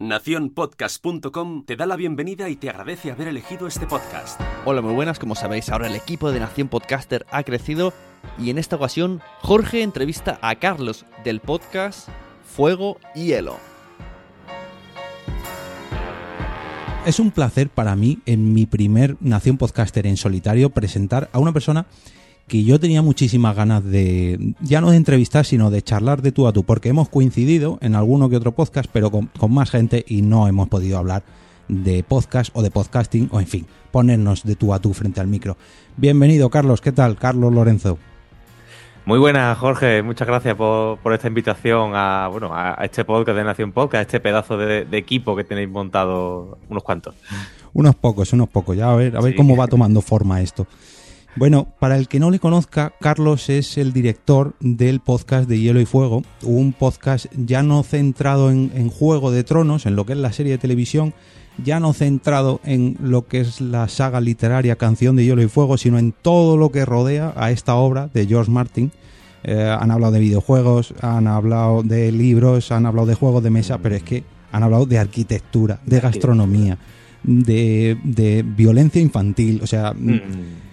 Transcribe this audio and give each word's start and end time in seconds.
Naciónpodcast.com 0.00 1.64
te 1.64 1.74
da 1.74 1.84
la 1.84 1.96
bienvenida 1.96 2.48
y 2.48 2.54
te 2.54 2.70
agradece 2.70 3.10
haber 3.10 3.26
elegido 3.26 3.66
este 3.66 3.84
podcast. 3.84 4.40
Hola, 4.64 4.80
muy 4.80 4.94
buenas. 4.94 5.18
Como 5.18 5.34
sabéis, 5.34 5.70
ahora 5.70 5.88
el 5.88 5.96
equipo 5.96 6.30
de 6.30 6.38
Nación 6.38 6.68
Podcaster 6.68 7.26
ha 7.32 7.42
crecido 7.42 7.92
y 8.38 8.50
en 8.50 8.58
esta 8.58 8.76
ocasión 8.76 9.20
Jorge 9.40 9.82
entrevista 9.82 10.38
a 10.40 10.54
Carlos 10.54 11.04
del 11.24 11.40
podcast 11.40 12.10
Fuego 12.44 12.98
y 13.16 13.26
Hielo. 13.26 13.56
Es 17.04 17.18
un 17.18 17.32
placer 17.32 17.68
para 17.68 17.96
mí, 17.96 18.20
en 18.24 18.52
mi 18.52 18.66
primer 18.66 19.16
Nación 19.18 19.58
Podcaster 19.58 20.06
en 20.06 20.16
solitario, 20.16 20.70
presentar 20.70 21.28
a 21.32 21.40
una 21.40 21.52
persona 21.52 21.86
que 22.48 22.64
yo 22.64 22.80
tenía 22.80 23.02
muchísimas 23.02 23.54
ganas 23.54 23.84
de, 23.84 24.54
ya 24.60 24.80
no 24.80 24.90
de 24.90 24.96
entrevistar, 24.96 25.44
sino 25.44 25.70
de 25.70 25.82
charlar 25.82 26.22
de 26.22 26.32
tú 26.32 26.48
a 26.48 26.52
tú, 26.52 26.64
porque 26.64 26.88
hemos 26.88 27.08
coincidido 27.08 27.78
en 27.82 27.94
alguno 27.94 28.28
que 28.28 28.36
otro 28.36 28.52
podcast, 28.52 28.90
pero 28.92 29.10
con, 29.10 29.26
con 29.38 29.52
más 29.52 29.70
gente 29.70 30.04
y 30.08 30.22
no 30.22 30.48
hemos 30.48 30.68
podido 30.68 30.98
hablar 30.98 31.22
de 31.68 32.02
podcast 32.02 32.50
o 32.54 32.62
de 32.62 32.70
podcasting, 32.70 33.28
o 33.30 33.38
en 33.38 33.46
fin, 33.46 33.66
ponernos 33.92 34.42
de 34.44 34.56
tú 34.56 34.72
a 34.72 34.80
tú 34.80 34.94
frente 34.94 35.20
al 35.20 35.28
micro. 35.28 35.56
Bienvenido, 35.96 36.48
Carlos, 36.48 36.80
¿qué 36.80 36.90
tal? 36.90 37.16
Carlos 37.16 37.52
Lorenzo. 37.52 37.98
Muy 39.04 39.18
buenas, 39.18 39.56
Jorge. 39.56 40.02
Muchas 40.02 40.26
gracias 40.26 40.54
por, 40.54 40.98
por, 40.98 41.12
esta 41.12 41.28
invitación 41.28 41.92
a, 41.94 42.28
bueno, 42.28 42.50
a 42.54 42.74
este 42.82 43.04
podcast 43.04 43.36
de 43.36 43.44
Nación 43.44 43.72
Podcast, 43.72 44.00
a 44.00 44.02
este 44.02 44.20
pedazo 44.20 44.58
de, 44.58 44.84
de, 44.84 44.98
equipo 44.98 45.34
que 45.34 45.44
tenéis 45.44 45.68
montado 45.68 46.58
unos 46.68 46.82
cuantos. 46.82 47.14
Unos 47.72 47.94
pocos, 47.94 48.32
unos 48.32 48.48
pocos. 48.50 48.76
Ya 48.76 48.90
a 48.90 48.96
ver, 48.96 49.16
a 49.16 49.20
ver 49.20 49.32
sí. 49.32 49.36
cómo 49.36 49.56
va 49.56 49.66
tomando 49.66 50.02
forma 50.02 50.42
esto. 50.42 50.66
Bueno, 51.38 51.68
para 51.78 51.96
el 51.96 52.08
que 52.08 52.18
no 52.18 52.32
le 52.32 52.40
conozca, 52.40 52.94
Carlos 53.00 53.48
es 53.48 53.78
el 53.78 53.92
director 53.92 54.56
del 54.58 54.98
podcast 54.98 55.48
de 55.48 55.60
Hielo 55.60 55.80
y 55.80 55.86
Fuego, 55.86 56.24
un 56.42 56.72
podcast 56.72 57.26
ya 57.36 57.62
no 57.62 57.84
centrado 57.84 58.50
en, 58.50 58.72
en, 58.74 58.88
Juego 58.88 59.30
de 59.30 59.44
Tronos, 59.44 59.86
en 59.86 59.94
lo 59.94 60.04
que 60.04 60.14
es 60.14 60.18
la 60.18 60.32
serie 60.32 60.50
de 60.50 60.58
televisión, 60.58 61.14
ya 61.64 61.78
no 61.78 61.92
centrado 61.92 62.60
en 62.64 62.96
lo 63.00 63.28
que 63.28 63.38
es 63.38 63.60
la 63.60 63.86
saga 63.86 64.20
literaria 64.20 64.74
Canción 64.74 65.14
de 65.14 65.26
Hielo 65.26 65.40
y 65.40 65.46
Fuego, 65.46 65.78
sino 65.78 65.96
en 66.00 66.10
todo 66.10 66.56
lo 66.56 66.72
que 66.72 66.84
rodea 66.84 67.32
a 67.36 67.52
esta 67.52 67.76
obra 67.76 68.10
de 68.12 68.26
George 68.26 68.50
Martin. 68.50 68.90
Eh, 69.44 69.62
han 69.80 69.92
hablado 69.92 70.14
de 70.14 70.18
videojuegos, 70.18 70.92
han 71.02 71.28
hablado 71.28 71.84
de 71.84 72.10
libros, 72.10 72.72
han 72.72 72.84
hablado 72.84 73.06
de 73.06 73.14
juegos 73.14 73.44
de 73.44 73.50
mesa, 73.50 73.78
pero 73.78 73.94
es 73.94 74.02
que 74.02 74.24
han 74.50 74.64
hablado 74.64 74.86
de 74.86 74.98
arquitectura, 74.98 75.78
de 75.86 76.00
gastronomía, 76.00 76.78
de, 77.22 77.96
de 78.02 78.42
violencia 78.42 79.00
infantil, 79.00 79.60
o 79.62 79.68
sea... 79.68 79.92
Mm 79.92 80.66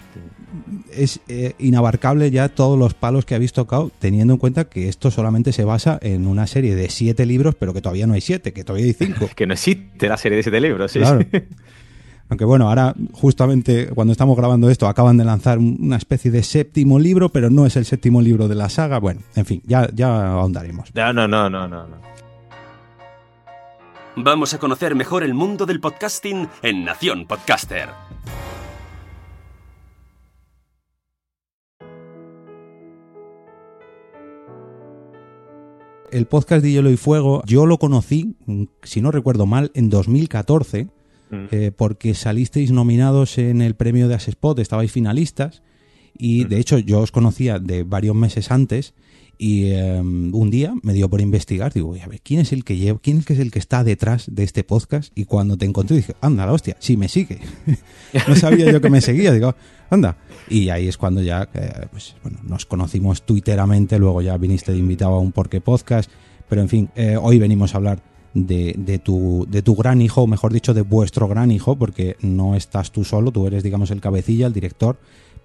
es 0.96 1.20
eh, 1.28 1.54
inabarcable 1.58 2.30
ya 2.30 2.48
todos 2.48 2.78
los 2.78 2.94
palos 2.94 3.24
que 3.24 3.34
habéis 3.34 3.52
tocado, 3.52 3.90
teniendo 3.98 4.34
en 4.34 4.38
cuenta 4.38 4.64
que 4.64 4.88
esto 4.88 5.10
solamente 5.10 5.52
se 5.52 5.64
basa 5.64 5.98
en 6.02 6.26
una 6.26 6.46
serie 6.46 6.74
de 6.74 6.88
siete 6.90 7.26
libros, 7.26 7.54
pero 7.54 7.74
que 7.74 7.80
todavía 7.80 8.06
no 8.06 8.14
hay 8.14 8.20
siete, 8.20 8.52
que 8.52 8.64
todavía 8.64 8.86
hay 8.86 8.92
cinco. 8.92 9.28
que 9.36 9.46
no 9.46 9.54
existe 9.54 10.08
la 10.08 10.16
serie 10.16 10.36
de 10.36 10.42
siete 10.42 10.60
libros, 10.60 10.92
sí. 10.92 10.98
Claro. 10.98 11.20
Aunque 12.28 12.44
bueno, 12.44 12.68
ahora 12.68 12.92
justamente 13.12 13.88
cuando 13.94 14.10
estamos 14.10 14.36
grabando 14.36 14.68
esto 14.68 14.88
acaban 14.88 15.16
de 15.16 15.24
lanzar 15.24 15.58
una 15.58 15.96
especie 15.96 16.30
de 16.32 16.42
séptimo 16.42 16.98
libro, 16.98 17.28
pero 17.28 17.50
no 17.50 17.66
es 17.66 17.76
el 17.76 17.84
séptimo 17.84 18.20
libro 18.20 18.48
de 18.48 18.56
la 18.56 18.68
saga. 18.68 18.98
Bueno, 18.98 19.20
en 19.36 19.46
fin, 19.46 19.62
ya, 19.64 19.88
ya 19.94 20.32
ahondaremos. 20.32 20.92
No, 20.94 21.12
no, 21.12 21.28
no, 21.28 21.48
no, 21.48 21.68
no. 21.68 21.86
no. 21.86 22.06
Vamos 24.16 24.54
a 24.54 24.58
conocer 24.58 24.94
mejor 24.94 25.22
el 25.22 25.34
mundo 25.34 25.66
del 25.66 25.78
podcasting 25.78 26.48
en 26.62 26.84
Nación 26.86 27.26
Podcaster. 27.26 27.90
El 36.10 36.26
podcast 36.26 36.62
de 36.62 36.70
Hielo 36.70 36.90
y 36.90 36.96
Fuego, 36.96 37.42
yo 37.46 37.66
lo 37.66 37.78
conocí, 37.78 38.36
si 38.82 39.00
no 39.00 39.10
recuerdo 39.10 39.46
mal, 39.46 39.70
en 39.74 39.90
2014, 39.90 40.84
mm. 41.30 41.36
eh, 41.50 41.72
porque 41.76 42.14
salisteis 42.14 42.70
nominados 42.70 43.38
en 43.38 43.62
el 43.62 43.74
premio 43.74 44.08
de 44.08 44.14
Asespot, 44.14 44.58
estabais 44.58 44.92
finalistas, 44.92 45.62
y 46.16 46.44
mm. 46.44 46.48
de 46.48 46.58
hecho 46.58 46.78
yo 46.78 47.00
os 47.00 47.12
conocía 47.12 47.58
de 47.58 47.82
varios 47.82 48.14
meses 48.14 48.50
antes, 48.50 48.94
y 49.38 49.72
um, 49.74 50.34
un 50.34 50.50
día 50.50 50.74
me 50.82 50.94
dio 50.94 51.08
por 51.08 51.20
investigar, 51.20 51.72
digo, 51.72 51.94
a 52.02 52.06
ver, 52.06 52.20
¿quién 52.22 52.40
es 52.40 52.52
el 52.52 52.64
que 52.64 52.76
lleva, 52.76 52.98
quién 53.02 53.24
es 53.26 53.38
el 53.38 53.50
que 53.50 53.58
está 53.58 53.84
detrás 53.84 54.26
de 54.30 54.44
este 54.44 54.64
podcast? 54.64 55.12
Y 55.14 55.26
cuando 55.26 55.56
te 55.58 55.66
encontré 55.66 55.96
dije, 55.96 56.14
anda, 56.20 56.46
la 56.46 56.52
hostia, 56.52 56.76
sí 56.78 56.96
me 56.96 57.08
sigue. 57.08 57.38
no 58.28 58.36
sabía 58.36 58.70
yo 58.70 58.80
que 58.80 58.90
me 58.90 59.00
seguía, 59.00 59.32
digo, 59.32 59.54
anda. 59.90 60.16
Y 60.48 60.70
ahí 60.70 60.88
es 60.88 60.96
cuando 60.96 61.22
ya, 61.22 61.48
eh, 61.54 61.86
pues, 61.90 62.16
bueno, 62.22 62.38
nos 62.44 62.66
conocimos 62.66 63.24
twitteramente, 63.24 63.98
luego 63.98 64.22
ya 64.22 64.36
viniste 64.36 64.72
de 64.72 64.78
invitado 64.78 65.14
a 65.14 65.20
un 65.20 65.32
Porque 65.32 65.60
Podcast, 65.60 66.10
pero 66.48 66.62
en 66.62 66.68
fin, 66.68 66.90
eh, 66.94 67.16
hoy 67.20 67.38
venimos 67.38 67.74
a 67.74 67.78
hablar 67.78 68.02
de, 68.32 68.74
de, 68.78 68.98
tu, 68.98 69.46
de 69.50 69.62
tu 69.62 69.74
gran 69.74 70.00
hijo, 70.00 70.22
o 70.22 70.26
mejor 70.26 70.52
dicho, 70.52 70.74
de 70.74 70.82
vuestro 70.82 71.28
gran 71.28 71.50
hijo, 71.50 71.76
porque 71.76 72.16
no 72.20 72.54
estás 72.54 72.92
tú 72.92 73.04
solo, 73.04 73.32
tú 73.32 73.46
eres, 73.46 73.62
digamos, 73.62 73.90
el 73.90 74.00
cabecilla, 74.00 74.46
el 74.46 74.52
director, 74.52 74.98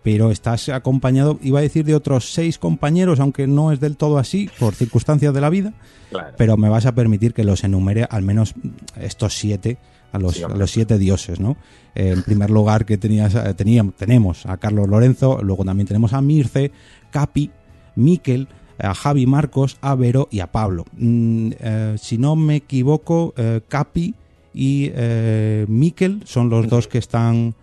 pero 0.03 0.31
estás 0.31 0.69
acompañado, 0.69 1.37
iba 1.41 1.59
a 1.59 1.61
decir, 1.61 1.85
de 1.85 1.95
otros 1.95 2.33
seis 2.33 2.57
compañeros, 2.57 3.19
aunque 3.19 3.47
no 3.47 3.71
es 3.71 3.79
del 3.79 3.97
todo 3.97 4.17
así, 4.17 4.49
por 4.59 4.73
circunstancias 4.73 5.33
de 5.33 5.41
la 5.41 5.49
vida, 5.49 5.73
claro. 6.09 6.33
pero 6.37 6.57
me 6.57 6.69
vas 6.69 6.85
a 6.85 6.95
permitir 6.95 7.33
que 7.33 7.43
los 7.43 7.63
enumere 7.63 8.07
al 8.09 8.23
menos 8.23 8.55
estos 8.99 9.37
siete, 9.37 9.77
a 10.11 10.19
los, 10.19 10.35
sí, 10.35 10.43
a 10.43 10.49
los 10.49 10.71
siete 10.71 10.97
dioses, 10.97 11.39
¿no? 11.39 11.55
Eh, 11.95 12.13
en 12.15 12.23
primer 12.23 12.49
lugar 12.49 12.85
que 12.85 12.97
tenías, 12.97 13.35
eh, 13.35 13.53
teníamos, 13.53 13.95
tenemos 13.95 14.45
a 14.45 14.57
Carlos 14.57 14.87
Lorenzo, 14.87 15.39
luego 15.41 15.63
también 15.63 15.87
tenemos 15.87 16.13
a 16.13 16.21
Mirce, 16.21 16.71
Capi, 17.11 17.51
Miquel, 17.95 18.47
a 18.79 18.95
Javi 18.95 19.27
Marcos, 19.27 19.77
a 19.81 19.93
Vero 19.93 20.27
y 20.31 20.39
a 20.39 20.51
Pablo. 20.51 20.85
Mm, 20.97 21.51
eh, 21.59 21.95
si 21.99 22.17
no 22.17 22.35
me 22.35 22.57
equivoco, 22.57 23.33
Capi 23.67 24.15
y 24.53 24.91
Miquel 25.67 26.23
son 26.25 26.49
los 26.49 26.67
dos 26.67 26.87
que 26.87 26.97
están 26.97 27.55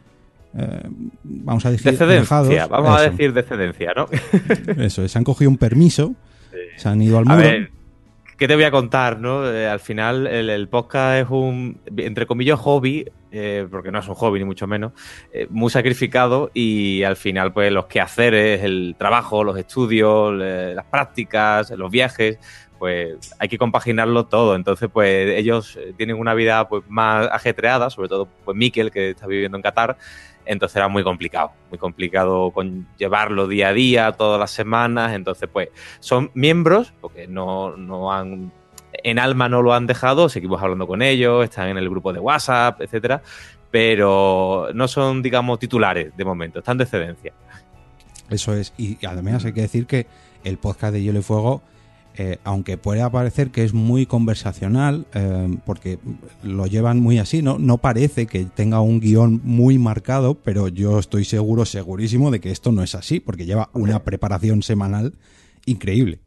eh, 0.56 0.82
vamos 1.22 1.64
a 1.66 1.70
decir, 1.70 1.92
decedencia, 1.92 2.66
vamos 2.66 2.98
a 2.98 3.02
decir 3.02 3.32
decedencia, 3.32 3.92
¿no? 3.94 4.06
Eso, 4.82 5.06
se 5.06 5.18
han 5.18 5.24
cogido 5.24 5.50
un 5.50 5.58
permiso, 5.58 6.14
se 6.76 6.88
han 6.88 7.02
ido 7.02 7.18
al 7.18 7.26
muro. 7.26 7.68
¿Qué 8.38 8.46
te 8.46 8.54
voy 8.54 8.62
a 8.62 8.70
contar? 8.70 9.18
¿no? 9.18 9.50
Eh, 9.50 9.66
al 9.66 9.80
final, 9.80 10.28
el, 10.28 10.68
podcast 10.68 11.24
es 11.24 11.28
un, 11.28 11.80
entre 11.96 12.24
comillas, 12.24 12.60
hobby, 12.60 13.04
eh, 13.32 13.66
porque 13.68 13.90
no 13.90 13.98
es 13.98 14.06
un 14.06 14.14
hobby 14.14 14.38
ni 14.38 14.44
mucho 14.44 14.68
menos, 14.68 14.92
eh, 15.32 15.48
muy 15.50 15.70
sacrificado 15.70 16.48
y 16.54 17.02
al 17.02 17.16
final, 17.16 17.52
pues 17.52 17.72
los 17.72 17.86
quehaceres, 17.86 18.62
el 18.62 18.94
trabajo, 18.96 19.42
los 19.42 19.58
estudios, 19.58 20.32
las 20.32 20.84
prácticas, 20.84 21.72
los 21.72 21.90
viajes, 21.90 22.38
pues 22.78 23.34
hay 23.40 23.48
que 23.48 23.58
compaginarlo 23.58 24.26
todo. 24.26 24.54
Entonces, 24.54 24.88
pues 24.88 25.36
ellos 25.36 25.76
tienen 25.96 26.16
una 26.16 26.34
vida 26.34 26.68
pues, 26.68 26.84
más 26.88 27.28
ajetreada, 27.32 27.90
sobre 27.90 28.08
todo 28.08 28.28
pues 28.44 28.56
Miquel, 28.56 28.92
que 28.92 29.10
está 29.10 29.26
viviendo 29.26 29.56
en 29.56 29.62
Qatar, 29.62 29.98
entonces 30.48 30.76
era 30.76 30.88
muy 30.88 31.04
complicado, 31.04 31.52
muy 31.70 31.78
complicado 31.78 32.50
con 32.50 32.88
llevarlo 32.96 33.46
día 33.46 33.68
a 33.68 33.72
día, 33.72 34.12
todas 34.12 34.40
las 34.40 34.50
semanas, 34.50 35.12
entonces 35.12 35.48
pues 35.52 35.68
son 36.00 36.30
miembros, 36.34 36.94
porque 37.00 37.28
no, 37.28 37.76
no 37.76 38.12
han, 38.12 38.50
en 38.92 39.18
alma 39.18 39.48
no 39.48 39.62
lo 39.62 39.74
han 39.74 39.86
dejado, 39.86 40.28
seguimos 40.28 40.62
hablando 40.62 40.86
con 40.86 41.02
ellos, 41.02 41.44
están 41.44 41.68
en 41.68 41.76
el 41.76 41.88
grupo 41.90 42.12
de 42.12 42.20
WhatsApp, 42.20 42.80
etcétera, 42.80 43.22
pero 43.70 44.68
no 44.74 44.88
son, 44.88 45.22
digamos, 45.22 45.58
titulares 45.58 46.16
de 46.16 46.24
momento, 46.24 46.60
están 46.60 46.78
de 46.78 46.84
excedencia. 46.84 47.32
Eso 48.30 48.54
es, 48.54 48.72
y 48.78 49.04
además 49.06 49.44
hay 49.44 49.52
que 49.52 49.60
decir 49.60 49.86
que 49.86 50.06
el 50.44 50.56
podcast 50.56 50.94
de 50.94 51.02
Hielo 51.02 51.18
y 51.18 51.22
Fuego 51.22 51.62
eh, 52.18 52.38
aunque 52.42 52.76
pueda 52.76 53.10
parecer 53.10 53.50
que 53.50 53.62
es 53.62 53.72
muy 53.72 54.04
conversacional, 54.04 55.06
eh, 55.14 55.56
porque 55.64 56.00
lo 56.42 56.66
llevan 56.66 56.98
muy 56.98 57.18
así, 57.18 57.42
¿no? 57.42 57.58
No 57.58 57.78
parece 57.78 58.26
que 58.26 58.44
tenga 58.44 58.80
un 58.80 58.98
guion 58.98 59.40
muy 59.44 59.78
marcado, 59.78 60.34
pero 60.34 60.66
yo 60.66 60.98
estoy 60.98 61.24
seguro, 61.24 61.64
segurísimo 61.64 62.32
de 62.32 62.40
que 62.40 62.50
esto 62.50 62.72
no 62.72 62.82
es 62.82 62.96
así, 62.96 63.20
porque 63.20 63.46
lleva 63.46 63.70
una 63.72 64.02
preparación 64.02 64.62
semanal 64.62 65.14
increíble. 65.64 66.20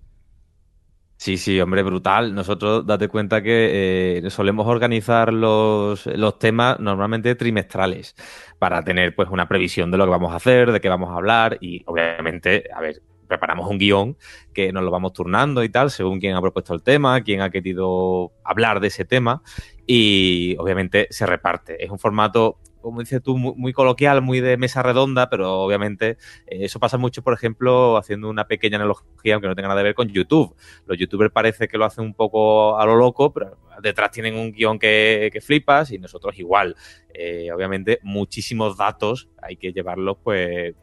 Sí, 1.17 1.37
sí, 1.37 1.59
hombre, 1.59 1.83
brutal. 1.83 2.33
Nosotros, 2.33 2.87
date 2.87 3.07
cuenta 3.07 3.43
que 3.43 4.21
eh, 4.25 4.29
solemos 4.31 4.65
organizar 4.67 5.31
los, 5.31 6.07
los, 6.07 6.39
temas 6.39 6.79
normalmente 6.79 7.35
trimestrales 7.35 8.15
para 8.57 8.83
tener 8.83 9.13
pues 9.13 9.29
una 9.29 9.47
previsión 9.47 9.91
de 9.91 9.97
lo 9.97 10.05
que 10.05 10.09
vamos 10.09 10.31
a 10.31 10.37
hacer, 10.37 10.71
de 10.71 10.79
qué 10.81 10.89
vamos 10.89 11.11
a 11.11 11.17
hablar 11.17 11.57
y 11.61 11.83
obviamente, 11.85 12.63
a 12.73 12.81
ver, 12.81 13.03
preparamos 13.31 13.69
un 13.69 13.77
guion 13.77 14.17
que 14.53 14.73
nos 14.73 14.83
lo 14.83 14.91
vamos 14.91 15.13
turnando 15.13 15.63
y 15.63 15.69
tal, 15.69 15.89
según 15.89 16.19
quién 16.19 16.35
ha 16.35 16.41
propuesto 16.41 16.73
el 16.73 16.83
tema, 16.83 17.21
quién 17.21 17.39
ha 17.39 17.49
querido 17.49 18.33
hablar 18.43 18.81
de 18.81 18.87
ese 18.87 19.05
tema 19.05 19.41
y 19.87 20.57
obviamente 20.59 21.07
se 21.11 21.25
reparte. 21.25 21.81
Es 21.83 21.89
un 21.89 21.97
formato 21.97 22.59
como 22.81 22.99
dices 22.99 23.21
tú, 23.21 23.37
muy, 23.37 23.73
coloquial, 23.73 24.21
muy 24.21 24.39
de 24.39 24.57
mesa 24.57 24.81
redonda, 24.81 25.29
pero 25.29 25.61
obviamente 25.61 26.17
eh, 26.47 26.65
eso 26.65 26.79
pasa 26.79 26.97
mucho, 26.97 27.21
por 27.21 27.33
ejemplo, 27.33 27.95
haciendo 27.95 28.27
una 28.27 28.47
pequeña 28.47 28.77
analogía, 28.77 29.35
aunque 29.35 29.47
no 29.47 29.55
tenga 29.55 29.69
nada 29.69 29.81
que 29.81 29.85
ver 29.85 29.95
con 29.95 30.09
YouTube. 30.09 30.55
Los 30.87 30.97
youtubers 30.97 31.31
parece 31.31 31.67
que 31.67 31.77
lo 31.77 31.85
hacen 31.85 32.03
un 32.03 32.15
poco 32.15 32.79
a 32.79 32.85
lo 32.87 32.95
loco, 32.95 33.31
pero 33.31 33.57
detrás 33.81 34.09
tienen 34.09 34.35
un 34.35 34.51
guion 34.51 34.79
que, 34.79 35.29
que 35.31 35.41
flipas 35.41 35.91
y 35.91 35.99
nosotros 35.99 36.37
igual. 36.39 36.75
Eh, 37.13 37.51
obviamente, 37.53 37.99
muchísimos 38.01 38.77
datos 38.77 39.29
hay 39.41 39.57
que 39.57 39.71
llevarlos, 39.71 40.17
pues, 40.23 40.73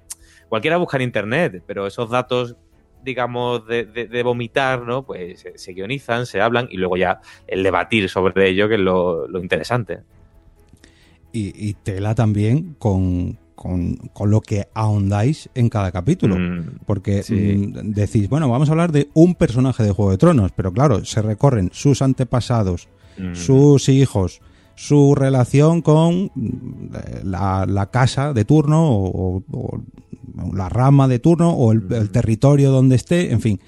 cualquiera 0.49 0.77
busca 0.77 0.97
en 0.97 1.03
internet, 1.05 1.63
pero 1.67 1.87
esos 1.87 2.11
datos 2.11 2.57
digamos, 3.03 3.67
de, 3.67 4.23
vomitar, 4.23 4.83
¿no? 4.83 5.05
Pues 5.05 5.45
se, 5.55 5.73
guionizan, 5.73 6.27
se 6.27 6.41
hablan 6.41 6.69
y 6.71 6.77
luego 6.77 6.97
ya 6.97 7.21
el 7.47 7.63
debatir 7.63 8.09
sobre 8.09 8.49
ello, 8.49 8.69
que 8.69 8.75
es 8.75 8.81
lo, 8.81 9.27
interesante. 9.41 10.01
Y, 11.33 11.75
tela 11.75 12.15
también 12.15 12.75
con, 12.79 13.39
lo 14.25 14.41
que 14.41 14.69
ahondáis 14.75 15.49
en 15.55 15.69
cada 15.69 15.93
capítulo. 15.93 16.37
Mm, 16.37 16.81
porque 16.87 17.23
mm, 17.29 17.93
decís, 17.93 18.29
bueno, 18.29 18.49
vamos 18.49 18.69
a 18.69 18.73
hablar 18.73 18.93
de 18.93 19.09
un 19.15 19.35
personaje 19.35 19.83
de 19.83 19.93
Juego 19.93 20.11
de 20.11 20.19
Tronos, 20.19 20.53
pero 20.53 20.73
claro, 20.73 21.05
se 21.05 21.23
recorren 21.23 21.71
sus 21.73 22.03
antepasados, 22.03 22.89
mm. 23.19 23.35
sus 23.35 23.89
hijos, 23.89 24.41
su 24.79 25.17
relación 25.17 25.83
con 25.83 26.31
la, 27.25 27.89
casa 27.91 28.33
de 28.33 28.45
turno 28.45 28.87
o, 28.89 29.43
la 30.55 30.69
rama 30.69 31.09
de 31.09 31.19
turno 31.19 31.51
o 31.51 31.73
el, 31.73 32.11
territorio 32.11 32.71
donde 32.71 32.95
esté, 32.95 33.33
en 33.33 33.41
fin. 33.41 33.61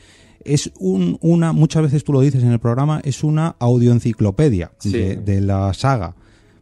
Es 0.44 0.70
un, 0.78 1.18
una, 1.20 1.52
muchas 1.52 1.82
veces 1.82 2.04
tú 2.04 2.12
lo 2.12 2.20
dices 2.20 2.44
en 2.44 2.52
el 2.52 2.60
programa, 2.60 3.00
es 3.02 3.24
una 3.24 3.56
audioenciclopedia 3.58 4.70
de, 4.84 5.40
la 5.40 5.74
saga 5.74 6.14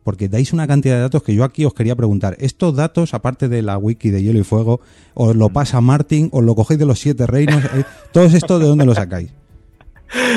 porque 0.03 0.31
dais 0.31 0.55
una 0.55 0.67
cantidad 0.67 0.95
de 0.95 1.03
datos 1.03 1.23
que 1.23 1.35
yo 1.35 1.45
aquí 1.45 1.67
os 1.67 1.75
quería 1.75 1.95
preguntar. 1.95 2.35
Estos 2.41 2.75
datos, 2.75 3.13
aparte 3.13 3.51
de 3.51 3.61
la 3.61 3.77
wiki 3.77 4.09
de 4.09 4.23
Hielo 4.23 4.39
y 4.39 4.45
Fuego, 4.45 4.81
os 5.13 5.37
lo 5.37 5.51
pasa 5.51 5.83
Martin, 5.83 6.31
os 6.33 6.43
lo 6.43 6.55
cogéis 6.55 6.81
de 6.81 6.87
los 6.87 6.99
siete 6.99 7.27
reinos, 7.27 7.63
eh, 7.67 7.85
todos 8.13 8.33
estos 8.33 8.59
de 8.63 8.67
dónde 8.67 8.87
lo 8.87 8.95
sacáis. 8.95 9.31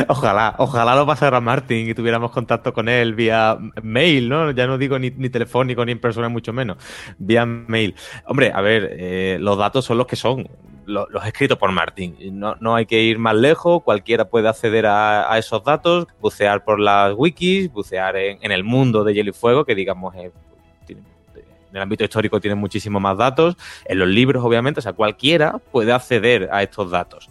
Ojalá, 0.07 0.55
ojalá 0.57 0.95
lo 0.95 1.05
pasara 1.05 1.39
Martin 1.39 1.89
y 1.89 1.93
tuviéramos 1.93 2.31
contacto 2.31 2.73
con 2.73 2.89
él 2.89 3.13
vía 3.15 3.57
mail, 3.81 4.29
¿no? 4.29 4.51
Ya 4.51 4.67
no 4.67 4.77
digo 4.77 4.99
ni, 4.99 5.11
telefónico 5.11 5.85
ni 5.85 5.93
en 5.93 5.99
persona, 5.99 6.29
mucho 6.29 6.53
menos, 6.53 6.77
vía 7.17 7.45
mail. 7.45 7.95
Hombre, 8.25 8.51
a 8.53 8.61
ver, 8.61 8.89
eh, 8.97 9.37
los 9.39 9.57
datos 9.57 9.85
son 9.85 9.97
los 9.97 10.07
que 10.07 10.15
son, 10.15 10.47
los, 10.85 11.07
escritos 11.25 11.57
por 11.57 11.71
Martin. 11.71 12.15
No, 12.33 12.55
no, 12.59 12.75
hay 12.75 12.85
que 12.85 13.01
ir 13.01 13.19
más 13.19 13.35
lejos, 13.35 13.83
cualquiera 13.83 14.25
puede 14.25 14.49
acceder 14.49 14.85
a, 14.85 15.37
esos 15.37 15.63
datos, 15.63 16.07
bucear 16.19 16.63
por 16.63 16.79
las 16.79 17.13
wikis, 17.15 17.71
bucear 17.71 18.15
en, 18.17 18.51
el 18.51 18.63
mundo 18.63 19.03
de 19.03 19.13
Hielo 19.13 19.29
y 19.29 19.33
Fuego, 19.33 19.65
que 19.65 19.75
digamos 19.75 20.13
en 20.15 20.31
el 21.77 21.81
ámbito 21.81 22.03
histórico 22.03 22.39
tiene 22.39 22.55
muchísimos 22.55 23.01
más 23.01 23.17
datos, 23.17 23.55
en 23.85 23.99
los 23.99 24.07
libros 24.07 24.43
obviamente, 24.43 24.79
o 24.79 24.83
sea, 24.83 24.93
cualquiera 24.93 25.57
puede 25.71 25.93
acceder 25.93 26.49
a 26.51 26.63
estos 26.63 26.91
datos. 26.91 27.29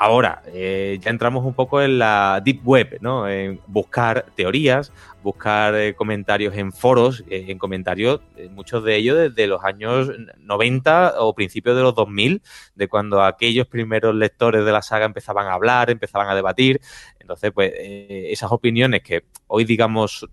Ahora, 0.00 0.42
eh, 0.46 1.00
ya 1.02 1.10
entramos 1.10 1.44
un 1.44 1.54
poco 1.54 1.82
en 1.82 1.98
la 1.98 2.40
deep 2.44 2.60
web, 2.64 2.98
¿no? 3.00 3.28
En 3.28 3.60
buscar 3.66 4.26
teorías, 4.36 4.92
buscar 5.24 5.74
eh, 5.74 5.96
comentarios 5.96 6.54
en 6.54 6.72
foros, 6.72 7.24
eh, 7.28 7.46
en 7.48 7.58
comentarios, 7.58 8.20
muchos 8.52 8.84
de 8.84 8.94
ellos 8.94 9.18
desde 9.18 9.48
los 9.48 9.64
años 9.64 10.08
90 10.38 11.14
o 11.18 11.34
principios 11.34 11.74
de 11.74 11.82
los 11.82 11.96
2000, 11.96 12.42
de 12.76 12.86
cuando 12.86 13.24
aquellos 13.24 13.66
primeros 13.66 14.14
lectores 14.14 14.64
de 14.64 14.70
la 14.70 14.82
saga 14.82 15.04
empezaban 15.04 15.48
a 15.48 15.54
hablar, 15.54 15.90
empezaban 15.90 16.28
a 16.28 16.36
debatir. 16.36 16.80
Entonces, 17.18 17.50
pues, 17.52 17.72
esas 17.76 18.52
opiniones 18.52 19.02
que 19.02 19.24
hoy, 19.48 19.64
digamos, 19.64 20.28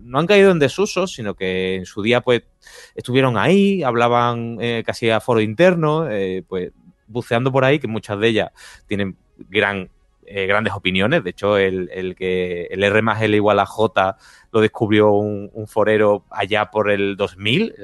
no 0.00 0.18
han 0.18 0.26
caído 0.26 0.50
en 0.50 0.58
desuso, 0.58 1.06
sino 1.06 1.34
que 1.34 1.74
en 1.74 1.84
su 1.84 2.00
día, 2.00 2.22
pues, 2.22 2.44
estuvieron 2.94 3.36
ahí, 3.36 3.82
hablaban 3.82 4.56
casi 4.82 5.10
a 5.10 5.20
foro 5.20 5.42
interno, 5.42 6.08
pues 6.48 6.72
buceando 7.06 7.52
por 7.52 7.64
ahí, 7.64 7.78
que 7.78 7.88
muchas 7.88 8.18
de 8.18 8.28
ellas 8.28 8.50
tienen 8.86 9.16
gran, 9.48 9.90
eh, 10.26 10.46
grandes 10.46 10.72
opiniones. 10.72 11.22
De 11.22 11.30
hecho, 11.30 11.58
el, 11.58 12.14
que 12.16 12.66
el 12.70 12.82
R 12.82 13.02
más 13.02 13.20
L 13.22 13.36
igual 13.36 13.58
a 13.58 13.66
J 13.66 14.16
lo 14.52 14.60
descubrió 14.60 15.12
un, 15.12 15.50
forero 15.66 16.24
allá 16.30 16.70
por 16.70 16.90
el 16.90 17.16
2000, 17.16 17.74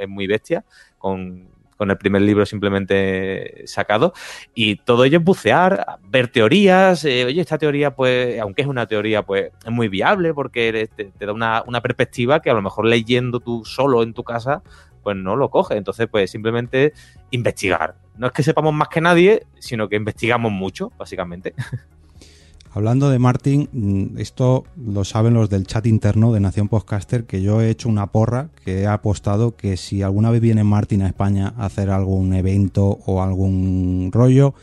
es, 0.00 0.08
muy 0.08 0.26
bestia, 0.26 0.64
con, 0.98 1.48
el 1.78 1.98
primer 1.98 2.22
libro 2.22 2.46
simplemente 2.46 3.62
sacado. 3.66 4.14
Y 4.54 4.76
todo 4.76 5.04
ello 5.04 5.18
es 5.18 5.24
bucear, 5.24 5.98
ver 6.02 6.28
teorías. 6.28 7.04
Eh, 7.04 7.26
oye, 7.26 7.40
esta 7.40 7.58
teoría, 7.58 7.94
pues, 7.94 8.40
aunque 8.40 8.62
es 8.62 8.68
una 8.68 8.86
teoría, 8.86 9.22
pues, 9.22 9.52
es 9.64 9.70
muy 9.70 9.88
viable 9.88 10.32
porque 10.34 10.88
te, 10.96 11.04
te 11.04 11.26
da 11.26 11.32
una, 11.32 11.62
una, 11.66 11.82
perspectiva 11.82 12.40
que 12.40 12.50
a 12.50 12.54
lo 12.54 12.62
mejor 12.62 12.86
leyendo 12.86 13.40
tú 13.40 13.64
solo 13.64 14.02
en 14.02 14.14
tu 14.14 14.24
casa, 14.24 14.62
pues 15.06 15.16
no 15.16 15.36
lo 15.36 15.50
coge. 15.50 15.76
Entonces, 15.76 16.08
pues 16.10 16.32
simplemente 16.32 16.92
investigar. 17.30 17.94
No 18.18 18.26
es 18.26 18.32
que 18.32 18.42
sepamos 18.42 18.74
más 18.74 18.88
que 18.88 19.00
nadie, 19.00 19.46
sino 19.60 19.88
que 19.88 19.94
investigamos 19.94 20.50
mucho, 20.50 20.90
básicamente. 20.98 21.54
Hablando 22.72 23.08
de 23.08 23.20
Martin, 23.20 23.68
mm, 23.70 24.18
esto 24.18 24.64
lo 24.76 25.04
saben 25.04 25.34
los 25.34 25.48
del 25.48 25.64
chat 25.64 25.86
interno 25.86 26.32
de 26.32 26.40
Nación 26.40 26.66
Podcaster, 26.66 27.24
que 27.24 27.40
yo 27.40 27.60
he 27.60 27.70
hecho 27.70 27.88
una 27.88 28.08
porra 28.08 28.48
que 28.64 28.80
he 28.80 28.86
apostado 28.88 29.54
que 29.54 29.76
si 29.76 30.02
alguna 30.02 30.32
vez 30.32 30.40
viene 30.40 30.64
Martin 30.64 31.02
a 31.02 31.06
España 31.06 31.54
a 31.56 31.66
hacer 31.66 31.90
algún 31.90 32.34
evento 32.34 32.98
o 33.06 33.22
algún 33.22 34.10
rollo, 34.12 34.54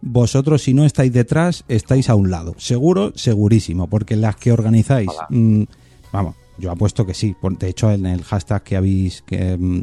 vosotros 0.00 0.64
si 0.64 0.74
no 0.74 0.84
estáis 0.84 1.12
detrás, 1.12 1.64
estáis 1.68 2.10
a 2.10 2.16
un 2.16 2.32
lado. 2.32 2.56
Seguro, 2.58 3.12
segurísimo, 3.14 3.86
porque 3.86 4.16
las 4.16 4.34
que 4.34 4.50
organizáis, 4.50 5.10
mm, 5.30 5.62
vamos, 6.10 6.34
yo 6.58 6.70
apuesto 6.70 7.06
que 7.06 7.14
sí. 7.14 7.36
De 7.58 7.68
hecho, 7.68 7.90
en 7.90 8.06
el 8.06 8.22
hashtag 8.24 8.62
que 8.62 8.76
habéis 8.76 9.24
mm, 9.30 9.82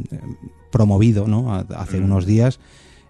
promovido 0.70 1.26
¿no? 1.26 1.54
hace 1.54 2.00
mm. 2.00 2.04
unos 2.04 2.26
días, 2.26 2.60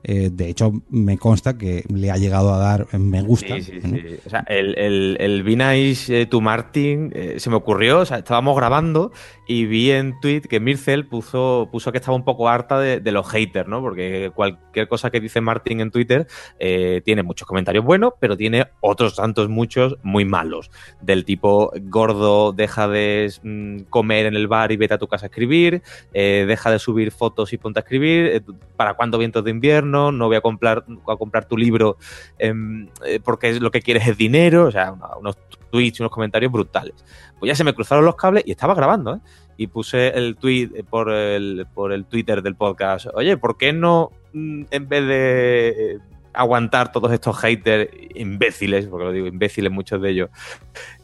Eh, 0.05 0.31
de 0.33 0.49
hecho, 0.49 0.73
me 0.91 1.19
consta 1.19 1.57
que 1.57 1.85
le 1.89 2.11
ha 2.11 2.17
llegado 2.17 2.53
a 2.53 2.59
dar 2.59 2.87
me 2.99 3.23
gusta. 3.23 3.57
Sí, 3.57 3.63
sí, 3.63 3.81
sí. 3.81 4.03
O 4.27 4.31
sea, 4.31 4.45
el, 4.49 4.77
el, 4.79 5.17
el 5.21 5.43
Be 5.43 6.27
to 6.27 6.41
Martin 6.41 7.13
se 7.37 7.51
me 7.51 7.57
ocurrió, 7.57 8.01
o 8.01 8.05
sea, 8.05 8.19
estábamos 8.19 8.57
grabando 8.57 9.13
y 9.47 9.67
vi 9.67 9.91
en 9.91 10.19
tweet 10.21 10.43
que 10.43 10.61
Mircel 10.61 11.07
puso, 11.07 11.69
puso 11.71 11.93
que 11.93 11.99
estaba 11.99 12.17
un 12.17 12.25
poco 12.25 12.49
harta 12.49 12.79
de, 12.79 13.13
los 13.13 13.29
haters, 13.29 13.69
¿no? 13.69 13.83
Porque 13.83 14.31
cualquier 14.35 14.89
cosa 14.89 15.11
que 15.11 15.21
dice 15.21 15.41
Martin 15.41 15.81
en 15.81 15.91
Twitter 15.91 16.27
eh, 16.59 17.03
tiene 17.05 17.23
muchos 17.23 17.47
comentarios 17.47 17.85
buenos, 17.85 18.15
pero 18.19 18.37
tiene 18.37 18.69
otros 18.81 19.17
tantos 19.17 19.49
muchos 19.49 19.99
muy 20.03 20.25
malos. 20.25 20.71
Del 21.01 21.25
tipo, 21.25 21.73
gordo, 21.83 22.53
deja 22.53 22.89
de 22.89 23.31
mm, 23.43 23.81
comer 23.91 24.27
en 24.27 24.37
el 24.37 24.49
bar 24.49 24.73
y 24.73 24.77
vete 24.77 24.95
a 24.95 24.99
tu 24.99 25.09
casa 25.09 25.27
a 25.27 25.29
escribir, 25.29 25.83
eh, 26.15 26.45
deja 26.49 26.71
de 26.71 26.79
subir 26.79 27.11
fotos 27.11 27.53
y 27.53 27.59
ponte 27.59 27.81
a 27.81 27.83
escribir, 27.83 28.27
eh, 28.27 28.41
¿para 28.77 28.95
cuándo 28.95 29.19
vientos 29.19 29.45
de 29.45 29.51
invierno? 29.51 29.92
No 29.93 30.27
voy 30.27 30.37
a 30.37 30.41
comprar, 30.41 30.85
a 31.07 31.17
comprar 31.17 31.45
tu 31.45 31.57
libro 31.57 31.97
em, 32.39 32.89
porque 33.25 33.61
lo 33.61 33.71
que 33.71 33.83
quieres 33.83 34.09
es 34.09 34.17
dinero, 34.17 34.65
o 34.65 34.71
sea, 34.71 34.95
unos 35.19 35.37
tweets, 35.71 36.01
unos 36.01 36.13
comentarios 36.13 36.53
brutales. 36.53 36.95
Pues 37.39 37.49
ya 37.49 37.55
se 37.55 37.65
me 37.65 37.75
cruzaron 37.75 38.05
los 38.05 38.17
cables 38.17 38.45
y 38.47 38.53
estaba 38.53 38.75
grabando, 38.75 39.17
¿eh? 39.17 39.21
Y 39.57 39.67
puse 39.67 40.09
el 40.09 40.37
tweet 40.37 40.85
por 40.89 41.11
el, 41.11 41.67
por 41.75 41.93
el 41.93 42.07
Twitter 42.07 42.43
del 42.43 42.57
podcast. 42.57 43.07
Oye, 43.15 43.37
¿por 43.37 43.57
qué 43.57 43.73
no, 43.73 44.11
mm, 44.33 44.65
en 44.71 44.89
vez 44.89 45.07
de 45.07 45.69
eh, 45.69 45.99
aguantar 46.33 46.93
todos 46.93 47.13
estos 47.13 47.39
haters 47.39 47.91
imbéciles, 48.15 48.87
porque 48.87 49.05
lo 49.05 49.13
digo 49.13 49.27
imbéciles 49.27 49.71
muchos 49.71 50.01
de 50.01 50.11
ellos, 50.11 50.31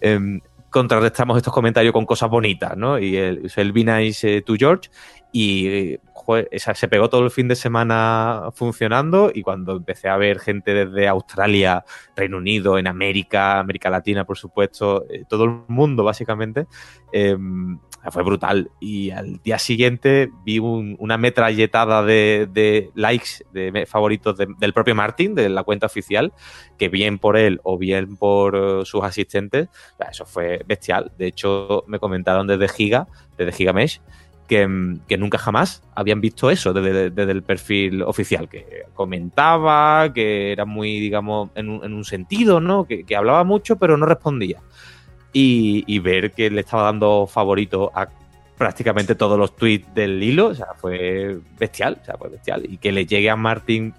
em, 0.00 0.40
contrarrestamos 0.70 1.36
estos 1.36 1.52
comentarios 1.52 1.92
con 1.92 2.06
cosas 2.06 2.30
bonitas, 2.30 2.76
¿no? 2.76 2.98
Y 2.98 3.16
el, 3.16 3.50
el 3.54 3.72
Be 3.72 3.84
Nice 3.84 4.42
to 4.42 4.54
George 4.58 4.90
y 5.32 5.98
se 6.56 6.88
pegó 6.88 7.08
todo 7.08 7.24
el 7.24 7.30
fin 7.30 7.48
de 7.48 7.56
semana 7.56 8.50
funcionando 8.54 9.30
y 9.34 9.42
cuando 9.42 9.76
empecé 9.76 10.08
a 10.08 10.16
ver 10.16 10.38
gente 10.40 10.74
desde 10.74 11.08
Australia, 11.08 11.84
Reino 12.14 12.36
Unido, 12.38 12.78
en 12.78 12.86
América, 12.86 13.58
América 13.58 13.88
Latina, 13.88 14.24
por 14.24 14.36
supuesto, 14.36 15.06
eh, 15.08 15.24
todo 15.28 15.44
el 15.44 15.50
mundo 15.68 16.04
básicamente, 16.04 16.66
em, 17.12 17.78
fue 18.10 18.22
brutal. 18.22 18.70
Y 18.80 19.10
al 19.10 19.40
día 19.42 19.58
siguiente 19.58 20.30
vi 20.44 20.58
una 20.58 21.18
metralletada 21.18 22.02
de, 22.02 22.90
likes, 22.94 23.44
de 23.52 23.86
favoritos 23.86 24.36
del 24.36 24.72
propio 24.72 24.94
Martin, 24.94 25.34
de 25.34 25.48
la 25.48 25.62
cuenta 25.62 25.86
oficial, 25.86 26.32
que 26.78 26.88
bien 26.88 27.18
por 27.18 27.36
él 27.36 27.60
o 27.64 27.78
bien 27.78 28.16
por 28.16 28.56
eh, 28.56 28.84
sus 28.84 29.02
asistentes, 29.02 29.68
eso 30.10 30.24
fue 30.24 30.62
bestial. 30.66 31.12
De 31.18 31.26
hecho, 31.26 31.84
me 31.86 31.98
comentaron 31.98 32.46
desde 32.46 32.68
Giga, 32.68 33.06
desde 33.36 33.52
Gigamesh, 33.52 34.00
que, 34.48 34.66
nunca 35.18 35.38
jamás 35.38 35.82
habían 35.94 36.20
visto 36.20 36.50
eso 36.50 36.72
desde, 36.72 37.30
el 37.30 37.42
perfil 37.42 38.02
oficial, 38.02 38.48
que 38.48 38.84
comentaba, 38.94 40.12
que 40.12 40.52
era 40.52 40.64
muy, 40.64 40.98
digamos, 40.98 41.50
en 41.54 41.68
un, 41.68 42.04
sentido, 42.04 42.58
¿no? 42.58 42.86
Que, 42.86 43.04
hablaba 43.14 43.44
mucho 43.44 43.76
pero 43.76 43.96
no 43.96 44.06
respondía. 44.06 44.60
Y, 45.32 45.98
ver 46.00 46.32
que 46.32 46.50
le 46.50 46.60
estaba 46.60 46.84
dando 46.84 47.26
favorito 47.26 47.92
a 47.94 48.08
prácticamente 48.56 49.14
todos 49.14 49.38
los 49.38 49.54
tweets 49.54 49.94
del 49.94 50.20
hilo, 50.22 50.48
o 50.48 50.54
sea, 50.54 50.68
fue 50.74 51.38
bestial, 51.58 51.98
o 52.02 52.04
sea, 52.04 52.16
fue 52.16 52.28
bestial. 52.28 52.64
Y 52.68 52.78
que 52.78 52.90
le 52.90 53.06
llegue 53.06 53.30
a 53.30 53.36
Martín 53.36 53.94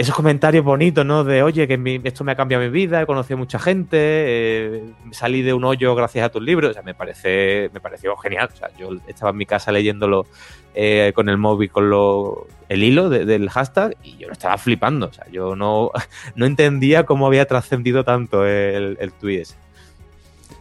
esos 0.00 0.14
comentarios 0.14 0.64
bonitos, 0.64 1.04
¿no? 1.04 1.24
De, 1.24 1.42
oye, 1.42 1.68
que 1.68 2.00
esto 2.04 2.24
me 2.24 2.32
ha 2.32 2.34
cambiado 2.34 2.64
mi 2.64 2.70
vida, 2.70 3.02
he 3.02 3.06
conocido 3.06 3.36
mucha 3.36 3.58
gente, 3.58 3.98
eh, 3.98 4.82
salí 5.10 5.42
de 5.42 5.52
un 5.52 5.62
hoyo 5.64 5.94
gracias 5.94 6.24
a 6.24 6.30
tus 6.30 6.42
libros. 6.42 6.70
O 6.70 6.72
sea, 6.72 6.82
me, 6.82 6.94
parece, 6.94 7.70
me 7.74 7.80
pareció 7.80 8.16
genial. 8.16 8.48
O 8.50 8.56
sea, 8.56 8.70
yo 8.78 8.90
estaba 9.06 9.30
en 9.32 9.36
mi 9.36 9.44
casa 9.44 9.72
leyéndolo 9.72 10.26
eh, 10.74 11.12
con 11.14 11.28
el 11.28 11.36
móvil, 11.36 11.70
con 11.70 11.90
lo, 11.90 12.46
el 12.70 12.82
hilo 12.82 13.10
del 13.10 13.50
hashtag, 13.50 13.94
y 14.02 14.16
yo 14.16 14.28
lo 14.28 14.32
estaba 14.32 14.56
flipando. 14.56 15.08
O 15.08 15.12
sea, 15.12 15.26
yo 15.30 15.54
no, 15.54 15.90
no 16.34 16.46
entendía 16.46 17.04
cómo 17.04 17.26
había 17.26 17.44
trascendido 17.44 18.02
tanto 18.02 18.46
el, 18.46 18.96
el 19.00 19.12
tweet 19.12 19.42
ese. 19.42 19.56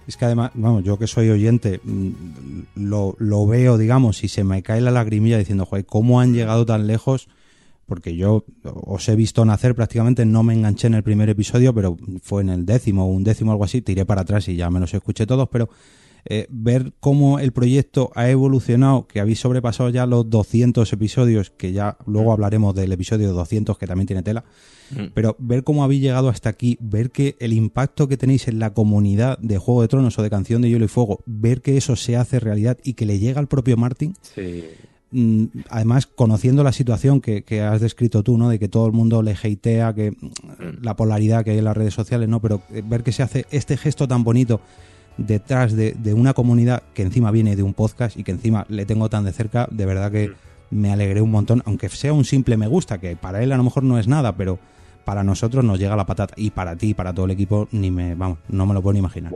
Es 0.09 0.17
que 0.17 0.25
además, 0.25 0.49
vamos, 0.55 0.83
yo 0.83 0.97
que 0.97 1.05
soy 1.05 1.29
oyente, 1.29 1.81
mm, 1.83 2.09
lo, 2.77 3.15
lo 3.19 3.45
veo, 3.45 3.77
digamos, 3.77 4.23
y 4.23 4.27
se 4.27 4.43
me 4.43 4.63
cae 4.63 4.81
la 4.81 4.89
lagrimilla 4.89 5.37
diciendo, 5.37 5.67
joder, 5.67 5.85
¿cómo 5.85 6.19
han 6.19 6.33
llegado 6.33 6.65
tan 6.65 6.87
lejos? 6.87 7.29
porque 7.85 8.15
yo 8.15 8.45
os 8.63 9.09
he 9.09 9.15
visto 9.15 9.43
nacer 9.43 9.73
prácticamente, 9.73 10.23
no 10.23 10.43
me 10.43 10.53
enganché 10.53 10.85
en 10.87 10.93
el 10.93 11.01
primer 11.01 11.27
episodio, 11.29 11.73
pero 11.73 11.97
fue 12.21 12.43
en 12.43 12.49
el 12.49 12.63
décimo 12.63 13.05
o 13.05 13.07
un 13.07 13.23
décimo 13.23 13.51
algo 13.51 13.63
así, 13.63 13.81
tiré 13.81 14.05
para 14.05 14.21
atrás 14.21 14.47
y 14.47 14.55
ya 14.55 14.69
me 14.69 14.79
los 14.79 14.93
escuché 14.93 15.25
todos, 15.25 15.49
pero 15.49 15.69
eh, 16.25 16.47
ver 16.49 16.93
cómo 16.99 17.39
el 17.39 17.51
proyecto 17.51 18.11
ha 18.15 18.29
evolucionado, 18.29 19.07
que 19.07 19.19
habéis 19.19 19.39
sobrepasado 19.39 19.89
ya 19.89 20.05
los 20.05 20.29
200 20.29 20.91
episodios, 20.91 21.49
que 21.51 21.71
ya 21.71 21.97
luego 22.05 22.31
hablaremos 22.31 22.75
del 22.75 22.91
episodio 22.91 23.31
200 23.33 23.77
que 23.77 23.87
también 23.87 24.07
tiene 24.07 24.23
tela, 24.23 24.43
mm. 24.91 25.07
pero 25.13 25.35
ver 25.39 25.63
cómo 25.63 25.83
habéis 25.83 26.01
llegado 26.01 26.29
hasta 26.29 26.49
aquí, 26.49 26.77
ver 26.81 27.11
que 27.11 27.35
el 27.39 27.53
impacto 27.53 28.07
que 28.07 28.17
tenéis 28.17 28.47
en 28.47 28.59
la 28.59 28.73
comunidad 28.73 29.37
de 29.39 29.57
Juego 29.57 29.81
de 29.81 29.87
Tronos 29.87 30.17
o 30.19 30.23
de 30.23 30.29
Canción 30.29 30.61
de 30.61 30.69
Hielo 30.69 30.85
y 30.85 30.89
Fuego, 30.89 31.23
ver 31.25 31.61
que 31.61 31.77
eso 31.77 31.95
se 31.95 32.17
hace 32.17 32.39
realidad 32.39 32.77
y 32.83 32.93
que 32.93 33.05
le 33.05 33.19
llega 33.19 33.39
al 33.39 33.47
propio 33.47 33.77
Martin, 33.77 34.15
sí 34.21 34.63
Mm, 35.11 35.45
además, 35.69 36.05
conociendo 36.05 36.63
la 36.63 36.71
situación 36.71 37.19
que, 37.19 37.61
has 37.61 37.81
descrito 37.81 38.21
tú, 38.21 38.37
¿no? 38.37 38.49
De 38.49 38.59
que 38.59 38.67
todo 38.67 38.85
el 38.85 38.93
mundo 38.93 39.23
le 39.23 39.31
hatea, 39.31 39.93
que 39.93 40.11
mm, 40.11 40.83
la 40.83 40.95
polaridad 40.95 41.43
que 41.43 41.51
hay 41.51 41.57
en 41.57 41.65
las 41.65 41.75
redes 41.75 41.93
sociales, 41.93 42.29
¿no? 42.29 42.41
Pero 42.41 42.61
eh, 42.71 42.83
ver 42.85 43.03
que 43.03 43.11
se 43.11 43.23
hace 43.23 43.45
este 43.49 43.77
gesto 43.77 44.07
tan 44.07 44.23
bonito 44.23 44.61
detrás 45.19 45.75
de, 45.75 46.13
una 46.13 46.33
comunidad 46.33 46.83
que 46.93 47.03
encima 47.03 47.31
viene 47.31 47.55
de 47.55 47.63
un 47.63 47.73
podcast 47.73 48.17
y 48.17 48.23
que 48.23 48.31
encima 48.31 48.65
le 48.69 48.85
tengo 48.85 49.09
tan 49.09 49.25
de 49.25 49.31
cerca, 49.31 49.67
de 49.69 49.85
verdad 49.85 50.11
que 50.11 50.31
me 50.71 50.91
alegré 50.91 51.21
un 51.21 51.31
montón, 51.31 51.61
aunque 51.65 51.89
sea 51.89 52.13
un 52.13 52.25
simple 52.25 52.57
me 52.57 52.67
gusta, 52.67 52.99
que 52.99 53.15
para 53.15 53.43
él 53.43 53.51
a 53.51 53.57
lo 53.57 53.63
mejor 53.63 53.83
no 53.83 53.99
es 53.99 54.07
nada, 54.07 54.35
pero 54.35 54.59
para 55.03 55.23
nosotros 55.23 55.63
nos 55.63 55.79
llega 55.79 55.95
la 55.95 56.05
patata. 56.05 56.35
Y 56.37 56.51
para 56.51 56.75
ti, 56.75 56.93
para 56.93 57.13
todo 57.13 57.25
el 57.25 57.31
equipo, 57.31 57.67
ni 57.71 57.89
me, 57.89 58.13
vamos, 58.13 58.37
no 58.47 58.67
me 58.67 58.75
lo 58.75 58.81
puedo 58.83 58.93
ni 58.93 58.99
imaginar. 58.99 59.31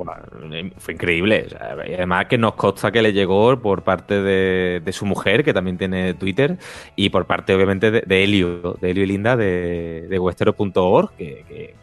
fue 0.78 0.94
increíble. 0.94 1.48
además 1.60 2.28
que 2.28 2.38
nos 2.38 2.54
consta 2.54 2.92
que 2.92 3.02
le 3.02 3.12
llegó 3.12 3.60
por 3.60 3.84
parte 3.84 4.22
de, 4.22 4.92
su 4.92 5.08
mujer, 5.08 5.44
que 5.44 5.52
también 5.52 5.80
tiene 5.80 6.14
Twitter, 6.14 6.60
y 6.96 7.10
por 7.10 7.26
parte, 7.26 7.56
obviamente, 7.56 7.90
de, 7.90 8.24
Helio, 8.24 8.78
de 8.80 8.92
Helio 8.92 9.04
y 9.04 9.08
Linda, 9.08 9.36
de, 9.36 10.06
de 10.10 10.20
Westeros.org, 10.20 11.12
que, 11.18 11.74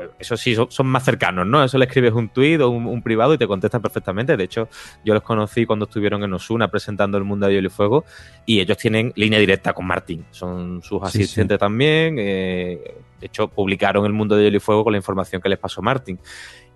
pues, 0.00 0.10
eso 0.18 0.36
sí, 0.36 0.56
son, 0.68 0.86
más 0.86 1.04
cercanos, 1.04 1.46
¿no? 1.46 1.62
Eso 1.62 1.76
le 1.76 1.84
escribes 1.84 2.12
un 2.12 2.30
tuit 2.30 2.60
o 2.60 2.70
un, 2.70 3.02
privado 3.02 3.34
y 3.34 3.38
te 3.38 3.46
contestan 3.46 3.82
perfectamente. 3.82 4.36
De 4.36 4.44
hecho, 4.44 4.68
yo 5.04 5.12
los 5.12 5.22
conocí 5.22 5.66
cuando 5.66 5.84
estuvieron 5.84 6.22
en 6.24 6.32
Osuna 6.32 6.70
presentando 6.70 7.18
el 7.18 7.24
mundo 7.24 7.46
de 7.46 7.54
Hielo 7.54 7.68
y 7.68 7.70
Fuego 7.70 8.04
y 8.46 8.60
ellos 8.60 8.78
tienen 8.78 9.12
línea 9.16 9.38
directa 9.38 9.72
con 9.72 9.86
Martín. 9.86 10.24
Son 10.30 10.82
sus 10.82 11.02
asistentes 11.02 11.58
también. 11.58 12.16
Eh, 12.18 12.94
de 13.20 13.26
hecho, 13.26 13.48
publicaron 13.48 14.06
el 14.06 14.12
mundo 14.12 14.36
de 14.36 14.44
Hielo 14.44 14.56
y 14.56 14.60
Fuego 14.60 14.84
con 14.84 14.92
la 14.92 14.98
información 14.98 15.42
que 15.42 15.48
les 15.48 15.58
pasó 15.58 15.82
Martín. 15.82 16.18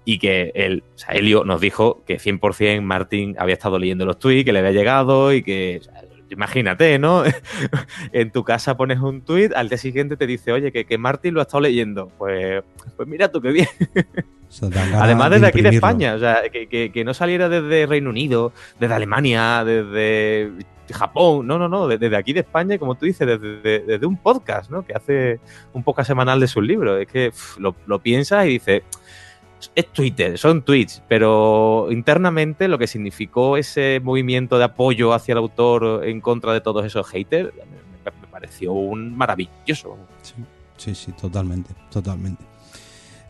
Y 0.04 0.18
que 0.18 0.52
él, 0.54 0.84
o 0.94 0.98
sea, 0.98 1.14
Helio 1.14 1.44
nos 1.44 1.62
dijo 1.62 2.02
que 2.06 2.18
100% 2.18 2.82
Martín 2.82 3.36
había 3.38 3.54
estado 3.54 3.78
leyendo 3.78 4.04
los 4.04 4.18
tweets, 4.18 4.44
que 4.44 4.52
le 4.52 4.58
había 4.58 4.72
llegado 4.72 5.32
y 5.32 5.42
que 5.42 5.80
imagínate, 6.30 6.98
¿no? 6.98 7.22
en 8.12 8.30
tu 8.30 8.44
casa 8.44 8.76
pones 8.76 8.98
un 9.00 9.22
tweet, 9.22 9.50
al 9.54 9.68
día 9.68 9.78
siguiente 9.78 10.16
te 10.16 10.26
dice, 10.26 10.52
oye, 10.52 10.72
que, 10.72 10.84
que 10.84 10.98
Martín 10.98 11.34
lo 11.34 11.40
ha 11.40 11.42
estado 11.42 11.62
leyendo. 11.62 12.10
Pues, 12.18 12.62
pues 12.96 13.08
mira 13.08 13.28
tú 13.28 13.40
qué 13.40 13.50
bien. 13.50 13.68
Además 14.94 15.30
desde 15.30 15.46
aquí 15.46 15.62
de 15.62 15.70
España, 15.70 16.14
o 16.14 16.18
sea, 16.18 16.42
que, 16.50 16.90
que, 16.92 17.04
no 17.04 17.14
saliera 17.14 17.48
desde 17.48 17.86
Reino 17.86 18.10
Unido, 18.10 18.52
desde 18.78 18.94
Alemania, 18.94 19.64
desde 19.64 20.52
Japón, 20.92 21.46
no, 21.46 21.58
no, 21.58 21.68
no, 21.68 21.88
desde 21.88 22.16
aquí 22.16 22.32
de 22.32 22.40
España, 22.40 22.78
como 22.78 22.94
tú 22.94 23.06
dices, 23.06 23.26
desde, 23.26 23.80
desde, 23.80 24.06
un 24.06 24.16
podcast, 24.16 24.70
¿no? 24.70 24.84
Que 24.84 24.94
hace 24.94 25.40
un 25.72 25.82
podcast 25.82 26.08
semanal 26.08 26.38
de 26.38 26.46
sus 26.46 26.62
libros. 26.62 27.00
Es 27.00 27.08
que 27.08 27.32
lo, 27.58 27.74
lo 27.86 27.98
piensas 27.98 28.46
y 28.46 28.50
dices, 28.50 28.82
es 29.74 29.86
Twitter, 29.92 30.38
son 30.38 30.62
tweets, 30.62 31.02
pero 31.08 31.88
internamente 31.90 32.68
lo 32.68 32.78
que 32.78 32.86
significó 32.86 33.56
ese 33.56 34.00
movimiento 34.02 34.58
de 34.58 34.64
apoyo 34.64 35.12
hacia 35.12 35.32
el 35.32 35.38
autor 35.38 36.04
en 36.04 36.20
contra 36.20 36.52
de 36.52 36.60
todos 36.60 36.84
esos 36.84 37.06
haters 37.08 37.52
me, 37.54 38.28
pareció 38.30 38.72
un 38.72 39.16
maravilloso. 39.16 39.96
sí, 40.76 40.94
sí, 40.94 41.12
totalmente, 41.12 41.72
totalmente. 41.90 42.53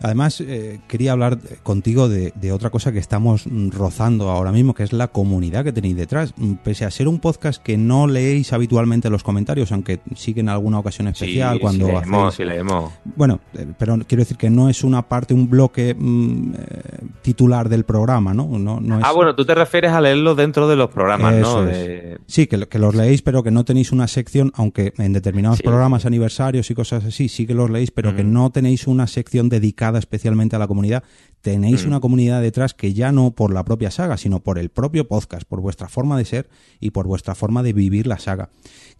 Además, 0.02 0.40
eh, 0.40 0.80
quería 0.88 1.12
hablar 1.12 1.38
contigo 1.62 2.08
de, 2.08 2.32
otra 2.52 2.70
cosa 2.70 2.92
que 2.92 2.98
estamos 2.98 3.46
rozando 3.70 4.30
ahora 4.30 4.52
mismo, 4.52 4.74
que 4.74 4.82
es 4.82 4.92
la 4.92 5.08
comunidad 5.08 5.64
que 5.64 5.72
tenéis 5.72 5.96
detrás. 5.96 6.34
Mm, 6.36 6.54
pese 6.62 6.84
a 6.84 6.90
ser 6.90 7.08
un 7.08 7.20
podcast 7.20 7.62
que 7.62 7.76
no 7.76 8.06
leéis 8.06 8.52
habitualmente 8.52 9.10
los 9.10 9.22
comentarios, 9.22 9.72
aunque 9.72 10.00
sí 10.14 10.34
que 10.34 10.40
en 10.40 10.48
alguna 10.48 10.78
ocasión 10.78 11.08
especial 11.08 11.58
cuando 11.58 11.86
sí 11.86 11.92
leemos, 11.92 12.34
sí 12.34 12.44
leemos. 12.44 12.92
Bueno, 13.16 13.40
eh, 13.54 13.66
pero 13.78 13.98
quiero 14.06 14.22
decir 14.22 14.36
que 14.36 14.50
no 14.50 14.68
es 14.68 14.84
una 14.84 15.02
parte, 15.02 15.34
un 15.34 15.48
bloque 15.48 15.94
mm, 15.98 16.54
eh, 16.54 16.58
titular 17.22 17.68
del 17.68 17.84
programa, 17.84 18.34
¿no? 18.34 18.46
no, 18.58 18.80
Ah, 19.02 19.12
bueno, 19.12 19.34
tú 19.34 19.44
te 19.44 19.54
refieres 19.54 19.92
a 19.92 20.00
leerlo 20.00 20.34
dentro 20.34 20.68
de 20.68 20.76
los 20.76 20.90
programas, 20.90 21.34
¿no? 21.34 21.66
Sí, 22.26 22.46
que, 22.46 22.66
que, 22.66 22.78
los 22.78 22.94
leéis, 22.94 23.22
pero 23.22 23.42
que 23.42 23.50
no 23.50 23.64
tenéis 23.64 23.92
una 23.92 24.06
sección, 24.06 24.52
aunque 24.54 24.92
en 24.98 25.12
determinados 25.12 25.62
programas, 25.62 26.04
aniversarios 26.04 26.70
y 26.70 26.74
cosas 26.74 27.04
así, 27.04 27.28
sí 27.28 27.46
que 27.46 27.54
los 27.54 27.70
leéis, 27.70 27.90
pero 27.90 28.14
que 28.14 28.24
no 28.24 28.50
tenéis 28.50 28.86
una 28.86 29.06
sección 29.06 29.48
dedicada 29.48 29.84
dedicada 29.85 29.99
especialmente 29.99 30.57
a 30.57 30.59
la 30.59 30.67
comunidad, 30.67 31.03
tenéis 31.43 31.85
Mm. 31.85 31.88
una 31.88 32.00
comunidad 32.00 32.41
detrás 32.41 32.73
que 32.75 32.95
ya 32.95 33.12
no 33.12 33.33
por 33.33 33.53
la 33.53 33.64
propia 33.64 33.91
saga, 33.91 34.17
sino 34.17 34.41
por 34.41 34.59
el 34.59 34.71
propio 34.71 35.07
podcast, 35.07 35.45
por 35.47 35.61
vuestra 35.61 35.88
forma 35.88 36.17
de 36.17 36.25
ser 36.25 36.49
y 36.81 36.91
por 36.91 37.07
vuestra 37.07 37.35
forma 37.35 37.62
de 37.62 37.73
vivir 37.75 38.07
la 38.07 38.19
saga. 38.19 38.49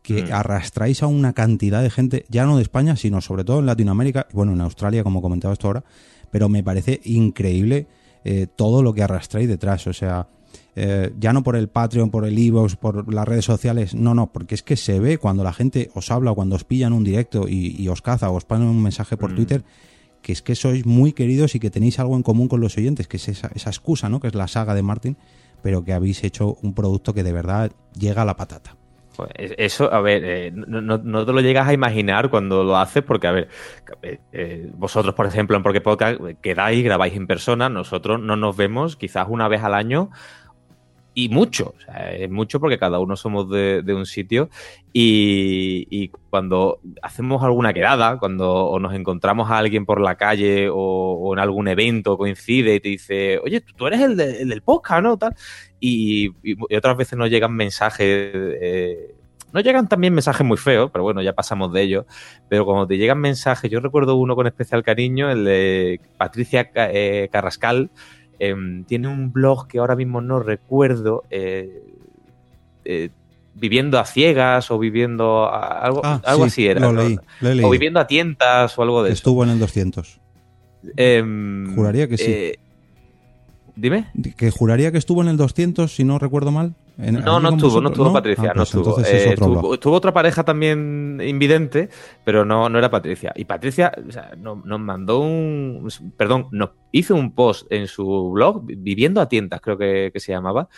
Que 0.03 0.25
Mm. 0.25 0.33
arrastráis 0.33 1.03
a 1.03 1.07
una 1.07 1.33
cantidad 1.33 1.83
de 1.83 1.91
gente, 1.91 2.27
ya 2.29 2.45
no 2.45 2.57
de 2.57 2.63
España, 2.63 2.97
sino 2.97 3.21
sobre 3.21 3.45
todo 3.45 3.61
en 3.61 3.67
Latinoamérica, 3.67 4.27
bueno, 4.33 4.53
en 4.53 4.61
Australia, 4.61 5.03
como 5.03 5.23
comentabas 5.23 5.59
tú 5.59 5.69
ahora, 5.69 5.85
pero 6.31 6.49
me 6.49 6.63
parece 6.63 7.01
increíble 7.05 7.87
eh, 8.27 8.47
todo 8.57 8.83
lo 8.83 8.95
que 8.95 9.03
arrastráis 9.03 9.47
detrás. 9.49 9.87
O 9.87 9.93
sea, 9.93 10.29
eh, 10.77 11.13
ya 11.21 11.33
no 11.35 11.43
por 11.43 11.57
el 11.57 11.69
Patreon, 11.69 12.11
por 12.11 12.25
el 12.27 12.39
Evox, 12.39 12.75
por 12.77 13.13
las 13.13 13.29
redes 13.29 13.45
sociales, 13.45 13.95
no, 13.95 14.15
no, 14.15 14.33
porque 14.33 14.55
es 14.55 14.63
que 14.63 14.77
se 14.77 14.99
ve 14.99 15.19
cuando 15.19 15.45
la 15.45 15.53
gente 15.53 15.91
os 15.95 16.11
habla 16.11 16.31
o 16.33 16.35
cuando 16.35 16.57
os 16.57 16.65
pilla 16.65 16.87
en 16.87 16.95
un 16.95 17.05
directo 17.05 17.47
y, 17.49 17.77
y 17.79 17.89
os 17.89 18.01
caza 18.03 18.31
o 18.31 18.35
os 18.37 18.45
pone 18.47 18.65
un 18.65 18.83
mensaje 18.83 19.17
por 19.19 19.33
Mm. 19.33 19.37
Twitter, 19.37 19.65
que 20.25 20.33
es 20.33 20.41
que 20.41 20.55
sois 20.55 20.87
muy 20.87 21.13
queridos 21.13 21.55
y 21.55 21.61
que 21.61 21.71
tenéis 21.71 21.99
algo 22.01 22.17
en 22.17 22.23
común 22.23 22.49
con 22.49 22.61
los 22.63 22.79
oyentes, 22.79 23.07
que 23.07 23.19
es 23.19 23.29
esa, 23.29 23.49
excusa, 23.71 24.09
¿no? 24.09 24.21
Que 24.21 24.29
es 24.29 24.35
la 24.35 24.49
saga 24.49 24.75
de 24.75 24.83
Martin, 24.83 25.19
pero 25.63 25.85
que 25.85 25.93
habéis 25.93 26.25
hecho 26.25 26.57
un 26.63 26.73
producto 26.75 27.13
que 27.13 27.23
de 27.23 27.33
verdad 27.33 27.71
llega 27.93 28.23
a 28.23 28.25
la 28.25 28.35
patata. 28.35 28.75
Pues 29.17 29.29
es- 29.37 29.53
eso, 29.59 29.93
a 29.93 30.01
ver, 30.01 30.23
eh, 30.25 30.51
no, 30.51 30.81
no- 30.81 31.27
te 31.27 31.33
lo 31.33 31.41
llegas 31.43 31.69
a 31.69 31.75
imaginar 31.75 32.31
cuando 32.31 32.65
lo 32.65 32.77
haces, 32.79 33.03
porque, 33.03 33.27
a 33.27 33.33
ver, 33.33 33.49
eh, 34.03 34.19
eh, 34.33 34.71
vosotros, 34.77 35.15
por 35.15 35.27
ejemplo, 35.27 35.57
en 35.59 35.63
Porque 35.63 35.83
Podcast 35.83 36.19
quedáis, 36.41 36.83
grabáis 36.83 37.15
en 37.15 37.27
persona, 37.27 37.69
nosotros 37.69 38.19
no 38.19 38.35
nos 38.35 38.57
vemos 38.57 38.97
quizás 38.97 39.27
una 39.29 39.47
vez 39.47 39.63
al 39.63 39.75
año 39.75 40.11
y 41.17 41.29
mucho, 41.29 41.75
o 41.77 41.81
sea, 41.81 42.13
es 42.13 42.29
mucho 42.29 42.59
porque 42.59 42.77
cada 42.79 42.99
uno 42.99 43.15
somos 43.17 43.49
de, 43.49 43.83
de 43.83 43.95
un 43.95 44.05
sitio 44.05 44.51
y, 44.93 45.87
y 45.91 46.09
cuando 46.31 46.81
hacemos 47.03 47.43
alguna 47.43 47.73
quedada, 47.73 48.19
cuando 48.19 48.53
o 48.67 48.79
nos 48.81 48.95
encontramos 48.95 49.51
a 49.51 49.59
alguien 49.59 49.87
por 49.87 50.01
la 50.01 50.17
calle 50.17 50.69
o, 50.73 51.33
en 51.33 51.39
algún 51.39 51.69
evento 51.69 52.17
coincide 52.19 52.75
y 52.75 52.81
te 52.81 52.89
dice, 52.89 53.39
oye, 53.45 53.61
tú, 53.61 53.87
eres 53.87 54.01
el, 54.01 54.17
de- 54.17 54.43
el 54.43 54.49
del 54.49 54.63
podcast, 54.63 55.03
¿no? 55.03 55.17
Tal. 55.17 55.35
Y, 55.81 56.31
y- 56.43 56.77
otras 56.77 56.97
veces 56.97 57.19
nos 57.19 57.31
llegan 57.31 57.55
mensajes, 57.55 58.07
eh, 58.61 59.15
nos 59.53 59.63
llegan 59.63 59.89
también 59.89 60.15
mensajes 60.15 60.45
muy 60.45 60.57
feos, 60.57 60.91
pero 60.93 61.05
bueno, 61.05 61.23
ya 61.23 61.33
pasamos 61.33 61.73
de 61.73 61.83
ellos. 61.83 62.07
Pero 62.49 62.65
cuando 62.65 62.87
te 62.89 62.97
llegan 62.99 63.19
mensajes, 63.21 63.71
yo 63.71 63.79
recuerdo 63.81 64.17
uno 64.17 64.35
con 64.35 64.47
especial 64.49 64.83
cariño, 64.83 65.31
el 65.31 65.45
de 65.45 66.01
Patricia 66.19 66.71
eh, 66.75 67.29
Carrascal, 67.31 67.91
em, 68.39 68.85
tiene 68.85 69.09
un 69.09 69.33
blog 69.33 69.67
que 69.69 69.79
ahora 69.79 69.97
mismo 69.97 70.21
no 70.21 70.41
recuerdo, 70.41 71.25
eh, 71.31 71.83
eh, 72.85 73.11
viviendo 73.55 73.99
a 73.99 74.05
ciegas 74.05 74.71
o 74.71 74.79
viviendo 74.79 75.45
a- 75.47 75.79
algo, 75.81 76.01
Ah, 76.05 76.21
algo 76.25 76.45
sí, 76.45 76.49
así 76.49 76.67
era. 76.67 76.81
Lo 76.81 76.93
leí, 76.93 77.17
lo 77.41 77.49
he 77.51 77.65
O 77.65 77.71
viviendo 77.71 78.01
a 78.01 78.07
tientas 78.07 78.77
o 78.79 78.83
algo 78.83 79.03
de 79.03 79.11
eso. 79.11 79.19
Estuvo 79.19 79.45
en 79.45 79.51
el 79.51 79.59
200. 79.59 80.21
Em, 80.97 81.75
Juraría 81.75 82.09
que 82.09 82.19
sí. 82.19 82.25
eh, 82.31 82.59
Dime. 83.77 84.07
Que 84.37 84.51
juraría 84.51 84.93
que 84.93 84.99
estuvo 84.99 85.21
en 85.23 85.29
el 85.29 85.37
200, 85.37 85.95
si 85.95 86.05
no 86.05 86.19
recuerdo 86.19 86.53
mal. 86.53 86.75
En- 86.97 87.15
No, 87.25 87.41
no 87.41 87.49
estuvo, 87.57 87.81
no 87.81 87.89
estuvo 87.89 88.13
Patricia, 88.13 88.45
Ah, 88.45 88.55
no 88.55 88.61
pues 88.61 88.69
estuvo. 88.69 89.01
Eh, 89.01 89.29
estuvo, 89.31 89.75
estuvo 89.75 89.95
otra 89.97 90.13
pareja 90.13 90.45
también 90.45 91.21
invidente, 91.25 91.89
pero 92.25 92.45
no, 92.45 92.69
no 92.69 92.79
era 92.79 92.89
Patricia. 92.91 93.33
Y 93.35 93.45
Patricia 93.47 93.93
o 94.07 94.13
sea, 94.13 94.33
no- 94.39 94.63
nos 94.65 94.79
mandó 94.81 95.19
un. 95.21 95.89
Perdón, 96.17 96.49
nos 96.53 96.71
hizo 96.93 97.15
un 97.17 97.35
post 97.35 97.67
en 97.71 97.89
su 97.89 98.31
blog, 98.31 98.63
Viviendo 98.65 99.21
a 99.21 99.29
Tientas, 99.29 99.61
creo 99.61 99.77
que, 99.77 100.11
que 100.13 100.21
se 100.21 100.33
llamaba, 100.33 100.69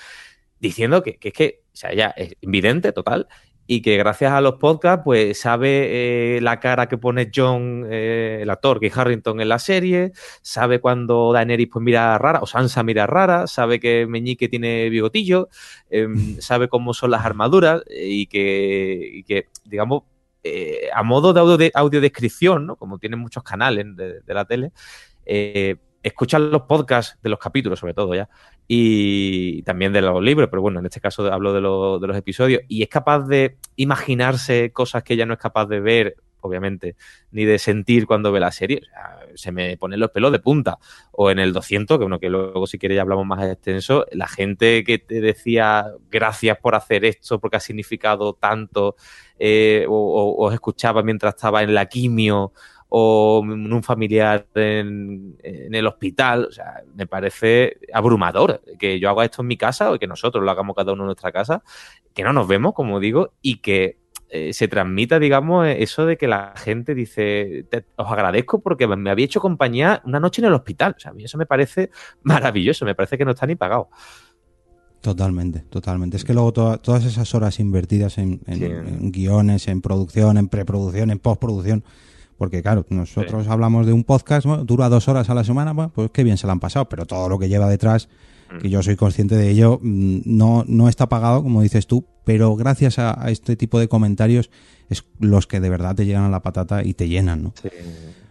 diciendo 0.58 1.02
que, 1.02 1.18
que 1.18 1.28
es 1.28 1.34
que, 1.34 1.60
o 1.66 1.76
sea, 1.76 1.92
ya 1.94 2.06
es 2.16 2.34
invidente 2.40 2.92
total. 2.92 3.28
Y 3.66 3.82
que 3.82 3.96
gracias 3.96 4.32
a 4.32 4.40
los 4.40 4.54
podcasts, 4.54 5.02
pues 5.04 5.40
sabe 5.40 6.36
eh, 6.36 6.40
la 6.40 6.60
cara 6.60 6.88
que 6.88 6.98
pone 6.98 7.30
John, 7.34 7.86
eh, 7.90 8.38
el 8.42 8.50
actor, 8.50 8.78
que 8.78 8.92
Harrington 8.94 9.40
en 9.40 9.48
la 9.48 9.58
serie, 9.58 10.12
sabe 10.42 10.80
cuando 10.80 11.32
Daenerys 11.32 11.68
pues 11.72 11.82
mira 11.82 12.16
rara, 12.18 12.40
o 12.40 12.46
Sansa 12.46 12.82
mira 12.82 13.06
rara, 13.06 13.46
sabe 13.46 13.80
que 13.80 14.06
Meñique 14.06 14.48
tiene 14.48 14.88
bigotillo, 14.88 15.48
em, 15.90 16.14
sabe 16.40 16.68
cómo 16.68 16.94
son 16.94 17.10
las 17.10 17.24
armaduras 17.24 17.82
y 17.90 18.26
que, 18.26 19.10
y 19.14 19.24
que 19.24 19.48
digamos, 19.64 20.04
eh, 20.44 20.88
a 20.94 21.02
modo 21.02 21.32
de, 21.32 21.40
audio 21.40 21.56
de 21.56 21.72
audiodescripción, 21.74 22.66
¿no? 22.66 22.76
como 22.76 22.98
tienen 22.98 23.18
muchos 23.18 23.42
canales 23.42 23.84
de, 23.96 24.20
de 24.20 24.34
la 24.34 24.44
tele, 24.44 24.72
escuchan 26.06 26.52
los 26.52 26.62
podcasts 26.62 27.18
de 27.20 27.30
los 27.30 27.38
capítulos, 27.40 27.80
sobre 27.80 27.94
todo 27.94 28.14
ya, 28.14 28.28
y 28.68 29.62
también 29.62 29.92
de 29.92 30.02
los 30.02 30.22
libros, 30.22 30.48
pero 30.50 30.62
bueno, 30.62 30.80
en 30.80 30.86
este 30.86 31.00
caso 31.00 31.32
hablo 31.32 31.52
de, 31.52 31.60
los- 31.60 32.00
de 32.00 32.06
los 32.06 32.16
episodios, 32.16 32.62
y 32.68 32.82
es 32.82 32.88
capaz 32.88 33.20
de 33.26 33.56
imaginarse 33.76 34.70
cosas 34.72 35.02
que 35.02 35.14
ella 35.14 35.26
no 35.26 35.34
es 35.34 35.38
capaz 35.40 35.66
de 35.66 35.80
ver, 35.80 36.16
obviamente, 36.40 36.96
ni 37.32 37.44
de 37.44 37.58
sentir 37.58 38.06
cuando 38.06 38.30
ve 38.32 38.38
la 38.40 38.52
serie. 38.52 38.80
Se 39.34 39.50
me 39.52 39.76
ponen 39.76 39.98
los 40.00 40.10
pelos 40.10 40.30
de 40.32 40.38
punta. 40.38 40.78
O 41.12 41.30
en 41.30 41.38
el 41.40 41.52
200, 41.52 41.98
que 41.98 42.02
bueno, 42.04 42.18
que 42.20 42.28
luego 42.30 42.66
si 42.66 42.78
quieres 42.78 43.00
hablamos 43.00 43.26
más 43.26 43.44
extenso, 43.44 44.06
la 44.12 44.28
gente 44.28 44.84
que 44.84 44.98
te 44.98 45.20
decía 45.20 45.86
gracias 46.10 46.58
por 46.58 46.74
hacer 46.74 47.04
esto 47.04 47.40
porque 47.40 47.56
ha 47.56 47.60
significado 47.60 48.34
tanto, 48.34 48.94
eh, 49.38 49.86
o, 49.88 49.92
o- 49.94 50.46
os 50.46 50.54
escuchaba 50.54 51.02
mientras 51.02 51.34
estaba 51.34 51.62
en 51.62 51.74
la 51.74 51.86
quimio 51.86 52.52
o 52.88 53.40
un 53.40 53.82
familiar 53.82 54.46
en, 54.54 55.36
en 55.42 55.74
el 55.74 55.86
hospital, 55.86 56.46
o 56.46 56.52
sea, 56.52 56.82
me 56.94 57.06
parece 57.06 57.78
abrumador 57.92 58.62
que 58.78 59.00
yo 59.00 59.10
haga 59.10 59.24
esto 59.24 59.42
en 59.42 59.48
mi 59.48 59.56
casa 59.56 59.90
o 59.92 59.98
que 59.98 60.06
nosotros 60.06 60.44
lo 60.44 60.50
hagamos 60.50 60.76
cada 60.76 60.92
uno 60.92 61.02
en 61.02 61.06
nuestra 61.06 61.32
casa, 61.32 61.62
que 62.14 62.22
no 62.22 62.32
nos 62.32 62.46
vemos, 62.46 62.74
como 62.74 63.00
digo, 63.00 63.32
y 63.42 63.58
que 63.58 63.98
eh, 64.28 64.52
se 64.52 64.66
transmita, 64.66 65.20
digamos, 65.20 65.68
eso 65.68 66.04
de 66.04 66.16
que 66.16 66.26
la 66.26 66.52
gente 66.56 66.94
dice, 66.96 67.64
"Te- 67.70 67.84
os 67.96 68.10
agradezco 68.10 68.60
porque 68.60 68.86
me 68.88 69.10
había 69.10 69.24
hecho 69.24 69.40
compañía 69.40 70.02
una 70.04 70.18
noche 70.18 70.42
en 70.42 70.46
el 70.48 70.54
hospital. 70.54 70.94
O 70.96 71.00
sea, 71.00 71.12
a 71.12 71.14
mí 71.14 71.22
eso 71.24 71.38
me 71.38 71.46
parece 71.46 71.90
maravilloso, 72.22 72.84
me 72.84 72.96
parece 72.96 73.16
que 73.18 73.24
no 73.24 73.30
está 73.32 73.46
ni 73.46 73.54
pagado. 73.54 73.88
Totalmente, 75.00 75.60
totalmente. 75.60 76.16
Es 76.16 76.24
que 76.24 76.34
luego 76.34 76.52
toda- 76.52 76.78
todas 76.78 77.04
esas 77.04 77.32
horas 77.34 77.60
invertidas 77.60 78.18
en, 78.18 78.40
en- 78.46 78.58
Sí. 78.58 78.64
en 78.64 79.12
guiones, 79.12 79.68
en 79.68 79.80
producción, 79.80 80.36
en 80.38 80.48
preproducción, 80.48 81.10
en 81.10 81.18
postproducción, 81.20 81.84
porque 82.38 82.62
claro, 82.62 82.84
nosotros 82.90 83.48
hablamos 83.48 83.86
de 83.86 83.92
un 83.92 84.04
podcast, 84.04 84.46
bueno, 84.46 84.64
dura 84.64 84.88
dos 84.88 85.08
horas 85.08 85.30
a 85.30 85.34
la 85.34 85.44
semana, 85.44 85.72
bueno, 85.72 85.92
pues 85.94 86.10
qué 86.12 86.24
bien 86.24 86.36
se 86.36 86.46
la 86.46 86.52
han 86.52 86.60
pasado, 86.60 86.88
pero 86.88 87.06
todo 87.06 87.28
lo 87.28 87.38
que 87.38 87.48
lleva 87.48 87.68
detrás, 87.68 88.08
Mm. 88.48 88.58
que 88.58 88.70
yo 88.70 88.80
soy 88.80 88.94
consciente 88.94 89.34
de 89.34 89.50
ello, 89.50 89.80
mm, 89.82 90.18
no, 90.24 90.64
no 90.68 90.88
está 90.88 91.08
pagado, 91.08 91.42
como 91.42 91.62
dices 91.62 91.88
tú, 91.88 92.04
pero 92.24 92.54
gracias 92.54 93.00
a, 93.00 93.20
a 93.20 93.30
este 93.32 93.56
tipo 93.56 93.80
de 93.80 93.88
comentarios 93.88 94.50
es 94.88 95.02
los 95.18 95.48
que 95.48 95.58
de 95.58 95.68
verdad 95.68 95.96
te 95.96 96.06
llegan 96.06 96.22
a 96.22 96.28
la 96.30 96.42
patata 96.42 96.84
y 96.84 96.94
te 96.94 97.08
llenan, 97.08 97.42
¿no? 97.42 97.52
Sí. 97.60 97.68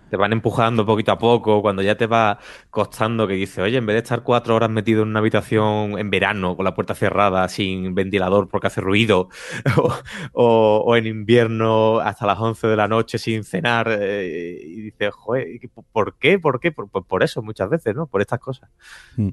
Te 0.09 0.17
van 0.17 0.31
empujando 0.33 0.85
poquito 0.85 1.11
a 1.11 1.17
poco, 1.17 1.61
cuando 1.61 1.81
ya 1.81 1.95
te 1.95 2.05
va 2.07 2.39
costando 2.69 3.27
que 3.27 3.33
dices, 3.33 3.59
oye, 3.59 3.77
en 3.77 3.85
vez 3.85 3.95
de 3.95 3.99
estar 4.01 4.23
cuatro 4.23 4.55
horas 4.55 4.69
metido 4.69 5.03
en 5.03 5.09
una 5.09 5.19
habitación 5.19 5.97
en 5.97 6.09
verano, 6.09 6.55
con 6.55 6.63
la 6.65 6.73
puerta 6.75 6.93
cerrada, 6.95 7.47
sin 7.49 7.95
ventilador 7.95 8.47
porque 8.47 8.67
hace 8.67 8.81
ruido, 8.81 9.29
o, 9.77 9.93
o- 10.33 10.83
o 10.85 10.95
en 10.95 11.07
invierno 11.07 11.99
hasta 11.99 12.25
las 12.25 12.39
11 12.39 12.67
de 12.67 12.75
la 12.75 12.87
noche 12.87 13.17
sin 13.17 13.43
cenar, 13.43 13.87
eh, 13.99 14.59
y 14.63 14.81
dices, 14.81 15.11
joder, 15.13 15.47
¿y 15.49 15.59
¿por 15.91 16.17
qué? 16.17 16.37
¿Por 16.39 16.59
qué? 16.59 16.71
Por, 16.71 16.89
por- 16.89 17.23
eso 17.23 17.41
muchas 17.41 17.69
veces, 17.69 17.95
¿no? 17.95 18.07
Por 18.07 18.21
estas 18.21 18.39
cosas. 18.39 18.69
Mm. 19.17 19.29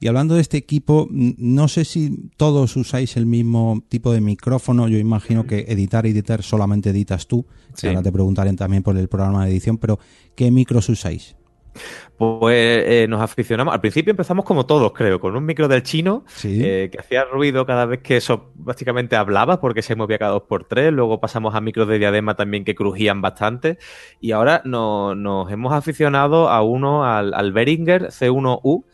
Y 0.00 0.06
hablando 0.06 0.34
de 0.34 0.40
este 0.42 0.56
equipo, 0.58 1.08
no 1.10 1.66
sé 1.68 1.84
si 1.84 2.30
todos 2.36 2.76
usáis 2.76 3.16
el 3.16 3.26
mismo 3.26 3.82
tipo 3.88 4.12
de 4.12 4.20
micrófono. 4.20 4.86
Yo 4.88 4.98
imagino 4.98 5.46
que 5.46 5.60
editar 5.68 6.06
y 6.06 6.10
editar 6.10 6.42
solamente 6.42 6.90
editas 6.90 7.26
tú. 7.26 7.46
Sí. 7.74 7.86
Ahora 7.88 8.02
te 8.02 8.12
preguntaré 8.12 8.52
también 8.52 8.82
por 8.82 8.96
el 8.98 9.08
programa 9.08 9.44
de 9.46 9.50
edición, 9.52 9.78
pero 9.78 9.98
¿qué 10.34 10.50
micros 10.50 10.88
usáis? 10.88 11.36
Pues 12.18 12.84
eh, 12.86 13.06
nos 13.08 13.20
aficionamos. 13.22 13.72
Al 13.74 13.80
principio 13.80 14.10
empezamos 14.10 14.44
como 14.44 14.66
todos, 14.66 14.92
creo, 14.92 15.18
con 15.18 15.34
un 15.34 15.44
micro 15.44 15.66
del 15.68 15.82
chino 15.82 16.22
Sí. 16.28 16.60
eh, 16.62 16.88
que 16.92 16.98
hacía 17.00 17.24
ruido 17.24 17.64
cada 17.66 17.86
vez 17.86 18.00
que 18.00 18.18
eso 18.18 18.52
básicamente 18.54 19.16
hablaba 19.16 19.60
porque 19.60 19.80
se 19.82 19.96
movía 19.96 20.18
cada 20.18 20.32
dos 20.32 20.42
por 20.42 20.64
tres. 20.64 20.92
Luego 20.92 21.18
pasamos 21.18 21.54
a 21.54 21.60
micros 21.62 21.88
de 21.88 21.98
diadema 21.98 22.36
también 22.36 22.64
que 22.64 22.74
crujían 22.74 23.22
bastante. 23.22 23.78
Y 24.20 24.32
ahora 24.32 24.60
no- 24.64 25.14
nos 25.14 25.50
hemos 25.50 25.72
aficionado 25.72 26.48
a 26.50 26.62
uno, 26.62 27.04
al, 27.06 27.32
al 27.34 27.52
Behringer 27.52 28.08
C1U. 28.10 28.84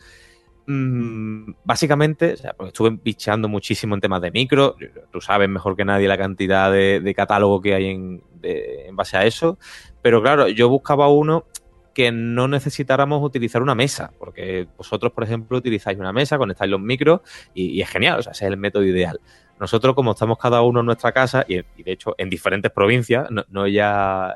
Mm, 0.71 1.53
básicamente, 1.63 2.33
o 2.33 2.37
sea, 2.37 2.53
porque 2.53 2.67
estuve 2.69 2.91
bicheando 3.03 3.47
muchísimo 3.47 3.95
en 3.95 4.01
temas 4.01 4.21
de 4.21 4.31
micro. 4.31 4.75
Tú 5.11 5.19
sabes 5.19 5.49
mejor 5.49 5.75
que 5.75 5.83
nadie 5.83 6.07
la 6.07 6.17
cantidad 6.17 6.71
de, 6.71 6.99
de 6.99 7.13
catálogo 7.15 7.59
que 7.59 7.73
hay 7.73 7.85
en, 7.87 8.23
de- 8.39 8.85
en 8.87 8.95
base 8.95 9.17
a 9.17 9.25
eso. 9.25 9.57
Pero 10.01 10.21
claro, 10.21 10.47
yo 10.47 10.69
buscaba 10.69 11.09
uno 11.09 11.45
que 11.93 12.11
no 12.11 12.47
necesitáramos 12.47 13.23
utilizar 13.23 13.61
una 13.61 13.75
mesa, 13.75 14.13
porque 14.17 14.67
vosotros, 14.77 15.11
por 15.11 15.23
ejemplo, 15.23 15.57
utilizáis 15.57 15.99
una 15.99 16.13
mesa, 16.13 16.37
conectáis 16.37 16.71
los 16.71 16.79
micros 16.79 17.21
y, 17.53 17.71
y 17.71 17.81
es 17.81 17.89
genial, 17.89 18.19
o 18.19 18.23
sea, 18.23 18.31
ese 18.31 18.45
es 18.45 18.51
el 18.51 18.57
método 18.57 18.83
ideal. 18.83 19.19
Nosotros, 19.59 19.93
como 19.93 20.11
estamos 20.11 20.37
cada 20.37 20.61
uno 20.61 20.79
en 20.79 20.85
nuestra 20.85 21.11
casa 21.11 21.43
y, 21.47 21.55
de 21.55 21.65
hecho 21.91 22.15
en 22.17 22.29
diferentes 22.29 22.71
provincias, 22.71 23.29
no, 23.29 23.43
no 23.49 23.67
ya 23.67 24.35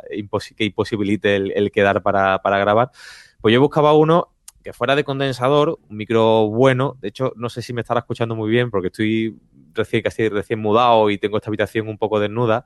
que 0.57 0.65
imposibilite 0.65 1.37
el, 1.37 1.53
el 1.55 1.71
quedar 1.71 2.01
para, 2.03 2.41
para 2.41 2.57
grabar, 2.57 2.91
pues 3.39 3.53
yo 3.53 3.61
buscaba 3.61 3.93
uno 3.93 4.29
que 4.63 4.73
fuera 4.73 4.95
de 4.95 5.03
condensador, 5.03 5.79
un 5.89 5.97
micro 5.97 6.47
bueno. 6.47 6.97
De 7.01 7.09
hecho, 7.09 7.33
no 7.35 7.49
sé 7.49 7.61
si 7.61 7.73
me 7.73 7.81
estará 7.81 7.99
escuchando 7.99 8.35
muy 8.35 8.49
bien 8.49 8.71
porque 8.71 8.87
estoy 8.87 9.37
recién 9.73 10.01
casi 10.01 10.29
recién 10.29 10.59
mudado 10.59 11.09
y 11.09 11.17
tengo 11.17 11.37
esta 11.37 11.49
habitación 11.49 11.87
un 11.87 11.97
poco 11.97 12.19
desnuda. 12.19 12.65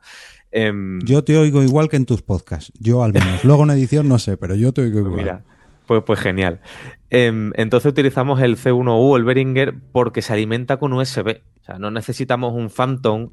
Em, 0.52 1.00
Yo 1.02 1.24
te 1.24 1.38
oigo 1.38 1.62
igual 1.63 1.89
que 1.89 1.98
en 1.98 2.06
tus 2.06 2.22
podcasts. 2.22 2.72
Yo 2.80 3.04
al 3.04 3.13
menos. 3.13 3.43
Luego 3.43 3.63
en 3.63 3.72
edición 3.72 4.08
no 4.08 4.20
sé, 4.20 4.38
pero 4.38 4.56
yo 4.56 4.72
te 4.74 4.82
oigo 4.82 5.00
pues 5.02 5.06
igual. 5.06 5.17
mira, 5.22 5.43
Pues, 5.86 6.04
pues 6.06 6.20
genial. 6.20 6.62
Em, 7.10 7.52
entonces 7.56 7.89
utilizamos 7.91 8.41
el 8.41 8.58
C1U, 8.58 9.15
el 9.17 9.24
Behringer, 9.24 9.76
porque 9.91 10.22
se 10.22 10.34
alimenta 10.34 10.78
con 10.78 10.93
USB. 10.93 11.41
O 11.62 11.63
sea, 11.63 11.80
no 11.80 11.91
necesitamos 11.91 12.54
un 12.54 12.70
Phantom, 12.70 13.32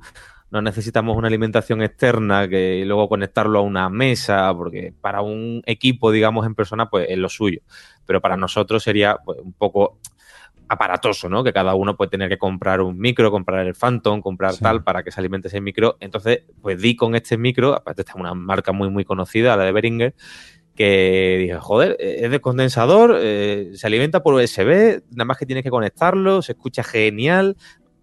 no 0.51 0.63
necesitamos 0.63 1.17
una 1.17 1.27
alimentación 1.29 1.83
externa 1.83 2.49
que 2.49 2.85
luego 2.87 3.09
conectarlo 3.09 3.59
a 3.59 3.63
una 3.63 3.89
mesa, 3.91 4.53
porque 4.57 4.93
para 5.01 5.21
un 5.23 5.63
equipo, 5.67 6.13
digamos, 6.13 6.47
en 6.47 6.55
persona, 6.55 6.89
pues 6.89 7.07
es 7.09 7.19
lo 7.19 7.29
suyo. 7.29 7.61
Pero 8.07 8.21
para 8.21 8.37
nosotros 8.37 8.83
sería 8.83 9.17
pues, 9.25 9.39
un 9.41 9.53
poco 9.53 9.99
aparatoso, 10.69 11.29
¿no? 11.29 11.45
Que 11.45 11.53
cada 11.53 11.75
uno 11.75 11.97
puede 11.97 12.11
tener 12.11 12.29
que 12.29 12.39
comprar 12.39 12.81
un 12.81 12.99
micro, 12.99 13.31
comprar 13.31 13.67
el 13.67 13.75
Phantom, 13.75 14.21
comprar 14.21 14.57
tal 14.57 14.83
para 14.83 15.03
que 15.03 15.11
se 15.11 15.21
alimente 15.21 15.49
ese 15.49 15.61
micro. 15.61 15.97
Entonces, 16.01 16.43
pues 16.63 16.81
di 16.81 16.97
con 16.97 17.15
este 17.15 17.37
micro, 17.37 17.75
aparte 17.75 18.03
esta 18.03 18.13
es 18.13 18.17
una 18.17 18.35
marca 18.35 18.73
muy, 18.73 18.91
muy 18.91 19.05
conocida, 19.05 19.57
la 19.57 19.65
de 19.65 19.73
Behringer, 19.73 20.15
que 20.75 21.37
dije, 21.41 21.59
joder, 21.59 21.97
es 22.01 22.31
de 22.31 22.41
condensador, 22.41 23.17
eh, 23.21 23.71
se 23.75 23.87
alimenta 23.87 24.23
por 24.23 24.35
USB, 24.35 25.03
nada 25.11 25.25
más 25.25 25.39
que 25.39 25.47
tienes 25.47 25.63
que 25.63 25.71
conectarlo, 25.71 26.43
se 26.43 26.53
escucha 26.53 26.83
genial. 26.83 27.57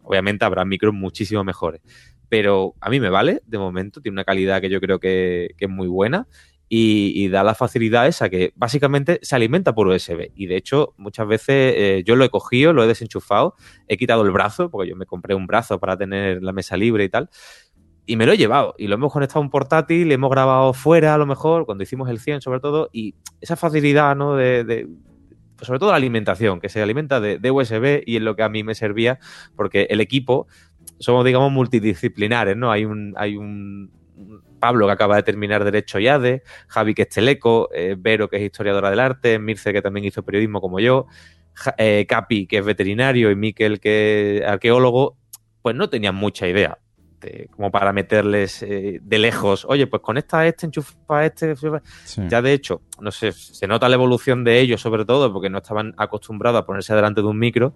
Obviamente 0.04 0.46
habrá 0.46 0.66
micros 0.66 0.94
muchísimo 0.94 1.44
mejores, 1.44 1.82
pero 2.30 2.76
a 2.80 2.90
mí 2.90 3.00
me 3.00 3.10
vale 3.10 3.42
de 3.46 3.58
momento, 3.58 4.02
tiene 4.02 4.14
una 4.14 4.24
calidad 4.24 4.62
que 4.62 4.70
yo 4.70 4.80
creo 4.80 5.00
que, 5.00 5.54
es 5.58 5.70
muy 5.70 5.88
buena 5.88 6.28
y, 6.74 7.28
da 7.28 7.44
la 7.44 7.54
facilidad 7.54 8.08
esa 8.08 8.30
que 8.30 8.54
básicamente 8.56 9.20
se 9.24 9.36
alimenta 9.36 9.76
por 9.76 9.88
USB. 9.88 10.32
Y 10.36 10.46
de 10.46 10.56
hecho, 10.56 10.94
muchas 10.96 11.28
veces 11.28 11.74
eh, 11.76 12.04
yo 12.06 12.16
lo 12.16 12.24
he 12.24 12.30
cogido, 12.30 12.72
lo 12.72 12.82
he 12.82 12.88
desenchufado, 12.88 13.56
he 13.90 13.98
quitado 13.98 14.22
el 14.22 14.32
brazo, 14.32 14.70
porque 14.72 14.90
yo 14.90 14.96
me 14.96 15.06
compré 15.06 15.36
un 15.36 15.48
brazo 15.48 15.82
para 15.82 15.98
tener 15.98 16.42
la 16.42 16.54
mesa 16.54 16.78
libre 16.78 17.04
y 17.04 17.10
tal, 17.10 17.30
y 18.06 18.16
me 18.16 18.26
lo 18.26 18.32
he 18.32 18.38
llevado 18.38 18.74
y 18.78 18.88
lo 18.88 18.96
hemos 18.96 19.12
conectado 19.12 19.42
a 19.42 19.44
un 19.44 19.50
portátil, 19.50 20.14
hemos 20.14 20.32
grabado 20.32 20.72
fuera 20.72 21.14
a 21.14 21.18
lo 21.18 21.26
mejor, 21.26 21.66
cuando 21.66 21.84
hicimos 21.84 22.10
el 22.10 22.20
100 22.20 22.40
sobre 22.40 22.62
todo, 22.62 22.90
y 22.94 23.16
esa 23.42 23.58
facilidad, 23.58 24.16
¿no? 24.16 24.38
De, 24.38 24.88
pues 25.58 25.68
sobre 25.68 25.80
todo 25.80 25.90
la 25.90 25.98
alimentación, 25.98 26.62
que 26.62 26.70
se 26.70 26.82
alimenta 26.82 27.20
de, 27.20 27.52
USB 27.52 28.02
y 28.06 28.16
es 28.16 28.22
lo 28.22 28.38
que 28.38 28.44
a 28.44 28.50
mí 28.50 28.64
me 28.64 28.76
servía, 28.76 29.20
porque 29.58 29.88
el 29.90 30.00
equipo 30.00 30.48
somos, 31.00 31.26
digamos, 31.26 31.52
multidisciplinares, 31.52 32.56
¿no? 32.56 32.72
Hay 32.72 32.86
un, 32.86 33.14
hay 33.18 33.36
un 33.36 33.92
Pablo 34.62 34.86
que 34.86 34.94
acaba 34.94 35.18
de 35.18 35.24
terminar 35.24 35.66
Derecho 35.66 36.00
y 36.00 36.08
ADE, 36.08 36.44
Javi 36.70 36.94
que 36.94 37.02
es 37.02 37.10
teleco, 37.10 37.70
eh, 37.74 37.98
Vero 38.00 38.30
que 38.30 38.38
es 38.38 38.44
historiadora 38.44 38.90
del 38.90 39.02
arte, 39.02 39.40
Mirce 39.40 39.74
que 39.74 39.82
también 39.82 40.06
hizo 40.06 40.24
periodismo 40.24 40.62
como 40.62 40.80
yo, 40.80 41.08
eh, 41.78 42.06
Capi 42.08 42.48
que 42.48 42.60
es 42.60 42.66
veterinario 42.66 43.30
y 43.30 43.36
Miquel 43.36 43.82
que 43.82 44.38
es 44.38 44.44
arqueólogo, 44.48 45.18
pues 45.62 45.76
no 45.76 45.90
tenían 45.90 46.16
mucha 46.16 46.48
idea 46.48 46.78
este, 47.22 47.48
como 47.50 47.72
para 47.72 47.94
meterles 47.94 48.64
eh, 48.64 49.00
de 49.02 49.20
lejos, 49.20 49.66
oye, 49.66 49.86
pues 49.86 50.02
conecta 50.02 50.40
a 50.40 50.48
este, 50.48 50.66
enchufa 50.66 50.96
a 51.10 51.26
este. 51.26 51.54
Ya 52.28 52.42
de 52.42 52.54
hecho, 52.54 52.82
no 53.00 53.12
sé, 53.12 53.32
se 53.32 53.68
nota 53.68 53.88
la 53.90 53.96
evolución 53.96 54.44
de 54.44 54.60
ellos 54.60 54.82
sobre 54.82 55.06
todo 55.06 55.32
porque 55.32 55.50
no 55.50 55.60
estaban 55.60 55.94
acostumbrados 55.98 56.60
a 56.60 56.66
ponerse 56.66 56.96
delante 56.96 57.22
de 57.22 57.28
un 57.28 57.38
micro. 57.38 57.74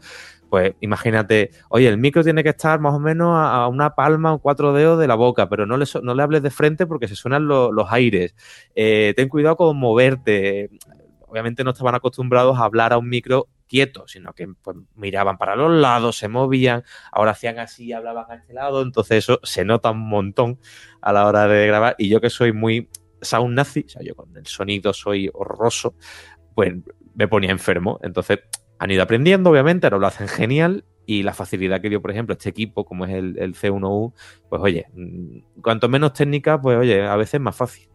Pues 0.50 0.74
imagínate, 0.80 1.52
oye, 1.70 1.88
el 1.88 1.98
micro 1.98 2.24
tiene 2.24 2.44
que 2.44 2.50
estar 2.50 2.80
más 2.80 2.94
o 2.94 3.00
menos 3.00 3.36
a, 3.36 3.68
una 3.68 3.94
palma 3.96 4.34
o 4.34 4.40
cuatro 4.40 4.74
dedos 4.74 5.00
de 5.00 5.08
la 5.08 5.16
boca, 5.16 5.48
pero 5.48 5.66
no 5.66 5.78
le, 5.78 5.86
no 6.02 6.16
le 6.16 6.24
hables 6.24 6.42
de 6.42 6.50
frente 6.50 6.88
porque 6.88 7.08
se 7.08 7.16
suenan 7.16 7.48
los 7.48 7.88
aires. 7.90 8.36
Eh, 8.76 9.14
ten 9.16 9.30
cuidado 9.30 9.58
con 9.58 9.78
moverte 9.78 10.70
obviamente 11.28 11.66
no 11.66 11.72
estaban 11.72 11.96
acostumbrados 11.96 12.58
a 12.58 12.64
hablar 12.64 12.94
a 12.94 12.98
un 12.98 13.10
micro 13.10 13.50
quietos, 13.68 14.12
sino 14.12 14.34
que 14.34 14.48
pues, 14.62 14.78
miraban 14.96 15.38
para 15.38 15.56
los 15.56 15.72
lados, 15.72 16.18
se 16.18 16.28
movían, 16.28 16.84
ahora 17.12 17.32
hacían 17.32 17.60
así, 17.60 17.94
hablaban 17.94 18.26
a 18.30 18.36
este 18.36 18.54
lado, 18.54 18.82
entonces 18.82 19.18
eso 19.18 19.40
se 19.44 19.66
nota 19.66 19.92
un 19.92 20.08
montón 20.08 20.60
a 21.02 21.14
la 21.14 21.26
hora 21.26 21.48
de 21.48 21.68
grabar. 21.68 21.96
Y 21.98 22.10
yo 22.10 22.22
que 22.22 22.30
soy 22.30 22.54
muy 22.54 22.90
sound 23.22 23.56
nazi, 23.56 23.86
o 23.86 23.90
sea, 23.90 24.02
yo 24.04 24.16
con 24.16 24.36
el 24.38 24.46
sonido 24.46 24.94
soy 24.94 25.30
horroroso, 25.34 25.96
pues 26.54 26.74
me 27.16 27.28
ponía 27.28 27.52
enfermo. 27.52 28.00
Entonces 28.04 28.40
han 28.80 28.92
ido 28.92 29.04
aprendiendo, 29.04 29.50
obviamente, 29.50 29.88
ahora 29.88 29.98
lo 29.98 30.08
hacen 30.08 30.28
genial. 30.28 30.86
Y 31.08 31.22
la 31.22 31.36
facilidad 31.36 31.82
que 31.82 31.90
dio, 31.90 32.02
por 32.02 32.10
ejemplo, 32.10 32.34
este 32.34 32.50
equipo, 32.50 32.84
como 32.84 33.06
es 33.06 33.14
el, 33.14 33.38
el 33.38 33.54
C1U, 33.54 34.14
pues 34.50 34.60
oye, 34.60 34.88
mm, 34.96 35.62
cuanto 35.62 35.88
menos 35.88 36.14
técnica, 36.14 36.60
pues 36.60 36.80
oye, 36.80 37.06
a 37.06 37.16
veces 37.16 37.36
es 37.36 37.42
más 37.42 37.56
fácil. 37.56 37.88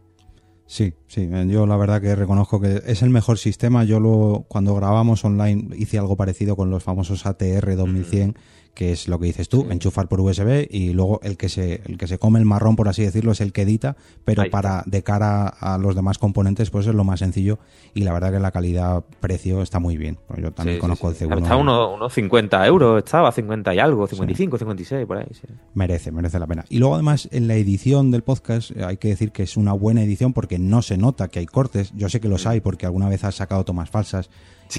Sí, 0.71 0.93
sí, 1.07 1.29
yo 1.49 1.67
la 1.67 1.75
verdad 1.75 1.99
que 1.99 2.15
reconozco 2.15 2.61
que 2.61 2.81
es 2.85 3.01
el 3.01 3.09
mejor 3.09 3.37
sistema. 3.37 3.83
Yo 3.83 3.99
lo, 3.99 4.45
cuando 4.47 4.73
grabamos 4.73 5.25
online 5.25 5.75
hice 5.75 5.97
algo 5.97 6.15
parecido 6.15 6.55
con 6.55 6.69
los 6.69 6.81
famosos 6.81 7.25
ATR 7.25 7.75
2100 7.75 8.35
que 8.73 8.91
es 8.91 9.07
lo 9.07 9.19
que 9.19 9.25
dices 9.25 9.49
tú, 9.49 9.67
enchufar 9.69 10.07
por 10.07 10.21
USB 10.21 10.67
y 10.69 10.93
luego 10.93 11.19
el 11.23 11.37
que 11.37 11.49
se 11.49 11.81
el 11.85 11.97
que 11.97 12.07
se 12.07 12.17
come 12.17 12.39
el 12.39 12.45
marrón 12.45 12.75
por 12.75 12.87
así 12.87 13.03
decirlo 13.03 13.31
es 13.31 13.41
el 13.41 13.51
que 13.51 13.63
edita, 13.63 13.97
pero 14.23 14.43
para 14.49 14.83
de 14.85 15.03
cara 15.03 15.47
a 15.47 15.77
los 15.77 15.95
demás 15.95 16.17
componentes 16.17 16.69
pues 16.69 16.87
es 16.87 16.95
lo 16.95 17.03
más 17.03 17.19
sencillo 17.19 17.59
y 17.93 18.03
la 18.03 18.13
verdad 18.13 18.31
que 18.31 18.39
la 18.39 18.51
calidad 18.51 19.03
precio 19.19 19.61
está 19.61 19.79
muy 19.79 19.97
bien. 19.97 20.17
Pues 20.27 20.41
yo 20.41 20.51
también 20.51 20.79
conozco 20.79 21.09
el 21.09 21.15
C1. 21.15 21.43
Está 21.43 21.55
unos, 21.55 21.95
unos 21.95 22.13
50 22.13 22.65
euros, 22.67 23.03
estaba 23.03 23.31
50 23.31 23.75
y 23.75 23.79
algo, 23.79 24.07
55, 24.07 24.57
56 24.57 25.05
por 25.05 25.17
ahí. 25.17 25.25
Merece, 25.73 26.11
merece 26.11 26.39
la 26.39 26.47
pena. 26.47 26.65
Y 26.69 26.79
luego 26.79 26.95
además 26.95 27.27
en 27.31 27.47
la 27.47 27.55
edición 27.55 28.11
del 28.11 28.23
podcast 28.23 28.71
eh, 28.71 28.83
hay 28.83 28.97
que 28.97 29.09
decir 29.09 29.31
que 29.31 29.43
es 29.43 29.57
una 29.57 29.73
buena 29.73 30.03
edición 30.03 30.33
porque 30.33 30.59
no 30.59 30.81
se 30.81 30.97
nota 30.97 31.27
que 31.27 31.39
hay 31.39 31.45
cortes. 31.45 31.91
Yo 31.95 32.09
sé 32.09 32.19
que 32.19 32.29
los 32.29 32.45
hay 32.47 32.61
porque 32.61 32.85
alguna 32.85 33.09
vez 33.09 33.23
has 33.23 33.35
sacado 33.35 33.65
tomas 33.65 33.89
falsas 33.89 34.29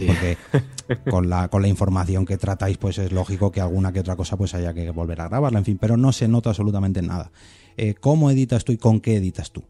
porque 0.00 0.36
con 1.10 1.28
la, 1.28 1.48
con 1.48 1.62
la 1.62 1.68
información 1.68 2.24
que 2.24 2.36
tratáis, 2.36 2.78
pues 2.78 2.98
es 2.98 3.12
lógico 3.12 3.50
que 3.52 3.60
alguna 3.60 3.92
que 3.92 4.00
otra 4.00 4.16
cosa 4.16 4.36
pues 4.36 4.54
haya 4.54 4.74
que 4.74 4.90
volver 4.90 5.20
a 5.20 5.28
grabarla, 5.28 5.58
en 5.58 5.64
fin, 5.64 5.78
pero 5.78 5.96
no 5.96 6.12
se 6.12 6.28
nota 6.28 6.50
absolutamente 6.50 7.02
nada. 7.02 7.30
Eh, 7.76 7.94
¿Cómo 7.94 8.30
editas 8.30 8.64
tú 8.64 8.72
y 8.72 8.78
con 8.78 9.00
qué 9.00 9.16
editas 9.16 9.52
tú? 9.52 9.64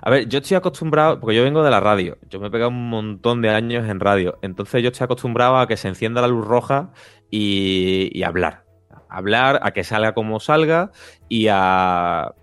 A 0.00 0.10
ver, 0.10 0.28
yo 0.28 0.40
estoy 0.40 0.56
acostumbrado, 0.56 1.20
porque 1.20 1.36
yo 1.36 1.44
vengo 1.44 1.62
de 1.62 1.70
la 1.70 1.80
radio, 1.80 2.18
yo 2.28 2.40
me 2.40 2.48
he 2.48 2.50
pegado 2.50 2.70
un 2.70 2.88
montón 2.88 3.42
de 3.42 3.50
años 3.50 3.88
en 3.88 4.00
radio, 4.00 4.38
entonces 4.42 4.82
yo 4.82 4.88
estoy 4.88 5.04
acostumbrado 5.04 5.58
a 5.58 5.68
que 5.68 5.76
se 5.76 5.88
encienda 5.88 6.20
la 6.20 6.28
luz 6.28 6.44
roja 6.44 6.90
y, 7.30 8.22
hablar. 8.24 8.64
Hablar, 9.08 9.60
a 9.62 9.72
que 9.72 9.84
salga 9.84 10.14
como 10.14 10.40
salga 10.40 10.90
y 11.28 11.46
a, 11.50 12.34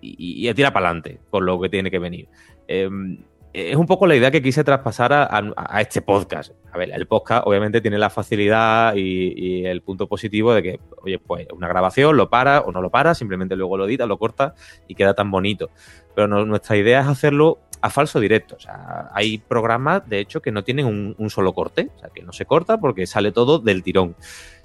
y, 0.00 0.48
a 0.48 0.54
tirar 0.54 0.72
para 0.72 0.86
adelante 0.86 1.20
con 1.30 1.46
lo 1.46 1.60
que 1.60 1.68
tiene 1.68 1.90
que 1.90 1.98
venir. 1.98 2.28
Em, 2.66 3.18
es 3.54 3.76
un 3.76 3.86
poco 3.86 4.08
la 4.08 4.16
idea 4.16 4.32
que 4.32 4.42
quise 4.42 4.64
traspasar 4.64 5.12
a, 5.12 5.80
este 5.80 6.02
podcast. 6.02 6.52
A 6.72 6.76
ver, 6.76 6.90
el 6.90 7.06
podcast 7.06 7.46
obviamente 7.46 7.80
tiene 7.80 7.98
la 7.98 8.10
facilidad 8.10 8.96
y, 8.96 9.64
el 9.64 9.80
punto 9.80 10.08
positivo 10.08 10.52
de 10.52 10.62
que, 10.62 10.80
oye, 11.02 11.20
pues 11.20 11.46
una 11.52 11.68
grabación 11.68 12.16
lo 12.16 12.28
para 12.28 12.62
o 12.62 12.72
no 12.72 12.82
lo 12.82 12.90
para, 12.90 13.14
simplemente 13.14 13.54
luego 13.54 13.76
lo 13.76 13.86
edita, 13.86 14.06
lo 14.06 14.18
corta 14.18 14.54
y 14.88 14.96
queda 14.96 15.14
tan 15.14 15.30
bonito. 15.30 15.70
Pero 16.16 16.26
nuestra 16.26 16.76
idea 16.76 17.02
es 17.02 17.06
hacerlo 17.06 17.60
a 17.80 17.90
falso 17.90 18.18
directo. 18.18 18.56
O 18.56 18.60
sea, 18.60 19.10
hay 19.14 19.38
programas, 19.38 20.08
de 20.08 20.18
hecho, 20.18 20.42
que 20.42 20.50
no 20.50 20.64
tienen 20.64 20.86
un, 20.86 21.30
solo 21.30 21.52
corte, 21.52 21.90
o 21.94 21.98
sea, 22.00 22.10
que 22.10 22.22
no 22.22 22.32
se 22.32 22.46
corta 22.46 22.78
porque 22.78 23.06
sale 23.06 23.30
todo 23.30 23.60
del 23.60 23.84
tirón. 23.84 24.16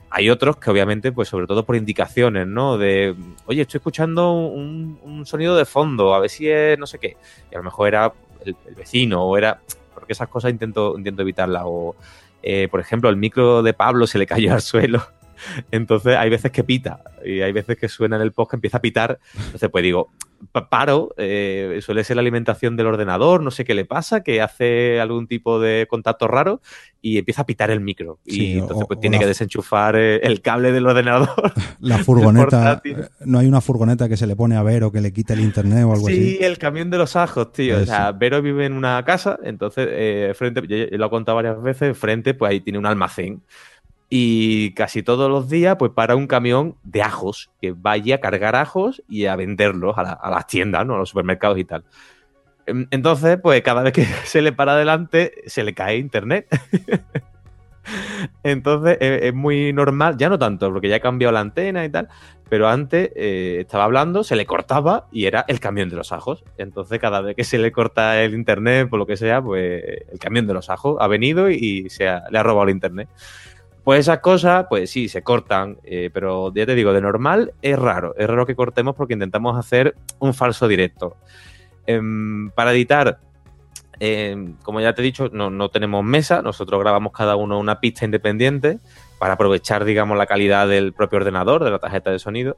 Hay 0.09 0.31
otros 0.31 0.57
que 0.57 0.71
obviamente, 0.71 1.11
pues 1.11 1.27
sobre 1.27 1.45
todo 1.45 1.63
por 1.63 1.75
indicaciones, 1.75 2.47
¿no? 2.47 2.79
De, 2.79 3.15
oye, 3.45 3.61
estoy 3.61 3.77
escuchando 3.77 4.31
un, 4.31 5.23
sonido 5.27 5.55
de 5.55 5.65
fondo, 5.65 6.15
a 6.15 6.19
ver 6.19 6.31
si 6.31 6.49
es 6.49 6.79
no 6.79 6.87
sé 6.87 6.97
qué. 6.97 7.17
Y 7.51 7.55
a 7.55 7.59
lo 7.59 7.63
mejor 7.63 7.89
era 7.89 8.11
el, 8.45 8.55
vecino 8.75 9.23
o 9.23 9.37
era... 9.37 9.61
Porque 9.93 10.13
esas 10.13 10.29
cosas 10.29 10.51
intento, 10.51 10.97
intento 10.97 11.23
evitarlas. 11.23 11.63
O, 11.65 11.95
eh, 12.41 12.67
por 12.71 12.79
ejemplo, 12.79 13.09
el 13.09 13.17
micro 13.17 13.61
de 13.63 13.73
Pablo 13.73 14.07
se 14.07 14.17
le 14.17 14.25
cayó 14.25 14.53
al 14.53 14.61
suelo. 14.61 15.03
Entonces 15.71 16.15
hay 16.15 16.29
veces 16.29 16.51
que 16.51 16.63
pita 16.63 17.01
y 17.23 17.41
hay 17.41 17.51
veces 17.51 17.77
que 17.77 17.87
suena 17.87 18.15
en 18.15 18.21
el 18.21 18.31
post 18.31 18.51
que 18.51 18.57
empieza 18.57 18.77
a 18.77 18.81
pitar. 18.81 19.19
Entonces 19.35 19.69
pues 19.69 19.83
digo, 19.83 20.11
paro, 20.69 21.13
eh, 21.17 21.79
suele 21.81 22.03
ser 22.03 22.15
la 22.15 22.21
alimentación 22.21 22.75
del 22.75 22.87
ordenador, 22.87 23.41
no 23.43 23.51
sé 23.51 23.65
qué 23.65 23.73
le 23.73 23.85
pasa, 23.85 24.21
que 24.21 24.41
hace 24.41 24.99
algún 24.99 25.27
tipo 25.27 25.59
de 25.59 25.87
contacto 25.89 26.27
raro 26.27 26.61
y 27.01 27.17
empieza 27.17 27.43
a 27.43 27.45
pitar 27.45 27.71
el 27.71 27.79
micro. 27.79 28.19
y 28.25 28.57
entonces 28.57 28.85
pues 28.87 28.99
tiene 28.99 29.19
que 29.19 29.25
desenchufar 29.25 29.95
eh, 29.95 30.17
el 30.23 30.41
cable 30.41 30.71
del 30.71 30.85
ordenador. 30.85 31.29
La 31.79 31.99
furgoneta, 31.99 32.81
no 33.25 33.39
hay 33.39 33.47
una 33.47 33.61
furgoneta 33.61 34.09
que 34.09 34.17
se 34.17 34.27
le 34.27 34.35
pone 34.35 34.55
a 34.55 34.63
Vero 34.63 34.91
que 34.91 35.01
le 35.01 35.13
quite 35.13 35.33
el 35.33 35.41
internet 35.41 35.83
o 35.85 35.93
algo 35.93 36.07
así. 36.07 36.15
Sí, 36.15 36.37
el 36.41 36.57
camión 36.57 36.89
de 36.89 36.97
los 36.97 37.15
ajos, 37.15 37.51
tío. 37.51 37.77
O 37.77 37.85
sea, 37.85 38.11
Vero 38.11 38.41
vive 38.41 38.65
en 38.65 38.73
una 38.73 39.03
casa, 39.05 39.39
entonces 39.43 39.87
eh, 39.89 40.33
frente, 40.35 40.61
yo 40.67 40.97
lo 40.97 41.05
he 41.05 41.09
contado 41.09 41.35
varias 41.37 41.61
veces, 41.61 41.97
frente 41.97 42.33
pues 42.33 42.51
ahí 42.51 42.61
tiene 42.61 42.79
un 42.79 42.85
almacén 42.85 43.41
y 44.09 44.73
casi 44.73 45.03
todos 45.03 45.29
los 45.29 45.49
días 45.49 45.75
pues 45.77 45.91
para 45.91 46.15
un 46.15 46.25
camión 46.25 46.75
de 46.83 47.03
ajos 47.03 47.51
que 47.61 47.71
vaya 47.71 48.15
a 48.15 48.19
cargar 48.19 48.55
ajos 48.55 49.03
y 49.07 49.27
a 49.27 49.35
venderlos 49.35 49.95
a, 49.97 50.29
las 50.29 50.47
tiendas, 50.47 50.85
¿no? 50.85 50.95
a 50.95 50.97
los 50.97 51.09
supermercados 51.09 51.59
y 51.59 51.65
tal. 51.65 51.83
Entonces, 52.65 53.39
pues 53.41 53.61
cada 53.61 53.83
vez 53.83 53.93
que 53.93 54.05
se 54.25 54.41
le 54.41 54.51
para 54.51 54.73
adelante 54.73 55.33
se 55.45 55.63
le 55.63 55.73
cae 55.73 55.97
internet. 55.97 56.47
Entonces 58.43 58.97
es, 58.99 59.33
muy 59.33 59.73
normal, 59.73 60.17
ya 60.17 60.29
no 60.29 60.37
tanto, 60.37 60.71
porque 60.71 60.89
ya 60.89 60.97
ha 60.97 60.99
cambiado 60.99 61.31
la 61.31 61.39
antena 61.39 61.83
y 61.85 61.89
tal, 61.89 62.07
pero 62.47 62.67
antes 62.67 63.09
eh, 63.15 63.57
estaba 63.61 63.85
hablando, 63.85 64.23
se 64.23 64.35
le 64.35 64.45
cortaba 64.45 65.07
y 65.11 65.25
era 65.25 65.43
el 65.47 65.59
camión 65.59 65.89
de 65.89 65.95
los 65.95 66.11
ajos. 66.11 66.43
Entonces 66.57 66.99
cada 66.99 67.21
vez 67.21 67.35
que 67.35 67.43
se 67.43 67.57
le 67.57 67.71
corta 67.71 68.21
el 68.21 68.35
internet, 68.35 68.89
por 68.89 68.99
lo 68.99 69.07
que 69.07 69.17
sea, 69.17 69.41
pues 69.41 69.83
el 70.11 70.19
camión 70.19 70.45
de 70.45 70.53
los 70.53 70.69
ajos 70.69 70.97
ha 70.99 71.07
venido 71.07 71.49
y 71.49 71.89
se 71.89 72.03
le 72.03 72.37
ha 72.37 72.43
robado 72.43 72.67
el 72.67 72.75
internet. 72.75 73.09
Pues 73.89 74.01
esas 74.01 74.19
cosas, 74.19 74.67
pues 74.69 74.91
sí, 74.91 75.09
se 75.09 75.23
cortan, 75.23 75.79
eh, 75.83 76.11
pero 76.13 76.53
ya 76.53 76.67
te 76.67 76.75
digo, 76.75 76.93
de 76.93 77.01
normal 77.01 77.53
es 77.63 77.79
raro, 77.79 78.13
es 78.19 78.27
raro 78.27 78.45
que 78.45 78.55
cortemos 78.55 78.95
porque 78.95 79.15
intentamos 79.15 79.57
hacer 79.57 79.95
un 80.19 80.35
falso 80.35 80.67
directo. 80.67 81.17
Em, 81.87 82.51
para 82.51 82.71
editar, 82.71 83.19
eh, 83.99 84.53
como 84.61 84.79
ya 84.79 84.93
te 84.93 85.01
he 85.01 85.05
dicho, 85.05 85.29
no, 85.33 85.49
no, 85.49 85.69
tenemos 85.69 86.03
mesa, 86.03 86.43
nosotros 86.43 86.79
grabamos 86.79 87.13
cada 87.13 87.35
uno 87.35 87.57
una 87.57 87.79
pista 87.79 88.05
independiente 88.05 88.77
para 89.17 89.33
aprovechar, 89.33 89.83
digamos, 89.85 90.19
la 90.19 90.27
calidad 90.27 90.67
del 90.67 90.93
propio 90.93 91.17
ordenador, 91.17 91.63
de 91.63 91.71
la 91.71 91.79
tarjeta 91.79 92.11
de 92.11 92.19
sonido, 92.19 92.57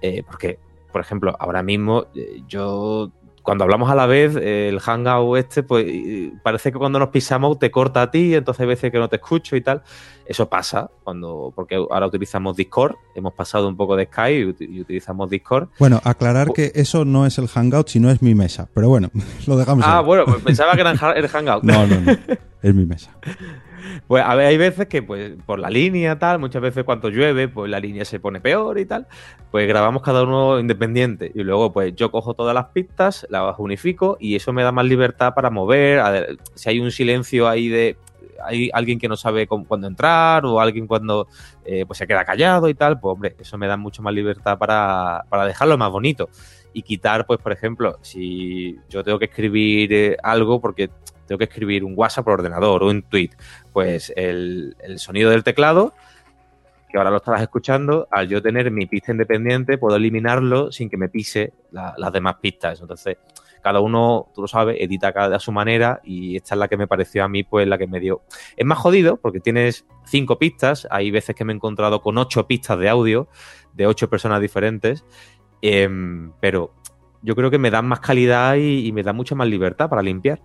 eh, 0.00 0.24
porque, 0.26 0.58
por 0.90 1.00
ejemplo, 1.00 1.36
ahora 1.38 1.62
mismo 1.62 2.06
eh, 2.16 2.42
yo 2.48 3.12
cuando 3.42 3.64
hablamos 3.64 3.90
a 3.90 3.94
la 3.94 4.06
vez, 4.06 4.36
el 4.36 4.78
hangout 4.80 5.38
este, 5.38 5.62
pues 5.62 5.86
parece 6.42 6.72
que 6.72 6.78
cuando 6.78 6.98
nos 6.98 7.08
pisamos 7.08 7.58
te 7.58 7.70
corta 7.70 8.02
a 8.02 8.10
ti, 8.10 8.34
entonces 8.34 8.60
hay 8.60 8.66
veces 8.66 8.92
que 8.92 8.98
no 8.98 9.08
te 9.08 9.16
escucho 9.16 9.56
y 9.56 9.60
tal. 9.60 9.82
Eso 10.24 10.48
pasa 10.48 10.90
cuando, 11.02 11.52
porque 11.54 11.74
ahora 11.74 12.06
utilizamos 12.06 12.56
Discord, 12.56 12.94
hemos 13.14 13.34
pasado 13.34 13.68
un 13.68 13.76
poco 13.76 13.96
de 13.96 14.06
Skype 14.06 14.54
y, 14.60 14.80
utilizamos 14.80 15.28
Discord. 15.28 15.68
Bueno, 15.78 16.00
aclarar 16.04 16.52
que 16.52 16.72
eso 16.74 17.04
no 17.04 17.26
es 17.26 17.38
el 17.38 17.48
hangout, 17.48 17.88
sino 17.88 18.10
es 18.10 18.22
mi 18.22 18.34
mesa, 18.34 18.68
pero 18.72 18.88
bueno, 18.88 19.10
lo 19.46 19.56
dejamos. 19.56 19.84
Ah, 19.86 20.00
bueno, 20.00 20.24
pues 20.24 20.42
pensaba 20.42 20.74
que 20.74 20.80
era 20.80 20.92
el 20.92 21.28
hangout. 21.28 21.64
no, 21.64 21.86
no, 21.86 22.00
no, 22.00 22.12
es 22.62 22.74
mi 22.74 22.86
mesa. 22.86 23.10
Pues 24.06 24.24
a 24.24 24.34
ver, 24.34 24.46
hay 24.46 24.56
veces 24.56 24.86
que 24.86 25.02
pues 25.02 25.32
por 25.46 25.58
la 25.58 25.70
línea 25.70 26.18
tal, 26.18 26.38
muchas 26.38 26.62
veces 26.62 26.84
cuando 26.84 27.08
llueve, 27.08 27.48
pues 27.48 27.70
la 27.70 27.80
línea 27.80 28.04
se 28.04 28.20
pone 28.20 28.40
peor 28.40 28.78
y 28.78 28.86
tal, 28.86 29.06
pues 29.50 29.66
grabamos 29.68 30.02
cada 30.02 30.22
uno 30.22 30.58
independiente. 30.58 31.30
Y 31.34 31.42
luego 31.42 31.72
pues 31.72 31.94
yo 31.94 32.10
cojo 32.10 32.34
todas 32.34 32.54
las 32.54 32.66
pistas, 32.66 33.26
las 33.30 33.54
unifico 33.58 34.16
y 34.20 34.36
eso 34.36 34.52
me 34.52 34.62
da 34.62 34.72
más 34.72 34.84
libertad 34.84 35.34
para 35.34 35.50
mover, 35.50 36.38
si 36.54 36.68
hay 36.68 36.80
un 36.80 36.90
silencio 36.90 37.48
ahí 37.48 37.68
de 37.68 37.96
hay 38.44 38.70
alguien 38.72 38.98
que 38.98 39.08
no 39.08 39.16
sabe 39.16 39.46
cuándo 39.46 39.86
entrar 39.86 40.44
o 40.44 40.60
alguien 40.60 40.86
cuando 40.86 41.28
eh, 41.64 41.84
pues 41.86 41.98
se 41.98 42.06
queda 42.06 42.24
callado 42.24 42.68
y 42.68 42.74
tal, 42.74 42.98
pues 42.98 43.12
hombre, 43.12 43.36
eso 43.38 43.58
me 43.58 43.66
da 43.66 43.76
mucho 43.76 44.02
más 44.02 44.12
libertad 44.14 44.58
para, 44.58 45.24
para 45.28 45.46
dejarlo 45.46 45.78
más 45.78 45.90
bonito. 45.90 46.28
Y 46.72 46.82
quitar, 46.82 47.26
pues 47.26 47.38
por 47.38 47.52
ejemplo, 47.52 47.98
si 48.00 48.78
yo 48.88 49.04
tengo 49.04 49.18
que 49.18 49.26
escribir 49.26 49.92
eh, 49.92 50.16
algo 50.22 50.60
porque 50.60 50.90
tengo 51.32 51.38
que 51.38 51.44
escribir 51.44 51.82
un 51.82 51.94
WhatsApp 51.96 52.26
por 52.26 52.34
ordenador 52.34 52.82
o 52.82 52.90
un 52.90 53.02
tweet, 53.04 53.30
pues 53.72 54.12
el, 54.16 54.76
sonido 54.96 55.30
del 55.30 55.42
teclado, 55.42 55.94
que 56.90 56.98
ahora 56.98 57.10
lo 57.10 57.16
estarás 57.16 57.40
escuchando, 57.40 58.06
al 58.10 58.28
yo 58.28 58.42
tener 58.42 58.70
mi 58.70 58.84
pista 58.84 59.12
independiente, 59.12 59.78
puedo 59.78 59.96
eliminarlo 59.96 60.70
sin 60.70 60.90
que 60.90 60.98
me 60.98 61.08
pise 61.08 61.54
las 61.70 62.12
demás 62.12 62.36
pistas. 62.42 62.82
Entonces, 62.82 63.16
cada 63.62 63.80
uno, 63.80 64.28
tú 64.34 64.42
lo 64.42 64.48
sabes, 64.48 64.76
edita 64.78 65.10
cada 65.14 65.36
a 65.36 65.40
su 65.40 65.52
manera 65.52 66.02
y 66.04 66.36
esta 66.36 66.54
es 66.54 66.58
la 66.58 66.68
que 66.68 66.76
me 66.76 66.86
pareció 66.86 67.24
a 67.24 67.28
mí, 67.28 67.44
pues 67.44 67.66
la 67.66 67.78
que 67.78 67.86
me 67.86 67.98
dio. 67.98 68.20
Es 68.54 68.66
más 68.66 68.76
jodido 68.76 69.16
porque 69.16 69.40
tienes 69.40 69.86
cinco 70.04 70.38
pistas, 70.38 70.86
hay 70.90 71.10
veces 71.10 71.34
que 71.34 71.46
me 71.46 71.54
he 71.54 71.56
encontrado 71.56 72.02
con 72.02 72.18
ocho 72.18 72.46
pistas 72.46 72.78
de 72.78 72.90
audio 72.90 73.26
de 73.72 73.86
ocho 73.86 74.10
personas 74.10 74.42
diferentes, 74.42 75.02
em, 75.62 76.30
pero 76.40 76.74
yo 77.22 77.34
creo 77.34 77.50
que 77.50 77.56
me 77.56 77.70
dan 77.70 77.86
más 77.86 78.00
calidad 78.00 78.56
y, 78.56 78.86
y 78.86 78.92
me 78.92 79.02
da 79.02 79.14
mucha 79.14 79.34
más 79.34 79.48
libertad 79.48 79.88
para 79.88 80.02
limpiar. 80.02 80.42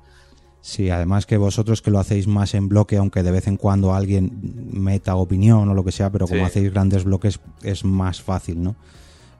Sí, 0.62 0.90
además 0.90 1.26
que 1.26 1.38
vosotros 1.38 1.82
que 1.82 1.92
lo 1.92 2.00
hacéis 2.00 2.28
más 2.28 2.54
en 2.54 2.68
bloque, 2.68 2.98
aunque 2.98 3.24
de 3.24 3.32
vez 3.32 3.48
en 3.48 3.58
cuando 3.58 3.94
alguien 3.94 4.32
meta 4.72 5.16
opinión 5.16 5.70
o 5.70 5.74
lo 5.74 5.84
que 5.84 5.92
sea, 5.92 6.10
pero 6.12 6.28
como 6.28 6.46
hacéis 6.46 6.72
grandes 6.74 7.04
bloques 7.04 7.40
es 7.64 7.86
más 7.86 8.22
fácil, 8.22 8.62
¿no? 8.64 8.76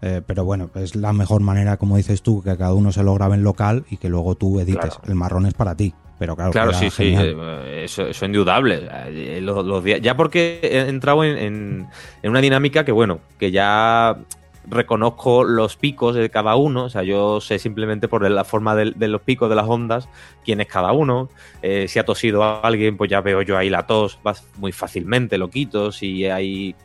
Eh, 0.02 0.22
pero 0.26 0.46
bueno, 0.46 0.70
es 0.76 0.96
la 0.96 1.12
mejor 1.12 1.42
manera, 1.42 1.78
como 1.78 1.98
dices 1.98 2.22
tú, 2.22 2.44
que 2.44 2.56
cada 2.56 2.74
uno 2.74 2.92
se 2.92 3.04
lo 3.04 3.14
grabe 3.16 3.36
en 3.36 3.44
local 3.44 3.86
y 3.90 3.98
que 3.98 4.10
luego 4.10 4.36
tú 4.36 4.60
edites. 4.60 5.00
El 5.08 5.16
marrón 5.16 5.48
es 5.48 5.54
para 5.54 5.76
ti. 5.76 5.94
Pero 6.20 6.36
claro, 6.36 6.52
claro 6.52 6.74
sí, 6.74 6.90
sí, 6.90 7.14
eh, 7.16 7.84
eso, 7.84 8.08
es 8.08 8.22
indudable. 8.24 8.88
Eh, 9.08 9.40
los, 9.42 9.84
ya 10.02 10.18
porque 10.18 10.60
he 10.64 10.90
entrado 10.90 11.24
en, 11.24 11.38
en, 12.24 12.30
una 12.30 12.42
dinámica 12.42 12.84
que, 12.84 12.92
bueno, 12.92 13.20
que 13.38 13.52
ya 13.52 14.18
reconozco 14.70 15.44
los 15.44 15.78
picos 15.78 16.16
de 16.16 16.30
cada 16.30 16.56
uno, 16.56 16.86
o 16.86 16.90
sea, 16.90 17.04
yo 17.04 17.40
sé 17.42 17.58
simplemente 17.58 18.08
por 18.08 18.30
la 18.30 18.44
forma 18.44 18.76
de, 18.76 19.08
los 19.08 19.22
picos 19.22 19.50
de 19.50 19.56
las 19.56 19.68
ondas 19.68 20.10
quién 20.44 20.62
es 20.62 20.68
cada 20.68 20.92
uno. 20.92 21.30
Eh, 21.62 21.88
si 21.88 22.00
ha 22.00 22.06
tosido 22.06 22.44
a 22.44 22.60
alguien, 22.62 22.98
pues 22.98 23.10
ya 23.10 23.22
veo 23.22 23.42
yo 23.42 23.58
ahí 23.58 23.70
la 23.70 23.88
tos 23.88 24.20
muy 24.58 24.72
fácilmente, 24.72 25.38
lo 25.38 25.50
quito. 25.50 25.92
Si 25.92 26.26
hay 26.26 26.76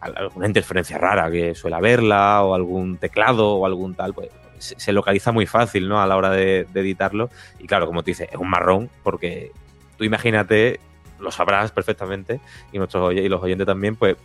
alguna 0.00 0.46
interferencia 0.46 0.96
rara 0.96 1.30
que 1.30 1.54
suele 1.54 1.76
haberla, 1.76 2.42
o 2.44 2.54
algún 2.54 2.98
teclado 2.98 3.54
o 3.56 3.66
algún 3.66 3.94
tal, 3.94 4.14
pues 4.14 4.30
se, 4.58 4.92
localiza 4.92 5.32
muy 5.32 5.46
fácil, 5.46 5.88
¿no? 5.88 6.00
A 6.00 6.06
la 6.06 6.16
hora 6.16 6.30
de, 6.30 6.66
editarlo. 6.74 7.30
Y 7.58 7.66
claro, 7.66 7.86
como 7.86 8.02
te 8.02 8.12
dices, 8.12 8.28
es 8.30 8.38
un 8.38 8.48
marrón, 8.48 8.90
porque 9.02 9.52
tú 9.96 10.04
imagínate, 10.04 10.80
lo 11.18 11.30
sabrás 11.30 11.72
perfectamente, 11.72 12.40
y 12.72 12.78
nuestros 12.78 13.12
y 13.14 13.28
los 13.28 13.42
oyentes 13.42 13.66
también, 13.66 13.96
pues 13.96 14.16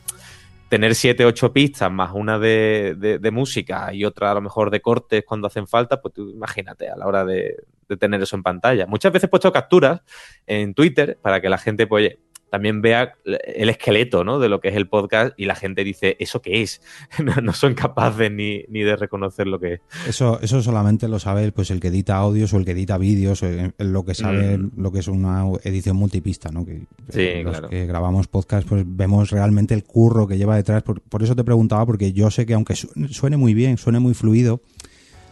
tener 0.73 0.95
siete, 0.95 1.23
ocho 1.23 1.53
pistas 1.53 1.91
más 1.91 2.13
una 2.15 2.39
de, 2.39 3.29
música 3.31 3.93
y 3.93 4.05
otra 4.05 4.31
a 4.31 4.33
lo 4.33 4.41
mejor 4.41 4.71
de 4.71 4.81
cortes 4.81 5.23
cuando 5.23 5.45
hacen 5.45 5.67
falta, 5.67 6.01
pues 6.01 6.15
tú 6.15 6.31
imagínate 6.31 6.89
a 6.89 6.95
la 6.95 7.05
hora 7.05 7.23
de, 7.23 7.57
tener 7.99 8.19
eso 8.23 8.35
en 8.35 8.41
pantalla. 8.41 8.87
Muchas 8.87 9.11
veces 9.11 9.25
he 9.25 9.27
puesto 9.27 9.51
capturas 9.51 10.01
en 10.47 10.73
Twitter 10.73 11.19
para 11.21 11.39
que 11.41 11.47
la 11.47 11.59
gente, 11.59 11.85
pues, 11.85 12.17
también 12.53 12.83
vea 12.83 13.15
el 13.25 13.67
esqueleto 13.69 14.23
¿no? 14.23 14.37
de 14.37 14.47
lo 14.47 14.61
que 14.61 14.67
es 14.67 14.75
el 14.75 14.87
podcast 14.87 15.33
y 15.39 15.45
la 15.45 15.55
gente 15.55 15.83
dice, 15.83 16.15
¿eso 16.19 16.39
qué 16.39 16.61
es? 16.61 16.83
no, 17.41 17.51
son 17.51 17.73
capaces 17.73 18.31
ni, 18.31 18.61
de 18.69 18.95
reconocer 18.95 19.47
lo 19.47 19.59
que 19.59 19.73
es. 19.73 19.81
Eso, 20.07 20.39
eso 20.39 20.61
solamente 20.61 21.07
lo 21.07 21.17
sabe 21.17 21.51
pues, 21.51 21.71
el 21.71 21.79
que 21.79 21.87
edita 21.87 22.15
audios 22.15 22.53
o 22.53 22.57
el 22.57 22.65
que 22.65 22.73
edita 22.73 22.99
vídeos, 22.99 23.41
eh, 23.41 23.71
lo 23.79 24.05
que 24.05 24.13
sabe 24.13 24.59
mm. 24.59 24.73
lo 24.77 24.91
que 24.91 24.99
es 24.99 25.07
una 25.07 25.45
edición 25.63 25.95
multipista, 25.95 26.51
¿no? 26.51 26.63
Que, 26.63 26.83
sí, 27.09 27.41
los 27.41 27.59
que 27.61 27.87
grabamos 27.87 28.27
podcast, 28.27 28.67
pues 28.67 28.83
vemos 28.85 29.31
realmente 29.31 29.73
el 29.73 29.83
curro 29.83 30.27
que 30.27 30.37
lleva 30.37 30.55
detrás. 30.55 30.83
Por, 30.83 31.23
eso 31.23 31.35
te 31.35 31.43
preguntaba, 31.43 31.87
porque 31.87 32.13
yo 32.13 32.29
sé 32.29 32.45
que 32.45 32.53
aunque 32.53 32.75
suene 32.75 33.35
muy 33.35 33.55
bien, 33.55 33.79
suene 33.79 33.97
muy 33.97 34.13
fluido, 34.13 34.61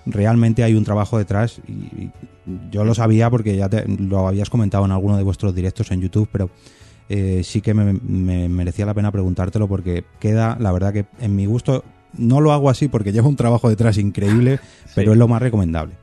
realmente 0.08 0.64
hay 0.64 0.74
un 0.74 0.86
trabajo 0.86 1.20
detrás 1.20 1.62
y, 1.68 2.10
yo 2.72 2.84
lo 2.84 2.96
sabía 2.96 3.30
porque 3.30 3.56
ya 3.56 3.70
te, 3.70 3.88
lo 3.88 4.28
habías 4.28 4.50
comentado 4.50 4.84
en 4.86 4.92
alguno 4.92 5.18
de 5.18 5.22
vuestros 5.22 5.54
directos 5.54 5.92
en 5.92 6.02
YouTube, 6.02 6.28
pero 6.32 6.50
eh, 7.10 7.42
sí 7.44 7.62
que 7.62 7.74
me, 7.74 8.50
merecía 8.50 8.86
la 8.86 8.94
pena 8.94 9.12
preguntártelo 9.12 9.68
porque 9.68 10.04
queda, 10.20 10.58
la 10.60 10.72
verdad 10.72 10.94
que 10.94 11.06
en 11.20 11.36
mi 11.36 11.46
gusto, 11.46 11.84
no 12.18 12.42
lo 12.42 12.52
hago 12.52 12.70
así 12.70 12.88
porque 12.88 13.12
lleva 13.12 13.28
un 13.28 13.36
trabajo 13.36 13.70
detrás 13.70 13.98
increíble, 13.98 14.60
pero 14.96 15.12
es 15.12 15.18
lo 15.18 15.28
más 15.28 15.42
recomendable. 15.42 15.94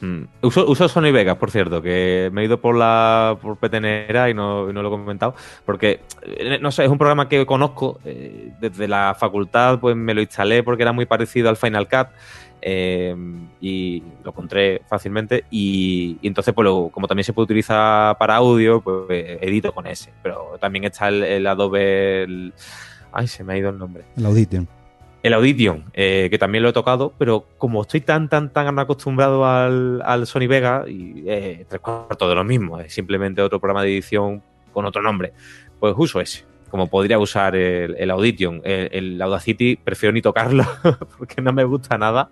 Mm. 0.00 0.24
Uso, 0.42 0.88
Sony 0.88 1.12
Vegas, 1.12 1.36
por 1.38 1.50
cierto, 1.50 1.80
que 1.80 2.28
me 2.32 2.42
he 2.42 2.44
ido 2.44 2.60
por 2.60 2.76
la 2.76 3.38
por 3.40 3.56
Petenera 3.56 4.28
y 4.28 4.34
no, 4.34 4.70
no 4.72 4.82
lo 4.82 4.88
he 4.88 4.90
comentado, 4.90 5.34
porque, 5.64 6.00
eh, 6.22 6.58
no 6.60 6.70
sé, 6.70 6.84
es 6.84 6.90
un 6.90 6.98
programa 6.98 7.28
que 7.28 7.46
conozco 7.46 8.00
eh, 8.04 8.52
desde 8.60 8.88
la 8.88 9.16
facultad, 9.18 9.78
pues 9.78 9.96
me 9.96 10.12
lo 10.12 10.20
instalé 10.20 10.62
porque 10.62 10.82
era 10.82 10.92
muy 10.92 11.06
parecido 11.06 11.48
al 11.48 11.56
Final 11.56 11.88
Cut 11.88 12.08
Em, 12.66 13.46
y 13.60 14.02
lo 14.24 14.30
encontré 14.30 14.80
fácilmente. 14.88 15.44
Y, 15.50 16.16
entonces 16.22 16.54
pues 16.54 16.66
como 16.92 17.06
también 17.06 17.24
se 17.24 17.34
puede 17.34 17.44
utilizar 17.44 18.16
para 18.16 18.36
audio 18.36 18.80
pues 18.80 19.06
edito 19.42 19.74
con 19.74 19.86
ese. 19.86 20.14
Pero 20.22 20.56
también 20.58 20.84
está 20.84 21.08
el, 21.08 21.46
Adobe 21.46 22.52
ay 23.12 23.28
se 23.28 23.44
me 23.44 23.52
ha 23.52 23.58
ido 23.58 23.68
el 23.68 23.76
nombre. 23.76 24.04
El 24.16 24.24
Audition. 24.24 24.66
El 25.22 25.34
Audition, 25.34 25.84
eh, 25.92 26.28
que 26.30 26.38
también 26.38 26.62
lo 26.62 26.70
he 26.70 26.72
tocado, 26.72 27.12
pero 27.18 27.46
como 27.58 27.82
estoy 27.82 28.00
tan, 28.00 28.30
tan, 28.30 28.50
tan 28.50 28.78
acostumbrado 28.78 29.44
al, 29.44 30.00
al 30.02 30.26
Sony 30.26 30.46
Vega, 30.48 30.84
y 30.88 31.24
eh, 31.26 31.66
tres 31.68 31.80
cuartos 31.80 32.28
de 32.28 32.34
lo 32.34 32.44
mismo, 32.44 32.78
es 32.80 32.92
simplemente 32.92 33.40
otro 33.40 33.58
programa 33.58 33.82
de 33.82 33.92
edición 33.92 34.42
con 34.72 34.84
otro 34.84 35.00
nombre, 35.00 35.32
pues 35.80 35.94
uso 35.96 36.20
ese 36.20 36.44
como 36.74 36.88
podría 36.88 37.20
usar 37.20 37.54
el, 37.54 38.10
Audition. 38.10 38.60
El, 38.64 39.22
Audacity 39.22 39.76
prefiero 39.76 40.12
ni 40.12 40.20
tocarlo 40.20 40.66
porque 41.18 41.40
no 41.40 41.52
me 41.52 41.62
gusta 41.62 41.96
nada, 41.96 42.30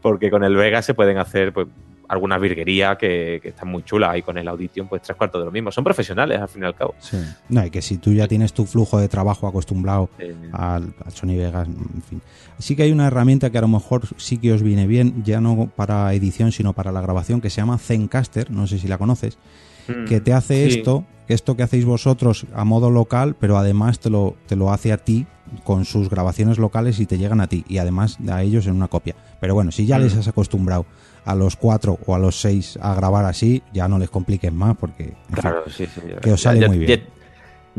porque 0.00 0.30
con 0.30 0.42
el 0.42 0.56
Vega 0.56 0.80
se 0.80 0.94
pueden 0.94 1.18
hacer 1.18 1.52
pues, 1.52 1.66
alguna 2.08 2.38
virguería 2.38 2.96
que, 2.96 3.40
que 3.42 3.50
están 3.50 3.68
muy 3.68 3.82
chulas 3.82 4.16
y 4.16 4.22
con 4.22 4.38
el 4.38 4.48
Audition 4.48 4.88
pues 4.88 5.02
tres 5.02 5.18
cuartos 5.18 5.42
de 5.42 5.44
lo 5.44 5.52
mismo. 5.52 5.70
Son 5.70 5.84
profesionales 5.84 6.40
al 6.40 6.48
fin 6.48 6.62
y 6.62 6.64
al 6.64 6.74
cabo. 6.74 6.94
Sí. 6.98 7.18
No, 7.50 7.66
y 7.66 7.68
que 7.68 7.82
si 7.82 7.98
tú 7.98 8.14
ya 8.14 8.26
tienes 8.26 8.54
tu 8.54 8.64
flujo 8.64 8.98
de 8.98 9.10
trabajo 9.10 9.46
acostumbrado 9.46 10.08
al, 10.54 10.94
Sony 11.08 11.36
Vegas, 11.36 11.68
en 11.68 12.02
fin. 12.08 12.22
Sí 12.58 12.74
que 12.74 12.84
hay 12.84 12.92
una 12.92 13.08
herramienta 13.08 13.50
que 13.50 13.58
a 13.58 13.60
lo 13.60 13.68
mejor 13.68 14.08
sí 14.16 14.38
que 14.38 14.54
os 14.54 14.62
viene 14.62 14.86
bien, 14.86 15.24
ya 15.24 15.42
no 15.42 15.70
para 15.76 16.14
edición, 16.14 16.52
sino 16.52 16.72
para 16.72 16.90
la 16.90 17.02
grabación, 17.02 17.42
que 17.42 17.50
se 17.50 17.60
llama 17.60 17.76
Zencaster, 17.76 18.50
no 18.50 18.66
sé 18.66 18.78
si 18.78 18.88
la 18.88 18.96
conoces, 18.96 19.36
mm, 19.88 20.04
que 20.06 20.20
te 20.20 20.32
hace 20.32 20.66
esto 20.66 21.04
esto 21.28 21.56
que 21.56 21.62
hacéis 21.62 21.84
vosotros 21.84 22.46
a 22.54 22.64
modo 22.64 22.90
local, 22.90 23.36
pero 23.38 23.56
además 23.56 24.00
te 24.00 24.10
lo, 24.10 24.36
te 24.46 24.56
lo 24.56 24.72
hace 24.72 24.92
a 24.92 24.98
ti 24.98 25.26
con 25.64 25.84
sus 25.84 26.08
grabaciones 26.08 26.58
locales 26.58 26.98
y 27.00 27.06
te 27.06 27.18
llegan 27.18 27.40
a 27.40 27.46
ti 27.46 27.64
y 27.68 27.78
además 27.78 28.18
a 28.30 28.42
ellos 28.42 28.66
en 28.66 28.74
una 28.74 28.88
copia. 28.88 29.14
Pero 29.40 29.54
bueno, 29.54 29.70
si 29.70 29.86
ya 29.86 29.98
les 29.98 30.14
mm. 30.14 30.18
has 30.18 30.28
acostumbrado 30.28 30.86
a 31.24 31.34
los 31.34 31.56
cuatro 31.56 31.98
o 32.06 32.14
a 32.14 32.18
los 32.18 32.40
seis 32.40 32.78
a 32.80 32.94
grabar 32.94 33.24
así, 33.24 33.62
ya 33.72 33.88
no 33.88 33.98
les 33.98 34.10
compliquen 34.10 34.56
más 34.56 34.76
porque 34.76 35.14
claro, 35.32 35.62
sí, 35.68 35.86
sí, 35.86 36.00
que 36.20 36.32
os 36.32 36.42
sale 36.42 36.66
muy 36.66 36.78
bien 36.78 37.00
ya 37.00 37.21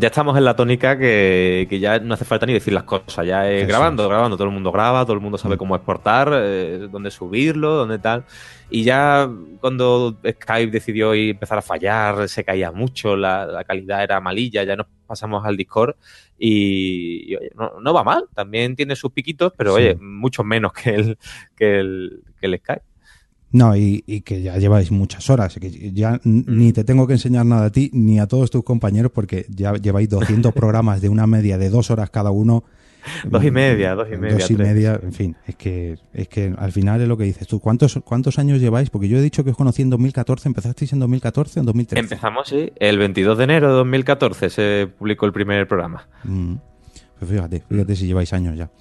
estamos 0.02 0.38
en 0.38 0.44
la 0.44 0.56
tónica 0.56 0.98
que, 0.98 1.68
ya 1.80 2.00
no 2.00 2.14
hace 2.14 2.26
falta 2.26 2.46
ni 2.46 2.54
decir 2.54 2.74
las 2.74 2.84
cosas, 2.84 3.26
ya 3.26 3.50
es 3.50 3.68
grabando, 3.68 4.08
grabando, 4.08 4.38
todo 4.38 4.48
el 4.48 4.54
mundo 4.54 4.72
graba, 4.72 5.04
todo 5.04 5.14
el 5.14 5.20
mundo 5.20 5.38
sabe 5.38 5.56
mm. 5.56 5.58
cómo 5.58 5.76
exportar, 5.76 6.32
eh, 6.34 6.88
dónde 6.92 7.12
subirlo, 7.12 7.76
dónde 7.76 8.00
tal. 8.00 8.26
Y 8.70 8.84
ya 8.84 9.30
cuando 9.60 10.18
Skype 10.28 10.72
decidió 10.72 11.14
empezar 11.14 11.60
a 11.60 11.62
fallar, 11.62 12.28
se 12.28 12.44
caía 12.44 12.72
mucho, 12.72 13.16
la, 13.16 13.64
calidad 13.68 14.04
era 14.04 14.20
malilla, 14.20 14.64
ya 14.64 14.76
nos 14.76 14.88
pasamos 15.06 15.46
al 15.46 15.58
Discord 15.58 15.96
y, 16.40 17.38
no, 17.56 17.94
va 17.94 18.04
mal, 18.04 18.26
también 18.34 18.76
tiene 18.76 18.96
sus 18.96 19.12
piquitos, 19.12 19.54
pero 19.56 19.76
oye, 19.76 19.96
mucho 19.96 20.44
menos 20.44 20.74
que 20.74 20.96
el, 20.96 21.18
que 21.56 21.80
el, 21.80 22.24
que 22.40 22.48
el 22.48 22.58
Skype. 22.58 22.93
No, 23.54 23.76
y, 23.78 24.02
que 24.26 24.42
ya 24.42 24.58
lleváis 24.58 24.92
muchas 24.92 25.30
horas, 25.30 25.56
que 25.62 25.92
ya 25.94 26.20
mm. 26.24 26.42
ni 26.48 26.74
te 26.74 26.84
tengo 26.84 27.06
que 27.06 27.14
enseñar 27.14 27.46
nada 27.46 27.66
a 27.66 27.72
ti 27.72 27.92
ni 27.94 28.20
a 28.20 28.28
todos 28.28 28.50
tus 28.50 28.64
compañeros 28.64 29.12
porque 29.14 29.46
ya 29.48 29.74
lleváis 29.74 30.10
200 30.10 30.52
programas 30.56 31.02
de 31.02 31.10
una 31.10 31.28
media 31.28 31.60
de 31.60 31.70
dos 31.70 31.92
horas 31.92 32.10
cada 32.10 32.32
uno. 32.32 32.64
Dos 33.26 33.44
y 33.44 33.52
media, 33.52 33.94
dos 33.94 34.08
y 34.12 34.18
media. 34.18 34.38
Dos 34.38 34.50
y 34.50 34.56
media, 34.56 35.00
en 35.04 35.14
fin, 35.14 35.36
es 35.46 35.56
que, 35.56 35.98
es 36.14 36.28
que 36.30 36.56
al 36.58 36.72
final 36.72 37.02
es 37.02 37.08
lo 37.08 37.16
que 37.16 37.26
dices 37.26 37.48
tú. 37.48 37.60
¿Cuántos, 37.60 38.00
¿Cuántos 38.04 38.40
años 38.40 38.60
lleváis? 38.60 38.90
Porque 38.90 39.08
yo 39.08 39.20
he 39.20 39.22
dicho 39.22 39.44
que 39.44 39.52
os 39.52 39.58
conocí 39.58 39.84
en 39.84 39.92
2014, 39.92 40.50
¿empezasteis 40.50 40.92
en 40.94 41.00
2014 41.00 41.60
o 41.60 41.62
en 41.62 41.66
2013? 41.68 42.00
Empezamos, 42.00 42.48
sí, 42.48 42.72
el 42.78 42.98
22 42.98 43.38
de 43.38 43.44
enero 43.44 43.68
de 43.68 43.74
2014 43.76 44.50
se 44.50 44.90
publicó 44.98 45.28
el 45.28 45.34
primer 45.34 45.68
programa. 45.68 46.08
Mm. 46.24 46.56
Pues 47.20 47.30
fíjate, 47.30 47.64
fíjate 47.70 47.96
si 47.96 48.08
lleváis 48.08 48.34
años 48.34 48.58
ya. 48.58 48.72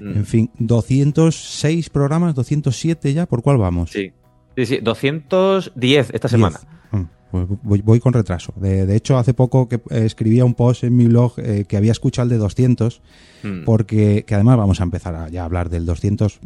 Mm. 0.00 0.16
En 0.16 0.26
fin, 0.26 0.50
206 0.58 1.90
programas, 1.90 2.34
207 2.34 3.12
ya, 3.12 3.26
¿por 3.26 3.42
cuál 3.42 3.58
vamos? 3.58 3.90
Sí, 3.90 4.12
sí, 4.56 4.66
sí 4.66 4.78
210 4.82 6.10
esta 6.12 6.28
semana. 6.28 6.60
Mm, 7.32 7.42
pues 7.68 7.84
voy, 7.84 8.00
con 8.00 8.12
retraso. 8.12 8.52
De, 8.56 8.94
hecho, 8.94 9.18
hace 9.18 9.34
poco 9.34 9.68
que 9.68 9.80
escribía 9.90 10.44
un 10.44 10.54
post 10.54 10.84
en 10.84 10.96
mi 10.96 11.06
blog 11.06 11.34
eh, 11.38 11.64
que 11.68 11.76
había 11.76 11.92
escuchado 11.92 12.24
el 12.24 12.30
de 12.30 12.38
200, 12.38 13.00
mm. 13.42 13.64
porque 13.64 14.24
que 14.26 14.34
además 14.34 14.56
vamos 14.56 14.80
a 14.80 14.84
empezar 14.84 15.14
a 15.14 15.28
ya 15.28 15.44
hablar 15.44 15.70
del 15.70 15.86
200 15.86 16.40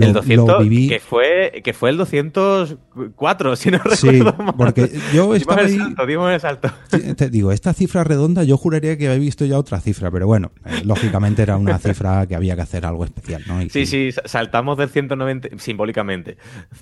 el 0.00 0.12
200, 0.12 0.68
Que, 0.88 1.00
fue, 1.00 1.62
que 1.64 1.72
fue 1.72 1.90
el 1.90 1.96
204, 1.96 3.56
si 3.56 3.70
no 3.70 3.80
sí, 3.94 4.10
recuerdo 4.10 4.54
porque 4.56 4.90
yo 5.14 5.34
estaba 5.34 5.62
ahí... 5.62 5.78
el 5.78 6.40
salto. 6.40 6.70
Te 7.16 7.30
digo, 7.30 7.50
esta 7.50 7.72
cifra 7.72 8.04
redonda 8.04 8.44
yo 8.44 8.56
juraría 8.56 8.98
que 8.98 9.06
había 9.06 9.18
visto 9.18 9.44
ya 9.44 9.58
otra 9.58 9.80
cifra, 9.80 10.10
pero 10.10 10.26
bueno, 10.26 10.52
eh, 10.66 10.82
lógicamente 10.84 11.42
era 11.42 11.56
una 11.56 11.78
cifra 11.78 12.26
que 12.26 12.34
había 12.36 12.56
que 12.56 12.62
hacer 12.62 12.84
algo 12.84 13.04
especial, 13.04 13.42
¿no? 13.46 13.60
sí, 13.70 13.86
sí, 13.86 14.10
saltamos 14.24 14.76
del 14.76 14.90
190, 14.90 15.48
simbólicamente, 15.58 16.36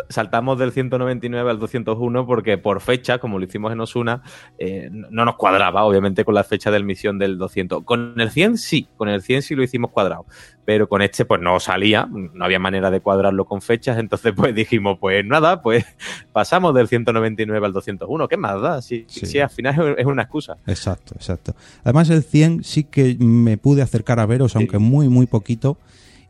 saltamos 0.08 0.58
del 0.58 0.72
199 0.72 1.50
al 1.50 1.58
201 1.58 2.26
porque 2.26 2.58
por 2.58 2.71
fecha, 2.80 3.18
como 3.18 3.38
lo 3.38 3.44
hicimos 3.44 3.72
en 3.72 3.80
Osuna, 3.80 4.22
eh, 4.58 4.88
no 4.92 5.24
nos 5.24 5.36
cuadraba, 5.36 5.84
obviamente, 5.84 6.24
con 6.24 6.34
la 6.34 6.44
fecha 6.44 6.70
de 6.70 6.78
emisión 6.78 7.18
del 7.18 7.38
200. 7.38 7.84
Con 7.84 8.20
el 8.20 8.30
100 8.30 8.58
sí, 8.58 8.88
con 8.96 9.08
el 9.08 9.22
100 9.22 9.42
sí 9.42 9.54
lo 9.54 9.62
hicimos 9.62 9.90
cuadrado, 9.90 10.26
pero 10.64 10.88
con 10.88 11.02
este 11.02 11.24
pues 11.24 11.40
no 11.40 11.58
salía, 11.60 12.08
no 12.10 12.44
había 12.44 12.58
manera 12.58 12.90
de 12.90 13.00
cuadrarlo 13.00 13.44
con 13.44 13.62
fechas, 13.62 13.98
entonces 13.98 14.32
pues 14.36 14.54
dijimos, 14.54 14.98
pues 15.00 15.24
nada, 15.24 15.62
pues 15.62 15.84
pasamos 16.32 16.74
del 16.74 16.88
199 16.88 17.66
al 17.66 17.72
201, 17.72 18.28
¿qué 18.28 18.36
más 18.36 18.60
da? 18.60 18.82
Si, 18.82 19.04
sí. 19.08 19.38
al 19.38 19.50
final 19.50 19.94
es 19.98 20.06
una 20.06 20.22
excusa. 20.22 20.56
Exacto, 20.66 21.14
exacto. 21.14 21.54
Además 21.84 22.10
el 22.10 22.22
100 22.22 22.64
sí 22.64 22.84
que 22.84 23.16
me 23.18 23.56
pude 23.56 23.82
acercar 23.82 24.20
a 24.20 24.26
veros, 24.26 24.56
aunque 24.56 24.78
muy, 24.78 25.08
muy 25.08 25.26
poquito, 25.26 25.78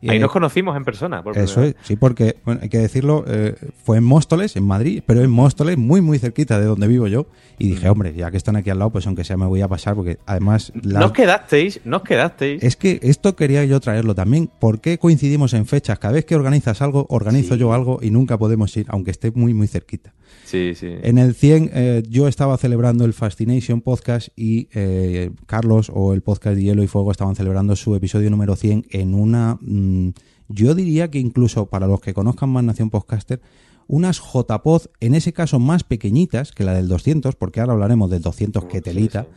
Ahí 0.09 0.19
nos 0.19 0.31
conocimos 0.31 0.75
en 0.75 0.83
persona. 0.83 1.23
eso 1.35 1.63
es, 1.63 1.75
sí, 1.83 1.95
porque, 1.95 2.37
bueno, 2.45 2.61
hay 2.63 2.69
que 2.69 2.79
decirlo, 2.79 3.23
eh, 3.27 3.55
fue 3.83 3.97
en 3.97 4.03
Móstoles, 4.03 4.55
en 4.55 4.65
Madrid, 4.65 5.03
pero 5.05 5.21
en 5.21 5.29
Móstoles, 5.29 5.77
muy, 5.77 6.01
muy 6.01 6.19
cerquita 6.19 6.59
de 6.59 6.65
donde 6.65 6.87
vivo 6.87 7.07
yo. 7.07 7.27
Y 7.57 7.69
dije, 7.69 7.89
hombre, 7.89 8.13
ya 8.13 8.31
que 8.31 8.37
están 8.37 8.55
aquí 8.55 8.69
al 8.69 8.79
lado, 8.79 8.91
pues 8.91 9.05
aunque 9.07 9.23
sea 9.23 9.37
me 9.37 9.45
voy 9.45 9.61
a 9.61 9.67
pasar, 9.67 9.95
porque 9.95 10.17
además... 10.25 10.71
La... 10.81 10.99
Nos 10.99 11.11
quedasteis, 11.11 11.79
nos 11.85 12.03
quedasteis. 12.03 12.63
Es 12.63 12.75
que 12.75 12.99
esto 13.03 13.35
quería 13.35 13.63
yo 13.65 13.79
traerlo 13.79 14.15
también. 14.15 14.49
¿Por 14.59 14.81
qué 14.81 14.97
coincidimos 14.97 15.53
en 15.53 15.65
fechas? 15.65 15.99
Cada 15.99 16.13
vez 16.13 16.25
que 16.25 16.35
organizas 16.35 16.81
algo, 16.81 17.05
organizo 17.09 17.55
yo 17.55 17.73
algo 17.73 17.99
y 18.01 18.11
nunca 18.11 18.37
podemos 18.37 18.75
ir, 18.77 18.85
aunque 18.89 19.11
esté 19.11 19.31
muy, 19.31 19.53
muy 19.53 19.67
cerquita. 19.67 20.13
Sí, 20.45 20.73
sí. 20.75 20.87
En 21.01 21.17
el 21.17 21.33
100 21.33 21.71
eh, 21.73 22.03
yo 22.07 22.27
estaba 22.27 22.57
celebrando 22.57 23.05
el 23.05 23.13
Fascination 23.13 23.81
Podcast 23.81 24.29
y 24.35 24.69
eh, 24.73 25.31
Carlos 25.45 25.91
o 25.93 26.13
el 26.13 26.21
podcast 26.21 26.55
de 26.55 26.63
Hielo 26.63 26.83
y 26.83 26.87
Fuego 26.87 27.11
estaban 27.11 27.35
celebrando 27.35 27.75
su 27.75 27.95
episodio 27.95 28.29
número 28.29 28.55
100 28.55 28.87
en 28.91 29.13
una... 29.13 29.57
Mm, 29.61 30.09
yo 30.49 30.75
diría 30.75 31.09
que 31.09 31.19
incluso 31.19 31.67
para 31.67 31.87
los 31.87 32.01
que 32.01 32.13
conozcan 32.13 32.49
más 32.49 32.63
Nación 32.63 32.89
Podcaster, 32.89 33.41
unas 33.87 34.19
JPod, 34.19 34.83
en 34.99 35.15
ese 35.15 35.33
caso 35.33 35.59
más 35.59 35.83
pequeñitas 35.83 36.51
que 36.51 36.63
la 36.63 36.73
del 36.73 36.87
200, 36.87 37.35
porque 37.35 37.59
ahora 37.59 37.73
hablaremos 37.73 38.09
del 38.09 38.21
200 38.21 38.65
que 38.65 38.81
telita, 38.81 39.27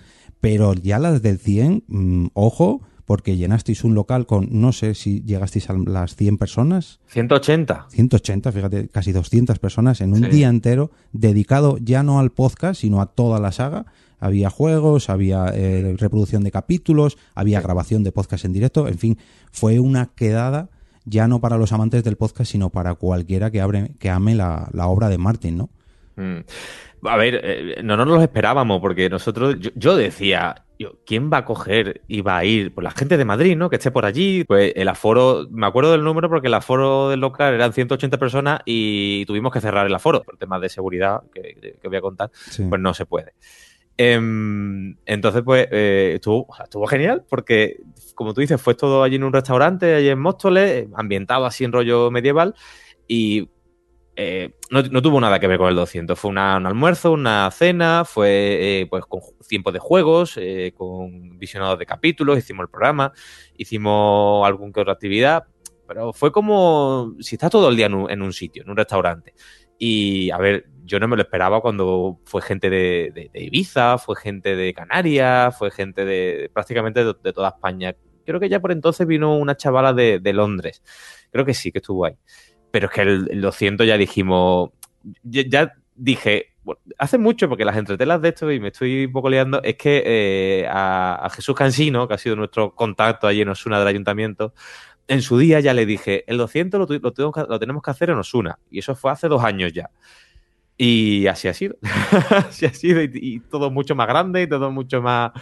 pero 0.41 0.75
ya 0.75 0.99
las 0.99 1.23
del 1.23 1.39
100, 1.39 1.85
mm, 1.87 2.27
ojo, 2.35 2.83
porque 3.07 3.37
llenasteis 3.37 3.85
un 3.85 3.95
local 3.95 4.27
con, 4.27 4.49
no 4.51 4.73
sé 4.73 4.95
si 4.95 5.23
llegasteis 5.23 5.71
a 5.71 5.75
las 5.75 6.17
100 6.17 6.39
personas. 6.39 7.01
180. 7.07 7.87
180, 7.89 8.53
fíjate, 8.53 8.89
casi 8.89 9.13
200 9.13 9.59
personas 9.59 10.01
en 10.01 10.13
un 10.13 10.29
día 10.29 10.49
entero 10.49 10.91
dedicado 11.13 11.79
ya 11.81 12.03
no 12.03 12.19
al 12.19 12.33
podcast, 12.33 12.81
sino 12.81 13.01
a 13.01 13.07
toda 13.07 13.41
la 13.41 13.53
saga. 13.53 13.87
Había 14.19 14.51
juegos, 14.51 15.09
había 15.09 15.47
eh, 15.55 15.95
reproducción 15.99 16.43
de 16.43 16.51
capítulos, 16.51 17.17
había 17.35 17.61
grabación 17.61 18.03
de 18.03 18.13
podcast 18.13 18.45
en 18.45 18.53
directo, 18.53 18.89
en 18.89 18.99
fin, 18.99 19.19
fue 19.53 19.79
una 19.79 20.07
quedada 20.07 20.71
ya 21.05 21.29
no 21.29 21.41
para 21.41 21.57
los 21.57 21.73
amantes 21.73 22.03
del 22.03 22.17
podcast, 22.17 22.51
sino 22.51 22.71
para 22.71 22.95
cualquiera 22.97 23.51
que, 23.51 23.61
abre, 23.61 23.93
que 24.01 24.11
ame 24.11 24.35
la, 24.35 24.69
obra 24.75 25.09
de 25.09 25.19
Martin, 25.19 25.57
¿no? 25.57 25.71
Mm. 26.17 26.41
A 27.09 27.17
ver, 27.17 27.41
eh, 27.43 27.81
no 27.83 27.97
nos 27.97 28.07
lo 28.07 28.21
esperábamos, 28.23 28.81
porque 28.81 29.09
nosotros, 29.09 29.57
yo, 29.75 29.97
decía, 29.97 30.65
¿quién 31.05 31.31
va 31.33 31.39
a 31.39 31.45
coger 31.45 32.03
y 32.09 32.21
va 32.21 32.39
a 32.39 32.45
ir? 32.45 32.75
Pues 32.75 32.85
la 32.85 32.91
gente 32.91 33.17
de 33.17 33.25
Madrid, 33.25 33.57
¿no? 33.57 33.71
Que 33.71 33.77
esté 33.77 33.91
por 33.91 34.05
allí. 34.05 34.45
Pues 34.45 34.73
el 34.77 34.89
aforo, 34.89 35.47
me 35.51 35.67
acuerdo 35.67 35.93
del 35.93 36.05
número 36.05 36.29
porque 36.29 36.49
el 36.49 36.55
aforo 36.55 37.09
del 37.09 37.21
local 37.21 37.55
eran 37.55 37.73
180 37.73 38.19
personas 38.19 38.61
y 38.65 39.25
tuvimos 39.27 39.53
que 39.53 39.61
cerrar 39.61 39.87
el 39.87 39.95
aforo 39.95 40.23
por 40.23 40.37
temas 40.37 40.61
de 40.61 40.69
seguridad 40.69 41.23
que, 41.33 41.79
voy 41.85 41.97
a 41.97 42.01
contar. 42.01 42.31
Pues 42.69 42.81
no 42.81 42.95
se 42.95 43.07
puede. 43.07 43.33
Em, 43.99 44.97
entonces, 45.07 45.43
pues 45.43 45.69
eh, 45.71 46.13
estuvo, 46.17 46.47
estuvo 46.63 46.87
genial 46.87 47.25
porque, 47.29 47.81
como 48.15 48.35
tú 48.35 48.43
dices, 48.43 48.61
fue 48.61 48.75
todo 48.75 49.03
allí 49.03 49.17
en 49.17 49.25
un 49.25 49.33
restaurante, 49.33 49.95
allí 49.95 50.09
en 50.09 50.19
Móstoles, 50.19 50.87
ambientado 50.95 51.47
así 51.47 51.65
en 51.65 51.73
rollo 51.73 52.11
medieval 52.11 52.55
y 53.09 53.49
eh, 54.17 54.55
no, 54.71 55.03
tuvo 55.03 55.21
nada 55.21 55.39
que 55.39 55.47
ver 55.47 55.59
con 55.59 55.69
el 55.69 55.77
200. 55.77 56.19
Fue 56.19 56.31
un 56.31 56.39
almuerzo, 56.39 57.13
una 57.13 57.51
cena, 57.51 58.05
fue 58.05 58.81
eh, 58.81 58.87
pues 58.89 59.05
con 59.07 59.21
tiempo 59.49 59.71
de 59.73 59.79
juegos, 59.79 60.39
con 60.77 61.39
visionados 61.39 61.79
de 61.79 61.87
capítulos, 61.87 62.39
hicimos 62.39 62.65
el 62.65 62.71
programa, 62.71 63.13
hicimos 63.57 64.47
algún 64.47 64.73
que 64.73 64.81
otra 64.81 64.95
actividad, 64.95 65.45
pero 65.87 66.13
fue 66.13 66.33
como 66.33 67.15
si 67.21 67.37
estás 67.37 67.51
todo 67.51 67.69
el 67.69 67.77
día 67.77 67.87
en 67.87 68.23
un 68.23 68.33
sitio, 68.33 68.63
en 68.63 68.71
un 68.71 68.77
restaurante. 68.77 69.35
Y 69.79 70.31
a 70.31 70.39
ver, 70.39 70.67
yo 70.85 71.01
no 71.01 71.09
me 71.09 71.17
lo 71.17 71.23
esperaba 71.23 71.61
cuando 71.61 72.21
fue 72.25 72.41
gente 72.43 72.71
de, 72.71 73.31
Ibiza, 73.35 73.99
fue 73.99 74.17
gente 74.17 74.57
de 74.57 74.73
Canarias, 74.73 75.57
fue 75.57 75.71
gente 75.71 76.05
de 76.05 76.51
prácticamente 76.53 77.05
de, 77.05 77.33
toda 77.33 77.49
España. 77.49 77.95
Creo 78.25 78.41
que 78.41 78.49
ya 78.49 78.61
por 78.61 78.73
entonces 78.73 79.07
vino 79.07 79.37
una 79.37 79.57
chavala 79.57 79.93
de, 79.93 80.33
Londres. 80.33 80.83
Creo 81.31 81.45
que 81.45 81.55
sí, 81.55 81.73
que 81.73 81.79
estuvo 81.79 82.07
ahí. 82.07 82.15
Pero 82.77 82.89
es 82.89 82.93
que 82.93 83.01
el, 83.01 83.41
200 83.41 83.87
ya 83.87 83.97
dijimos, 83.97 84.69
ya, 85.23 85.73
dije, 85.95 86.53
hace 86.99 87.17
mucho, 87.17 87.49
porque 87.49 87.65
las 87.65 87.79
entretelas 87.79 88.21
de 88.21 88.29
esto, 88.29 88.53
y 88.53 88.61
me 88.61 88.69
estoy 88.69 89.07
un 89.07 89.13
poco 89.13 89.31
liando, 89.31 89.63
es 89.63 89.77
que 89.77 90.03
eh, 90.05 90.67
a, 90.69 91.27
Jesús 91.35 91.55
Cansino, 91.57 92.07
que 92.07 92.13
ha 92.13 92.19
sido 92.19 92.37
nuestro 92.37 92.75
contacto 92.75 93.27
allí 93.27 93.41
en 93.41 93.49
Osuna 93.49 93.79
del 93.79 93.89
ayuntamiento, 93.89 94.53
en 95.09 95.23
su 95.23 95.39
día 95.39 95.59
ya 95.61 95.73
le 95.73 95.87
dije, 95.87 96.25
el 96.27 96.37
200 96.37 96.79
lo, 96.79 97.47
lo, 97.49 97.59
tenemos 97.59 97.83
que 97.83 97.91
hacer 97.91 98.11
en 98.11 98.19
Osuna. 98.19 98.59
Y 98.71 98.81
eso 98.81 98.95
fue 98.95 99.11
hace 99.11 99.27
dos 99.27 99.43
años 99.43 99.73
ya. 99.73 99.89
Y 100.77 101.29
así 101.29 101.49
ha 101.49 101.55
sido. 101.55 101.77
así 102.31 102.67
ha 102.67 102.75
sido. 102.75 103.01
Y, 103.03 103.41
todo 103.41 103.71
mucho 103.71 103.95
más 103.95 104.07
grande 104.07 104.43
y 104.43 104.47
todo 104.47 104.71
mucho 104.71 105.01
más, 105.01 105.33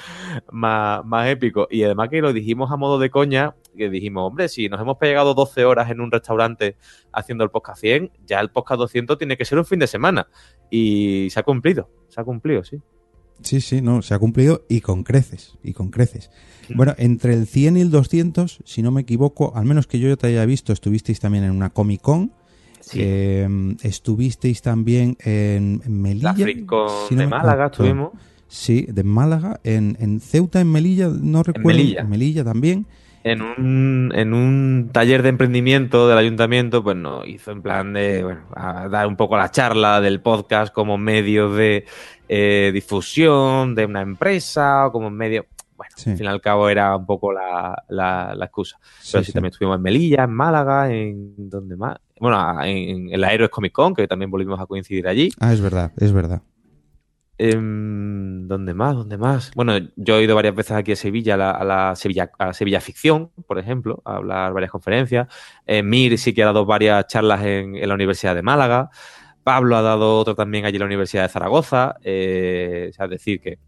más, 0.53 1.27
épico. 1.27 1.67
Y 1.69 1.83
además 1.83 2.11
que 2.11 2.21
lo 2.21 2.33
dijimos 2.33 2.71
a 2.71 2.77
modo 2.77 3.01
de 3.01 3.11
coña, 3.11 3.57
que 3.77 3.91
dijimos, 3.91 4.27
hombre, 4.27 4.49
si 4.49 4.69
nos 4.69 4.81
hemos 4.81 4.97
pegado 4.99 5.35
12 5.35 5.65
horas 5.65 5.91
en 5.91 6.01
un 6.01 6.11
restaurante 6.11 6.77
haciendo 7.13 7.45
el 7.45 7.51
podcast 7.51 7.81
100, 7.81 8.13
ya 8.27 8.41
el 8.41 8.51
podcast 8.51 8.79
200 8.79 9.19
tiene 9.19 9.37
que 9.37 9.45
ser 9.45 9.59
un 9.59 9.65
fin 9.65 9.79
de 9.79 9.87
semana. 9.87 10.29
Y 10.71 11.29
se 11.31 11.41
ha 11.41 11.43
cumplido. 11.43 11.91
Se 12.09 12.21
ha 12.21 12.25
cumplido, 12.25 12.65
sí. 12.65 12.81
Sí, 13.43 13.61
sí, 13.61 13.83
no, 13.83 14.01
se 14.01 14.15
ha 14.15 14.19
cumplido 14.19 14.65
y 14.69 14.81
con 14.81 15.03
creces, 15.03 15.59
y 15.63 15.73
con 15.73 15.91
creces. 15.91 16.31
Bueno, 16.75 16.95
entre 16.99 17.35
el 17.35 17.47
100 17.47 17.77
y 17.77 17.81
el 17.81 17.91
200, 17.91 18.63
si 18.65 18.83
no 18.83 18.91
me 18.91 19.03
equivoco, 19.03 19.53
al 19.55 19.65
menos 19.65 19.87
que 19.87 19.99
yo 19.99 20.17
te 20.17 20.29
haya 20.29 20.47
visto, 20.47 20.73
estuvisteis 20.73 21.21
también 21.21 21.45
en 21.45 21.51
una 21.51 21.71
Comic 21.71 22.01
Con. 22.01 22.33
Em, 22.93 23.77
estuvisteis 23.83 24.63
también 24.63 25.17
en, 25.21 25.83
Melilla. 25.89 26.33
de 26.35 27.27
Málaga 27.27 27.67
estuvimos. 27.67 28.13
Sí, 28.49 28.87
de 28.89 29.03
Málaga. 29.03 29.61
En, 29.65 30.21
Ceuta, 30.21 30.61
en 30.61 30.71
Melilla, 30.71 31.09
no 31.09 31.43
recuerdo. 31.43 31.71
En 31.71 31.77
Melilla. 31.77 32.01
En 32.03 32.09
Melilla 32.09 32.45
también. 32.45 32.87
En 33.25 33.41
un, 33.43 34.13
en 34.15 34.35
un 34.35 34.91
taller 34.93 35.23
de 35.23 35.31
emprendimiento 35.31 36.07
del 36.07 36.19
ayuntamiento, 36.19 36.85
pues 36.85 36.97
nos 36.97 37.27
hizo 37.27 37.53
en 37.53 37.63
plan 37.63 37.93
de, 37.95 38.23
bueno, 38.23 38.43
a 38.55 38.89
dar 38.89 39.07
un 39.07 39.17
poco 39.17 39.37
la 39.37 39.51
charla 39.51 40.01
del 40.01 40.21
podcast 40.21 40.73
como 40.73 40.99
medio 40.99 41.51
de 41.51 41.87
eh, 42.29 42.71
difusión 42.73 43.75
de 43.75 43.87
una 43.87 44.03
empresa 44.03 44.87
o 44.87 44.93
como 44.93 45.11
medio 45.11 45.47
bueno, 45.77 45.93
al 45.97 46.17
fin 46.17 46.25
y 46.25 46.27
al 46.29 46.41
cabo 46.41 46.69
era 46.69 46.97
un 46.97 47.07
poco 47.07 47.33
la, 47.33 47.83
la, 47.89 48.35
excusa. 48.45 48.79
Pero 49.11 49.25
sí, 49.25 49.33
también 49.33 49.53
estuvimos 49.53 49.77
en 49.77 49.83
Melilla, 49.83 50.25
en 50.25 50.33
Málaga, 50.33 50.93
en 50.93 51.35
donde 51.51 51.77
más. 51.77 51.99
Bueno, 52.21 52.63
en, 52.63 53.13
en 53.13 53.21
la 53.21 53.29
Aeroes 53.29 53.51
Comic 53.51 53.73
Con, 53.73 53.95
que 53.95 54.07
también 54.07 54.31
volvimos 54.31 54.61
a 54.61 54.67
coincidir 54.67 55.09
allí. 55.09 55.31
Ah, 55.41 55.53
es 55.53 55.61
verdad, 55.61 55.93
es 55.97 56.13
verdad. 56.13 56.43
Em, 57.37 58.47
¿Dónde 58.47 58.75
más? 58.75 58.95
¿Dónde 58.95 59.19
más? 59.19 59.51
Bueno, 59.55 59.75
yo 59.97 60.19
he 60.19 60.23
ido 60.23 60.37
varias 60.37 60.55
veces 60.55 60.73
aquí 60.73 60.93
a 60.93 60.97
Sevilla, 60.97 61.35
a 61.35 61.65
la, 61.65 61.97
Sevilla, 61.97 62.31
a 62.39 62.53
Sevilla 62.53 62.81
Ficción, 62.81 63.31
por 63.47 63.59
ejemplo, 63.59 64.03
a 64.05 64.17
hablar 64.17 64.53
varias 64.53 64.71
conferencias. 64.71 65.29
Eh, 65.67 65.83
Mir 65.83 66.17
sí 66.19 66.33
que 66.33 66.43
ha 66.43 66.47
dado 66.47 66.65
varias 66.65 67.07
charlas 67.09 67.45
en, 67.45 67.87
la 67.87 67.95
Universidad 67.95 68.35
de 68.35 68.43
Málaga. 68.43 68.91
Pablo 69.43 69.77
ha 69.77 69.83
dado 69.83 70.19
otro 70.19 70.35
también 70.35 70.65
allí 70.65 70.77
en 70.77 70.81
la 70.81 70.87
Universidad 70.87 71.23
de 71.25 71.29
Zaragoza. 71.29 71.97
Eh, 72.03 72.93
es 72.97 73.11
decir, 73.11 73.41
que, 73.41 73.59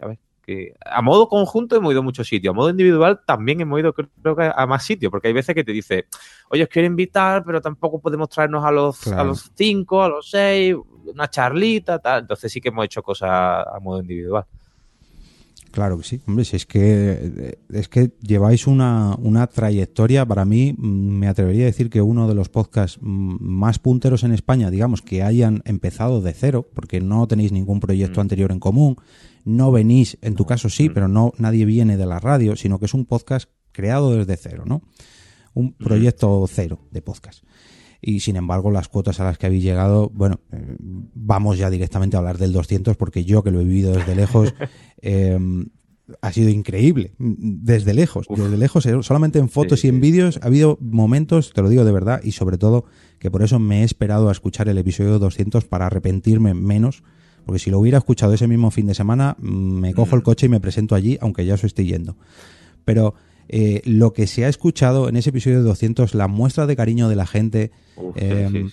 a 0.00 0.06
ver, 0.06 0.18
que 0.40 0.74
a 0.84 1.02
modo 1.02 1.28
conjunto 1.28 1.76
hemos 1.76 1.92
ido 1.92 2.00
a 2.00 2.04
muchos 2.04 2.26
sitios. 2.28 2.52
A 2.52 2.54
modo 2.54 2.70
individual 2.70 3.20
también 3.26 3.60
hemos 3.60 3.80
ido, 3.80 3.92
creo 3.92 4.36
que 4.36 4.50
a 4.54 4.66
más 4.66 4.84
sitios, 4.84 5.10
porque 5.10 5.28
hay 5.28 5.34
veces 5.34 5.54
que 5.54 5.64
te 5.64 5.72
dice, 5.72 6.06
oye, 6.50 6.62
os 6.62 6.68
quiero 6.68 6.86
invitar, 6.86 7.44
pero 7.44 7.60
tampoco 7.60 8.00
podemos 8.00 8.28
traernos 8.28 8.64
a 8.64 8.70
los, 8.70 9.06
a 9.08 9.24
los 9.24 9.50
cinco, 9.54 10.02
a 10.02 10.08
los 10.08 10.30
seis 10.30 10.74
una 11.06 11.28
charlita, 11.28 11.98
tal. 11.98 12.22
Entonces 12.22 12.52
sí 12.52 12.60
que 12.60 12.68
hemos 12.68 12.84
hecho 12.84 13.02
cosas 13.02 13.30
a 13.30 13.78
modo 13.80 14.00
individual. 14.00 14.44
Claro 15.70 15.98
que 15.98 16.04
sí, 16.04 16.20
hombre, 16.26 16.44
si 16.44 16.56
es 16.56 16.66
que 16.66 17.56
es 17.72 17.88
que 17.88 18.10
lleváis 18.20 18.66
una, 18.66 19.14
una 19.22 19.46
trayectoria, 19.46 20.26
para 20.26 20.44
mí 20.44 20.74
mm, 20.76 21.18
me 21.18 21.28
atrevería 21.28 21.62
a 21.62 21.66
decir 21.66 21.90
que 21.90 22.02
uno 22.02 22.26
de 22.26 22.34
los 22.34 22.48
podcasts 22.48 22.98
mm, 23.00 23.36
más 23.40 23.78
punteros 23.78 24.24
en 24.24 24.32
España, 24.32 24.70
digamos, 24.70 25.00
que 25.00 25.22
hayan 25.22 25.62
empezado 25.64 26.22
de 26.22 26.32
cero, 26.32 26.66
porque 26.74 27.00
no 27.00 27.28
tenéis 27.28 27.52
ningún 27.52 27.78
proyecto 27.78 28.18
mm. 28.18 28.22
anterior 28.22 28.50
en 28.50 28.58
común, 28.58 28.96
no 29.44 29.72
venís, 29.72 30.18
en 30.22 30.34
tu 30.34 30.44
caso 30.44 30.68
sí, 30.68 30.88
pero 30.88 31.08
no 31.08 31.32
nadie 31.38 31.64
viene 31.64 31.96
de 31.96 32.06
la 32.06 32.20
radio, 32.20 32.56
sino 32.56 32.78
que 32.78 32.86
es 32.86 32.94
un 32.94 33.06
podcast 33.06 33.50
creado 33.72 34.16
desde 34.16 34.36
cero, 34.36 34.64
¿no? 34.66 34.82
Un 35.54 35.72
proyecto 35.72 36.44
cero 36.48 36.80
de 36.90 37.02
podcast. 37.02 37.44
Y 38.02 38.20
sin 38.20 38.36
embargo 38.36 38.70
las 38.70 38.88
cuotas 38.88 39.20
a 39.20 39.24
las 39.24 39.38
que 39.38 39.46
habéis 39.46 39.62
llegado, 39.62 40.10
bueno, 40.14 40.40
eh, 40.52 40.76
vamos 40.78 41.58
ya 41.58 41.68
directamente 41.70 42.16
a 42.16 42.20
hablar 42.20 42.38
del 42.38 42.52
200 42.52 42.96
porque 42.96 43.24
yo 43.24 43.42
que 43.42 43.50
lo 43.50 43.60
he 43.60 43.64
vivido 43.64 43.92
desde 43.92 44.14
lejos, 44.14 44.54
em, 45.02 45.66
ha 46.22 46.32
sido 46.32 46.48
increíble, 46.48 47.14
desde 47.18 47.94
lejos, 47.94 48.26
desde 48.28 48.56
lejos, 48.56 48.86
eh, 48.86 49.02
solamente 49.02 49.38
en 49.38 49.48
fotos 49.48 49.84
y 49.84 49.88
en 49.88 50.00
vídeos 50.00 50.40
ha 50.42 50.46
habido 50.46 50.78
momentos, 50.80 51.52
te 51.52 51.62
lo 51.62 51.68
digo 51.68 51.84
de 51.84 51.92
verdad, 51.92 52.20
y 52.22 52.32
sobre 52.32 52.58
todo 52.58 52.84
que 53.18 53.30
por 53.30 53.42
eso 53.42 53.58
me 53.58 53.82
he 53.82 53.84
esperado 53.84 54.28
a 54.28 54.32
escuchar 54.32 54.68
el 54.68 54.78
episodio 54.78 55.18
200 55.18 55.66
para 55.66 55.86
arrepentirme 55.86 56.54
menos, 56.54 57.02
porque 57.44 57.58
si 57.58 57.70
lo 57.70 57.78
hubiera 57.78 57.98
escuchado 57.98 58.34
ese 58.34 58.46
mismo 58.46 58.70
fin 58.70 58.86
de 58.86 58.94
semana, 58.94 59.36
mm, 59.38 59.46
me 59.48 59.94
cojo 59.94 60.16
el 60.16 60.22
coche 60.22 60.46
y 60.46 60.48
me 60.48 60.60
presento 60.60 60.94
allí, 60.94 61.18
aunque 61.20 61.44
ya 61.44 61.54
os 61.54 61.64
estoy 61.64 61.86
yendo. 61.86 62.16
Pero 62.84 63.14
eh, 63.48 63.82
lo 63.84 64.12
que 64.12 64.26
se 64.26 64.44
ha 64.44 64.48
escuchado 64.48 65.08
en 65.08 65.16
ese 65.16 65.30
episodio 65.30 65.58
de 65.58 65.64
200, 65.64 66.14
la 66.14 66.28
muestra 66.28 66.66
de 66.66 66.76
cariño 66.76 67.08
de 67.08 67.16
la 67.16 67.26
gente, 67.26 67.72
em, 68.14 68.70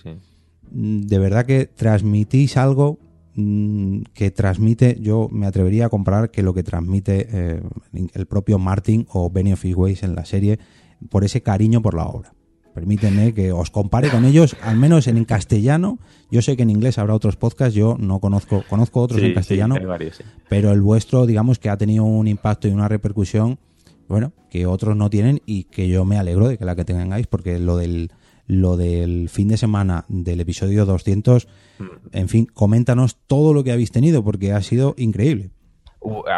de 0.72 1.20
verdad 1.20 1.46
que 1.46 1.66
transmitís 1.66 2.58
algo 2.58 3.00
mm, 3.36 4.02
que 4.14 4.30
transmite, 4.30 4.98
yo 5.00 5.30
me 5.32 5.48
atrevería 5.48 5.88
a 5.88 5.90
comparar 5.90 6.30
que 6.30 6.44
lo 6.44 6.54
que 6.54 6.64
transmite 6.64 7.28
eh, 7.32 7.62
el 8.14 8.26
propio 8.28 8.60
Martin 8.60 9.08
o 9.10 9.30
Benny 9.30 9.54
of 9.54 9.66
Ways 9.66 10.04
en 10.04 10.16
la 10.16 10.26
serie 10.26 10.60
por 11.10 11.24
ese 11.24 11.42
cariño 11.42 11.82
por 11.82 11.96
la 11.96 12.06
obra. 12.06 12.34
Permíteme 12.78 13.34
que 13.34 13.52
os 13.52 13.72
compare 13.72 14.12
con 14.12 14.24
ellos, 14.24 14.56
al 14.62 14.78
menos 14.78 15.08
en 15.08 15.26
castellano. 15.26 15.98
Yo 16.30 16.44
sé 16.44 16.56
que 16.56 16.62
en 16.62 16.70
inglés 16.70 17.00
habrá 17.00 17.16
otros 17.16 17.36
podcasts, 17.36 17.74
yo 17.74 17.98
no 17.98 18.20
conozco, 18.20 18.64
conozco 18.70 19.02
otros 19.02 19.20
en 19.24 19.34
castellano, 19.34 19.78
pero 20.48 20.72
el 20.72 20.82
vuestro, 20.82 21.26
digamos 21.26 21.58
que 21.58 21.72
ha 21.72 21.78
tenido 21.78 22.04
un 22.04 22.28
impacto 22.28 22.68
y 22.68 22.72
una 22.72 22.88
repercusión 22.88 23.58
bueno, 24.08 24.32
que 24.52 24.68
otros 24.68 24.96
no 24.96 25.10
tienen 25.10 25.42
y 25.48 25.64
que 25.64 25.90
yo 25.90 26.06
me 26.06 26.20
alegro 26.20 26.48
de 26.48 26.60
que 26.60 26.66
la 26.66 26.76
que 26.76 26.86
tengáis 26.86 27.26
porque 27.26 27.58
lo 27.58 27.78
del 27.78 28.12
lo 28.46 28.78
del 28.78 29.28
fin 29.28 29.48
de 29.48 29.58
semana 29.58 30.06
del 30.08 30.40
episodio 30.40 30.86
200, 30.86 31.48
mm. 31.80 31.84
en 32.12 32.30
fin, 32.30 32.46
coméntanos 32.46 33.18
todo 33.26 33.56
lo 33.56 33.64
que 33.64 33.72
habéis 33.72 33.92
tenido 33.92 34.24
porque 34.24 34.54
ha 34.54 34.62
sido 34.62 34.94
increíble. 35.00 35.50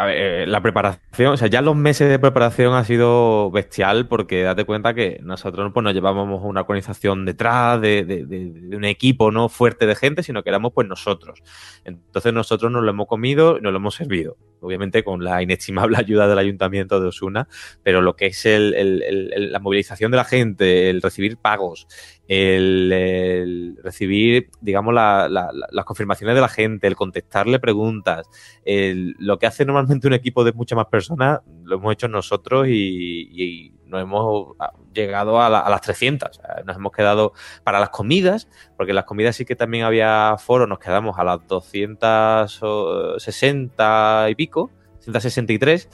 Eh, 0.08 0.46
la 0.48 0.60
preparación, 0.60 1.32
o 1.32 1.36
sea, 1.36 1.46
ya 1.46 1.60
los 1.60 1.76
meses 1.76 2.08
de 2.08 2.18
preparación 2.18 2.74
ha 2.74 2.84
sido 2.84 3.50
bestial 3.50 4.08
porque 4.08 4.42
date 4.42 4.64
cuenta 4.64 4.94
que 4.94 5.20
nosotros 5.22 5.70
pues, 5.72 5.84
nos 5.84 5.94
llevábamos 5.94 6.40
una 6.42 6.62
organización 6.62 7.24
detrás 7.24 7.80
de, 7.80 8.04
de, 8.04 8.76
un 8.76 8.84
equipo 8.84 9.30
no 9.30 9.48
fuerte 9.48 9.86
de 9.86 9.94
gente, 9.94 10.22
sino 10.22 10.42
que 10.42 10.50
éramos 10.50 10.72
pues 10.72 10.88
nosotros. 10.88 11.42
Entonces 11.84 12.32
nosotros 12.32 12.72
nos 12.72 12.82
lo 12.82 12.90
hemos 12.90 13.06
comido 13.06 13.58
y 13.58 13.60
nos 13.60 13.72
lo 13.72 13.78
hemos 13.78 13.94
servido 13.94 14.36
obviamente 14.60 15.02
con 15.02 15.24
la 15.24 15.42
inestimable 15.42 15.96
ayuda 15.98 16.28
del 16.28 16.38
Ayuntamiento 16.38 17.00
de 17.00 17.08
Osuna, 17.08 17.48
pero 17.82 18.00
lo 18.00 18.16
que 18.16 18.26
es 18.26 18.44
la 18.46 19.58
movilización 19.58 20.10
de 20.10 20.16
la 20.16 20.24
gente, 20.24 20.90
el 20.90 21.02
recibir 21.02 21.36
pagos, 21.36 21.86
el, 22.28 23.76
recibir, 23.82 24.50
digamos, 24.60 24.94
las 24.94 25.84
confirmaciones 25.84 26.34
de 26.34 26.40
la 26.40 26.48
gente, 26.48 26.86
el 26.86 26.96
contestarle 26.96 27.58
preguntas, 27.58 28.28
lo 28.64 29.38
que 29.38 29.46
hace 29.46 29.64
normalmente 29.64 30.06
un 30.06 30.14
equipo 30.14 30.44
de 30.44 30.52
muchas 30.52 30.76
más 30.76 30.86
personas, 30.86 31.40
lo 31.64 31.76
hemos 31.76 31.92
hecho 31.92 32.08
nosotros 32.08 32.66
y, 32.68 33.72
nos 33.90 34.02
hemos 34.02 34.56
llegado 34.94 35.40
a, 35.40 35.50
las 35.50 35.80
300. 35.80 36.40
nos 36.64 36.76
hemos 36.76 36.92
quedado 36.92 37.32
para 37.64 37.80
las 37.80 37.88
comidas, 37.90 38.48
porque 38.76 38.92
las 38.92 39.04
comidas 39.04 39.34
sí 39.36 39.44
que 39.44 39.56
también 39.56 39.84
había 39.84 40.36
foro, 40.38 40.66
nos 40.66 40.78
quedamos 40.78 41.18
a 41.18 41.24
las 41.24 41.46
260 41.46 44.26
y 44.30 44.34
pico, 44.34 44.70
163 45.00 45.88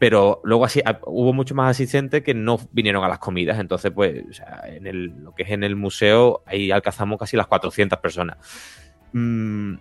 pero 0.00 0.40
luego 0.44 0.64
así 0.64 0.80
hubo 1.04 1.34
muchos 1.34 1.54
más 1.54 1.72
asistentes 1.72 2.22
que 2.22 2.32
no 2.32 2.58
vinieron 2.72 3.04
a 3.04 3.08
las 3.08 3.18
comidas, 3.18 3.60
entonces 3.60 3.92
pues 3.94 4.24
en 4.64 4.86
el, 4.86 5.08
lo 5.22 5.34
que 5.34 5.42
es 5.42 5.50
en 5.50 5.62
el 5.62 5.76
museo 5.76 6.42
ahí 6.46 6.70
alcanzamos 6.70 7.18
casi 7.18 7.36
las 7.36 7.48
400 7.48 7.98
personas. 7.98 8.38
Mm, 9.12 9.74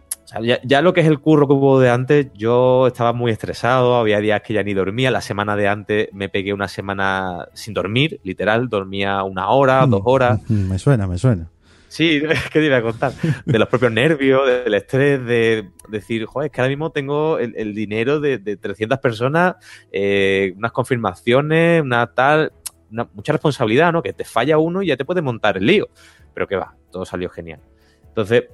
ya, 0.63 0.81
lo 0.81 0.93
que 0.93 1.01
es 1.01 1.07
el 1.07 1.19
curro 1.19 1.47
que 1.47 1.53
hubo 1.53 1.79
de 1.79 1.89
antes, 1.89 2.27
yo 2.35 2.87
estaba 2.87 3.13
muy 3.13 3.31
estresado, 3.31 3.95
había 3.95 4.19
días 4.19 4.41
que 4.41 4.53
ya 4.53 4.63
ni 4.63 4.73
dormía, 4.73 5.09
la 5.09 5.21
semana 5.21 5.55
de 5.55 5.67
antes 5.67 6.09
me 6.13 6.29
pegué 6.29 6.53
una 6.53 6.67
semana 6.67 7.47
sin 7.53 7.73
dormir, 7.73 8.19
literal, 8.23 8.69
dormía 8.69 9.23
una 9.23 9.49
hora, 9.49 9.85
mm, 9.85 9.89
dos 9.89 10.01
horas. 10.05 10.39
Mm, 10.47 10.69
me 10.69 10.79
suena, 10.79 11.07
me 11.07 11.17
suena. 11.17 11.49
Sí, 11.87 12.21
¿qué 12.53 12.59
te 12.59 12.65
iba 12.65 12.77
a 12.77 12.81
contar? 12.83 13.11
De 13.45 13.57
los 13.57 13.67
propios 13.67 13.91
nervios, 13.91 14.45
del 14.45 14.73
estrés, 14.75 15.25
de 15.25 15.69
decir, 15.87 16.25
joder, 16.25 16.47
es 16.47 16.51
que 16.51 16.61
ahora 16.61 16.69
mismo 16.69 16.91
tengo 16.91 17.39
el, 17.39 17.73
dinero 17.73 18.19
de, 18.19 18.37
300 18.37 18.99
personas, 18.99 19.55
eh, 19.91 20.53
unas 20.55 20.71
confirmaciones, 20.71 21.81
una 21.81 22.13
tal, 22.13 22.53
mucha 22.91 23.31
responsabilidad, 23.31 23.91
¿no? 23.91 24.03
Que 24.03 24.13
te 24.13 24.23
falla 24.23 24.59
uno 24.59 24.83
y 24.83 24.87
ya 24.87 24.97
te 24.97 25.05
puede 25.05 25.23
montar 25.23 25.57
el 25.57 25.65
lío. 25.65 25.89
Pero 26.35 26.47
que 26.47 26.55
va, 26.55 26.75
todo 26.91 27.05
salió 27.05 27.29
genial. 27.29 27.61
Entonces, 28.07 28.45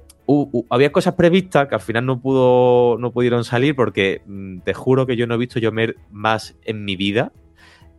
había 0.70 0.92
cosas 0.92 1.14
previstas 1.14 1.68
que 1.68 1.74
al 1.74 1.80
final 1.80 2.06
no 2.06 2.20
pudo 2.20 2.98
no 2.98 3.12
pudieron 3.12 3.44
salir 3.44 3.76
porque 3.76 4.22
mm, 4.26 4.60
te 4.60 4.74
juro 4.74 5.06
que 5.06 5.16
yo 5.16 5.26
no 5.26 5.34
he 5.34 5.38
visto 5.38 5.58
llover 5.58 5.96
más 6.10 6.56
en 6.64 6.84
mi 6.84 6.96
vida. 6.96 7.32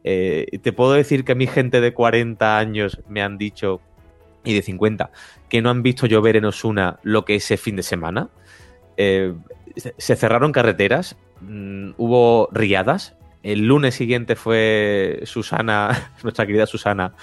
Eh, 0.03 0.59
te 0.61 0.71
puedo 0.71 0.93
decir 0.93 1.25
que 1.25 1.33
a 1.33 1.35
mi 1.35 1.47
gente 1.47 1.81
de 1.81 1.93
40 1.93 2.57
años 2.57 3.01
me 3.09 3.21
han 3.21 3.37
dicho 3.37 3.81
y 4.43 4.53
de 4.53 4.61
50 4.61 5.11
que 5.49 5.61
no 5.61 5.69
han 5.69 5.83
visto 5.83 6.07
llover 6.07 6.37
en 6.37 6.45
Osuna 6.45 6.99
lo 7.03 7.25
que 7.25 7.35
ese 7.35 7.57
fin 7.57 7.75
de 7.75 7.83
semana. 7.83 8.29
Eh, 8.97 9.33
se 9.75 10.15
cerraron 10.15 10.51
carreteras, 10.51 11.17
mm, 11.41 11.91
hubo 11.97 12.49
riadas. 12.51 13.15
El 13.43 13.67
lunes 13.67 13.95
siguiente 13.95 14.35
fue 14.35 15.21
Susana, 15.23 16.11
nuestra 16.23 16.45
querida 16.45 16.65
Susana, 16.65 17.13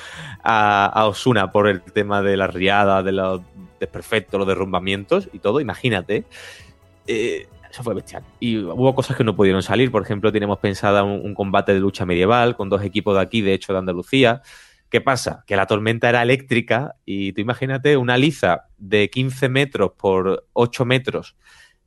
a, 0.42 1.07
Osuna 1.07 1.50
por 1.50 1.68
el 1.68 1.82
tema 1.82 2.22
de 2.22 2.36
las 2.36 2.55
riadas, 2.55 3.05
de 3.05 3.12
los 3.12 3.42
desperfectos, 3.85 4.39
los 4.39 4.49
derrumbamientos 4.49 5.28
y 5.32 5.39
todo. 5.39 5.61
Imagínate. 5.61 6.24
Eh, 7.07 7.47
eso 7.70 7.82
fue 7.82 7.95
bestial. 7.95 8.22
Y 8.39 8.59
hubo 8.59 8.95
cosas 8.95 9.16
que 9.16 9.24
no 9.24 9.35
pudieron 9.35 9.62
salir. 9.62 9.91
Por 9.91 10.03
ejemplo, 10.03 10.30
tenemos 10.30 10.59
pensada 10.59 11.03
un, 11.03 11.35
combate 11.35 11.74
de 11.74 11.80
lucha 11.80 12.07
medieval 12.07 12.55
con 12.55 12.68
dos 12.68 12.82
equipos 12.85 13.16
de 13.16 13.22
aquí, 13.22 13.43
de 13.43 13.53
hecho, 13.53 13.72
de 13.72 13.80
Andalucía. 13.80 14.43
¿Qué 14.89 15.01
pasa? 15.01 15.43
Que 15.45 15.57
la 15.57 15.66
tormenta 15.66 16.09
era 16.09 16.22
eléctrica 16.22 16.95
y 17.05 17.32
tú 17.32 17.41
imagínate 17.41 17.97
una 17.97 18.16
liza 18.16 18.68
de 18.78 19.11
15 19.11 19.49
metros 19.49 19.91
por 19.99 20.47
8 20.53 20.85
metros 20.85 21.37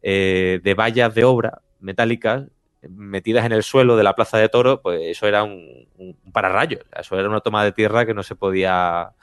eh, 0.01 0.59
de 0.61 0.73
vallas 0.73 1.15
de 1.15 1.23
obra 1.23 1.61
metálicas 1.79 2.43
metidas 2.89 3.45
en 3.45 3.53
el 3.53 3.63
suelo 3.63 3.95
de 3.95 4.03
la 4.03 4.13
plaza 4.13 4.37
de 4.37 4.49
toro, 4.49 4.81
pues 4.81 4.99
eso 5.03 5.25
era 5.25 5.43
un, 5.43 5.87
un 5.97 6.31
pararrayos. 6.33 6.81
Eso 6.99 7.17
era 7.17 7.29
una 7.29 7.39
toma 7.39 7.63
de 7.63 7.71
tierra 7.71 8.05
que 8.05 8.13
no 8.13 8.23
se 8.23 8.35
podía 8.35 9.13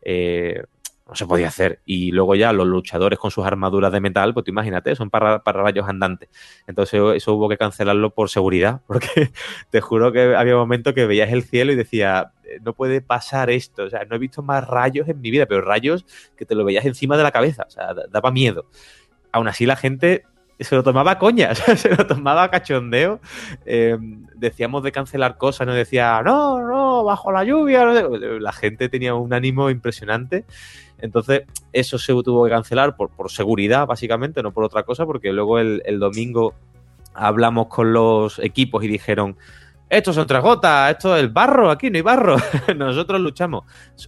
eh, 0.00 0.62
no 1.06 1.14
se 1.14 1.26
podía 1.26 1.48
hacer. 1.48 1.80
Y 1.84 2.12
luego 2.12 2.34
ya 2.34 2.52
los 2.52 2.66
luchadores 2.66 3.18
con 3.18 3.30
sus 3.30 3.44
armaduras 3.44 3.92
de 3.92 4.00
metal, 4.00 4.32
pues 4.32 4.44
tú 4.44 4.50
imagínate, 4.50 4.94
son 4.96 5.10
para, 5.10 5.38
rayos 5.44 5.88
andantes. 5.88 6.28
Entonces 6.66 7.00
eso 7.14 7.34
hubo 7.34 7.48
que 7.48 7.58
cancelarlo 7.58 8.10
por 8.10 8.30
seguridad, 8.30 8.80
porque 8.86 9.30
te 9.70 9.80
juro 9.80 10.12
que 10.12 10.34
había 10.34 10.56
momentos 10.56 10.94
que 10.94 11.06
veías 11.06 11.30
el 11.32 11.42
cielo 11.44 11.72
y 11.72 11.76
decía, 11.76 12.32
eh, 12.44 12.58
no 12.62 12.72
puede 12.72 13.00
pasar 13.00 13.50
esto, 13.50 13.84
o 13.84 13.90
sea, 13.90 14.04
no 14.04 14.16
he 14.16 14.18
visto 14.18 14.42
más 14.42 14.66
rayos 14.66 15.08
en 15.08 15.20
mi 15.20 15.30
vida, 15.30 15.46
pero 15.46 15.60
rayos 15.60 16.06
que 16.36 16.46
te 16.46 16.54
lo 16.54 16.64
veías 16.64 16.84
encima 16.84 17.16
de 17.16 17.22
la 17.22 17.30
cabeza, 17.30 17.64
o 17.66 17.70
sea, 17.70 17.94
daba 18.10 18.30
miedo. 18.30 18.66
Aún 19.32 19.48
así 19.48 19.66
la 19.66 19.76
gente 19.76 20.24
se 20.60 20.76
lo 20.76 20.82
tomaba 20.82 21.18
coña, 21.18 21.54
se 21.76 21.94
lo 21.94 22.06
tomaba 22.06 22.48
cachondeo. 22.50 23.20
Eh, 23.66 23.96
decíamos 24.36 24.82
de 24.82 24.92
cancelar 24.92 25.36
cosas, 25.36 25.66
no 25.66 25.74
decía, 25.74 26.22
no, 26.24 26.60
no, 26.60 27.04
bajo 27.04 27.32
la 27.32 27.44
lluvia. 27.44 27.84
La 27.84 28.52
gente 28.52 28.88
tenía 28.88 29.14
un 29.14 29.32
ánimo 29.32 29.70
impresionante. 29.70 30.44
Entonces, 31.04 31.42
eso 31.70 31.98
se 31.98 32.14
tuvo 32.22 32.44
que 32.44 32.50
cancelar 32.50 32.96
por, 32.96 33.10
seguridad, 33.30 33.86
básicamente, 33.86 34.42
no 34.42 34.52
por 34.52 34.64
otra 34.64 34.84
cosa, 34.84 35.04
porque 35.04 35.34
luego 35.34 35.58
el, 35.58 35.98
domingo 35.98 36.54
hablamos 37.12 37.66
con 37.66 37.92
los 37.92 38.38
equipos 38.38 38.82
y 38.82 38.88
dijeron, 38.88 39.36
esto 39.90 40.14
son 40.14 40.26
tres 40.26 40.40
gotas, 40.40 40.92
esto 40.92 41.14
es 41.14 41.22
el 41.22 41.28
barro, 41.28 41.70
aquí 41.70 41.90
no 41.90 41.96
hay 41.96 42.02
barro. 42.02 42.36
Nosotros 42.76 43.20
luchamos. 43.20 43.64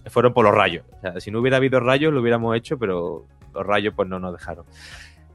Fueron 0.07 0.33
por 0.33 0.43
los 0.43 0.55
rayos. 0.55 0.85
O 0.91 1.01
sea, 1.01 1.19
si 1.19 1.29
no 1.29 1.39
hubiera 1.39 1.57
habido 1.57 1.79
rayos, 1.79 2.11
lo 2.11 2.19
hubiéramos 2.19 2.57
hecho, 2.57 2.79
pero 2.79 3.27
los 3.53 3.63
rayos 3.63 3.93
pues 3.95 4.09
no 4.09 4.17
nos 4.17 4.33
dejaron. 4.33 4.65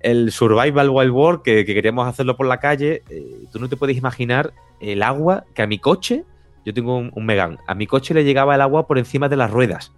El 0.00 0.32
Survival 0.32 0.90
Wild 0.90 1.42
que, 1.42 1.64
que 1.64 1.74
queríamos 1.74 2.08
hacerlo 2.08 2.36
por 2.36 2.48
la 2.48 2.58
calle, 2.58 3.04
eh, 3.08 3.46
tú 3.52 3.60
no 3.60 3.68
te 3.68 3.76
puedes 3.76 3.96
imaginar 3.96 4.52
el 4.80 5.00
agua 5.00 5.44
que 5.54 5.62
a 5.62 5.68
mi 5.68 5.78
coche, 5.78 6.24
yo 6.66 6.74
tengo 6.74 6.96
un, 6.96 7.12
un 7.14 7.24
Megan, 7.24 7.58
a 7.68 7.76
mi 7.76 7.86
coche 7.86 8.14
le 8.14 8.24
llegaba 8.24 8.56
el 8.56 8.62
agua 8.62 8.88
por 8.88 8.98
encima 8.98 9.28
de 9.28 9.36
las 9.36 9.52
ruedas 9.52 9.92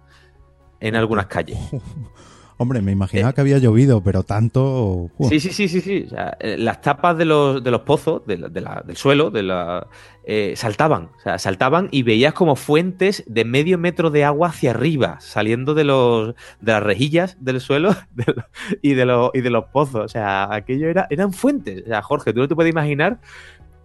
en 0.79 0.95
algunas 0.95 1.27
calles. 1.27 1.57
Hombre, 2.57 2.81
me 2.81 2.93
imaginaba 2.93 3.33
que 3.33 3.41
había 3.41 3.57
llovido, 3.57 4.01
pero 4.01 4.23
tanto. 4.23 5.09
Sí, 5.27 5.41
sí, 5.41 5.49
sí, 5.51 5.67
sí, 5.67 5.81
sí. 5.81 6.03
O 6.07 6.09
sea, 6.11 6.37
eh, 6.39 6.55
las 6.57 6.79
tapas 6.79 7.17
de 7.17 7.25
los, 7.25 7.61
de 7.61 7.69
los 7.69 7.81
pozos, 7.81 8.25
de 8.25 8.37
la- 8.37 8.47
de 8.47 8.61
la- 8.61 8.81
del 8.87 8.95
suelo, 8.95 9.29
de 9.29 9.43
la, 9.43 9.87
eh, 10.23 10.53
saltaban. 10.55 11.09
O 11.17 11.19
sea, 11.19 11.37
saltaban 11.37 11.89
y 11.91 12.03
veías 12.03 12.33
como 12.33 12.55
fuentes 12.55 13.25
de 13.27 13.43
medio 13.43 13.77
metro 13.77 14.09
de 14.09 14.23
agua 14.23 14.47
hacia 14.47 14.71
arriba, 14.71 15.17
saliendo 15.19 15.73
de 15.73 15.83
los 15.83 16.33
de 16.61 16.71
las 16.71 16.81
rejillas 16.81 17.35
del 17.41 17.59
suelo 17.59 17.93
de 18.15 18.23
lo- 18.33 18.45
y, 18.81 18.93
de 18.93 19.05
los, 19.05 19.31
y 19.33 19.41
de 19.41 19.49
los 19.49 19.65
pozos. 19.65 20.05
O 20.05 20.07
sea, 20.07 20.47
aquello 20.53 20.87
era, 20.87 21.07
eran 21.09 21.33
fuentes. 21.33 21.83
O 21.83 21.87
sea, 21.87 22.01
Jorge, 22.01 22.31
tú 22.31 22.39
no 22.39 22.47
te 22.47 22.55
puedes 22.55 22.71
imaginar, 22.71 23.19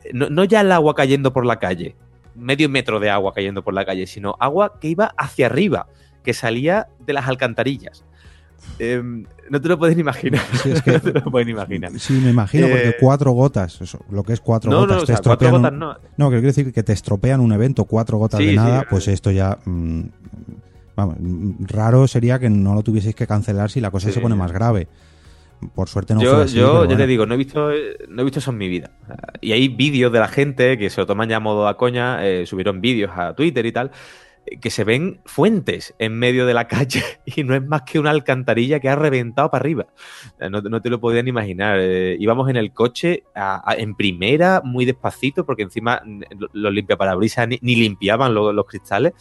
eh, 0.04 0.10
no, 0.14 0.30
no 0.30 0.44
ya 0.44 0.60
el 0.60 0.70
agua 0.70 0.94
cayendo 0.94 1.32
por 1.32 1.44
la 1.44 1.58
calle, 1.58 1.96
medio 2.36 2.68
metro 2.68 3.00
de 3.00 3.10
agua 3.10 3.34
cayendo 3.34 3.64
por 3.64 3.74
la 3.74 3.84
calle, 3.84 4.06
sino 4.06 4.36
agua 4.38 4.78
que 4.80 4.86
iba 4.86 5.12
hacia 5.18 5.46
arriba, 5.46 5.88
que 6.30 6.34
salía 6.34 6.86
de 7.04 7.12
las 7.12 7.26
alcantarillas. 7.28 8.04
Em, 8.78 9.24
no 9.50 9.60
te 9.60 9.68
lo 9.68 9.78
puedes 9.78 9.96
ni 9.96 10.00
imaginar. 10.02 10.40
Sí, 10.62 10.70
es 10.70 10.82
que- 10.82 10.92
no 10.92 11.00
te 11.00 11.12
lo 11.12 11.24
puedes 11.30 11.48
imaginar. 11.48 11.90
Sí, 11.98 12.12
me 12.14 12.30
imagino, 12.30 12.68
porque 12.68 12.88
Eh, 12.90 12.96
cuatro 13.00 13.32
gotas, 13.32 13.80
eso, 13.80 13.98
lo 14.10 14.22
que 14.22 14.32
es 14.32 14.40
cuatro 14.40 14.70
No, 14.70 14.80
gotas, 14.80 14.96
no, 14.98 15.02
o 15.02 15.06
te 15.06 15.12
sea, 15.14 15.16
cuatro 15.22 15.32
estropean. 15.48 15.54
un- 15.54 15.62
gotas 15.62 15.78
no. 15.78 16.08
No, 16.16 16.30
que 16.30 16.36
quiero 16.36 16.46
decir 16.46 16.72
que 16.72 16.82
te 16.82 16.92
estropean 16.92 17.40
un 17.40 17.52
evento, 17.52 17.84
cuatro 17.84 18.18
gotas 18.18 18.38
Sí, 18.38 18.46
de 18.46 18.52
nada, 18.54 18.82
eh. 18.82 18.86
pues 18.88 19.08
esto 19.08 19.30
ya. 19.30 19.58
mm, 19.64 20.02
vamos, 20.96 21.16
mm, 21.18 21.64
raro 21.66 22.06
sería 22.06 22.38
que 22.38 22.48
no 22.48 22.74
lo 22.74 22.82
tuvieseis 22.82 23.14
que 23.14 23.26
cancelar 23.26 23.70
si 23.70 23.80
la 23.80 23.90
cosa 23.90 24.10
se 24.12 24.20
pone 24.20 24.34
más 24.36 24.52
grave. 24.52 24.86
Por 25.74 25.88
suerte 25.90 26.14
no 26.14 26.20
fue 26.20 26.28
yo, 26.30 26.36
así. 26.40 26.54
yo 26.56 26.74
ya 26.84 26.88
te 26.90 26.94
bueno. 26.94 27.06
digo, 27.06 27.26
no 27.26 27.34
he 27.34 27.36
visto 27.36 27.68
no 28.08 28.22
he 28.22 28.24
visto 28.24 28.38
eso 28.38 28.50
en 28.50 28.56
mi 28.58 28.68
vida. 28.68 28.90
O 29.02 29.06
sea, 29.08 29.16
Y 29.42 29.52
hay 29.52 29.68
vídeos 29.68 30.10
de 30.12 30.18
la 30.20 30.28
gente 30.28 30.78
que 30.78 30.88
se 30.88 31.00
lo 31.02 31.06
toman 31.06 31.28
ya 31.28 31.36
a 31.36 31.40
modo 31.40 31.68
a 31.68 31.76
coña, 31.76 32.24
eh, 32.26 32.46
subieron 32.46 32.80
vídeos 32.80 33.10
a 33.14 33.34
Twitter 33.34 33.66
y 33.66 33.72
tal, 33.72 33.90
que 34.60 34.70
se 34.70 34.84
ven 34.84 35.20
fuentes 35.26 35.94
en 35.98 36.18
medio 36.18 36.44
de 36.46 36.54
la 36.54 36.66
calle 36.66 37.02
y 37.24 37.44
no 37.44 37.54
es 37.54 37.64
más 37.64 37.82
que 37.82 37.98
una 37.98 38.10
alcantarilla 38.10 38.80
que 38.80 38.88
ha 38.88 38.96
reventado 38.96 39.50
para 39.50 39.62
arriba. 39.62 39.86
No, 40.50 40.60
no 40.60 40.80
te 40.82 40.90
lo 40.90 40.98
podían 41.00 41.28
imaginar. 41.28 41.78
Eh, 41.80 42.16
íbamos 42.18 42.48
en 42.50 42.56
el 42.56 42.72
coche 42.72 43.22
a- 43.34 43.62
a- 43.70 43.74
en 43.76 43.94
primera, 43.94 44.60
muy 44.64 44.84
despacito, 44.86 45.44
porque 45.46 45.62
encima 45.62 46.02
lo- 46.38 46.48
los 46.52 46.72
limpiaparabrisas 46.72 47.46
ni, 47.48 47.58
ni 47.62 47.76
limpiaban 47.76 48.34
lo- 48.34 48.52
los 48.52 48.66
cristales. 48.66 49.12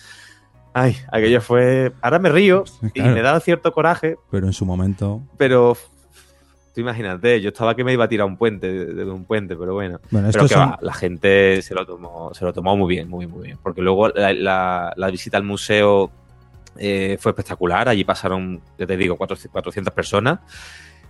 Ay, 0.74 0.95
aquello 1.11 1.41
fue. 1.41 1.91
Ahora 2.01 2.20
me 2.20 2.30
río 2.30 2.63
y 2.93 3.01
me 3.01 3.22
da 3.22 3.39
cierto 3.39 3.72
coraje, 3.72 4.17
Pero 4.32 4.47
en 4.47 4.53
su 4.53 4.65
momento. 4.65 5.22
pero 5.38 5.76
tú 6.74 6.82
imagínate, 6.82 7.41
yo 7.41 7.49
estaba 7.49 7.76
que 7.76 7.84
me 7.84 7.93
iba 7.93 8.05
a 8.05 8.07
tirar 8.07 8.28
un 8.28 8.38
puente, 8.38 8.72
desde 8.72 9.09
un 9.11 9.26
puente, 9.26 9.55
pero 9.55 9.74
bueno. 9.74 9.99
Bueno, 10.11 10.30
Pero 10.32 10.43
que 10.47 10.53
son- 10.53 10.70
va, 10.72 10.80
la 10.82 10.93
gente 10.93 11.61
se 11.61 11.74
lo 11.76 11.86
tomó, 11.86 12.34
se 12.34 12.45
lo 12.45 12.53
tomó 12.53 12.76
muy 12.78 12.93
bien, 12.95 13.09
muy, 13.09 13.28
muy 13.28 13.43
bien. 13.47 13.57
Porque 13.61 13.82
luego 13.82 14.09
la, 14.09 14.34
la- 14.34 14.93
la 14.95 15.09
visita 15.11 15.38
al 15.38 15.43
museo 15.43 16.11
eh, 16.78 17.17
fue 17.20 17.32
espectacular. 17.32 17.89
Allí 17.89 18.03
pasaron, 18.03 18.61
ya 18.78 18.86
te 18.86 18.95
digo, 18.95 19.17
cuatro- 19.17 19.36
400 19.51 19.93
personas. 19.93 20.39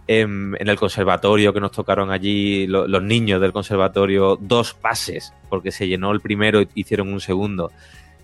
En, 0.08 0.56
en 0.60 0.68
el 0.68 0.76
conservatorio 0.80 1.54
que 1.54 1.60
nos 1.60 1.72
tocaron 1.72 2.10
allí, 2.10 2.66
lo- 2.66 2.88
los 2.88 3.04
niños 3.04 3.40
del 3.40 3.54
conservatorio, 3.54 4.38
dos 4.42 4.74
pases, 4.74 5.32
porque 5.50 5.72
se 5.72 5.88
llenó 5.88 6.12
el 6.12 6.20
primero 6.20 6.62
y 6.62 6.68
hicieron 6.74 7.14
un 7.14 7.22
segundo 7.22 7.72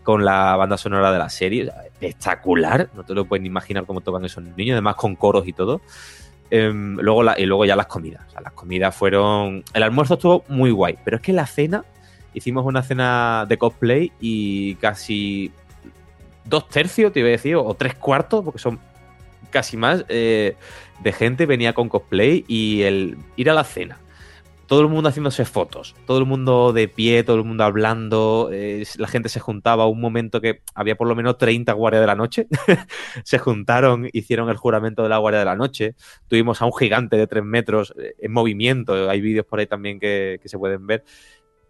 con 0.01 0.25
la 0.25 0.55
banda 0.55 0.77
sonora 0.77 1.11
de 1.11 1.19
la 1.19 1.29
serie. 1.29 1.69
Espectacular, 1.85 2.89
no 2.95 3.03
te 3.03 3.13
lo 3.13 3.25
puedes 3.25 3.41
ni 3.43 3.49
imaginar 3.49 3.85
cómo 3.85 4.01
tocan 4.01 4.25
esos 4.25 4.43
niños, 4.43 4.73
además 4.73 4.95
con 4.95 5.15
coros 5.15 5.47
y 5.47 5.53
todo. 5.53 5.81
Em, 6.51 6.95
luego 6.97 7.23
y 7.37 7.45
luego 7.45 7.65
ya 7.65 7.75
las 7.75 7.87
comidas. 7.87 8.23
Las 8.41 8.53
comidas 8.53 8.95
fueron. 8.95 9.63
El 9.73 9.83
almuerzo 9.83 10.15
estuvo 10.15 10.43
muy 10.47 10.71
guay, 10.71 10.97
pero 11.03 11.17
es 11.17 11.23
que 11.23 11.33
la 11.33 11.47
cena, 11.47 11.83
hicimos 12.33 12.65
una 12.65 12.83
cena 12.83 13.45
de 13.47 13.57
cosplay 13.57 14.11
y 14.19 14.75
casi 14.75 15.51
dos 16.43 16.69
tercios, 16.69 17.11
te 17.11 17.21
iba 17.21 17.29
a 17.29 17.31
decir, 17.31 17.55
o 17.55 17.73
tres 17.73 17.95
cuartos, 17.95 18.43
porque 18.43 18.59
son 18.59 18.79
casi 19.49 19.77
más, 19.77 20.05
eh, 20.09 20.55
de 20.99 21.11
gente 21.11 21.45
venía 21.45 21.73
con 21.73 21.89
cosplay 21.89 22.45
y 22.47 22.83
el 22.83 23.17
ir 23.35 23.49
a 23.49 23.53
la 23.53 23.63
cena. 23.63 23.97
Todo 24.67 24.81
el 24.81 24.87
mundo 24.87 25.09
haciéndose 25.09 25.45
fotos, 25.45 25.95
todo 26.07 26.17
el 26.17 26.25
mundo 26.25 26.73
de 26.73 26.87
pie, 26.87 27.23
todo 27.23 27.35
el 27.35 27.43
mundo 27.43 27.63
hablando, 27.63 28.49
eh, 28.51 28.83
la 28.97 29.07
gente 29.07 29.29
se 29.29 29.39
juntaba, 29.39 29.87
un 29.87 30.01
momento 30.01 30.41
que 30.41 30.61
había 30.73 30.95
por 30.95 31.07
lo 31.07 31.15
menos 31.15 31.37
30 31.37 31.71
guardias 31.73 32.01
de 32.01 32.07
la 32.07 32.15
noche, 32.15 32.47
se 33.23 33.37
juntaron, 33.37 34.09
hicieron 34.11 34.49
el 34.49 34.57
juramento 34.57 35.03
de 35.03 35.09
la 35.09 35.17
guardia 35.19 35.39
de 35.39 35.45
la 35.45 35.55
noche, 35.55 35.95
tuvimos 36.27 36.61
a 36.61 36.65
un 36.65 36.73
gigante 36.73 37.15
de 37.15 37.27
3 37.27 37.43
metros 37.43 37.93
eh, 37.99 38.15
en 38.19 38.31
movimiento, 38.31 39.09
hay 39.09 39.21
vídeos 39.21 39.45
por 39.45 39.59
ahí 39.59 39.67
también 39.67 39.99
que, 39.99 40.39
que 40.41 40.49
se 40.49 40.57
pueden 40.57 40.87
ver. 40.87 41.03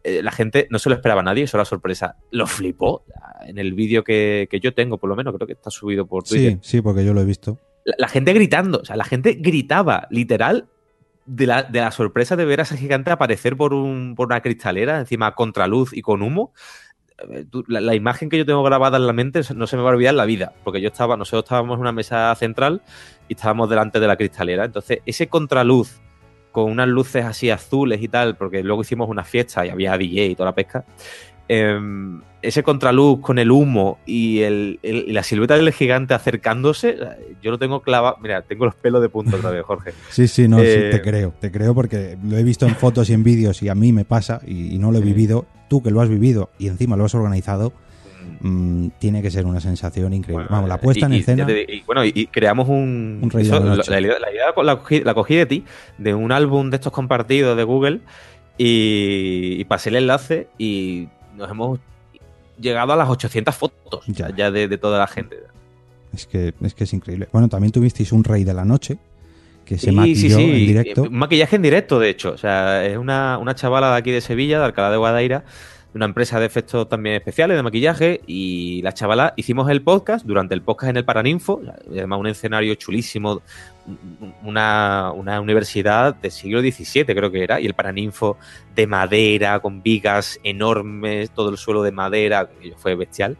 Eh, 0.05 0.21
la 0.21 0.31
gente 0.31 0.67
no 0.69 0.77
se 0.77 0.87
lo 0.89 0.95
esperaba 0.95 1.21
a 1.21 1.23
nadie, 1.23 1.45
eso 1.45 1.57
era 1.57 1.65
sorpresa. 1.65 2.17
Lo 2.29 2.45
flipó. 2.45 3.05
En 3.47 3.57
el 3.57 3.73
vídeo 3.73 4.03
que, 4.03 4.47
que 4.51 4.59
yo 4.59 4.71
tengo, 4.71 4.99
por 4.99 5.09
lo 5.09 5.15
menos, 5.15 5.33
creo 5.33 5.47
que 5.47 5.53
está 5.53 5.71
subido 5.71 6.05
por 6.05 6.23
Twitter. 6.23 6.59
Sí, 6.61 6.77
sí, 6.77 6.81
porque 6.81 7.03
yo 7.03 7.11
lo 7.15 7.21
he 7.21 7.25
visto. 7.25 7.59
La, 7.85 7.95
la 7.97 8.07
gente 8.07 8.31
gritando, 8.31 8.81
o 8.81 8.85
sea, 8.85 8.97
la 8.97 9.03
gente 9.03 9.33
gritaba, 9.33 10.07
literal, 10.11 10.69
de 11.25 11.47
la, 11.47 11.63
de 11.63 11.81
la 11.81 11.91
sorpresa 11.91 12.35
de 12.35 12.45
ver 12.45 12.59
a 12.59 12.63
ese 12.63 12.77
gigante 12.77 13.11
aparecer 13.11 13.57
por, 13.57 13.73
un, 13.73 14.15
por 14.15 14.27
una 14.27 14.41
cristalera, 14.41 14.99
encima 14.99 15.33
contraluz 15.35 15.91
y 15.93 16.01
con 16.01 16.21
humo. 16.21 16.53
Eh, 17.29 17.45
La, 17.67 17.81
la 17.81 17.95
imagen 17.95 18.29
que 18.29 18.37
yo 18.37 18.45
tengo 18.45 18.63
grabada 18.63 18.97
en 18.97 19.07
la 19.07 19.13
mente 19.13 19.41
no 19.55 19.67
se 19.67 19.77
me 19.77 19.83
va 19.83 19.89
a 19.89 19.93
olvidar 19.93 20.13
en 20.13 20.17
la 20.17 20.25
vida, 20.25 20.53
porque 20.63 20.81
yo 20.81 20.89
estaba, 20.89 21.17
nosotros 21.17 21.45
estábamos 21.45 21.75
en 21.75 21.81
una 21.81 21.91
mesa 21.91 22.33
central 22.35 22.81
y 23.27 23.33
estábamos 23.33 23.69
delante 23.69 23.99
de 23.99 24.07
la 24.07 24.17
cristalera. 24.17 24.65
Entonces, 24.65 24.99
ese 25.05 25.27
contraluz 25.27 26.01
con 26.51 26.71
unas 26.71 26.87
luces 26.87 27.25
así 27.25 27.49
azules 27.49 28.01
y 28.01 28.07
tal, 28.07 28.37
porque 28.37 28.63
luego 28.63 28.81
hicimos 28.81 29.09
una 29.09 29.25
fiesta 29.25 29.65
y 29.65 29.69
había 29.69 29.97
DJ 29.97 30.27
y 30.27 30.35
toda 30.35 30.51
la 30.51 30.55
pesca. 30.55 30.85
Em, 31.47 32.21
ese 32.41 32.61
contraluz 32.63 33.21
con 33.21 33.39
el 33.39 33.49
humo 33.51 33.97
y, 34.05 34.41
el, 34.41 34.79
el- 34.83 35.05
y 35.07 35.13
la 35.13 35.23
silueta 35.23 35.55
del 35.55 35.71
gigante 35.73 36.13
acercándose, 36.13 36.95
yo 37.41 37.49
lo 37.51 37.57
tengo 37.57 37.81
clavado. 37.81 38.17
Mira, 38.21 38.41
tengo 38.43 38.65
los 38.65 38.75
pelos 38.75 39.01
de 39.01 39.09
punta 39.09 39.35
otra 39.37 39.49
vez, 39.49 39.63
Jorge. 39.63 39.91
Sí, 40.11 40.27
sí, 40.27 40.47
no, 40.47 40.59
Eh, 40.59 40.89
sí, 40.91 40.97
te 40.97 41.01
creo, 41.01 41.33
te 41.39 41.51
creo 41.51 41.73
porque 41.73 42.17
lo 42.23 42.37
he 42.37 42.43
visto 42.43 42.67
en 42.67 42.75
fotos 42.75 43.09
y 43.09 43.13
en 43.13 43.23
vídeos 43.23 43.63
y 43.63 43.69
a 43.69 43.75
mí 43.75 43.91
me 43.91 44.05
pasa 44.05 44.41
y, 44.45 44.75
y 44.75 44.77
no 44.77 44.91
lo 44.91 44.99
he 44.99 45.01
Sí. 45.01 45.07
vivido. 45.07 45.45
Tú 45.67 45.81
que 45.81 45.89
lo 45.89 46.01
has 46.01 46.09
vivido 46.09 46.51
y 46.59 46.67
encima 46.67 46.95
lo 46.95 47.05
has 47.05 47.15
organizado, 47.15 47.73
mm, 48.41 48.89
tiene 48.99 49.23
que 49.23 49.31
ser 49.31 49.47
una 49.47 49.59
sensación 49.59 50.13
increíble. 50.13 50.45
Bueno, 50.45 50.55
Vamos, 50.55 50.69
la 50.69 50.77
puesta 50.79 51.05
y- 51.05 51.09
en 51.09 51.13
y- 51.13 51.19
escena. 51.21 51.45
te 51.47 51.61
y, 51.67 51.81
bueno, 51.87 52.05
y, 52.05 52.27
creamos 52.27 52.69
un. 52.69 53.19
Un 53.23 53.39
eso, 53.41 53.59
la 53.59 53.75
la, 53.75 53.99
idea, 54.01 54.19
la 54.19 54.63
la 54.63 54.75
cogí, 54.77 54.99
la 55.01 55.13
cogí 55.15 55.35
de 55.35 55.45
ti, 55.47 55.63
de 55.97 56.13
un 56.13 56.31
álbum 56.31 56.69
de 56.69 56.75
estos 56.75 56.93
compartidos 56.93 57.57
de 57.57 57.63
Google, 57.63 58.01
y 58.57 59.63
pasé 59.65 59.89
el 59.89 59.95
enlace 59.97 60.47
y 60.57 61.07
nos 61.35 61.49
hemos 61.49 61.79
llegado 62.59 62.93
a 62.93 62.95
las 62.95 63.09
800 63.09 63.55
fotos 63.55 64.03
Ya. 64.07 64.33
ya, 64.35 64.51
de, 64.51 64.67
de 64.67 64.77
toda 64.77 64.97
la 64.99 65.07
gente. 65.07 65.37
Es 66.13 66.25
que, 66.25 66.53
es 66.61 66.73
que 66.73 66.85
es 66.85 66.93
increíble. 66.93 67.27
Bueno, 67.31 67.49
también 67.49 67.71
tuvisteis 67.71 68.11
un 68.13 68.23
rey 68.23 68.43
de 68.45 68.53
la 68.53 68.63
noche 68.65 68.97
que 69.65 69.77
se 69.77 69.89
Sí, 69.89 69.95
maquilló 69.95 70.37
sí, 70.37 70.43
sí. 70.43 70.43
en 70.43 70.65
directo. 70.67 71.01
Un 71.03 71.17
maquillaje 71.17 71.55
en 71.57 71.61
directo, 71.63 71.99
de 71.99 72.09
hecho. 72.09 72.31
O 72.31 72.37
sea, 72.37 72.85
es 72.85 72.97
una, 72.97 73.37
una 73.39 73.55
chavala 73.55 73.91
de 73.91 73.97
aquí 73.97 74.11
de 74.11 74.21
Sevilla, 74.21 74.59
de 74.59 74.65
Alcalá 74.65 74.91
de 74.91 74.97
Guadaira, 74.97 75.39
de 75.39 75.97
una 75.97 76.05
empresa 76.05 76.39
de 76.39 76.45
efectos 76.45 76.87
también 76.87 77.15
especiales 77.15 77.57
de 77.57 77.63
maquillaje. 77.63 78.21
Y 78.27 78.81
la 78.83 78.93
chavala 78.93 79.33
hicimos 79.35 79.69
el 79.69 79.81
podcast, 79.81 80.25
durante 80.25 80.53
el 80.53 80.61
podcast 80.61 80.91
en 80.91 80.97
el 80.97 81.03
Paraninfo, 81.05 81.61
además 81.89 82.19
un 82.19 82.27
escenario 82.27 82.75
chulísimo, 82.75 83.41
una, 84.43 85.11
una 85.13 85.41
universidad 85.41 86.15
del 86.15 86.31
siglo 86.31 86.61
XVII, 86.61 87.05
creo 87.05 87.31
que 87.31 87.43
era, 87.43 87.59
y 87.59 87.65
el 87.65 87.73
Paraninfo 87.73 88.37
de 88.75 88.87
madera, 88.87 89.59
con 89.59 89.81
vigas 89.81 90.39
enormes, 90.43 91.31
todo 91.31 91.49
el 91.49 91.57
suelo 91.57 91.83
de 91.83 91.91
madera, 91.91 92.49
que 92.49 92.73
fue 92.77 92.95
bestial. 92.95 93.37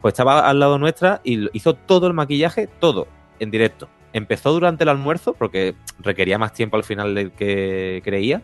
Pues 0.00 0.12
estaba 0.12 0.48
al 0.48 0.60
lado 0.60 0.78
nuestra 0.78 1.20
y 1.24 1.48
hizo 1.56 1.74
todo 1.74 2.06
el 2.06 2.14
maquillaje, 2.14 2.68
todo, 2.78 3.08
en 3.40 3.50
directo. 3.50 3.88
Empezó 4.12 4.52
durante 4.52 4.84
el 4.84 4.88
almuerzo, 4.88 5.34
porque 5.34 5.74
requería 5.98 6.38
más 6.38 6.52
tiempo 6.52 6.76
al 6.76 6.84
final 6.84 7.14
del 7.14 7.32
que 7.32 8.00
creía. 8.04 8.42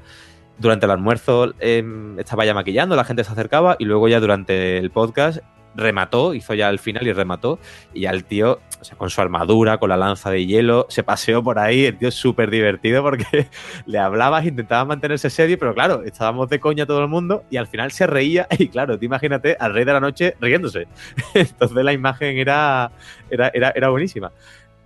Durante 0.59 0.87
el 0.87 0.93
almuerzo 0.93 1.53
em, 1.59 2.19
estaba 2.19 2.45
ya 2.45 2.55
maquillando, 2.55 2.95
la 2.95 3.05
gente 3.05 3.25
se 3.25 3.33
acercaba 3.33 3.77
y 3.79 3.85
luego 3.85 4.09
ya 4.09 4.21
durante 4.21 4.79
el 4.79 4.91
podcast 4.91 5.39
remató, 5.75 6.35
hizo 6.35 6.55
ya 6.55 6.68
el 6.70 6.79
final 6.79 7.07
y 7.07 7.12
remató. 7.12 7.59
Y 7.93 8.03
ya 8.03 8.11
el 8.11 8.25
tío, 8.25 8.61
o 8.81 8.85
sea, 8.85 8.97
con 8.97 9.11
su 9.11 9.20
armadura, 9.20 9.79
con 9.79 9.89
la 9.89 9.97
lanza 9.97 10.31
de 10.31 10.47
hielo, 10.47 10.87
se 10.89 11.03
paseó 11.03 11.43
por 11.43 11.59
ahí. 11.59 11.85
El 11.87 11.99
tío 11.99 12.09
es 12.09 12.14
súper 12.14 12.51
divertido 12.51 13.03
porque 13.03 13.49
le 13.87 13.99
hablabas, 13.99 14.47
intentaba 14.47 14.85
mantenerse 14.85 15.31
serio, 15.31 15.59
pero 15.59 15.75
claro, 15.75 16.03
estábamos 16.05 16.49
de 16.49 16.61
coña 16.61 16.87
todo 16.87 17.01
el 17.01 17.09
mundo 17.09 17.45
y 17.51 17.57
al 17.57 17.66
final 17.66 17.93
se 17.93 18.07
reía. 18.07 18.49
Y 18.64 18.68
claro, 18.68 18.99
tú 18.99 19.05
imagínate 19.05 19.57
al 19.59 19.75
rey 19.75 19.85
de 19.85 19.93
la 19.93 20.01
noche 20.01 20.37
riéndose. 20.41 20.87
Entonces 21.35 21.85
la 21.85 21.93
imagen 21.93 22.39
era, 22.39 22.93
era, 23.29 23.51
era, 23.53 23.72
era 23.75 23.89
buenísima. 23.89 24.33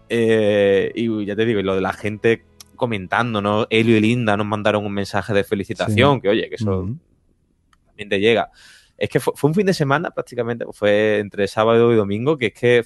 Eh, 0.09 0.91
y 0.95 1.25
ya 1.27 1.37
te 1.37 1.45
digo, 1.45 1.61
y 1.61 1.63
lo 1.63 1.75
de 1.75 1.81
la 1.81 1.93
gente 1.93 2.45
comentando, 2.79 3.43
¿no? 3.43 3.67
Elio 3.69 3.97
y 3.99 4.01
Linda 4.01 4.37
nos 4.37 4.47
mandaron 4.47 4.87
un 4.87 4.93
mensaje 4.93 5.35
de 5.35 5.45
felicitación, 5.45 6.21
que 6.21 6.31
oye, 6.31 6.49
que 6.49 6.55
eso 6.55 6.89
también 7.87 8.09
te 8.09 8.21
llega. 8.21 8.51
Es 8.99 9.09
que 9.09 9.21
fue, 9.21 9.33
un 9.43 9.55
fin 9.55 9.67
de 9.67 9.75
semana 9.75 10.11
prácticamente, 10.11 10.67
fue 10.73 11.21
entre 11.21 11.47
sábado 11.47 11.93
y 11.93 11.97
domingo, 11.97 12.37
que 12.37 12.47
es 12.47 12.53
que 12.53 12.85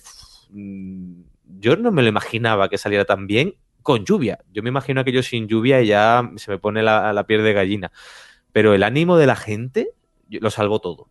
mm, 0.50 1.22
yo 1.58 1.76
no 1.76 1.90
me 1.90 2.02
lo 2.02 2.08
imaginaba 2.08 2.68
que 2.68 2.78
saliera 2.78 3.04
tan 3.04 3.26
bien 3.26 3.54
con 3.82 4.04
lluvia. 4.04 4.38
Yo 4.52 4.62
me 4.62 4.68
imagino 4.68 5.00
aquello 5.00 5.22
sin 5.22 5.48
lluvia 5.48 5.82
y 5.82 5.88
ya 5.88 6.30
se 6.36 6.50
me 6.50 6.58
pone 6.58 6.82
la, 6.82 7.12
la 7.12 7.26
piel 7.26 7.42
de 7.42 7.52
gallina. 7.52 7.90
Pero 8.52 8.74
el 8.74 8.82
ánimo 8.82 9.16
de 9.16 9.26
la 9.26 9.36
gente 9.36 9.90
lo 10.28 10.50
salvó 10.50 10.78
todo. 10.78 11.08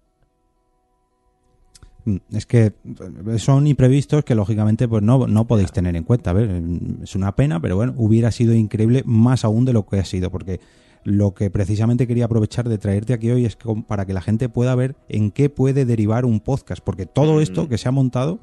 Mm, 2.05 2.17
es 2.33 2.45
que 2.45 2.65
eh, 2.65 3.39
son 3.39 3.67
imprevistos 3.67 4.23
que 4.23 4.33
lógicamente 4.33 4.87
pues 4.87 5.03
no, 5.03 5.27
no 5.27 5.45
podéis 5.45 5.71
tener 5.71 5.95
en 5.95 6.03
cuenta. 6.03 6.31
A 6.31 6.33
ver, 6.33 6.49
mm, 6.49 7.03
es 7.03 7.15
una 7.15 7.35
pena, 7.35 7.59
pero 7.59 7.75
bueno, 7.75 7.93
hubiera 7.97 8.31
sido 8.31 8.53
increíble 8.53 9.03
más 9.05 9.45
aún 9.45 9.65
de 9.65 9.73
lo 9.73 9.85
que 9.85 9.99
ha 9.99 10.05
sido, 10.05 10.31
porque 10.31 10.59
lo 11.03 11.33
que 11.33 11.49
precisamente 11.49 12.07
quería 12.07 12.25
aprovechar 12.25 12.69
de 12.69 12.77
traerte 12.77 13.13
aquí 13.13 13.31
hoy 13.31 13.45
es 13.45 13.57
para 13.87 14.05
que 14.05 14.13
la 14.13 14.21
gente 14.21 14.49
pueda 14.49 14.75
ver 14.75 14.95
en 15.09 15.31
qué 15.31 15.49
puede 15.49 15.85
derivar 15.85 16.25
un 16.25 16.39
podcast, 16.39 16.83
porque 16.83 17.05
todo 17.05 17.41
esto 17.41 17.67
que 17.67 17.77
se 17.77 17.87
ha 17.87 17.91
montado 17.91 18.39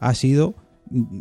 ha 0.00 0.14
sido 0.14 0.54
mm, 0.90 1.20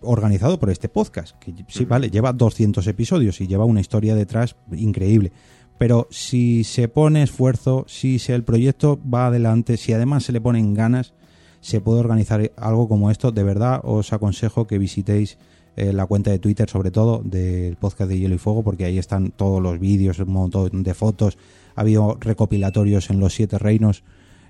organizado 0.00 0.58
por 0.58 0.70
este 0.70 0.88
podcast, 0.88 1.38
que 1.38 1.54
sí, 1.68 1.84
vale, 1.84 2.10
lleva 2.10 2.32
200 2.32 2.86
episodios 2.86 3.40
y 3.40 3.46
lleva 3.46 3.64
una 3.64 3.80
historia 3.80 4.14
detrás 4.14 4.56
increíble. 4.72 5.32
Pero 5.78 6.06
si 6.10 6.64
se 6.64 6.88
pone 6.88 7.22
esfuerzo, 7.22 7.84
si 7.86 8.20
el 8.28 8.44
proyecto 8.44 8.98
va 9.02 9.26
adelante, 9.26 9.76
si 9.76 9.92
además 9.92 10.24
se 10.24 10.32
le 10.32 10.40
ponen 10.40 10.74
ganas, 10.74 11.12
se 11.60 11.80
puede 11.80 12.00
organizar 12.00 12.52
algo 12.56 12.88
como 12.88 13.10
esto. 13.10 13.32
De 13.32 13.42
verdad 13.42 13.80
os 13.84 14.12
aconsejo 14.12 14.66
que 14.66 14.78
visitéis 14.78 15.38
eh, 15.76 15.92
la 15.92 16.06
cuenta 16.06 16.30
de 16.30 16.38
Twitter, 16.38 16.68
sobre 16.68 16.90
todo 16.90 17.22
del 17.24 17.76
podcast 17.76 18.10
de 18.10 18.18
Hielo 18.18 18.34
y 18.34 18.38
Fuego, 18.38 18.62
porque 18.62 18.84
ahí 18.84 18.98
están 18.98 19.30
todos 19.30 19.62
los 19.62 19.78
vídeos, 19.78 20.18
un 20.18 20.32
montón 20.32 20.82
de 20.82 20.94
fotos. 20.94 21.38
Ha 21.74 21.82
habido 21.82 22.16
recopilatorios 22.20 23.10
en 23.10 23.20
los 23.20 23.34
siete 23.34 23.58
reinos 23.58 24.02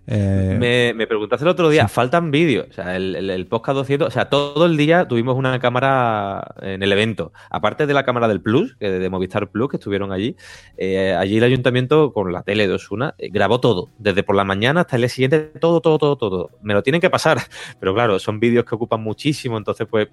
eh, 0.09 0.95
me, 0.95 1.07
preguntaste 1.07 1.45
el 1.45 1.49
otro 1.49 1.69
día, 1.69 1.89
faltan 1.89 2.31
vídeos. 2.31 2.69
O 2.71 2.73
sea, 2.73 2.97
el, 2.97 3.47
podcast 3.49 3.77
200, 3.77 4.09
o 4.09 4.11
sea, 4.11 4.29
todo 4.29 4.67
el 4.67 4.77
día 4.77 5.09
tuvimos 5.09 5.37
una 5.37 5.59
cámara 5.59 6.55
en 6.63 6.83
el 6.83 6.93
evento. 6.93 7.33
Aparte 7.51 7.87
de 7.87 7.95
la 7.95 8.05
cámara 8.05 8.29
del 8.29 8.41
Plus, 8.41 8.77
que 8.77 8.91
de 8.91 9.11
Movistar 9.11 9.49
Plus, 9.49 9.69
que 9.69 9.77
estuvieron 9.77 10.13
allí, 10.13 10.37
eh, 10.77 11.15
allí 11.19 11.39
el 11.39 11.45
ayuntamiento 11.45 12.13
con 12.13 12.33
la 12.33 12.43
tele 12.43 12.69
de 12.69 12.75
Osuna 12.75 13.15
eh, 13.19 13.31
grabó 13.31 13.61
todo, 13.61 13.91
desde 13.99 14.23
por 14.23 14.37
la 14.37 14.45
mañana 14.45 14.83
hasta 14.83 14.97
el 14.97 15.03
día 15.03 15.09
siguiente, 15.09 15.41
todo, 15.61 15.81
todo, 15.81 15.99
todo, 15.99 16.17
todo. 16.17 16.51
Me 16.63 16.75
lo 16.75 16.83
tienen 16.83 17.01
que 17.01 17.11
pasar, 17.11 17.39
pero 17.81 17.95
claro, 17.95 18.19
son 18.19 18.39
vídeos 18.39 18.65
que 18.65 18.75
ocupan 18.75 19.03
muchísimo, 19.03 19.59
entonces 19.59 19.87
pues 19.91 20.09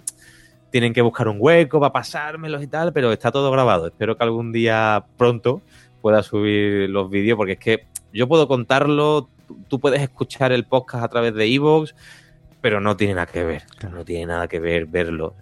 tienen 0.74 0.92
que 0.92 1.04
buscar 1.04 1.28
un 1.28 1.38
hueco 1.40 1.80
para 1.80 1.94
pasármelos 1.94 2.64
y 2.64 2.66
tal, 2.66 2.92
pero 2.94 3.12
está 3.12 3.32
todo 3.32 3.52
grabado. 3.52 3.86
Espero 3.86 4.18
que 4.18 4.24
algún 4.24 4.52
día 4.52 5.06
pronto 5.18 5.62
pueda 6.02 6.24
subir 6.24 6.90
los 6.90 7.12
vídeos, 7.12 7.38
porque 7.38 7.52
es 7.52 7.60
que 7.60 7.86
yo 8.12 8.28
puedo 8.28 8.48
contarlo 8.48 9.30
tú 9.68 9.80
puedes 9.80 10.02
escuchar 10.02 10.52
el 10.52 10.66
podcast 10.66 11.04
a 11.04 11.08
través 11.10 11.36
de 11.36 11.46
Evox, 11.46 11.94
pero 12.60 12.82
no 12.82 12.98
tiene 12.98 13.14
nada 13.14 13.28
que 13.28 13.44
ver. 13.44 13.62
No 13.92 14.04
tiene 14.04 14.26
nada 14.26 14.48
que 14.48 14.60
ver 14.60 14.88
verlo. 14.88 15.36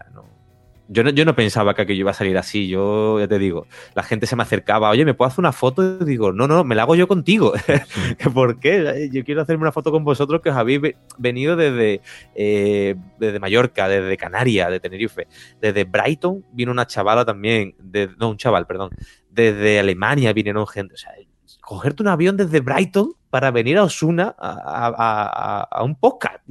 Yo, 0.94 1.06
no, 1.06 1.10
yo 1.10 1.24
no 1.24 1.34
pensaba 1.36 1.74
que 1.74 1.84
aquello 1.84 2.02
iba 2.02 2.12
a 2.12 2.14
salir 2.14 2.38
así. 2.38 2.68
Yo 2.68 3.18
ya 3.18 3.28
te 3.28 3.40
digo, 3.40 3.66
la 3.96 4.04
gente 4.04 4.28
se 4.28 4.36
me 4.36 4.44
acercaba, 4.44 4.90
oye, 4.90 5.06
¿me 5.06 5.14
puedo 5.14 5.30
hacer 5.30 5.40
una 5.40 5.54
foto? 5.54 6.00
Y 6.02 6.04
digo, 6.04 6.34
no, 6.34 6.48
no, 6.50 6.66
me 6.66 6.76
la 6.76 6.82
hago 6.82 6.96
yo 6.96 7.08
contigo. 7.08 7.54
¿Por 8.34 8.60
qué? 8.60 9.10
Yo 9.12 9.24
quiero 9.24 9.42
hacerme 9.42 9.62
una 9.62 9.72
foto 9.72 9.90
con 9.90 10.04
vosotros 10.04 10.42
que 10.42 10.50
os 10.50 10.56
habéis 10.58 10.82
venido 11.18 11.56
desde, 11.56 12.02
eh, 12.36 12.96
desde 13.18 13.40
Mallorca, 13.40 13.88
desde 13.88 14.18
Canarias, 14.18 14.70
de 14.70 14.82
Tenerife. 14.82 15.28
Desde 15.62 15.86
Brighton 15.86 16.44
vino 16.52 16.74
una 16.74 16.86
chavala 16.86 17.24
también, 17.24 17.74
de, 17.80 18.10
no, 18.20 18.30
un 18.30 18.38
chaval, 18.38 18.68
perdón. 18.68 18.90
Desde 19.30 19.80
Alemania 19.80 20.34
vinieron 20.34 20.68
gente. 20.68 20.96
O 20.96 20.98
sea, 20.98 21.14
cogerte 21.62 22.04
un 22.04 22.10
avión 22.10 22.36
desde 22.36 22.60
Brighton 22.60 23.14
para 23.30 23.50
venir 23.50 23.78
a 23.78 23.84
Osuna 23.84 24.36
a, 24.38 25.82
un 25.86 25.96
podcast. 25.96 26.44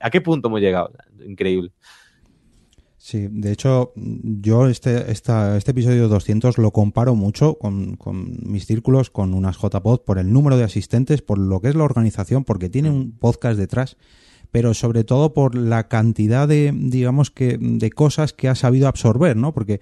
¿A 0.00 0.10
qué 0.10 0.20
punto 0.20 0.46
hemos 0.46 0.60
llegado? 0.60 0.92
Increíble. 1.26 1.72
Sí, 3.00 3.28
de 3.30 3.52
hecho, 3.52 3.92
yo 3.94 4.66
este, 4.66 5.10
este 5.12 5.70
episodio 5.70 6.08
200 6.08 6.58
lo 6.58 6.72
comparo 6.72 7.14
mucho 7.14 7.54
con, 7.54 7.96
con, 7.96 8.36
mis 8.42 8.66
círculos, 8.66 9.08
con 9.08 9.34
unas 9.34 9.56
JPod, 9.56 10.00
por 10.00 10.18
el 10.18 10.32
número 10.32 10.56
de 10.56 10.64
asistentes, 10.64 11.22
por 11.22 11.38
lo 11.38 11.60
que 11.60 11.68
es 11.68 11.76
la 11.76 11.84
organización, 11.84 12.44
porque 12.44 12.68
tiene 12.68 12.90
un 12.90 13.12
podcast 13.12 13.58
detrás 13.58 13.96
pero 14.50 14.74
sobre 14.74 15.04
todo 15.04 15.34
por 15.34 15.54
la 15.54 15.88
cantidad 15.88 16.48
de, 16.48 16.72
digamos 16.74 17.30
que, 17.30 17.58
de 17.60 17.90
cosas 17.90 18.32
que 18.32 18.48
ha 18.48 18.54
sabido 18.54 18.88
absorber, 18.88 19.36
¿no? 19.36 19.52
Porque 19.52 19.80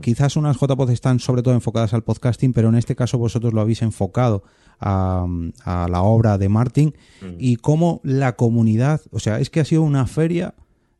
quizás 0.00 0.36
unas 0.36 0.58
JPOD 0.58 0.90
están 0.90 1.18
sobre 1.18 1.42
todo 1.42 1.54
enfocadas 1.54 1.92
al 1.92 2.04
podcasting, 2.04 2.52
pero 2.52 2.68
en 2.68 2.76
este 2.76 2.94
caso 2.94 3.18
vosotros 3.18 3.52
lo 3.52 3.60
habéis 3.60 3.82
enfocado 3.82 4.44
a, 4.78 5.26
la 5.64 6.02
obra 6.02 6.38
de 6.38 6.48
Martin 6.48 6.94
mm. 7.20 7.34
y 7.38 7.56
cómo 7.56 8.00
la 8.04 8.36
comunidad, 8.36 9.00
o 9.10 9.18
sea, 9.18 9.40
es 9.40 9.50
que 9.50 9.60
ha 9.60 9.64
sido 9.64 9.82
una 9.82 10.06
feria 10.06 10.54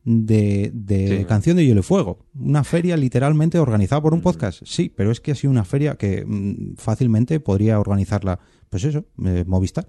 de, 0.09 1.25
canción 1.27 1.57
de 1.57 1.65
Hielo 1.65 1.81
y 1.81 1.83
Fuego. 1.83 2.19
Una 2.39 2.63
feria 2.63 2.95
literalmente 2.95 3.59
organizada 3.59 4.01
por 4.01 4.13
un 4.13 4.21
podcast. 4.21 4.61
Sí, 4.65 4.91
pero 4.95 5.11
es 5.11 5.19
que 5.19 5.31
ha 5.31 5.35
sido 5.35 5.51
una 5.51 5.65
feria 5.65 5.95
que 5.95 6.23
mm, 6.25 6.75
fácilmente 6.77 7.39
podría 7.39 7.79
organizarla, 7.79 8.39
pues 8.69 8.85
eso, 8.85 9.05
eh, 9.25 9.43
Movistar. 9.45 9.87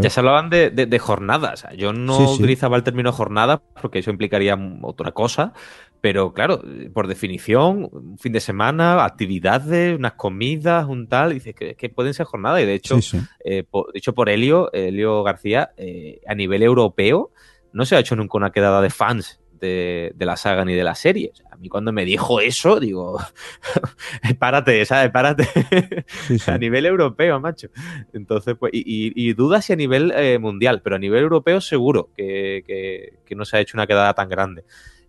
Ya 0.00 0.10
se 0.10 0.20
hablaban 0.20 0.48
de, 0.48 0.98
jornadas. 1.00 1.66
Yo 1.76 1.92
no 1.92 2.34
utilizaba 2.34 2.76
el 2.76 2.84
término 2.84 3.10
jornada 3.10 3.60
porque 3.82 3.98
eso 3.98 4.12
implicaría 4.12 4.56
otra 4.82 5.10
cosa. 5.10 5.54
Pero 6.00 6.32
claro, 6.32 6.62
por 6.94 7.08
definición, 7.08 7.88
un 7.90 8.16
fin 8.16 8.32
de 8.32 8.38
semana, 8.38 9.04
actividades, 9.04 9.98
unas 9.98 10.12
comidas, 10.12 10.86
un 10.86 11.08
tal, 11.08 11.34
dices 11.34 11.56
que, 11.56 11.88
pueden 11.88 12.14
ser 12.14 12.26
jornadas. 12.26 12.62
Y 12.62 12.66
de 12.66 12.74
hecho, 12.74 13.00
eh, 13.44 13.64
dicho 13.92 14.14
por 14.14 14.28
Helio, 14.28 14.72
Helio 14.72 15.24
García, 15.24 15.72
eh, 15.76 16.20
a 16.28 16.36
nivel 16.36 16.62
europeo, 16.62 17.32
no 17.72 17.84
se 17.84 17.96
ha 17.96 17.98
hecho 17.98 18.14
nunca 18.14 18.38
una 18.38 18.52
quedada 18.52 18.80
de 18.80 18.90
fans 18.90 19.40
de, 19.60 20.14
la 20.18 20.36
saga 20.36 20.64
ni 20.64 20.74
de 20.74 20.84
la 20.84 20.94
serie. 20.94 21.32
a 21.50 21.56
mí 21.56 21.68
cuando 21.68 21.92
me 21.92 22.04
dijo 22.04 22.40
eso, 22.40 22.80
digo, 22.80 23.18
párate, 24.38 24.84
¿sabes? 24.84 25.10
Párate. 25.10 25.46
a 26.46 26.58
nivel 26.58 26.86
europeo, 26.86 27.40
macho. 27.40 27.68
Entonces, 28.12 28.56
pues, 28.58 28.72
y, 28.74 29.12
y, 29.14 29.32
dudas 29.34 29.64
si 29.64 29.72
a 29.72 29.76
nivel 29.76 30.12
eh, 30.16 30.38
mundial, 30.38 30.82
pero 30.82 30.96
a 30.96 30.98
nivel 30.98 31.22
europeo 31.22 31.60
seguro 31.60 32.10
que, 32.16 33.14
que 33.24 33.34
no 33.34 33.44
se 33.44 33.56
ha 33.56 33.60
hecho 33.60 33.76
una 33.76 33.86
quedada 33.86 34.14
tan 34.14 34.28
grande. 34.28 34.64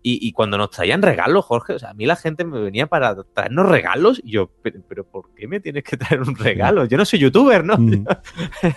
Y, 0.10 0.32
cuando 0.32 0.58
nos 0.58 0.70
traían 0.70 1.02
regalos, 1.02 1.44
Jorge, 1.44 1.74
o 1.74 1.80
sea, 1.80 1.90
a 1.90 1.94
mí 1.94 2.06
la 2.06 2.16
gente 2.16 2.46
me 2.46 2.62
venía 2.62 2.88
para 2.88 3.16
traernos 3.34 3.68
regalos 3.68 4.22
y 4.24 4.32
yo, 4.32 4.50
pero, 4.62 5.04
¿por 5.04 5.34
qué 5.36 5.48
me 5.48 5.60
tienes 5.60 5.84
que 5.84 5.98
traer 5.98 6.22
un 6.22 6.36
regalo? 6.36 6.86
Yo 6.86 6.98
no 6.98 7.04
soy 7.04 7.20
youtuber, 7.20 7.66
¿no? 7.66 7.78
Mm. 7.78 8.06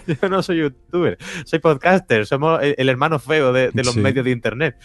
Yo, 0.20 0.28
no 0.28 0.42
soy 0.42 0.58
youtuber, 0.58 1.18
soy 1.44 1.58
podcaster, 1.60 2.26
somos 2.26 2.60
el, 2.62 2.88
hermano 2.88 3.18
feo 3.18 3.52
de, 3.52 3.70
los 3.74 3.96
medios 3.96 4.24
de 4.24 4.30
internet. 4.32 4.76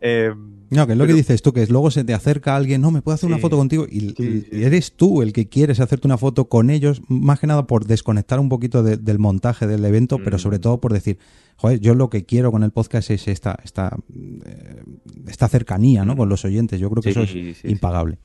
Em, 0.00 0.62
no, 0.70 0.86
que 0.86 0.92
es 0.92 0.98
lo 0.98 1.06
que 1.06 1.12
dices 1.12 1.42
tú, 1.42 1.52
que 1.52 1.66
luego 1.66 1.90
se 1.90 2.02
te 2.02 2.14
acerca 2.14 2.56
alguien, 2.56 2.80
no, 2.80 2.90
me 2.90 3.02
puedo 3.02 3.14
hacer 3.14 3.28
una 3.28 3.38
foto 3.38 3.56
contigo 3.56 3.86
y, 3.88 4.14
eres 4.50 4.96
tú 4.96 5.22
el 5.22 5.32
que 5.32 5.48
quieres 5.48 5.80
hacerte 5.80 6.08
una 6.08 6.18
foto 6.18 6.46
con 6.46 6.70
ellos, 6.70 7.02
más 7.08 7.38
que 7.38 7.46
nada 7.46 7.66
por 7.66 7.84
desconectar 7.84 8.40
un 8.40 8.48
poquito 8.48 8.82
del 8.82 9.18
montaje 9.18 9.66
del 9.66 9.84
evento, 9.84 10.18
pero 10.24 10.38
sobre 10.38 10.58
mm. 10.58 10.62
todo 10.62 10.80
por 10.80 10.92
decir, 10.92 11.18
joder, 11.62 11.78
yo 11.78 11.94
lo 11.94 12.10
que 12.10 12.24
quiero 12.24 12.50
con 12.50 12.64
el 12.64 12.72
podcast 12.72 13.08
es 13.10 13.28
esta, 13.28 13.56
esta, 13.62 13.96
eh, 14.44 14.82
esta 15.28 15.46
cercanía 15.46 16.04
¿no? 16.04 16.16
con 16.16 16.28
los 16.28 16.44
oyentes. 16.44 16.80
Yo 16.80 16.90
creo 16.90 17.02
que 17.02 17.10
eso 17.10 17.22
es 17.22 17.64
impagable. 17.64 18.18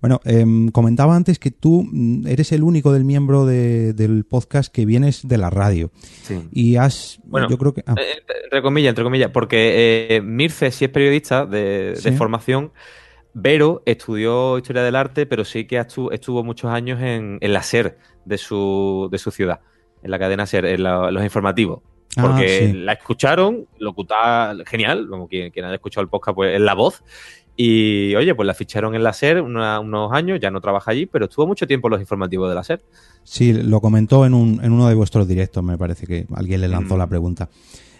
Bueno, 0.00 0.20
em, 0.24 0.70
comentaba 0.70 1.14
antes 1.14 1.38
que 1.38 1.52
tú 1.52 1.86
mm, 1.88 2.26
eres 2.26 2.50
el 2.50 2.64
único 2.64 2.92
del 2.92 3.04
miembro 3.04 3.46
del 3.46 4.24
podcast 4.28 4.74
que 4.74 4.86
vienes 4.86 5.28
de 5.28 5.38
la 5.38 5.50
radio. 5.50 5.92
Sí. 6.22 6.48
Y 6.50 6.76
has, 6.76 7.20
bueno, 7.26 7.48
yo 7.48 7.56
creo 7.58 7.74
que... 7.74 7.84
Ah. 7.86 7.94
Eh, 7.96 8.24
entre 8.42 8.60
comillas, 8.60 8.88
entre 8.88 9.04
comillas, 9.04 9.30
porque 9.30 10.16
eh, 10.16 10.20
Mirce 10.20 10.72
sí 10.72 10.86
es 10.86 10.90
periodista 10.90 11.46
de, 11.46 11.94
formación, 12.18 12.72
Vero 13.34 13.84
estudió 13.86 14.58
Historia 14.58 14.82
del 14.82 14.96
Arte, 14.96 15.26
pero 15.26 15.44
sí 15.44 15.64
que 15.64 15.78
estuvo, 15.78 16.42
muchos 16.42 16.72
años 16.72 17.00
en, 17.00 17.38
la 17.40 17.62
SER 17.62 17.98
de 18.24 18.36
su, 18.36 19.08
de 19.12 19.18
su 19.18 19.30
ciudad, 19.30 19.60
en 20.02 20.10
la 20.10 20.18
cadena 20.18 20.44
SER, 20.44 20.64
en 20.66 20.82
los 20.82 21.22
informativos. 21.22 21.82
Ah, 22.16 22.22
porque 22.22 22.72
la 22.74 22.94
escucharon, 22.94 23.66
locutaba 23.78 24.54
genial, 24.66 25.06
como 25.08 25.28
quien, 25.28 25.50
quien 25.50 25.64
haya 25.64 25.76
escuchado 25.76 26.02
el 26.02 26.08
podcast, 26.08 26.34
pues 26.34 26.54
es 26.54 26.60
la 26.60 26.74
voz. 26.74 27.04
Y 27.56 28.14
oye, 28.14 28.34
pues 28.34 28.46
la 28.46 28.54
ficharon 28.54 28.94
en 28.94 29.02
la 29.02 29.12
SER 29.12 29.42
unos 29.42 30.12
años, 30.12 30.40
ya 30.40 30.50
no 30.50 30.60
trabaja 30.60 30.92
allí, 30.92 31.06
pero 31.06 31.26
estuvo 31.26 31.46
mucho 31.46 31.66
tiempo 31.66 31.88
en 31.88 31.92
los 31.92 32.00
informativos 32.00 32.48
de 32.48 32.54
la 32.54 32.64
SER. 32.64 32.82
Sí, 33.22 33.52
lo 33.52 33.80
comentó 33.80 34.24
en, 34.24 34.34
un, 34.34 34.60
en 34.64 34.72
uno 34.72 34.88
de 34.88 34.94
vuestros 34.94 35.28
directos, 35.28 35.62
me 35.62 35.76
parece 35.76 36.06
que 36.06 36.26
alguien 36.34 36.62
le 36.62 36.68
lanzó 36.68 36.96
la 36.96 37.06
mm. 37.06 37.10
pregunta. 37.10 37.50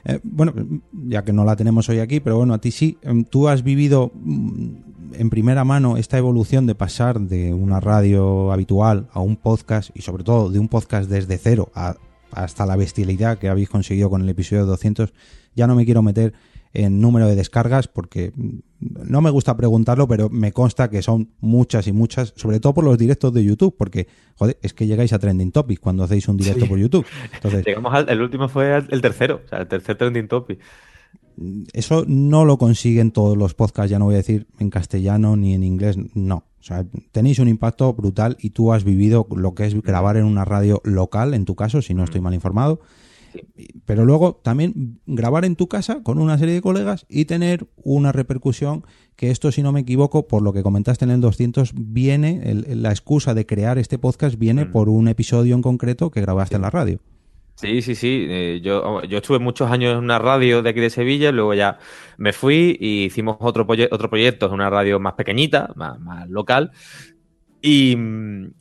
Eh, 0.04 0.18
bueno, 0.22 0.54
ya 0.92 1.24
que 1.24 1.32
no 1.32 1.44
la 1.44 1.56
tenemos 1.56 1.88
hoy 1.88 1.98
aquí, 1.98 2.20
pero 2.20 2.38
bueno, 2.38 2.54
a 2.54 2.58
ti 2.58 2.70
sí, 2.70 2.96
em, 3.02 3.24
tú 3.24 3.48
has 3.48 3.62
vivido 3.62 4.12
mm, 4.14 4.68
en 5.12 5.30
primera 5.30 5.64
mano 5.64 5.98
esta 5.98 6.16
evolución 6.16 6.66
de 6.66 6.74
pasar 6.74 7.20
de 7.20 7.52
una 7.52 7.80
radio 7.80 8.52
habitual 8.52 9.08
a 9.12 9.20
un 9.20 9.36
podcast 9.36 9.90
y 9.94 10.02
sobre 10.02 10.24
todo 10.24 10.50
de 10.50 10.58
un 10.58 10.68
podcast 10.68 11.10
desde 11.10 11.36
cero 11.36 11.70
hasta 12.32 12.66
la 12.66 12.76
bestialidad 12.76 13.38
que 13.38 13.48
habéis 13.48 13.68
conseguido 13.68 14.10
con 14.10 14.22
el 14.22 14.28
episodio 14.28 14.66
200. 14.66 15.12
Ya 15.54 15.66
no 15.66 15.74
me 15.74 15.84
quiero 15.84 16.02
meter 16.02 16.34
en 16.72 17.00
número 17.00 17.26
de 17.26 17.34
descargas, 17.34 17.88
porque 17.88 18.32
no 18.78 19.20
me 19.20 19.30
gusta 19.30 19.56
preguntarlo, 19.56 20.06
pero 20.06 20.28
me 20.30 20.52
consta 20.52 20.88
que 20.88 21.02
son 21.02 21.30
muchas 21.40 21.86
y 21.88 21.92
muchas, 21.92 22.32
sobre 22.36 22.60
todo 22.60 22.74
por 22.74 22.84
los 22.84 22.96
directos 22.96 23.32
de 23.34 23.44
YouTube, 23.44 23.74
porque, 23.76 24.06
joder, 24.36 24.58
es 24.62 24.72
que 24.72 24.86
llegáis 24.86 25.12
a 25.12 25.18
Trending 25.18 25.50
Topic 25.52 25.80
cuando 25.80 26.04
hacéis 26.04 26.28
un 26.28 26.36
directo 26.36 26.66
por 26.66 26.78
YouTube. 26.78 27.04
Entonces, 27.34 27.64
Llegamos 27.66 27.92
al, 27.92 28.08
el 28.08 28.22
último 28.22 28.48
fue 28.48 28.76
el 28.76 29.00
tercero, 29.00 29.42
o 29.44 29.48
sea, 29.48 29.58
el 29.60 29.68
tercer 29.68 29.96
Trending 29.96 30.28
Topic. 30.28 30.60
Eso 31.72 32.04
no 32.06 32.44
lo 32.44 32.58
consiguen 32.58 33.12
todos 33.12 33.36
los 33.36 33.54
podcasts, 33.54 33.90
ya 33.90 33.98
no 33.98 34.04
voy 34.04 34.14
a 34.14 34.18
decir 34.18 34.46
en 34.58 34.70
castellano 34.70 35.36
ni 35.36 35.54
en 35.54 35.64
inglés, 35.64 35.96
no. 36.14 36.44
O 36.60 36.62
sea, 36.62 36.84
tenéis 37.12 37.38
un 37.38 37.48
impacto 37.48 37.92
brutal 37.94 38.36
y 38.38 38.50
tú 38.50 38.72
has 38.72 38.84
vivido 38.84 39.26
lo 39.34 39.54
que 39.54 39.66
es 39.66 39.80
grabar 39.82 40.16
en 40.16 40.24
una 40.24 40.44
radio 40.44 40.80
local, 40.84 41.32
en 41.34 41.46
tu 41.46 41.54
caso, 41.54 41.80
si 41.80 41.94
no 41.94 42.04
estoy 42.04 42.20
mal 42.20 42.34
informado. 42.34 42.80
Pero 43.86 44.04
luego 44.04 44.40
también 44.42 45.00
grabar 45.06 45.44
en 45.44 45.56
tu 45.56 45.68
casa 45.68 46.02
con 46.02 46.18
una 46.18 46.36
serie 46.36 46.54
de 46.54 46.60
colegas 46.60 47.06
y 47.08 47.26
tener 47.26 47.68
una 47.76 48.12
repercusión 48.12 48.84
que 49.16 49.30
esto, 49.30 49.52
si 49.52 49.62
no 49.62 49.72
me 49.72 49.80
equivoco, 49.80 50.26
por 50.26 50.42
lo 50.42 50.52
que 50.52 50.62
comentaste 50.62 51.04
en 51.04 51.12
el 51.12 51.20
200, 51.20 51.72
viene, 51.74 52.42
la 52.74 52.90
excusa 52.90 53.34
de 53.34 53.46
crear 53.46 53.78
este 53.78 53.98
podcast 53.98 54.36
viene 54.36 54.66
por 54.66 54.88
un 54.88 55.08
episodio 55.08 55.54
en 55.54 55.62
concreto 55.62 56.10
que 56.10 56.20
grabaste 56.20 56.56
en 56.56 56.62
la 56.62 56.70
radio. 56.70 57.00
Sí, 57.60 57.82
sí, 57.82 57.94
sí. 57.94 58.26
Eh, 58.26 58.60
yo, 58.62 59.02
yo 59.02 59.18
estuve 59.18 59.38
muchos 59.38 59.70
años 59.70 59.92
en 59.92 59.98
una 59.98 60.18
radio 60.18 60.62
de 60.62 60.70
aquí 60.70 60.80
de 60.80 60.88
Sevilla, 60.88 61.30
luego 61.30 61.52
ya 61.52 61.78
me 62.16 62.32
fui 62.32 62.74
y 62.80 63.04
hicimos 63.04 63.36
otro, 63.40 63.66
otro 63.90 64.08
proyecto 64.08 64.46
en 64.46 64.52
una 64.52 64.70
radio 64.70 64.98
más 64.98 65.12
pequeñita, 65.12 65.70
más, 65.76 65.98
local. 66.30 66.70
Y, 67.60 67.98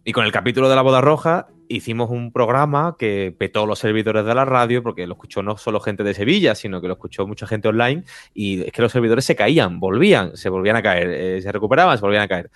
y, 0.03 0.11
con 0.11 0.25
el 0.25 0.33
capítulo 0.33 0.67
de 0.67 0.75
la 0.75 0.81
boda 0.81 0.99
roja 0.99 1.47
hicimos 1.69 2.09
un 2.09 2.33
programa 2.33 2.97
que 2.99 3.33
petó 3.37 3.65
los 3.65 3.79
servidores 3.79 4.25
de 4.25 4.35
la 4.35 4.43
radio, 4.43 4.83
porque 4.83 5.07
lo 5.07 5.13
escuchó 5.13 5.43
no 5.43 5.55
solo 5.55 5.79
gente 5.79 6.03
de 6.03 6.13
Sevilla, 6.13 6.53
sino 6.55 6.81
que 6.81 6.87
lo 6.87 6.95
escuchó 6.95 7.25
mucha 7.25 7.47
gente 7.47 7.69
online, 7.69 8.03
y 8.33 8.63
es 8.63 8.73
que 8.73 8.81
los 8.81 8.91
servidores 8.91 9.23
se 9.23 9.35
caían, 9.37 9.79
volvían, 9.79 10.35
se 10.35 10.49
volvían 10.49 10.75
a 10.75 10.81
caer, 10.81 11.09
eh, 11.09 11.41
se 11.41 11.51
recuperaban, 11.53 11.97
se 11.97 12.01
volvían 12.01 12.23
a 12.23 12.27
caer. 12.27 12.49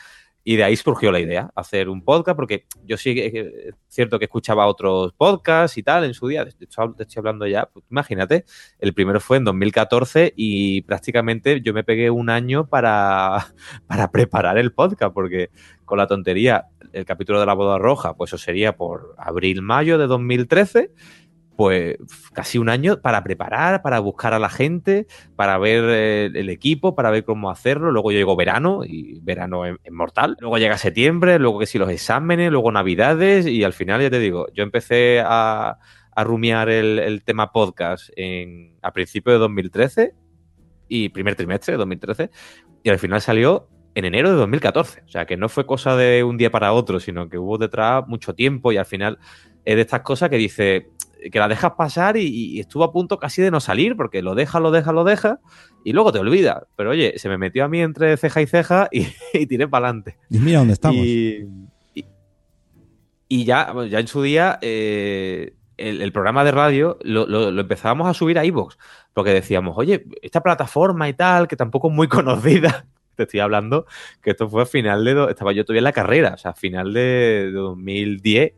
Y 0.44 0.58
de 0.58 0.64
ahí 0.66 0.76
surgió 0.76 1.12
la 1.12 1.20
idea, 1.20 1.52
hacer 1.56 1.88
un 1.88 2.04
podcast, 2.04 2.36
porque 2.36 2.66
yo 2.86 2.98
sí 2.98 3.16
es 3.18 3.76
cierto 3.88 4.20
que 4.20 4.26
escuchaba 4.26 4.68
otros 4.68 5.14
podcasts 5.14 5.78
y 5.78 5.84
tal 5.84 6.04
en 6.04 6.14
su 6.14 6.28
día. 6.28 6.46
Te 6.46 6.66
estoy 6.66 6.94
hablando 7.18 7.48
ya, 7.48 7.70
pues, 7.72 7.86
imagínate, 7.90 8.46
el 8.80 8.94
primero 8.94 9.20
fue 9.22 9.38
en 9.38 9.46
2014 9.46 10.34
y 10.36 10.82
prácticamente 10.82 11.62
yo 11.62 11.74
me 11.74 11.84
pegué 11.84 12.10
un 12.10 12.30
año 12.30 12.68
para, 12.68 13.54
para 13.88 14.12
preparar 14.12 14.58
el 14.58 14.74
podcast, 14.74 15.14
porque 15.14 15.50
con 15.86 15.98
la 15.98 16.08
tontería, 16.08 16.68
el 16.92 17.06
capítulo 17.06 17.40
de 17.40 17.46
la 17.46 17.54
boda 17.54 17.78
roja, 17.78 18.16
pues 18.16 18.30
eso 18.30 18.38
sería 18.38 18.76
por 18.76 19.16
abril-mayo 19.18 19.98
de 19.98 20.08
2013 20.08 20.92
pues 21.56 21.98
casi 22.34 22.58
un 22.58 22.70
año 22.70 23.02
para 23.02 23.24
preparar, 23.24 23.82
para 23.82 24.00
buscar 24.00 24.34
a 24.34 24.40
la 24.40 24.50
gente, 24.50 25.08
para 25.36 25.58
ver 25.58 25.84
eh, 25.88 26.32
el, 26.34 26.50
equipo, 26.50 26.96
para 26.96 27.12
ver 27.12 27.24
cómo 27.24 27.50
hacerlo. 27.50 27.92
Luego 27.92 28.12
llegó 28.12 28.36
verano 28.36 28.82
y 28.86 29.20
verano 29.22 29.66
es, 29.66 29.76
mortal. 29.92 30.38
Luego 30.40 30.58
llega 30.58 30.78
septiembre, 30.78 31.40
luego 31.40 31.60
que 31.60 31.66
si 31.66 31.78
los 31.78 31.90
exámenes, 31.90 32.52
luego 32.52 32.72
navidades 32.72 33.46
y 33.46 33.64
al 33.64 33.74
final 33.74 34.02
ya 34.02 34.10
te 34.10 34.20
digo, 34.20 34.48
yo 34.54 34.64
empecé 34.64 35.22
a, 35.26 35.78
rumiar 36.16 36.70
el, 36.70 37.24
tema 37.24 37.52
podcast 37.52 38.10
en, 38.16 38.78
a 38.84 38.94
principios 38.94 39.34
de 39.34 39.40
2013 39.40 40.14
y 40.88 41.10
primer 41.10 41.36
trimestre 41.36 41.74
de 41.74 41.78
2013 41.80 42.30
y 42.84 42.90
al 42.90 43.00
final 43.00 43.20
salió 43.20 43.68
en 43.96 44.06
enero 44.06 44.30
de 44.30 44.36
2014. 44.38 45.04
O 45.06 45.10
sea 45.10 45.26
que 45.26 45.38
no 45.38 45.50
fue 45.50 45.66
cosa 45.66 45.96
de 45.96 46.24
un 46.24 46.38
día 46.38 46.52
para 46.52 46.74
otro, 46.74 47.00
sino 47.00 47.30
que 47.30 47.38
hubo 47.38 47.58
detrás 47.58 48.08
mucho 48.08 48.34
tiempo 48.34 48.72
y 48.72 48.78
al 48.78 48.86
final 48.86 49.20
es 49.66 49.76
de 49.76 49.82
estas 49.82 50.02
cosas 50.02 50.30
que 50.30 50.38
dice, 50.38 50.90
que 51.32 51.40
la 51.40 51.48
dejas 51.48 51.74
pasar 51.74 52.18
y, 52.18 52.60
estuvo 52.60 52.84
a 52.84 52.92
punto 52.92 53.18
casi 53.20 53.42
de 53.42 53.52
no 53.52 53.60
salir, 53.60 53.96
porque 53.96 54.22
lo 54.22 54.36
deja, 54.36 54.60
lo 54.60 54.72
deja, 54.72 54.92
lo 54.92 55.04
deja, 55.04 55.40
y 55.84 55.94
luego 55.94 56.12
te 56.12 56.20
olvida. 56.20 56.68
Pero 56.76 56.92
oye, 56.92 57.14
se 57.18 57.30
me 57.30 57.38
metió 57.38 57.66
a 57.66 57.68
mí 57.68 57.82
entre 57.82 58.18
ceja 58.18 58.42
y 58.42 58.48
ceja 58.48 58.90
y, 58.92 59.06
tiré 59.48 59.68
para 59.68 59.88
adelante. 59.88 60.18
Y 60.30 60.40
mira 60.40 60.60
dónde 60.60 60.74
estamos. 60.74 61.06
Y, 63.30 63.46
ya, 63.46 63.74
ya 63.90 64.00
en 64.00 64.08
su 64.08 64.22
día, 64.22 64.60
eh, 64.62 65.56
el, 65.78 66.12
programa 66.12 66.44
de 66.44 66.52
radio 66.52 67.00
lo, 67.02 67.50
empezábamos 67.60 68.08
a 68.08 68.14
subir 68.14 68.38
a 68.38 68.46
iVoox, 68.46 68.78
porque 69.14 69.32
decíamos, 69.32 69.76
oye, 69.78 70.06
esta 70.22 70.42
plataforma 70.42 71.10
y 71.10 71.14
tal, 71.14 71.48
que 71.48 71.56
tampoco 71.56 71.90
es 71.90 71.96
muy 71.96 72.08
conocida, 72.10 72.86
te 73.16 73.24
estoy 73.24 73.40
hablando, 73.40 73.88
que 74.22 74.32
esto 74.32 74.50
fue 74.50 74.64
a 74.64 74.66
final 74.66 75.04
de... 75.04 75.28
Estaba 75.30 75.52
yo 75.52 75.66
todavía 75.66 75.80
en 75.80 75.86
la 75.86 75.94
carrera, 75.94 76.34
o 76.36 76.38
sea, 76.38 76.52
a 76.52 76.56
final 76.56 76.94
de 76.94 77.52
2010 77.52 78.54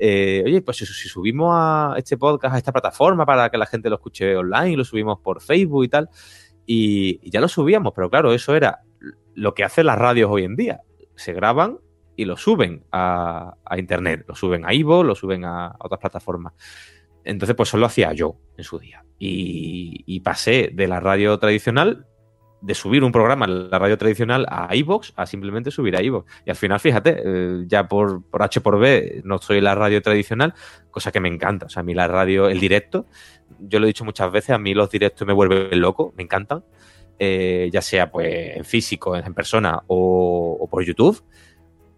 eh, 0.00 0.42
oye, 0.46 0.62
pues 0.62 0.76
si, 0.76 0.86
subimos 0.86 1.50
a 1.52 1.94
este 1.96 2.16
podcast 2.16 2.54
a 2.54 2.58
esta 2.58 2.72
plataforma 2.72 3.26
para 3.26 3.50
que 3.50 3.58
la 3.58 3.66
gente 3.66 3.90
lo 3.90 3.96
escuche 3.96 4.36
online, 4.36 4.76
lo 4.76 4.84
subimos 4.84 5.18
por 5.20 5.42
Facebook 5.42 5.84
y 5.84 5.88
tal, 5.88 6.08
y, 6.64 7.30
ya 7.30 7.40
lo 7.40 7.48
subíamos, 7.48 7.92
pero 7.94 8.08
claro, 8.08 8.32
eso 8.32 8.54
era 8.54 8.80
lo 9.34 9.54
que 9.54 9.64
hacen 9.64 9.86
las 9.86 9.98
radios 9.98 10.30
hoy 10.30 10.44
en 10.44 10.56
día. 10.56 10.80
Se 11.16 11.32
graban 11.32 11.78
y 12.16 12.24
lo 12.24 12.36
suben 12.36 12.84
a, 12.92 13.56
internet, 13.76 14.24
lo 14.28 14.34
suben 14.34 14.64
a 14.64 14.72
Ivo, 14.72 15.02
lo 15.02 15.14
suben 15.14 15.44
a, 15.44 15.74
otras 15.80 16.00
plataformas. 16.00 16.52
Entonces, 17.24 17.56
pues 17.56 17.68
eso 17.68 17.78
lo 17.78 17.86
hacía 17.86 18.12
yo 18.12 18.36
en 18.56 18.64
su 18.64 18.78
día. 18.78 19.04
y 19.18 20.20
pasé 20.20 20.70
de 20.72 20.86
la 20.86 21.00
radio 21.00 21.38
tradicional 21.38 22.06
de 22.60 22.74
subir 22.74 23.04
un 23.04 23.12
programa 23.12 23.46
en 23.46 23.70
la 23.70 23.78
radio 23.78 23.96
tradicional 23.96 24.46
a 24.48 24.74
iVoox 24.74 25.12
a 25.16 25.26
simplemente 25.26 25.70
subir 25.70 25.96
a 25.96 26.02
iVoox. 26.02 26.26
Y 26.44 26.50
al 26.50 26.56
final, 26.56 26.80
fíjate, 26.80 27.22
eh, 27.24 27.64
ya 27.66 27.86
por, 27.86 28.22
por, 28.24 28.42
H 28.42 28.60
por 28.60 28.78
B 28.78 29.22
no 29.24 29.38
soy 29.38 29.60
la 29.60 29.74
radio 29.74 30.02
tradicional, 30.02 30.54
cosa 30.90 31.12
que 31.12 31.20
me 31.20 31.28
encanta. 31.28 31.66
O 31.66 31.68
sea, 31.68 31.80
a 31.80 31.84
mí 31.84 31.94
la 31.94 32.08
radio, 32.08 32.48
el 32.48 32.58
directo, 32.58 33.06
yo 33.60 33.78
lo 33.78 33.86
he 33.86 33.88
dicho 33.88 34.04
muchas 34.04 34.30
veces, 34.32 34.50
a 34.50 34.58
mí 34.58 34.74
los 34.74 34.90
directos 34.90 35.26
me 35.26 35.32
vuelven 35.32 35.80
loco, 35.80 36.12
me 36.16 36.24
encantan. 36.24 36.64
Eh, 37.20 37.68
ya 37.72 37.82
sea 37.82 38.12
pues 38.12 38.56
en 38.56 38.64
físico, 38.64 39.16
en 39.16 39.34
persona 39.34 39.82
o, 39.88 40.68
por 40.70 40.84
YouTube. 40.84 41.22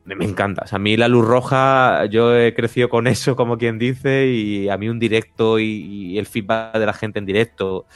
Me, 0.05 0.25
encanta. 0.25 0.63
O 0.65 0.67
sea, 0.67 0.77
a 0.77 0.81
mí 0.81 0.97
la 0.97 1.07
luz 1.07 1.25
roja, 1.25 2.07
yo 2.07 2.37
he 2.37 2.53
crecido 2.55 2.89
con 2.89 3.07
eso, 3.07 3.37
como 3.37 3.59
quien 3.59 3.79
dice, 3.79 4.27
y 4.27 4.69
a 4.69 4.77
mí 4.77 4.89
un 4.89 4.99
directo 4.99 5.59
y 5.61 6.19
el 6.19 6.27
feedback 6.27 6.79
de 6.79 6.87
la 6.87 6.95
gente 6.95 7.19
en 7.19 7.27
directo 7.27 7.87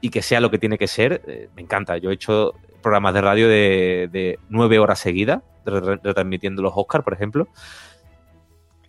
y 0.00 0.10
que 0.10 0.22
sea 0.22 0.40
lo 0.40 0.50
que 0.50 0.58
tiene 0.58 0.78
que 0.78 0.86
ser, 0.86 1.22
eh, 1.26 1.48
me 1.54 1.62
encanta. 1.62 1.98
Yo 1.98 2.10
he 2.10 2.14
hecho 2.14 2.54
programas 2.82 3.14
de 3.14 3.20
radio 3.20 3.48
de, 3.48 4.38
nueve 4.48 4.78
horas 4.78 4.98
seguidas, 4.98 5.42
retransmitiendo 5.64 6.62
los 6.62 6.72
Oscars, 6.74 7.04
por 7.04 7.12
ejemplo, 7.12 7.48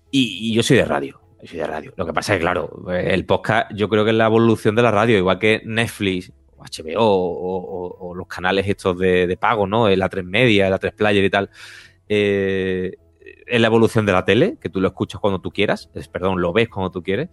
y, 0.10 0.54
yo 0.54 0.64
soy 0.64 0.78
de 0.78 0.86
radio. 0.86 1.22
soy 1.44 1.60
de 1.60 1.68
radio. 1.68 1.94
Lo 1.96 2.06
que 2.06 2.14
pasa 2.14 2.34
es 2.34 2.40
que, 2.40 2.42
claro, 2.42 2.84
el 2.92 3.26
podcast 3.26 3.72
yo 3.74 3.90
creo 3.90 4.04
que 4.04 4.12
es 4.12 4.18
la 4.18 4.26
evolución 4.26 4.76
de 4.76 4.82
la 4.82 4.92
radio, 4.92 5.18
igual 5.18 5.40
que 5.40 5.62
Netflix 5.66 6.32
HBO 6.58 7.00
o, 7.00 8.14
los 8.16 8.28
canales 8.28 8.68
estos 8.68 8.98
de, 8.98 9.38
pago, 9.40 9.68
¿no? 9.68 9.90
La 9.90 10.10
3 10.10 10.26
Media, 10.26 10.70
la 10.70 10.78
3 10.78 10.94
Player 10.94 11.24
y 11.24 11.30
tal. 11.30 11.50
Eh, 12.08 12.96
es 13.48 13.60
la 13.60 13.68
evolución 13.68 14.06
de 14.06 14.12
la 14.12 14.26
tele, 14.26 14.58
que 14.62 14.70
tú 14.70 14.80
lo 14.80 14.88
escuchas 14.88 15.20
cuando 15.20 15.40
tú 15.40 15.52
quieras, 15.52 15.90
perdón, 16.12 16.42
lo 16.42 16.54
ves 16.54 16.70
cuando 16.70 16.92
tú 16.92 17.02
quieres 17.04 17.30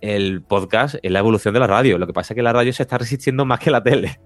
el 0.00 0.42
podcast 0.42 0.96
es 1.02 1.10
la 1.10 1.20
evolución 1.20 1.54
de 1.54 1.60
la 1.60 1.66
radio. 1.66 1.98
Lo 1.98 2.06
que 2.06 2.12
pasa 2.12 2.34
es 2.34 2.36
que 2.36 2.42
la 2.42 2.52
radio 2.52 2.72
se 2.72 2.82
está 2.82 2.98
resistiendo 2.98 3.44
más 3.44 3.60
que 3.60 3.70
la 3.70 3.82
tele. 3.82 4.20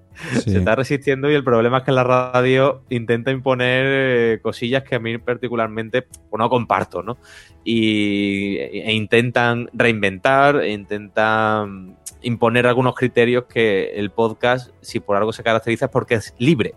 Se 0.44 0.58
está 0.58 0.76
resistiendo 0.76 1.30
y 1.30 1.34
el 1.34 1.44
problema 1.44 1.78
es 1.78 1.84
que 1.84 1.92
la 1.92 2.04
radio 2.04 2.82
intenta 2.90 3.30
imponer 3.30 3.86
eh, 3.86 4.40
cosillas 4.42 4.82
que 4.82 4.96
a 4.96 4.98
mí 4.98 5.16
particularmente 5.18 6.02
pues, 6.02 6.38
no 6.38 6.50
comparto, 6.50 7.02
¿no? 7.02 7.16
Y, 7.64 8.56
e 8.58 8.92
intentan 8.92 9.70
reinventar, 9.72 10.56
e 10.56 10.72
intentan 10.72 11.96
imponer 12.22 12.66
algunos 12.66 12.94
criterios 12.94 13.44
que 13.44 13.92
el 13.94 14.10
podcast, 14.10 14.72
si 14.82 15.00
por 15.00 15.16
algo 15.16 15.32
se 15.32 15.42
caracteriza, 15.42 15.86
es 15.86 15.90
porque 15.90 16.16
es 16.16 16.34
libre 16.38 16.74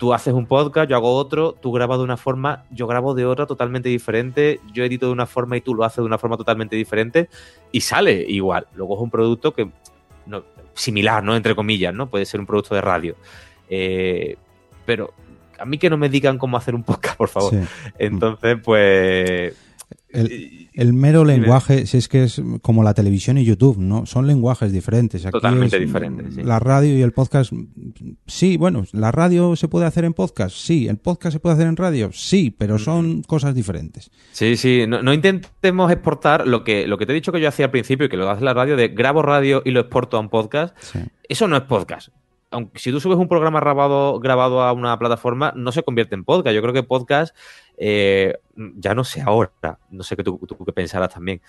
tú 0.00 0.14
haces 0.14 0.32
un 0.32 0.46
podcast, 0.46 0.88
yo 0.88 0.96
hago 0.96 1.14
otro, 1.14 1.52
tú 1.52 1.72
grabas 1.72 1.98
de 1.98 2.04
una 2.04 2.16
forma, 2.16 2.64
yo 2.70 2.86
grabo 2.86 3.12
de 3.12 3.26
otra 3.26 3.44
totalmente 3.44 3.90
diferente, 3.90 4.58
yo 4.72 4.82
edito 4.82 5.04
de 5.04 5.12
una 5.12 5.26
forma 5.26 5.58
y 5.58 5.60
tú 5.60 5.74
lo 5.74 5.84
haces 5.84 5.98
de 5.98 6.04
una 6.04 6.16
forma 6.16 6.38
totalmente 6.38 6.74
diferente 6.74 7.28
y 7.70 7.82
sale 7.82 8.24
igual. 8.26 8.66
Luego 8.74 8.94
es 8.94 9.02
un 9.02 9.10
producto 9.10 9.52
que 9.52 9.68
no, 10.24 10.42
similar, 10.72 11.22
¿no? 11.22 11.36
Entre 11.36 11.54
comillas, 11.54 11.92
¿no? 11.92 12.08
Puede 12.08 12.24
ser 12.24 12.40
un 12.40 12.46
producto 12.46 12.74
de 12.74 12.80
radio. 12.80 13.14
Eh, 13.68 14.36
pero 14.86 15.12
a 15.58 15.66
mí 15.66 15.76
que 15.76 15.90
no 15.90 15.98
me 15.98 16.08
digan 16.08 16.38
cómo 16.38 16.56
hacer 16.56 16.74
un 16.74 16.82
podcast, 16.84 17.18
por 17.18 17.28
favor. 17.28 17.52
Entonces, 17.98 18.56
pues 18.64 19.54
el, 20.12 20.92
mero 20.92 21.24
lenguaje, 21.24 21.86
si 21.86 21.98
es 21.98 22.08
que 22.08 22.24
es 22.24 22.40
como 22.62 22.82
la 22.82 22.94
televisión 22.94 23.38
y 23.38 23.44
YouTube, 23.44 23.78
¿no? 23.78 24.06
Son 24.06 24.26
lenguajes 24.26 24.72
diferentes. 24.72 25.22
Totalmente 25.22 25.78
diferentes. 25.78 26.36
La 26.44 26.58
radio 26.58 26.96
y 26.96 27.02
el 27.02 27.12
podcast, 27.12 27.52
sí, 28.26 28.56
bueno, 28.56 28.84
la 28.92 29.12
radio 29.12 29.56
se 29.56 29.68
puede 29.68 29.86
hacer 29.86 30.04
en 30.04 30.14
podcast, 30.14 30.56
sí, 30.56 30.88
el 30.88 30.98
podcast 30.98 31.34
se 31.34 31.40
puede 31.40 31.54
hacer 31.54 31.66
en 31.66 31.76
radio, 31.76 32.10
sí, 32.12 32.54
pero 32.56 32.78
son 32.78 33.22
cosas 33.22 33.54
diferentes. 33.54 34.10
Sí, 34.32 34.56
sí, 34.56 34.84
no, 34.86 35.12
intentemos 35.12 35.90
exportar 35.90 36.46
lo 36.46 36.64
que, 36.64 36.86
lo 36.86 36.98
que 36.98 37.06
te 37.06 37.12
he 37.12 37.14
dicho 37.14 37.32
que 37.32 37.40
yo 37.40 37.48
hacía 37.48 37.66
al 37.66 37.70
principio 37.70 38.06
y 38.06 38.08
que 38.08 38.16
lo 38.16 38.28
hace 38.30 38.44
la 38.44 38.54
radio, 38.54 38.76
de 38.76 38.88
grabo 38.88 39.22
radio 39.22 39.62
y 39.64 39.70
lo 39.70 39.80
exporto 39.80 40.16
a 40.16 40.20
un 40.20 40.28
podcast. 40.28 40.76
Eso 41.28 41.46
no 41.46 41.56
es 41.56 41.62
podcast 41.62 42.08
aunque 42.50 42.78
si 42.78 42.90
tú 42.90 43.00
subes 43.00 43.18
un 43.18 43.28
programa 43.28 43.60
grabado, 43.60 44.18
grabado 44.18 44.62
a 44.62 44.72
una 44.72 44.98
plataforma, 44.98 45.52
no 45.56 45.72
se 45.72 45.82
convierte 45.82 46.14
en 46.14 46.24
podcast. 46.24 46.54
Yo 46.54 46.62
creo 46.62 46.74
que 46.74 46.82
podcast, 46.82 47.36
eh, 47.78 48.38
ya 48.56 48.94
no 48.94 49.04
sé 49.04 49.22
ahora, 49.22 49.78
no 49.90 50.02
sé 50.02 50.16
qué 50.16 50.24
tú, 50.24 50.40
qué 50.66 50.72
pensarás 50.72 51.14
también, 51.14 51.40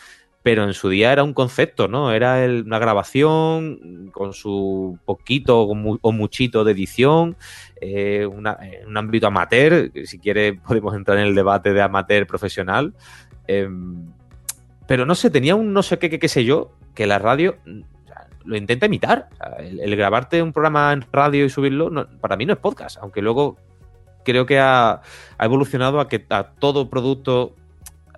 pero 0.43 0.63
en 0.63 0.73
su 0.73 0.89
día 0.89 1.11
era 1.11 1.23
un 1.23 1.33
concepto, 1.33 1.87
¿no? 1.87 2.11
Era 2.11 2.45
una 2.45 2.79
grabación 2.79 4.09
con 4.11 4.33
su 4.33 4.97
poquito 5.05 5.61
o 5.61 6.11
muchito 6.11 6.63
de 6.63 6.71
edición, 6.71 7.35
eh, 7.79 8.25
un 8.25 8.97
ámbito 8.97 9.27
amateur, 9.27 9.91
si 10.05 10.19
quiere 10.19 10.53
podemos 10.67 10.95
entrar 10.95 11.17
en 11.17 11.25
el 11.25 11.35
debate 11.35 11.73
de 11.73 11.81
amateur 11.81 12.27
profesional, 12.27 12.93
em, 13.47 14.11
pero 14.87 15.05
no 15.05 15.15
sé, 15.15 15.29
tenía 15.29 15.55
un 15.55 15.73
no 15.73 15.83
sé 15.83 15.99
qué, 15.99 16.09
qué, 16.19 16.27
sé 16.27 16.43
yo, 16.43 16.71
que 16.93 17.07
la 17.07 17.17
radio 17.17 17.57
lo 18.45 18.57
intenta 18.57 18.85
imitar. 18.85 19.29
el, 19.59 19.95
grabarte 19.95 20.41
un 20.41 20.53
programa 20.53 20.93
en 20.93 21.05
radio 21.11 21.45
y 21.45 21.49
subirlo, 21.49 22.07
para 22.19 22.35
mí 22.37 22.45
no 22.45 22.53
es 22.53 22.59
podcast, 22.59 22.97
aunque 23.01 23.21
luego 23.21 23.57
creo 24.23 24.45
que 24.45 24.59
ha, 24.59 25.01
ha 25.37 25.45
evolucionado 25.45 25.99
a 25.99 26.07
que 26.07 26.25
a 26.29 26.43
todo 26.43 26.89
producto 26.89 27.55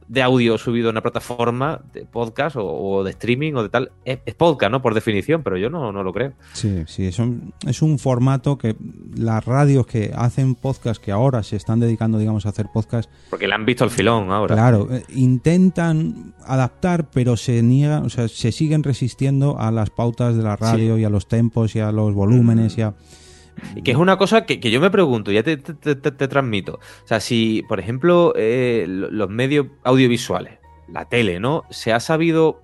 de 0.07 0.21
audio 0.21 0.57
subido 0.57 0.89
en 0.89 0.93
una 0.93 1.01
plataforma 1.01 1.81
de 1.93 2.05
podcast 2.05 2.55
o, 2.59 3.03
de 3.03 3.11
streaming 3.11 3.53
o 3.53 3.63
de 3.63 3.69
tal, 3.69 3.91
es, 4.05 4.19
podcast, 4.35 4.71
¿no? 4.71 4.81
Por 4.81 4.93
definición, 4.93 5.43
pero 5.43 5.57
yo 5.57 5.69
no, 5.69 5.91
no 5.91 6.03
lo 6.03 6.13
creo. 6.13 6.33
Sí, 6.53 6.83
sí, 6.87 7.05
es 7.05 7.19
un, 7.19 7.53
es 7.65 7.81
un 7.81 7.99
formato 7.99 8.57
que 8.57 8.75
las 9.15 9.43
radios 9.45 9.85
que 9.85 10.11
hacen 10.15 10.55
podcast, 10.55 11.01
que 11.01 11.11
ahora 11.11 11.43
se 11.43 11.55
están 11.55 11.79
dedicando, 11.79 12.17
digamos, 12.17 12.45
a 12.45 12.49
hacer 12.49 12.67
podcast. 12.73 13.09
Porque 13.29 13.47
le 13.47 13.55
han 13.55 13.65
visto 13.65 13.83
el 13.83 13.89
filón 13.89 14.31
ahora. 14.31 14.55
Claro, 14.55 14.87
eh, 14.91 15.03
intentan 15.09 16.33
adaptar, 16.45 17.09
pero 17.11 17.37
se 17.37 17.61
niegan, 17.63 18.05
o 18.05 18.09
sea, 18.09 18.27
se 18.27 18.51
siguen 18.51 18.83
resistiendo 18.83 19.59
a 19.59 19.71
las 19.71 19.89
pautas 19.89 20.35
de 20.35 20.43
la 20.43 20.55
radio 20.55 20.97
y 20.97 21.03
a 21.03 21.09
los 21.09 21.27
tempos 21.27 21.75
y 21.75 21.79
a 21.79 21.91
los 21.91 22.13
volúmenes 22.13 22.77
y 22.77 22.81
a 22.81 22.93
y 22.93 23.22
que 23.83 23.91
es 23.91 23.97
una 23.97 24.17
cosa 24.17 24.45
que, 24.45 24.59
yo 24.59 24.81
me 24.81 24.89
pregunto, 24.89 25.31
ya 25.31 25.43
te, 25.43 25.57
transmito. 25.57 26.75
O 27.03 27.07
sea, 27.07 27.19
si, 27.19 27.63
por 27.67 27.79
ejemplo, 27.79 28.33
eh, 28.35 28.85
los 28.87 29.29
medios 29.29 29.67
audiovisuales, 29.83 30.59
la 30.87 31.05
tele, 31.05 31.39
¿no? 31.39 31.63
Se 31.69 31.93
ha 31.93 31.99
sabido, 31.99 32.61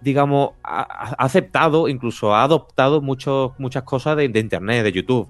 digamos, 0.00 0.50
ha, 0.62 0.82
aceptado, 1.18 1.88
incluso 1.88 2.34
ha 2.34 2.42
adoptado 2.44 3.00
muchos, 3.00 3.52
muchas 3.58 3.84
cosas 3.84 4.16
de, 4.16 4.24
Internet, 4.24 4.84
de 4.84 4.92
YouTube. 4.92 5.28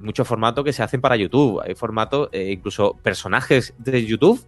Muchos 0.00 0.26
formatos 0.26 0.64
que 0.64 0.72
se 0.72 0.82
hacen 0.82 1.00
para 1.00 1.16
YouTube. 1.16 1.60
Hay 1.64 1.74
formatos, 1.74 2.28
eh, 2.32 2.50
incluso 2.50 2.96
personajes 3.02 3.74
de 3.78 4.04
YouTube 4.04 4.44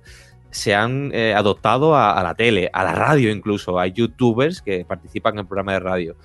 se 0.51 0.74
han 0.74 1.11
eh, 1.12 1.34
adoptado 1.34 1.97
a, 1.97 2.22
la 2.22 2.34
tele, 2.34 2.70
a 2.72 2.82
la 2.82 2.94
radio 2.94 3.30
incluso. 3.30 3.78
Hay 3.78 3.92
youtubers 3.92 4.62
que 4.62 4.84
participan 4.84 5.38
en 5.38 5.47
programas 5.47 5.74
de 5.74 5.80
radio. 5.80 6.16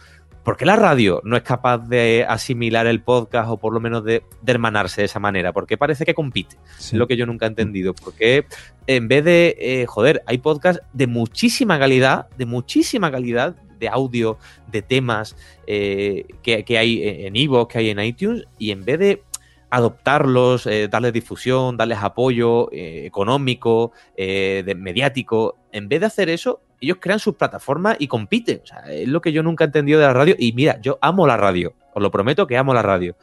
¿Por 0.43 0.57
qué 0.57 0.65
la 0.65 0.75
radio 0.75 1.21
no 1.23 1.37
es 1.37 1.43
capaz 1.43 1.77
de 1.87 2.25
asimilar 2.27 2.87
el 2.87 3.03
podcast 3.03 3.47
o 3.49 3.57
por 3.57 3.73
lo 3.73 3.79
menos 3.79 4.03
de, 4.03 4.23
hermanarse 4.45 5.01
de 5.01 5.05
esa 5.05 5.19
manera? 5.19 5.53
¿Por 5.53 5.67
qué 5.67 5.77
parece 5.77 6.03
que 6.03 6.15
compite? 6.15 6.57
Es 6.79 6.93
lo 6.93 7.07
que 7.07 7.15
yo 7.15 7.27
nunca 7.27 7.45
he 7.45 7.49
entendido. 7.49 7.93
Porque 7.93 8.45
en 8.87 9.07
vez 9.07 9.23
de, 9.23 9.55
eh, 9.59 9.85
joder, 9.85 10.23
hay 10.25 10.39
podcasts 10.39 10.81
de 10.93 11.05
muchísima 11.05 11.77
calidad, 11.77 12.27
de 12.37 12.47
muchísima 12.47 13.11
calidad 13.11 13.55
de 13.77 13.87
audio, 13.87 14.39
de 14.71 14.81
temas 14.81 15.35
eh, 15.67 16.25
que, 16.41 16.77
hay 16.77 17.01
en 17.03 17.35
Evo, 17.35 17.67
que 17.67 17.77
hay 17.77 17.89
en 17.91 17.99
iTunes, 17.99 18.45
y 18.57 18.71
en 18.71 18.83
vez 18.83 18.97
de 18.97 19.23
adoptarlos, 19.69 20.65
eh, 20.65 20.87
darles 20.87 21.13
difusión, 21.13 21.77
darles 21.77 21.99
apoyo 21.99 22.69
económico, 22.71 23.91
de, 24.17 24.75
mediático, 24.75 25.55
en 25.71 25.87
vez 25.87 25.99
de 25.99 26.05
hacer 26.07 26.29
eso, 26.29 26.61
ellos 26.81 26.97
crean 26.99 27.19
sus 27.19 27.35
plataformas 27.35 27.95
y 27.99 28.07
compiten. 28.07 28.61
O 28.63 28.65
sea, 28.65 28.79
es 28.91 29.07
lo 29.07 29.21
que 29.21 29.31
yo 29.31 29.43
nunca 29.43 29.63
he 29.63 29.67
entendido 29.67 29.99
de 29.99 30.07
la 30.07 30.13
radio. 30.13 30.35
Y 30.37 30.51
mira, 30.53 30.81
yo 30.81 30.97
amo 31.01 31.27
la 31.27 31.37
radio. 31.37 31.73
Os 31.93 32.01
lo 32.01 32.11
prometo 32.11 32.47
que 32.47 32.57
amo 32.57 32.73
la 32.73 32.81
radio. 32.81 33.15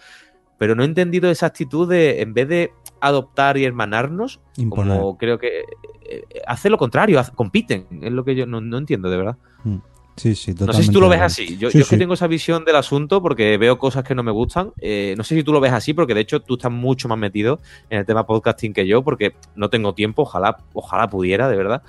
Pero 0.58 0.74
no 0.74 0.82
he 0.82 0.86
entendido 0.86 1.30
esa 1.30 1.46
actitud 1.46 1.88
de, 1.88 2.22
en 2.22 2.34
vez 2.34 2.48
de 2.48 2.72
adoptar 3.00 3.56
y 3.58 3.64
hermanarnos, 3.64 4.40
como 4.70 5.16
creo 5.16 5.38
que 5.38 5.62
eh, 6.08 6.24
hace 6.46 6.70
lo 6.70 6.78
contrario, 6.78 7.22
compiten. 7.34 7.86
Es 8.02 8.12
lo 8.12 8.24
que 8.24 8.34
yo 8.34 8.46
no, 8.46 8.78
entiendo, 8.78 9.10
de 9.10 9.16
verdad. 9.16 9.36
Mm. 9.64 9.76
Sí, 10.16 10.34
sí, 10.34 10.52
No 10.58 10.72
sé 10.72 10.82
si 10.82 10.90
tú 10.90 11.00
lo 11.00 11.08
ves 11.08 11.20
así. 11.20 11.56
Yo, 11.58 11.70
yo 11.70 11.86
que 11.86 11.96
tengo 11.96 12.14
esa 12.14 12.26
visión 12.26 12.64
del 12.64 12.74
asunto 12.74 13.22
porque 13.22 13.56
veo 13.56 13.78
cosas 13.78 14.02
que 14.02 14.16
no 14.16 14.24
me 14.24 14.32
gustan. 14.32 14.72
Eh, 14.80 15.14
no 15.16 15.22
sé 15.22 15.36
si 15.36 15.44
tú 15.44 15.52
lo 15.52 15.60
ves 15.60 15.72
así 15.72 15.94
porque 15.94 16.12
de 16.12 16.22
hecho 16.22 16.40
tú 16.40 16.54
estás 16.54 16.72
mucho 16.72 17.06
más 17.06 17.18
metido 17.18 17.60
en 17.88 18.00
el 18.00 18.04
tema 18.04 18.26
podcasting 18.26 18.72
que 18.72 18.84
yo 18.84 19.04
porque 19.04 19.36
no 19.54 19.70
tengo 19.70 19.94
tiempo. 19.94 20.22
Ojalá, 20.22 20.56
ojalá 20.72 21.08
pudiera, 21.08 21.48
de 21.48 21.56
verdad. 21.56 21.82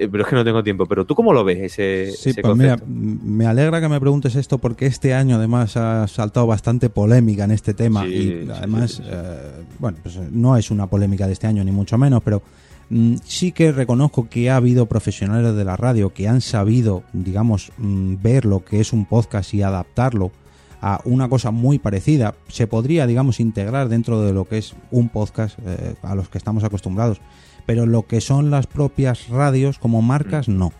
Eh, 0.00 0.08
pero 0.10 0.22
es 0.22 0.30
que 0.30 0.34
no 0.34 0.42
tengo 0.42 0.64
tiempo. 0.64 0.86
Pero 0.86 1.04
tú 1.04 1.14
cómo 1.14 1.34
lo 1.34 1.44
ves 1.44 1.58
ese, 1.58 2.10
sí, 2.16 2.32
pues 2.32 2.56
Mira, 2.56 2.78
me 2.86 3.44
alegra 3.44 3.82
que 3.82 3.88
me 3.88 4.00
preguntes 4.00 4.34
esto 4.34 4.56
porque 4.56 4.86
este 4.86 5.12
año 5.12 5.36
además 5.36 5.76
ha 5.76 6.08
saltado 6.08 6.46
bastante 6.46 6.88
polémica 6.88 7.44
en 7.44 7.50
este 7.50 7.74
tema 7.74 8.06
y 8.06 8.48
además, 8.50 9.02
eh, 9.04 9.62
bueno, 9.78 9.98
pues 10.02 10.16
no 10.32 10.56
es 10.56 10.70
una 10.70 10.86
polémica 10.86 11.26
de 11.26 11.34
este 11.34 11.48
año 11.48 11.62
ni 11.64 11.70
mucho 11.70 11.98
menos, 11.98 12.22
pero 12.24 12.42
mm, 12.88 13.16
sí 13.24 13.52
que 13.52 13.72
reconozco 13.72 14.26
que 14.30 14.48
ha 14.48 14.56
habido 14.56 14.86
profesionales 14.86 15.54
de 15.54 15.64
la 15.66 15.76
radio 15.76 16.14
que 16.14 16.28
han 16.28 16.40
sabido, 16.40 17.02
digamos, 17.12 17.70
mm, 17.76 18.14
ver 18.22 18.46
lo 18.46 18.64
que 18.64 18.80
es 18.80 18.94
un 18.94 19.04
podcast 19.04 19.52
y 19.52 19.60
adaptarlo 19.60 20.32
a 20.80 21.02
una 21.04 21.28
cosa 21.28 21.50
muy 21.50 21.78
parecida. 21.78 22.36
Se 22.48 22.66
podría, 22.66 23.06
digamos, 23.06 23.38
integrar 23.38 23.90
dentro 23.90 24.22
de 24.22 24.32
lo 24.32 24.46
que 24.46 24.56
es 24.56 24.74
un 24.90 25.10
podcast 25.10 25.58
eh, 25.66 25.94
a 26.00 26.14
los 26.14 26.30
que 26.30 26.38
estamos 26.38 26.64
acostumbrados 26.64 27.20
pero 27.64 27.86
lo 27.86 28.06
que 28.06 28.20
son 28.20 28.50
las 28.50 28.66
propias 28.66 29.28
radios 29.28 29.78
como 29.78 30.02
marcas 30.02 30.48
mm. 30.48 30.58
no. 30.58 30.72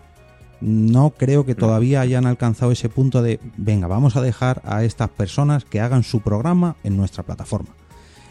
No 0.61 1.11
creo 1.11 1.47
que 1.47 1.55
mm. 1.55 1.59
todavía 1.59 2.01
hayan 2.01 2.27
alcanzado 2.27 2.73
ese 2.73 2.89
punto 2.89 3.23
de, 3.23 3.41
venga, 3.57 3.87
vamos 3.87 4.17
a 4.17 4.23
dejar 4.23 4.61
a 4.65 4.85
estas 4.85 5.09
personas 5.09 5.65
que 5.65 5.81
hagan 5.81 6.03
su 6.03 6.21
programa 6.21 6.77
en 6.85 6.97
nuestra 6.97 7.23
plataforma. 7.23 7.71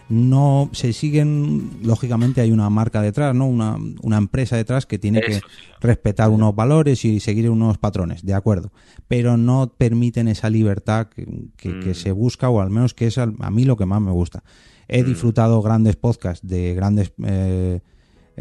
No 0.10 0.72
se 0.74 0.91
siguen, 0.91 1.70
lógicamente 1.84 2.41
hay 2.41 2.52
una 2.52 2.68
marca 2.72 3.00
detrás, 3.00 3.36
¿no? 3.36 3.45
Una, 3.47 4.18
empresa 4.18 4.58
detrás 4.58 4.88
que 4.88 4.97
tiene 4.97 5.22
que 5.22 5.39
respetar 5.82 6.30
unos 6.30 6.56
valores 6.56 7.06
y 7.06 7.20
seguir 7.20 7.47
unos 7.52 7.78
patrones, 7.78 8.26
de 8.26 8.34
acuerdo. 8.34 8.72
Pero 9.08 9.38
no 9.38 9.72
permiten 9.78 10.28
esa 10.28 10.50
libertad 10.50 11.10
que, 11.10 11.70
mm. 11.70 11.93
se 11.93 12.12
busca, 12.12 12.50
o 12.50 12.60
al 12.60 12.72
menos 12.72 12.95
que 12.95 13.06
es 13.06 13.20
a, 13.20 13.28
mí 13.28 13.66
lo 13.66 13.78
que 13.78 13.86
más 13.86 14.02
me 14.02 14.12
gusta. 14.12 14.43
He 14.88 15.04
disfrutado 15.04 15.62
grandes 15.62 15.95
podcasts 15.95 16.47
de 16.47 16.74
grandes 16.74 17.14
eh, 17.24 17.82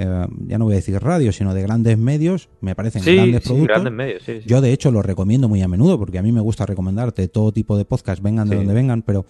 eh, 0.00 0.26
ya 0.46 0.58
no 0.58 0.66
voy 0.66 0.74
a 0.74 0.76
decir 0.76 0.96
radio, 1.00 1.32
sino 1.32 1.52
de 1.54 1.62
grandes 1.62 1.98
medios, 1.98 2.48
me 2.60 2.76
parecen 2.76 3.02
grandes 3.02 3.42
productos. 3.42 3.82
Yo 4.46 4.60
de 4.60 4.72
hecho 4.72 4.92
los 4.92 5.04
recomiendo 5.04 5.48
muy 5.48 5.60
a 5.60 5.66
menudo 5.66 5.98
porque 5.98 6.18
a 6.18 6.22
mí 6.22 6.30
me 6.30 6.40
gusta 6.40 6.66
recomendarte 6.66 7.26
todo 7.26 7.50
tipo 7.50 7.76
de 7.76 7.84
podcasts, 7.84 8.22
vengan 8.22 8.48
de 8.48 8.54
donde 8.54 8.74
vengan, 8.74 9.02
pero 9.02 9.26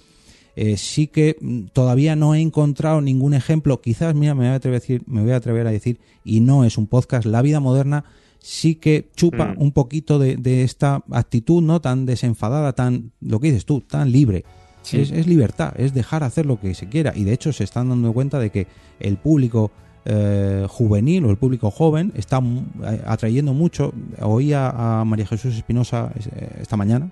eh, 0.57 0.77
sí 0.77 1.07
que 1.07 1.39
mm, 1.41 1.69
todavía 1.73 2.17
no 2.17 2.35
he 2.35 2.43
encontrado 2.43 3.01
ningún 3.01 3.33
ejemplo, 3.33 3.81
quizás, 3.81 4.15
mira, 4.15 4.35
me 4.35 4.45
voy 4.45 4.53
a 4.53 4.57
atrever 4.57 4.77
a 4.77 4.81
decir, 4.81 5.03
me 5.07 5.23
voy 5.23 5.31
a, 5.31 5.37
atrever 5.37 5.67
a 5.67 5.71
decir 5.71 6.01
y 6.23 6.41
no 6.41 6.65
es 6.65 6.77
un 6.77 6.87
podcast, 6.87 7.25
La 7.25 7.41
vida 7.41 7.61
moderna 7.61 8.05
sí 8.39 8.75
que 8.75 9.09
chupa 9.17 9.55
mm. 9.55 9.63
un 9.63 9.73
poquito 9.73 10.19
de, 10.19 10.63
esta 10.63 11.03
actitud 11.13 11.63
no 11.63 11.81
tan 11.81 12.05
desenfadada, 12.05 12.75
tan, 12.75 13.13
lo 13.23 13.41
que 13.41 13.49
dices 13.49 13.65
tú, 13.65 13.81
tan 13.81 14.13
libre. 14.13 14.45
Es, 14.93 15.11
es, 15.11 15.27
libertad, 15.27 15.75
es 15.79 15.93
dejar 15.93 16.25
hacer 16.25 16.45
lo 16.45 16.61
que 16.61 16.75
se 16.75 16.89
quiera. 16.89 17.13
Y 17.15 17.25
de 17.25 17.33
hecho 17.33 17.53
se 17.53 17.65
están 17.65 17.89
dando 17.91 18.13
cuenta 18.13 18.39
de 18.39 18.51
que 18.51 18.67
el 19.01 19.19
público 19.19 19.71
eh, 20.05 20.67
juvenil 20.69 21.25
o 21.25 21.31
el 21.31 21.37
público 21.37 21.71
joven 21.71 22.13
está 22.15 22.39
eh, 22.39 23.03
atrayendo 23.07 23.53
mucho. 23.53 23.93
Oí 24.21 24.53
a, 24.53 25.03
María 25.05 25.27
Jesús 25.27 25.55
Espinosa 25.55 26.11
eh, 26.17 26.59
esta 26.61 26.77
mañana, 26.77 27.09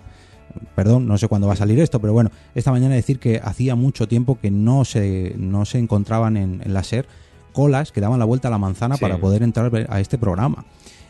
perdón, 0.74 1.06
no 1.06 1.18
sé 1.18 1.28
cuándo 1.28 1.46
va 1.46 1.54
a 1.54 1.56
salir 1.56 1.78
esto, 1.80 2.00
pero 2.00 2.12
bueno, 2.12 2.30
esta 2.54 2.70
mañana 2.70 2.94
decir 2.94 3.18
que 3.18 3.40
hacía 3.42 3.74
mucho 3.74 4.08
tiempo 4.08 4.38
que 4.40 4.50
no 4.50 4.84
se, 4.84 5.34
no 5.36 5.64
se 5.64 5.78
encontraban 5.78 6.36
en, 6.36 6.62
la 6.66 6.82
SER 6.82 7.06
colas 7.52 7.90
que 7.90 8.00
daban 8.00 8.18
la 8.18 8.24
vuelta 8.24 8.48
a 8.48 8.50
la 8.50 8.58
manzana 8.58 8.96
para 8.98 9.18
poder 9.18 9.42
entrar 9.42 9.70
a 9.88 10.00
este 10.00 10.18
programa 10.18 10.64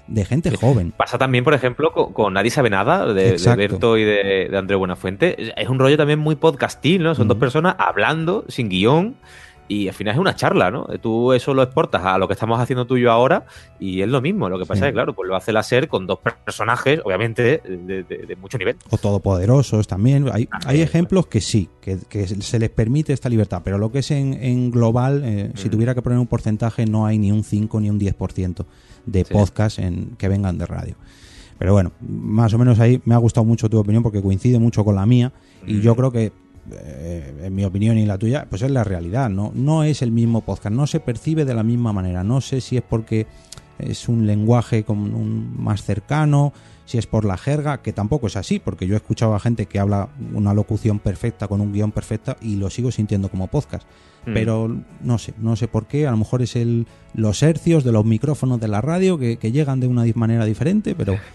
de 0.06 0.24
gente 0.24 0.56
joven. 0.56 0.92
Pasa 0.96 1.18
también, 1.18 1.44
por 1.44 1.54
ejemplo, 1.54 1.92
con, 1.92 2.34
Nadie 2.34 2.50
sabe 2.50 2.70
nada, 2.70 3.12
de, 3.12 3.36
de 3.36 3.56
Berto 3.56 3.96
y 3.96 4.04
de, 4.04 4.48
de, 4.50 4.56
André 4.56 4.76
Buenafuente. 4.76 5.52
Es 5.60 5.68
un 5.68 5.78
rollo 5.78 5.96
también 5.96 6.18
muy 6.18 6.36
podcastil, 6.36 7.02
¿no? 7.02 7.14
Son 7.14 7.28
dos 7.28 7.38
personas 7.38 7.74
hablando 7.78 8.44
sin 8.48 8.68
guion 8.68 9.16
y 9.68 9.88
al 9.88 9.94
final 9.94 10.14
es 10.14 10.20
una 10.20 10.36
charla, 10.36 10.70
¿no? 10.70 10.86
Tú 11.00 11.32
eso 11.32 11.52
lo 11.54 11.62
exportas 11.62 12.04
a 12.04 12.18
lo 12.18 12.28
que 12.28 12.34
estamos 12.34 12.60
haciendo 12.60 12.86
tú 12.86 12.96
y 12.96 13.02
yo 13.02 13.10
ahora 13.10 13.46
y 13.80 14.00
es 14.00 14.08
lo 14.08 14.20
mismo. 14.20 14.48
Lo 14.48 14.58
que 14.58 14.66
pasa 14.66 14.86
es 14.86 14.90
que, 14.90 14.94
claro, 14.94 15.14
pues 15.14 15.28
lo 15.28 15.36
hace 15.36 15.52
la 15.52 15.62
SER 15.62 15.88
con 15.88 16.06
dos 16.06 16.18
personajes, 16.20 17.00
obviamente, 17.04 17.62
de, 17.64 18.36
mucho 18.40 18.58
nivel. 18.58 18.76
O 18.90 18.98
todopoderosos 18.98 19.86
también. 19.86 20.28
Hay, 20.32 20.48
hay 20.66 20.80
ejemplos 20.80 21.26
que 21.26 21.40
sí, 21.40 21.68
que, 21.80 22.26
se 22.26 22.58
les 22.58 22.70
permite 22.70 23.12
esta 23.12 23.28
libertad, 23.28 23.62
pero 23.64 23.78
lo 23.78 23.90
que 23.90 24.00
es 24.00 24.10
en, 24.10 24.70
global, 24.70 25.22
eh, 25.24 25.52
si 25.54 25.68
mm. 25.68 25.70
tuviera 25.70 25.94
que 25.94 26.02
poner 26.02 26.18
un 26.18 26.26
porcentaje, 26.26 26.86
no 26.86 27.06
hay 27.06 27.18
ni 27.18 27.32
un 27.32 27.44
5 27.44 27.80
ni 27.80 27.90
un 27.90 27.98
10% 27.98 28.64
de 29.06 29.24
podcast 29.24 29.78
en, 29.78 30.16
que 30.16 30.28
vengan 30.28 30.58
de 30.58 30.66
radio. 30.66 30.96
Pero 31.58 31.72
bueno, 31.72 31.92
más 32.00 32.52
o 32.52 32.58
menos 32.58 32.78
ahí 32.80 33.00
me 33.04 33.14
ha 33.14 33.18
gustado 33.18 33.44
mucho 33.44 33.70
tu 33.70 33.78
opinión 33.78 34.02
porque 34.02 34.20
coincide 34.20 34.58
mucho 34.58 34.84
con 34.84 34.94
la 34.94 35.06
mía 35.06 35.32
y 35.66 35.80
yo 35.80 35.94
mm. 35.94 35.96
creo 35.96 36.12
que 36.12 36.32
eh, 36.72 37.34
en 37.44 37.54
mi 37.54 37.64
opinión 37.64 37.98
y 37.98 38.06
la 38.06 38.18
tuya, 38.18 38.46
pues 38.48 38.62
es 38.62 38.70
la 38.70 38.84
realidad, 38.84 39.28
¿no? 39.28 39.52
No 39.54 39.84
es 39.84 40.02
el 40.02 40.10
mismo 40.10 40.42
podcast, 40.42 40.74
no 40.74 40.86
se 40.86 41.00
percibe 41.00 41.44
de 41.44 41.54
la 41.54 41.62
misma 41.62 41.92
manera. 41.92 42.24
No 42.24 42.40
sé 42.40 42.60
si 42.60 42.76
es 42.76 42.82
porque 42.82 43.26
es 43.78 44.08
un 44.08 44.26
lenguaje 44.26 44.84
un, 44.88 45.54
más 45.56 45.82
cercano, 45.82 46.52
si 46.84 46.98
es 46.98 47.06
por 47.06 47.24
la 47.24 47.36
jerga, 47.36 47.82
que 47.82 47.92
tampoco 47.92 48.28
es 48.28 48.36
así, 48.36 48.58
porque 48.58 48.86
yo 48.86 48.94
he 48.94 48.96
escuchado 48.96 49.34
a 49.34 49.40
gente 49.40 49.66
que 49.66 49.78
habla 49.78 50.08
una 50.32 50.54
locución 50.54 50.98
perfecta, 50.98 51.48
con 51.48 51.60
un 51.60 51.72
guion 51.72 51.92
perfecta, 51.92 52.36
y 52.40 52.56
lo 52.56 52.70
sigo 52.70 52.90
sintiendo 52.90 53.28
como 53.28 53.48
podcast. 53.48 53.86
Mm. 54.24 54.32
Pero 54.34 54.76
no 55.02 55.18
sé, 55.18 55.34
no 55.38 55.56
sé 55.56 55.68
por 55.68 55.86
qué, 55.86 56.06
a 56.06 56.10
lo 56.10 56.16
mejor 56.16 56.42
es 56.42 56.56
el, 56.56 56.86
los 57.14 57.42
hercios 57.42 57.84
de 57.84 57.92
los 57.92 58.04
micrófonos 58.04 58.60
de 58.60 58.68
la 58.68 58.80
radio 58.80 59.18
que, 59.18 59.36
que 59.36 59.52
llegan 59.52 59.80
de 59.80 59.86
una 59.86 60.04
manera 60.14 60.44
diferente, 60.44 60.94
pero 60.94 61.16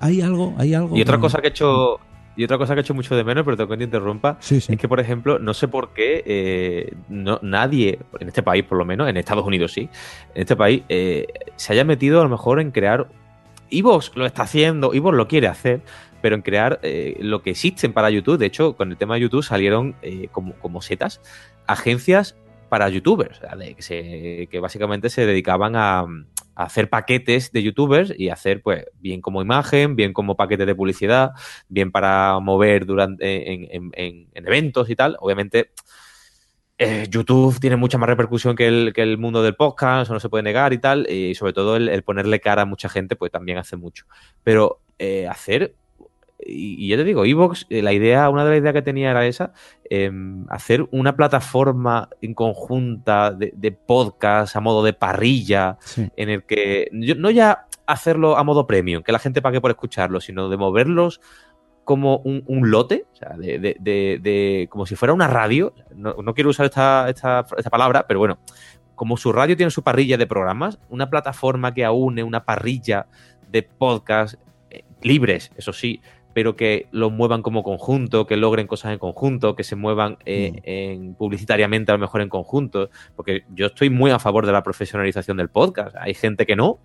Hay 0.00 0.20
algo, 0.20 0.54
hay 0.58 0.74
algo. 0.74 0.96
Y 0.96 1.02
otra 1.02 1.18
cosa 1.18 1.40
que 1.40 1.48
he 1.48 1.50
hecho, 1.50 1.98
y 2.36 2.44
otra 2.44 2.58
cosa 2.58 2.74
que 2.74 2.80
he 2.80 2.82
hecho 2.82 2.94
mucho 2.94 3.16
de 3.16 3.24
menos, 3.24 3.44
pero 3.44 3.56
tengo 3.56 3.70
que 3.70 3.78
te 3.78 3.84
interrumpa, 3.84 4.38
es 4.48 4.66
que, 4.66 4.88
por 4.88 5.00
ejemplo, 5.00 5.38
no 5.38 5.54
sé 5.54 5.68
por 5.68 5.90
qué 5.94 6.22
eh, 6.26 6.94
no, 7.08 7.38
nadie, 7.42 7.98
en 8.20 8.28
este 8.28 8.42
país 8.42 8.64
por 8.64 8.76
lo 8.76 8.84
menos, 8.84 9.08
en 9.08 9.16
Estados 9.16 9.46
Unidos 9.46 9.72
sí, 9.72 9.88
en 10.34 10.42
este 10.42 10.54
país, 10.54 10.82
eh, 10.88 11.26
se 11.56 11.72
haya 11.72 11.84
metido 11.84 12.20
a 12.20 12.24
lo 12.24 12.28
mejor 12.28 12.60
en 12.60 12.70
crear. 12.70 13.08
Evox 13.70 14.12
lo 14.14 14.26
está 14.26 14.42
haciendo, 14.42 14.94
Evox 14.94 15.16
lo 15.16 15.26
quiere 15.26 15.48
hacer, 15.48 15.80
pero 16.20 16.36
en 16.36 16.42
crear 16.42 16.78
eh, 16.82 17.16
lo 17.20 17.42
que 17.42 17.50
existen 17.50 17.92
para 17.92 18.10
YouTube. 18.10 18.38
De 18.38 18.46
hecho, 18.46 18.76
con 18.76 18.90
el 18.90 18.96
tema 18.96 19.14
de 19.14 19.22
YouTube 19.22 19.42
salieron 19.42 19.96
como, 20.30 20.52
como 20.54 20.82
setas 20.82 21.20
agencias 21.66 22.36
para 22.68 22.88
youtubers, 22.88 23.40
que, 23.88 24.48
que 24.50 24.60
básicamente 24.60 25.08
se 25.08 25.26
dedicaban 25.26 25.74
a, 25.74 26.06
hacer 26.56 26.88
paquetes 26.90 27.52
de 27.52 27.62
youtubers 27.62 28.12
y 28.16 28.30
hacer, 28.30 28.62
pues, 28.62 28.86
bien 28.98 29.20
como 29.20 29.42
imagen, 29.42 29.94
bien 29.94 30.12
como 30.12 30.36
paquete 30.36 30.66
de 30.66 30.74
publicidad, 30.74 31.32
bien 31.68 31.92
para 31.92 32.40
mover 32.40 32.86
durante 32.86 33.52
en, 33.52 34.28
eventos 34.34 34.90
y 34.90 34.96
tal. 34.96 35.16
Obviamente, 35.20 35.70
eh, 36.78 37.06
YouTube 37.08 37.60
tiene 37.60 37.76
mucha 37.76 37.98
más 37.98 38.08
repercusión 38.08 38.56
que 38.56 38.66
el, 38.66 38.92
que 38.94 39.02
el 39.02 39.18
mundo 39.18 39.42
del 39.42 39.54
podcast, 39.54 40.04
eso 40.04 40.14
no 40.14 40.20
se 40.20 40.28
puede 40.28 40.42
negar 40.42 40.72
y 40.72 40.78
tal, 40.78 41.08
y 41.10 41.34
sobre 41.34 41.52
todo 41.52 41.76
el, 41.76 42.02
ponerle 42.02 42.40
cara 42.40 42.62
a 42.62 42.66
mucha 42.66 42.88
gente, 42.88 43.16
pues 43.16 43.30
también 43.30 43.58
hace 43.58 43.76
mucho. 43.76 44.06
Pero 44.42 44.80
eh, 44.98 45.28
hacer 45.28 45.74
y, 46.38 46.88
yo 46.88 46.96
te 46.96 47.04
digo, 47.04 47.24
Evox, 47.24 47.66
eh, 47.70 47.82
la 47.82 47.92
idea, 47.92 48.28
una 48.28 48.44
de 48.44 48.50
las 48.50 48.60
ideas 48.60 48.74
que 48.74 48.82
tenía 48.82 49.10
era 49.10 49.26
esa, 49.26 49.52
em, 49.88 50.44
hacer 50.48 50.86
una 50.90 51.16
plataforma 51.16 52.08
en 52.20 52.34
conjunta 52.34 53.32
de, 53.32 53.72
podcast 53.72 54.56
a 54.56 54.60
modo 54.60 54.84
de 54.84 54.92
parrilla, 54.92 55.78
en 56.16 56.28
el 56.28 56.44
que 56.44 56.88
no 56.92 57.30
ya 57.30 57.66
hacerlo 57.86 58.36
a 58.36 58.44
modo 58.44 58.66
premium, 58.66 59.02
que 59.02 59.12
la 59.12 59.18
gente 59.18 59.42
pague 59.42 59.60
por 59.60 59.70
escucharlo, 59.70 60.20
sino 60.20 60.48
de 60.48 60.56
moverlos 60.56 61.20
como 61.84 62.16
un, 62.18 62.70
lote, 62.70 63.06
o 63.12 63.16
sea, 63.16 63.36
de, 63.38 64.66
como 64.68 64.86
si 64.86 64.96
fuera 64.96 65.14
una 65.14 65.28
radio. 65.28 65.72
No, 65.94 66.34
quiero 66.34 66.50
usar 66.50 66.66
esta, 66.66 67.08
esta, 67.08 67.46
esta 67.56 67.70
palabra, 67.70 68.06
pero 68.08 68.18
bueno, 68.18 68.40
como 68.96 69.16
su 69.16 69.32
radio 69.32 69.56
tiene 69.56 69.70
su 69.70 69.84
parrilla 69.84 70.16
de 70.16 70.26
programas, 70.26 70.80
una 70.88 71.08
plataforma 71.08 71.72
que 71.72 71.84
aúne 71.84 72.24
una 72.24 72.44
parrilla 72.44 73.06
de 73.48 73.62
podcast 73.62 74.34
eh, 74.70 74.82
libres, 75.00 75.52
eso 75.56 75.72
sí, 75.72 76.00
pero 76.36 76.54
que 76.54 76.86
lo 76.90 77.08
muevan 77.08 77.40
como 77.40 77.62
conjunto, 77.62 78.26
que 78.26 78.36
logren 78.36 78.66
cosas 78.66 78.92
en 78.92 78.98
conjunto, 78.98 79.56
que 79.56 79.64
se 79.64 79.74
muevan 79.74 80.18
eh, 80.26 80.52
mm. 80.52 80.58
en, 80.64 81.14
publicitariamente 81.14 81.92
a 81.92 81.94
lo 81.94 81.98
mejor 81.98 82.20
en 82.20 82.28
conjunto, 82.28 82.90
porque 83.14 83.44
yo 83.54 83.68
estoy 83.68 83.88
muy 83.88 84.10
a 84.10 84.18
favor 84.18 84.44
de 84.44 84.52
la 84.52 84.62
profesionalización 84.62 85.38
del 85.38 85.48
podcast. 85.48 85.96
Hay 85.98 86.12
gente 86.12 86.44
que 86.44 86.54
no, 86.54 86.80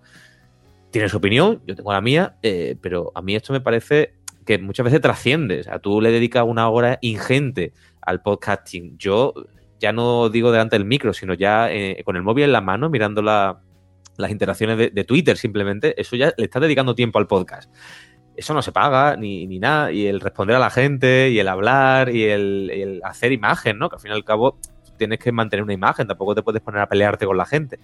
tiene 0.90 1.10
su 1.10 1.18
opinión, 1.18 1.60
yo 1.66 1.76
tengo 1.76 1.92
la 1.92 2.00
mía, 2.00 2.36
eh, 2.42 2.76
pero 2.80 3.12
a 3.14 3.20
mí 3.20 3.34
esto 3.34 3.52
me 3.52 3.60
parece 3.60 4.14
que 4.46 4.56
muchas 4.56 4.84
veces 4.84 5.02
trasciende. 5.02 5.60
O 5.60 5.64
sea, 5.64 5.78
tú 5.80 6.00
le 6.00 6.10
dedicas 6.12 6.44
una 6.46 6.70
hora 6.70 6.98
ingente 7.02 7.74
al 8.00 8.22
podcasting. 8.22 8.96
Yo 8.96 9.34
ya 9.78 9.92
no 9.92 10.30
digo 10.30 10.50
delante 10.50 10.76
del 10.76 10.86
micro, 10.86 11.12
sino 11.12 11.34
ya 11.34 11.70
eh, 11.70 12.00
con 12.06 12.16
el 12.16 12.22
móvil 12.22 12.44
en 12.44 12.52
la 12.52 12.62
mano, 12.62 12.88
mirando 12.88 13.20
las 13.20 14.30
interacciones 14.30 14.78
de, 14.78 14.88
de, 14.88 15.04
Twitter 15.04 15.36
simplemente, 15.36 16.00
eso 16.00 16.16
ya 16.16 16.32
le 16.38 16.44
está 16.44 16.58
dedicando 16.58 16.94
tiempo 16.94 17.18
al 17.18 17.26
podcast 17.26 17.70
eso 18.36 18.54
no 18.54 18.62
se 18.62 18.72
paga 18.72 19.16
ni, 19.16 19.46
ni, 19.46 19.58
nada. 19.58 19.92
Y 19.92 20.06
el 20.06 20.20
responder 20.20 20.56
a 20.56 20.58
la 20.58 20.70
gente, 20.70 21.30
y 21.30 21.38
el 21.38 21.48
hablar, 21.48 22.08
y 22.10 22.24
el, 22.24 23.00
hacer 23.04 23.32
imagen, 23.32 23.78
¿no? 23.78 23.88
Que 23.88 23.96
al 23.96 24.00
fin 24.00 24.10
y 24.10 24.14
al 24.14 24.24
cabo 24.24 24.58
tienes 24.96 25.18
que 25.18 25.32
mantener 25.32 25.62
una 25.62 25.72
imagen, 25.72 26.06
tampoco 26.06 26.34
te 26.34 26.42
puedes 26.42 26.62
poner 26.62 26.80
a 26.80 26.88
pelearte 26.88 27.26
con 27.26 27.36
la 27.36 27.46
gente. 27.46 27.78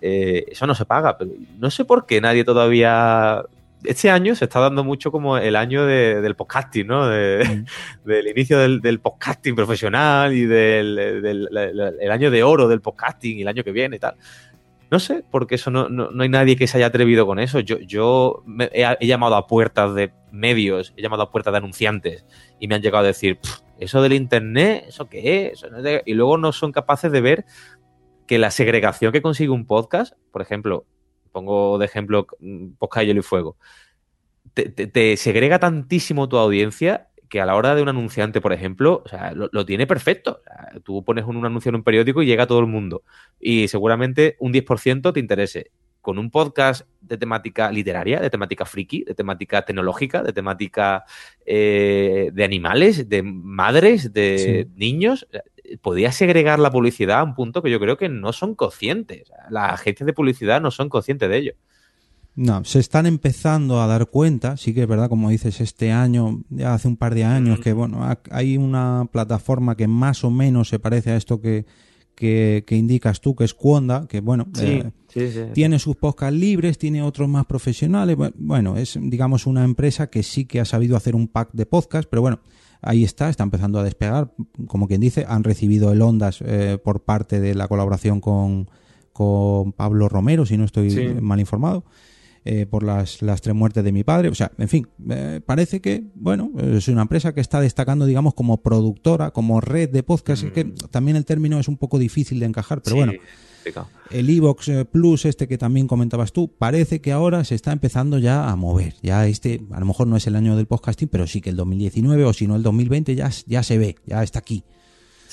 Eh, 0.00 0.44
eso 0.48 0.66
no 0.66 0.74
se 0.74 0.84
paga, 0.84 1.16
pero 1.16 1.30
no 1.58 1.70
sé 1.70 1.84
por 1.84 2.06
qué 2.06 2.20
nadie 2.20 2.44
todavía. 2.44 3.42
Este 3.84 4.10
año 4.10 4.36
se 4.36 4.44
está 4.44 4.60
dando 4.60 4.84
mucho 4.84 5.10
como 5.10 5.38
el 5.38 5.56
año 5.56 5.84
del 5.84 6.36
podcasting, 6.36 6.86
¿no? 6.86 7.06
Mm. 7.06 7.64
Del 8.04 8.28
inicio 8.28 8.58
del, 8.58 9.00
podcasting 9.00 9.56
profesional 9.56 10.32
y 10.32 10.46
del, 10.46 10.98
el 12.00 12.10
año 12.10 12.30
de 12.30 12.42
oro 12.44 12.68
del 12.68 12.80
podcasting 12.80 13.38
y 13.38 13.42
el 13.42 13.48
año 13.48 13.64
que 13.64 13.72
viene 13.72 13.96
y 13.96 13.98
tal. 13.98 14.14
No 14.92 14.98
sé, 14.98 15.24
porque 15.30 15.54
eso 15.54 15.70
no, 15.70 15.88
no, 15.88 16.10
hay 16.22 16.28
nadie 16.28 16.54
que 16.54 16.66
se 16.66 16.76
haya 16.76 16.88
atrevido 16.88 17.24
con 17.24 17.38
eso. 17.38 17.60
Yo, 17.60 17.78
yo 17.78 18.44
he, 18.72 19.06
llamado 19.06 19.36
a 19.36 19.46
puertas 19.46 19.94
de 19.94 20.12
medios, 20.30 20.92
he 20.98 21.00
llamado 21.00 21.22
a 21.22 21.30
puertas 21.30 21.50
de 21.52 21.56
anunciantes 21.56 22.26
y 22.60 22.68
me 22.68 22.74
han 22.74 22.82
llegado 22.82 23.04
a 23.04 23.06
decir, 23.06 23.38
eso 23.78 24.02
del 24.02 24.12
Internet, 24.12 24.84
¿eso 24.88 25.08
qué 25.08 25.46
es? 25.46 25.64
Y 26.04 26.12
luego 26.12 26.36
no 26.36 26.52
son 26.52 26.72
capaces 26.72 27.10
de 27.10 27.22
ver 27.22 27.46
que 28.26 28.38
la 28.38 28.50
segregación 28.50 29.12
que 29.12 29.22
consigue 29.22 29.48
un 29.48 29.64
podcast, 29.64 30.12
por 30.30 30.42
ejemplo, 30.42 30.84
pongo 31.32 31.78
de 31.78 31.86
ejemplo 31.86 32.26
mm, 32.40 32.72
Podcast 32.72 33.06
Hielo 33.06 33.20
y 33.20 33.22
Fuego, 33.22 33.56
te, 34.52 35.16
segrega 35.16 35.58
tantísimo 35.58 36.28
tu 36.28 36.36
audiencia 36.36 37.08
que 37.32 37.40
a 37.40 37.46
la 37.46 37.56
hora 37.56 37.74
de 37.74 37.80
un 37.80 37.88
anunciante, 37.88 38.42
por 38.42 38.52
ejemplo, 38.52 39.02
lo, 39.34 39.64
tiene 39.64 39.86
perfecto. 39.86 40.42
tú 40.84 41.02
pones 41.02 41.24
un, 41.24 41.42
anuncio 41.46 41.70
en 41.70 41.76
un 41.76 41.82
periódico 41.82 42.22
y 42.22 42.26
llega 42.26 42.42
a 42.42 42.46
todo 42.46 42.60
el 42.60 42.66
mundo. 42.66 43.04
Y 43.40 43.68
seguramente 43.68 44.36
un 44.38 44.52
10% 44.52 45.14
te 45.14 45.18
interese. 45.18 45.70
Con 46.02 46.18
un 46.18 46.30
podcast 46.30 46.86
de 47.00 47.16
temática 47.16 47.72
literaria, 47.72 48.20
de 48.20 48.28
temática 48.28 48.66
friki, 48.66 49.04
de 49.04 49.14
temática 49.14 49.64
tecnológica, 49.64 50.22
de 50.22 50.34
temática 50.34 51.04
eh, 51.46 52.28
de 52.34 52.44
animales, 52.44 53.08
de 53.08 53.22
madres, 53.22 54.12
de 54.12 54.68
niños, 54.74 55.26
podía 55.80 56.12
segregar 56.12 56.58
la 56.58 56.70
publicidad 56.70 57.20
a 57.20 57.24
un 57.24 57.34
punto 57.34 57.62
que 57.62 57.70
yo 57.70 57.80
creo 57.80 57.96
que 57.96 58.10
no 58.10 58.34
son 58.34 58.54
conscientes. 58.54 59.32
Las 59.48 59.72
agencias 59.72 60.06
de 60.06 60.12
publicidad 60.12 60.60
no 60.60 60.70
son 60.70 60.90
conscientes 60.90 61.30
de 61.30 61.36
ello. 61.38 61.54
No, 62.34 62.64
se 62.64 62.78
están 62.78 63.04
empezando 63.04 63.82
a 63.82 63.86
dar 63.86 64.06
cuenta, 64.06 64.56
sí 64.56 64.72
que 64.72 64.82
es 64.82 64.88
verdad, 64.88 65.10
como 65.10 65.28
dices, 65.28 65.60
este 65.60 65.92
año, 65.92 66.42
ya 66.48 66.72
hace 66.72 66.88
un 66.88 66.96
par 66.96 67.14
de 67.14 67.24
años, 67.24 67.60
que 67.60 67.74
bueno, 67.74 68.00
hay 68.30 68.56
una 68.56 69.06
plataforma 69.12 69.76
que 69.76 69.86
más 69.86 70.24
o 70.24 70.30
menos 70.30 70.68
se 70.68 70.78
parece 70.78 71.10
a 71.10 71.16
esto 71.16 71.42
que, 71.42 71.66
que, 72.14 72.64
indicas 72.70 73.20
tú, 73.20 73.34
que 73.34 73.44
es 73.44 73.52
Cuonda, 73.52 74.06
que 74.08 74.20
bueno, 74.20 74.46
eh, 74.60 74.90
tiene 75.52 75.78
sus 75.78 75.96
podcasts 75.96 76.38
libres, 76.38 76.78
tiene 76.78 77.02
otros 77.02 77.28
más 77.28 77.44
profesionales, 77.44 78.16
bueno, 78.36 78.78
es 78.78 78.98
digamos 78.98 79.46
una 79.46 79.64
empresa 79.64 80.08
que 80.08 80.22
sí 80.22 80.46
que 80.46 80.60
ha 80.60 80.64
sabido 80.64 80.96
hacer 80.96 81.14
un 81.14 81.28
pack 81.28 81.50
de 81.52 81.66
podcast, 81.66 82.08
pero 82.08 82.22
bueno, 82.22 82.40
ahí 82.80 83.04
está, 83.04 83.28
está 83.28 83.42
empezando 83.42 83.78
a 83.78 83.84
despegar, 83.84 84.32
como 84.68 84.88
quien 84.88 85.02
dice, 85.02 85.26
han 85.28 85.44
recibido 85.44 85.92
el 85.92 86.00
Ondas 86.00 86.42
eh, 86.46 86.78
por 86.82 87.02
parte 87.04 87.40
de 87.40 87.54
la 87.54 87.68
colaboración 87.68 88.20
con, 88.20 88.70
con 89.12 89.72
Pablo 89.72 90.08
Romero, 90.08 90.46
si 90.46 90.56
no 90.56 90.64
estoy 90.64 91.14
mal 91.20 91.38
informado. 91.38 91.84
Eh, 92.44 92.66
por 92.66 92.82
las, 92.82 93.22
las 93.22 93.40
tres 93.40 93.54
muertes 93.54 93.84
de 93.84 93.92
mi 93.92 94.02
padre. 94.02 94.28
O 94.28 94.34
sea, 94.34 94.50
en 94.58 94.68
fin, 94.68 94.88
eh, 95.10 95.40
parece 95.46 95.80
que, 95.80 96.02
bueno, 96.16 96.50
es 96.58 96.88
una 96.88 97.02
empresa 97.02 97.32
que 97.32 97.40
está 97.40 97.60
destacando, 97.60 98.04
digamos, 98.04 98.34
como 98.34 98.60
productora, 98.62 99.30
como 99.30 99.60
red 99.60 99.90
de 99.90 100.02
podcast. 100.02 100.42
que 100.48 100.64
mm. 100.64 100.74
también 100.90 101.16
el 101.16 101.24
término 101.24 101.60
es 101.60 101.68
un 101.68 101.76
poco 101.76 102.00
difícil 102.00 102.40
de 102.40 102.46
encajar, 102.46 102.82
pero 102.82 102.96
bueno. 102.96 103.12
El 104.10 104.28
Evox 104.28 104.68
eh, 104.68 104.84
Plus, 104.84 105.24
este 105.24 105.46
que 105.46 105.56
también 105.56 105.86
comentabas 105.86 106.32
tú, 106.32 106.48
parece 106.48 107.00
que 107.00 107.12
ahora 107.12 107.44
se 107.44 107.54
está 107.54 107.70
empezando 107.70 108.18
ya 108.18 108.50
a 108.50 108.56
mover. 108.56 108.94
Ya 109.04 109.24
este, 109.28 109.62
a 109.70 109.78
lo 109.78 109.86
mejor 109.86 110.08
no 110.08 110.16
es 110.16 110.26
el 110.26 110.34
año 110.34 110.56
del 110.56 110.66
podcasting, 110.66 111.08
pero 111.08 111.28
sí 111.28 111.40
que 111.40 111.50
el 111.50 111.56
2019 111.56 112.24
o 112.24 112.32
si 112.32 112.48
no 112.48 112.56
el 112.56 112.64
2020 112.64 113.14
ya, 113.14 113.30
ya 113.46 113.62
se 113.62 113.78
ve, 113.78 113.94
ya 114.04 114.22
está 114.24 114.40
aquí. 114.40 114.64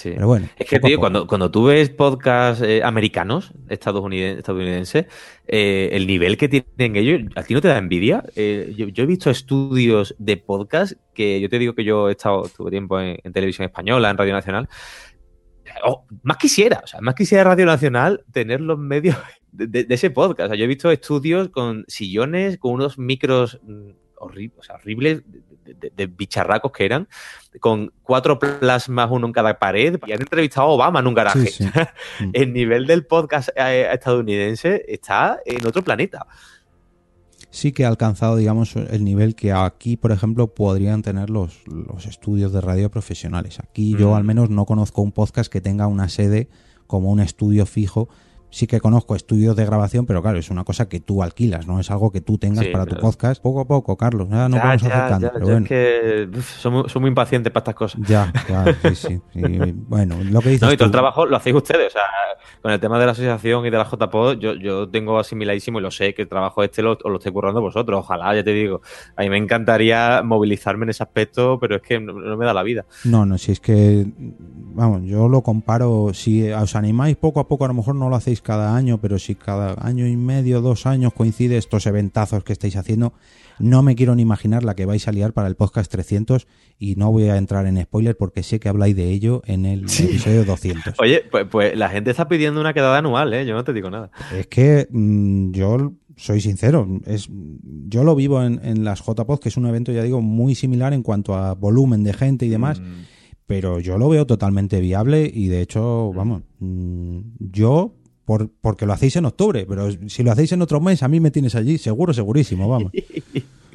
Pero 0.03 0.27
bueno. 0.27 0.47
Es 0.57 0.67
que, 0.67 0.79
tío, 0.79 0.99
cuando, 0.99 1.27
cuando 1.27 1.51
tú 1.51 1.65
ves 1.65 1.89
podcasts 1.89 2.63
eh, 2.63 2.81
americanos, 2.83 3.51
estadounidenses, 3.69 5.05
eh, 5.47 5.89
el 5.91 6.07
nivel 6.07 6.37
que 6.37 6.47
tienen 6.47 6.95
ellos, 6.95 7.21
¿a 7.35 7.43
ti 7.43 7.53
no 7.53 7.61
te 7.61 7.67
da 7.67 7.77
envidia? 7.77 8.23
Eh, 8.35 8.73
yo, 8.75 9.03
he 9.03 9.05
visto 9.05 9.29
estudios 9.29 10.15
de 10.17 10.37
podcast 10.37 10.93
que 11.13 11.39
yo 11.41 11.49
te 11.49 11.59
digo 11.59 11.73
que 11.73 11.83
yo 11.83 12.09
he 12.09 12.13
estado, 12.13 12.49
tuve 12.55 12.71
tiempo 12.71 12.99
en, 12.99 13.17
televisión 13.33 13.65
española, 13.65 14.09
en 14.09 14.17
Radio 14.17 14.33
Nacional. 14.33 14.69
más 16.23 16.37
quisiera, 16.37 16.81
o 16.83 16.87
sea, 16.87 17.01
más 17.01 17.15
quisiera 17.15 17.43
Radio 17.43 17.65
Nacional 17.65 18.23
tener 18.31 18.61
los 18.61 18.77
medios 18.77 19.17
de, 19.51 19.85
ese 19.89 20.09
podcast. 20.09 20.47
O 20.47 20.49
sea, 20.49 20.57
yo 20.57 20.65
he 20.65 20.67
visto 20.67 20.91
estudios 20.91 21.49
con 21.49 21.85
sillones, 21.87 22.57
con 22.57 22.73
unos 22.73 22.97
micros 22.97 23.59
mm, 23.63 23.89
horribles, 24.17 24.59
o 24.59 24.63
sea, 24.63 24.75
horribles, 24.75 25.23
de, 25.75 26.07
bicharracos 26.07 26.71
que 26.71 26.85
eran, 26.85 27.07
con 27.59 27.91
cuatro 28.03 28.39
plasmas, 28.39 29.09
uno 29.11 29.27
en 29.27 29.33
cada 29.33 29.57
pared, 29.59 29.99
y 30.05 30.11
han 30.11 30.21
entrevistado 30.21 30.67
a 30.67 30.71
Obama 30.71 30.99
en 30.99 31.07
un 31.07 31.13
garaje. 31.13 31.49
el 32.33 32.53
nivel 32.53 32.87
del 32.87 33.05
podcast 33.05 33.49
eh, 33.55 33.89
estadounidense 33.91 34.85
está 34.87 35.39
en 35.45 35.65
otro 35.65 35.83
planeta. 35.83 36.25
Sí 37.51 37.71
que 37.71 37.83
ha 37.83 37.87
alcanzado, 37.87 38.35
digamos, 38.35 38.75
el 38.75 39.03
nivel 39.03 39.35
que 39.35 39.51
aquí, 39.51 39.97
por 39.97 40.11
ejemplo, 40.11 40.53
podrían 40.53 41.01
tener 41.01 41.31
los, 41.31 41.65
los 41.65 42.05
estudios 42.05 42.53
de 42.53 42.61
radio 42.61 42.91
profesionales. 42.91 43.59
Aquí 43.59 43.95
yo 43.97 44.11
mm. 44.11 44.13
al 44.13 44.23
menos 44.23 44.49
no 44.51 44.65
conozco 44.65 45.01
un 45.01 45.11
podcast 45.11 45.51
que 45.51 45.59
tenga 45.59 45.87
una 45.87 46.09
sede 46.09 46.47
como 46.85 47.11
un 47.11 47.19
estudio 47.19 47.65
fijo 47.65 48.09
sí 48.49 48.67
que 48.67 48.79
conozco 48.79 49.15
estudios 49.15 49.55
de 49.55 49.65
grabación, 49.65 50.05
pero 50.05 50.21
claro, 50.21 50.37
es 50.37 50.49
una 50.49 50.63
cosa 50.63 50.89
que 50.89 50.99
tú 50.99 51.21
alquilas, 51.23 51.67
no 51.67 51.79
es 51.79 51.91
algo 51.91 52.11
que 52.11 52.21
tú 52.21 52.37
tengas 52.37 52.65
para 52.67 52.85
tu 52.85 52.97
podcast. 52.97 53.41
Poco 53.41 53.61
a 53.61 53.65
poco, 53.65 53.95
Carlos, 53.95 54.27
ya 54.29 54.49
nos 54.49 54.59
vamos 54.59 54.83
acercando. 54.83 55.31
pero 55.33 55.45
bueno. 55.45 55.65
Es 55.65 55.69
que 55.69 56.29
soy, 56.41 57.01
muy, 57.01 57.09
impaciente 57.09 57.51
para 57.51 57.61
estas 57.61 57.75
cosas. 57.75 58.01
Ya, 58.07 58.31
claro, 58.47 58.73
sí, 58.81 58.95
sí. 58.95 59.21
bueno, 59.87 60.17
lo 60.23 60.41
que 60.41 60.49
dices 60.49 60.67
No, 60.67 60.73
y 60.73 60.77
todo 60.77 60.85
el 60.85 60.91
trabajo 60.91 61.25
lo 61.25 61.35
hacéis 61.35 61.55
ustedes, 61.55 61.87
o 61.87 61.91
sea, 61.91 62.03
con 62.61 62.71
el 62.71 62.79
tema 62.79 62.99
de 62.99 63.05
la 63.05 63.11
asociación 63.11 63.65
y 63.65 63.69
de 63.69 63.77
la 63.77 63.85
JPod, 63.85 64.37
yo, 64.39 64.53
yo 64.55 64.89
tengo 64.89 65.19
asimiladísimo 65.19 65.79
y 65.79 65.81
lo 65.81 65.91
sé 65.91 66.13
que 66.13 66.23
el 66.23 66.27
trabajo 66.27 66.63
este 66.63 66.81
lo, 66.81 66.97
lo 67.03 67.17
estoy 67.17 67.31
currando 67.31 67.61
vosotros. 67.61 67.99
Ojalá, 67.99 68.35
ya 68.35 68.43
te 68.43 68.53
digo. 68.53 68.81
A 69.15 69.21
mí 69.21 69.29
me 69.29 69.37
encantaría 69.37 70.21
movilizarme 70.23 70.85
en 70.85 70.89
ese 70.89 71.03
aspecto, 71.03 71.59
pero 71.59 71.77
es 71.77 71.81
que 71.81 71.99
no, 71.99 72.13
no 72.13 72.37
me 72.37 72.45
da 72.45 72.53
la 72.53 72.63
vida. 72.63 72.85
No, 73.05 73.25
no, 73.25 73.37
si 73.37 73.51
es 73.51 73.59
que, 73.59 74.05
vamos, 74.17 75.03
yo 75.03 75.27
lo 75.27 75.41
comparo, 75.41 76.11
si 76.13 76.51
os 76.51 76.75
animáis 76.75 77.15
poco 77.15 77.39
a 77.39 77.47
poco, 77.47 77.65
a 77.65 77.67
lo 77.67 77.73
mejor 77.73 77.95
no 77.95 78.09
lo 78.09 78.15
hacéis 78.15 78.38
cada 78.41 78.75
año, 78.75 78.99
pero 78.99 79.19
si 79.19 79.35
cada 79.35 79.75
año 79.85 80.07
y 80.07 80.15
medio, 80.17 80.61
dos 80.61 80.85
años 80.85 81.13
coincide 81.13 81.57
estos 81.57 81.85
eventazos 81.85 82.43
que 82.43 82.53
estáis 82.53 82.75
haciendo, 82.75 83.13
no 83.59 83.83
me 83.83 83.95
quiero 83.95 84.15
ni 84.15 84.21
imaginar 84.21 84.63
la 84.63 84.75
que 84.75 84.85
vais 84.85 85.07
a 85.07 85.11
liar 85.11 85.33
para 85.33 85.47
el 85.47 85.55
podcast 85.55 85.91
300 85.91 86.47
y 86.79 86.95
no 86.95 87.11
voy 87.11 87.25
a 87.25 87.37
entrar 87.37 87.65
en 87.67 87.81
spoiler 87.81 88.15
porque 88.15 88.41
sé 88.41 88.59
que 88.59 88.69
habláis 88.69 88.95
de 88.95 89.09
ello 89.09 89.41
en 89.45 89.65
el 89.65 89.83
episodio 89.83 90.45
200. 90.45 90.95
Oye, 90.99 91.25
pues, 91.29 91.45
pues, 91.49 91.77
la 91.77 91.89
gente 91.89 92.11
está 92.11 92.27
pidiendo 92.27 92.61
una 92.61 92.73
quedada 92.73 92.97
anual, 92.97 93.33
¿eh? 93.33 93.45
Yo 93.45 93.53
no 93.53 93.63
te 93.63 93.73
digo 93.73 93.89
nada. 93.89 94.11
Es 94.35 94.47
que 94.47 94.87
mm, 94.89 95.51
yo 95.51 95.93
soy 96.15 96.41
sincero, 96.41 96.87
es, 97.05 97.29
yo 97.87 98.03
lo 98.03 98.15
vivo 98.15 98.43
en, 98.43 98.59
en 98.63 98.83
las 98.83 98.99
JPod, 99.05 99.39
que 99.39 99.49
es 99.49 99.57
un 99.57 99.65
evento, 99.65 99.91
ya 99.91 100.03
digo, 100.03 100.21
muy 100.21 100.55
similar 100.55 100.93
en 100.93 101.03
cuanto 101.03 101.35
a 101.35 101.53
volumen 101.53 102.03
de 102.03 102.13
gente 102.13 102.45
y 102.45 102.49
demás. 102.49 102.79
Mm. 102.79 103.03
Pero 103.49 103.79
yo 103.79 103.97
lo 103.97 104.09
veo 104.09 104.27
totalmente 104.27 104.79
viable 104.79 105.29
y 105.33 105.47
de 105.47 105.61
hecho, 105.61 106.13
vamos, 106.13 106.43
mm, 106.59 107.19
yo 107.39 107.95
por, 108.29 108.47
porque 108.61 108.85
lo 108.85 108.93
hacéis 108.93 109.15
en 109.15 109.25
octubre, 109.25 109.65
pero 109.67 109.89
si 110.07 110.21
lo 110.21 110.31
hacéis 110.31 110.51
en 110.51 110.61
otro 110.61 110.79
mes, 110.79 111.01
a 111.01 111.07
mí 111.07 111.19
me 111.19 111.31
tienes 111.31 111.55
allí, 111.55 111.79
seguro, 111.79 112.13
segurísimo, 112.13 112.69
vamos. 112.69 112.91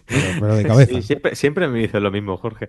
Pero, 0.07 0.55
de 0.55 0.65
cabeza. 0.65 1.01
siempre, 1.01 1.35
siempre, 1.35 1.67
me 1.67 1.79
dices 1.79 2.01
lo 2.01 2.11
mismo, 2.11 2.37
Jorge. 2.37 2.69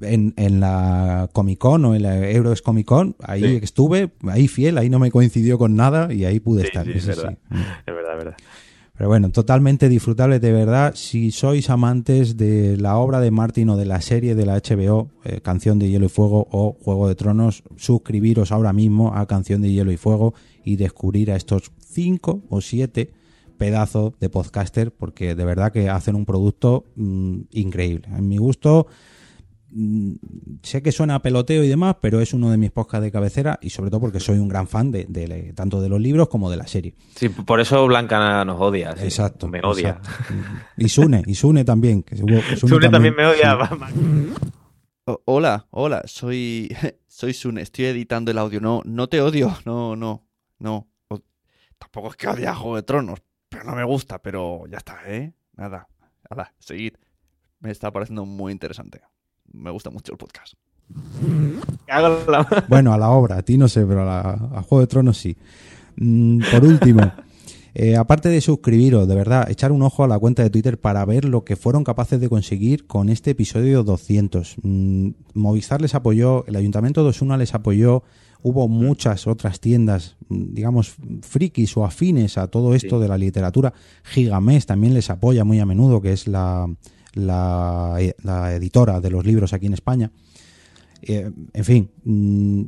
En, 0.00 0.32
en 0.36 0.60
la 0.60 1.28
Comic 1.32 1.58
Con 1.58 1.84
o 1.84 1.96
en 1.96 2.04
la 2.04 2.30
Euros 2.30 2.62
Comic 2.62 2.86
Con, 2.86 3.16
ahí 3.20 3.58
estuve, 3.60 4.10
ahí 4.28 4.46
fiel, 4.46 4.78
ahí 4.78 4.88
no 4.88 5.00
me 5.00 5.10
coincidió 5.10 5.58
con 5.58 5.74
nada 5.74 6.14
y 6.14 6.24
ahí 6.24 6.38
pude 6.38 6.62
estar. 6.62 6.88
es, 6.88 7.04
verdad. 7.04 7.36
es 7.84 7.94
verdad, 7.94 8.12
es 8.12 8.24
verdad. 8.24 8.36
Pero 8.98 9.10
bueno, 9.10 9.30
totalmente 9.30 9.88
disfrutable 9.88 10.40
de 10.40 10.50
verdad. 10.50 10.92
Si 10.96 11.30
sois 11.30 11.70
amantes 11.70 12.36
de 12.36 12.76
la 12.76 12.96
obra 12.96 13.20
de 13.20 13.30
Martin 13.30 13.70
o 13.70 13.76
de 13.76 13.86
la 13.86 14.00
serie 14.00 14.34
de 14.34 14.44
la 14.44 14.56
HBO, 14.56 15.10
eh, 15.24 15.40
Canción 15.40 15.78
de 15.78 15.88
Hielo 15.88 16.06
y 16.06 16.08
Fuego 16.08 16.48
o 16.50 16.76
Juego 16.82 17.06
de 17.06 17.14
Tronos, 17.14 17.62
suscribiros 17.76 18.50
ahora 18.50 18.72
mismo 18.72 19.14
a 19.14 19.26
Canción 19.26 19.62
de 19.62 19.70
Hielo 19.70 19.92
y 19.92 19.96
Fuego 19.96 20.34
y 20.68 20.76
descubrir 20.76 21.30
a 21.30 21.36
estos 21.36 21.72
cinco 21.78 22.42
o 22.48 22.60
siete 22.60 23.12
pedazos 23.56 24.18
de 24.20 24.28
podcaster 24.28 24.92
porque 24.92 25.34
de 25.34 25.44
verdad 25.44 25.72
que 25.72 25.88
hacen 25.88 26.14
un 26.14 26.24
producto 26.24 26.84
mm, 26.96 27.40
increíble. 27.50 28.08
En 28.16 28.28
mi 28.28 28.36
gusto, 28.36 28.86
Mm, 29.70 30.14
sé 30.62 30.82
que 30.82 30.92
suena 30.92 31.16
a 31.16 31.22
peloteo 31.22 31.62
y 31.62 31.68
demás, 31.68 31.96
pero 32.00 32.20
es 32.20 32.32
uno 32.32 32.50
de 32.50 32.56
mis 32.56 32.70
podcasts 32.70 33.04
de 33.04 33.12
cabecera 33.12 33.58
y 33.60 33.68
sobre 33.70 33.90
todo 33.90 34.00
porque 34.00 34.18
soy 34.18 34.38
un 34.38 34.48
gran 34.48 34.66
fan 34.66 34.90
de, 34.90 35.52
tanto 35.54 35.82
de 35.82 35.90
los 35.90 36.00
libros 36.00 36.28
como 36.28 36.50
de 36.50 36.56
la 36.56 36.66
serie. 36.66 36.94
Sí, 37.14 37.28
por 37.28 37.60
eso 37.60 37.86
Blanca 37.86 38.44
nos 38.44 38.60
odia. 38.60 38.94
Exacto. 38.98 39.46
Me 39.46 39.60
odia. 39.62 40.00
Y 40.76 40.88
Sune, 40.88 41.22
y 41.26 41.34
Sune 41.34 41.64
también. 41.64 42.04
Sune, 42.56 42.88
también, 42.88 43.14
me 43.14 43.26
odia. 43.26 43.58
hola, 45.26 45.66
hola, 45.70 46.02
soy, 46.06 46.74
soy 47.06 47.34
Sune, 47.34 47.60
estoy 47.60 47.86
editando 47.86 48.30
el 48.30 48.38
audio. 48.38 48.60
No, 48.60 48.82
no 48.86 49.08
te 49.08 49.20
odio, 49.20 49.54
no, 49.66 49.96
no, 49.96 50.24
no. 50.58 50.88
tampoco 51.78 52.10
es 52.10 52.16
que 52.16 52.28
odie 52.28 52.46
a 52.46 52.54
Juego 52.54 52.76
de 52.76 52.82
Tronos, 52.82 53.22
pero 53.48 53.64
no 53.64 53.74
me 53.74 53.84
gusta, 53.84 54.20
pero 54.20 54.66
ya 54.66 54.78
está, 54.78 55.00
¿eh? 55.06 55.32
Nada, 55.56 55.88
nada, 56.30 56.54
seguid. 56.58 56.94
Me 57.60 57.70
está 57.70 57.90
pareciendo 57.90 58.24
muy 58.24 58.52
interesante 58.52 59.00
me 59.52 59.70
gusta 59.70 59.90
mucho 59.90 60.12
el 60.12 60.18
podcast. 60.18 60.54
Bueno, 62.68 62.92
a 62.92 62.98
la 62.98 63.08
obra, 63.08 63.38
a 63.38 63.42
ti 63.42 63.56
no 63.56 63.66
sé, 63.66 63.86
pero 63.86 64.02
a, 64.02 64.62
Juego 64.68 64.80
de 64.80 64.86
Tronos 64.86 65.16
sí. 65.16 65.38
Mm, 65.96 66.40
por 66.52 66.62
último, 66.62 67.12
eh, 67.74 67.96
aparte 67.96 68.28
de 68.28 68.42
suscribiros, 68.42 69.08
de 69.08 69.14
verdad, 69.14 69.50
echar 69.50 69.72
un 69.72 69.80
ojo 69.80 70.04
a 70.04 70.06
la 70.06 70.18
cuenta 70.18 70.42
de 70.42 70.50
Twitter 70.50 70.78
para 70.78 71.02
ver 71.06 71.24
lo 71.24 71.46
que 71.46 71.56
fueron 71.56 71.84
capaces 71.84 72.20
de 72.20 72.28
conseguir 72.28 72.86
con 72.86 73.08
este 73.08 73.30
episodio 73.30 73.84
200. 73.84 74.56
Mm, 74.62 75.10
Movistar 75.32 75.80
les 75.80 75.94
apoyó, 75.94 76.44
el 76.46 76.56
Ayuntamiento 76.56 77.02
de 77.02 77.08
Osuna 77.08 77.38
les 77.38 77.54
apoyó, 77.54 78.02
hubo 78.42 78.68
muchas 78.68 79.26
otras 79.26 79.60
tiendas, 79.60 80.16
digamos, 80.28 80.94
frikis 81.22 81.76
o 81.76 81.84
afines 81.84 82.38
a 82.38 82.48
todo 82.48 82.74
esto 82.74 83.00
de 83.00 83.08
la 83.08 83.18
literatura. 83.18 83.72
Gigamés 84.04 84.66
también 84.66 84.94
les 84.94 85.10
apoya 85.10 85.44
muy 85.44 85.60
a 85.60 85.66
menudo, 85.66 86.00
que 86.00 86.12
es 86.12 86.26
la 86.26 86.68
la, 87.14 88.52
editora 88.54 89.00
de 89.00 89.10
los 89.10 89.24
libros 89.24 89.52
aquí 89.52 89.66
en 89.66 89.74
España. 89.74 90.10
Eh, 91.02 91.30
en 91.52 91.64
fin, 91.64 91.90
mm, 92.04 92.62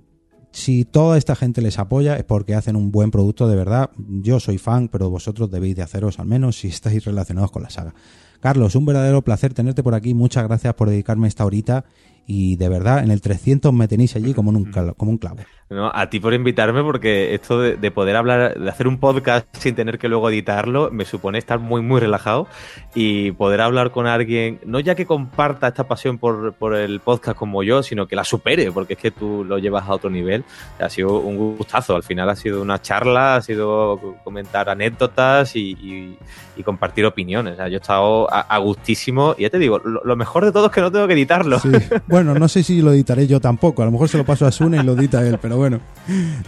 si 0.52 0.84
toda 0.84 1.18
esta 1.18 1.36
gente 1.36 1.62
les 1.62 1.78
apoya 1.78 2.16
es 2.16 2.24
porque 2.24 2.54
hacen 2.54 2.76
un 2.76 2.90
buen 2.90 3.10
producto 3.10 3.48
de 3.48 3.56
verdad. 3.56 3.90
Yo 3.96 4.40
soy 4.40 4.58
fan, 4.58 4.88
pero 4.88 5.10
vosotros 5.10 5.50
debéis 5.50 5.76
de 5.76 5.82
haceros 5.82 6.18
al 6.18 6.26
menos 6.26 6.58
si 6.58 6.68
estáis 6.68 7.04
relacionados 7.04 7.50
con 7.50 7.62
la 7.62 7.70
saga. 7.70 7.94
Carlos, 8.40 8.74
un 8.74 8.86
verdadero 8.86 9.22
placer 9.22 9.52
tenerte 9.52 9.82
por 9.82 9.94
aquí. 9.94 10.14
Muchas 10.14 10.44
gracias 10.44 10.74
por 10.74 10.88
dedicarme 10.88 11.28
esta 11.28 11.44
horita 11.44 11.84
y 12.26 12.56
de 12.56 12.68
verdad 12.68 13.04
en 13.04 13.10
el 13.10 13.20
300 13.20 13.72
me 13.72 13.86
tenéis 13.86 14.16
allí 14.16 14.34
como, 14.34 14.50
un, 14.50 14.72
como 14.96 15.10
un 15.10 15.18
clavo. 15.18 15.40
No, 15.72 15.88
a 15.94 16.10
ti 16.10 16.18
por 16.18 16.34
invitarme 16.34 16.82
porque 16.82 17.32
esto 17.32 17.60
de, 17.60 17.90
poder 17.92 18.16
hablar, 18.16 18.58
de 18.58 18.68
hacer 18.68 18.88
un 18.88 18.98
podcast 18.98 19.46
sin 19.56 19.76
tener 19.76 20.00
que 20.00 20.08
luego 20.08 20.28
editarlo, 20.28 20.90
me 20.90 21.04
supone 21.04 21.38
estar 21.38 21.60
muy, 21.60 21.80
muy 21.80 22.00
relajado 22.00 22.48
y 22.92 23.30
poder 23.30 23.60
hablar 23.60 23.92
con 23.92 24.08
alguien, 24.08 24.58
no 24.66 24.80
ya 24.80 24.96
que 24.96 25.06
comparta 25.06 25.68
esta 25.68 25.84
pasión 25.84 26.18
por, 26.18 26.54
por 26.54 26.74
el 26.74 26.98
podcast 26.98 27.38
como 27.38 27.62
yo, 27.62 27.84
sino 27.84 28.08
que 28.08 28.16
la 28.16 28.24
supere, 28.24 28.72
porque 28.72 28.94
es 28.94 28.98
que 28.98 29.12
tú 29.12 29.44
lo 29.44 29.58
llevas 29.58 29.88
a 29.88 29.92
otro 29.92 30.10
nivel. 30.10 30.42
Ha 30.80 30.88
sido 30.88 31.20
un 31.20 31.36
gustazo, 31.56 31.94
al 31.94 32.02
final 32.02 32.28
ha 32.28 32.34
sido 32.34 32.60
una 32.62 32.82
charla, 32.82 33.36
ha 33.36 33.40
sido 33.40 34.16
comentar 34.24 34.68
anécdotas 34.70 35.54
y, 35.54 36.18
compartir 36.64 37.06
opiniones. 37.06 37.56
yo 37.56 37.64
he 37.64 37.76
estado 37.76 38.28
a, 38.30 38.58
gustísimo 38.58 39.34
y 39.38 39.42
ya 39.42 39.50
te 39.50 39.58
digo, 39.58 39.78
lo, 39.78 40.14
mejor 40.14 40.44
de 40.44 40.52
todo 40.52 40.66
es 40.66 40.72
que 40.72 40.82
no 40.82 40.92
tengo 40.92 41.06
que 41.06 41.14
editarlo. 41.14 41.58
Bueno, 42.06 42.34
no 42.34 42.48
sé 42.48 42.62
si 42.62 42.82
lo 42.82 42.92
editaré 42.92 43.26
yo 43.26 43.40
tampoco, 43.40 43.80
a 43.80 43.86
lo 43.86 43.92
mejor 43.92 44.10
se 44.10 44.18
lo 44.18 44.26
paso 44.26 44.44
a 44.44 44.52
Sune 44.52 44.76
y 44.76 44.82
lo 44.82 44.92
edita 44.92 45.26
él, 45.26 45.38
pero 45.40 45.59
bueno, 45.60 45.78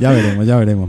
ya 0.01 0.11
veremos, 0.11 0.47
ya 0.47 0.57
veremos. 0.57 0.89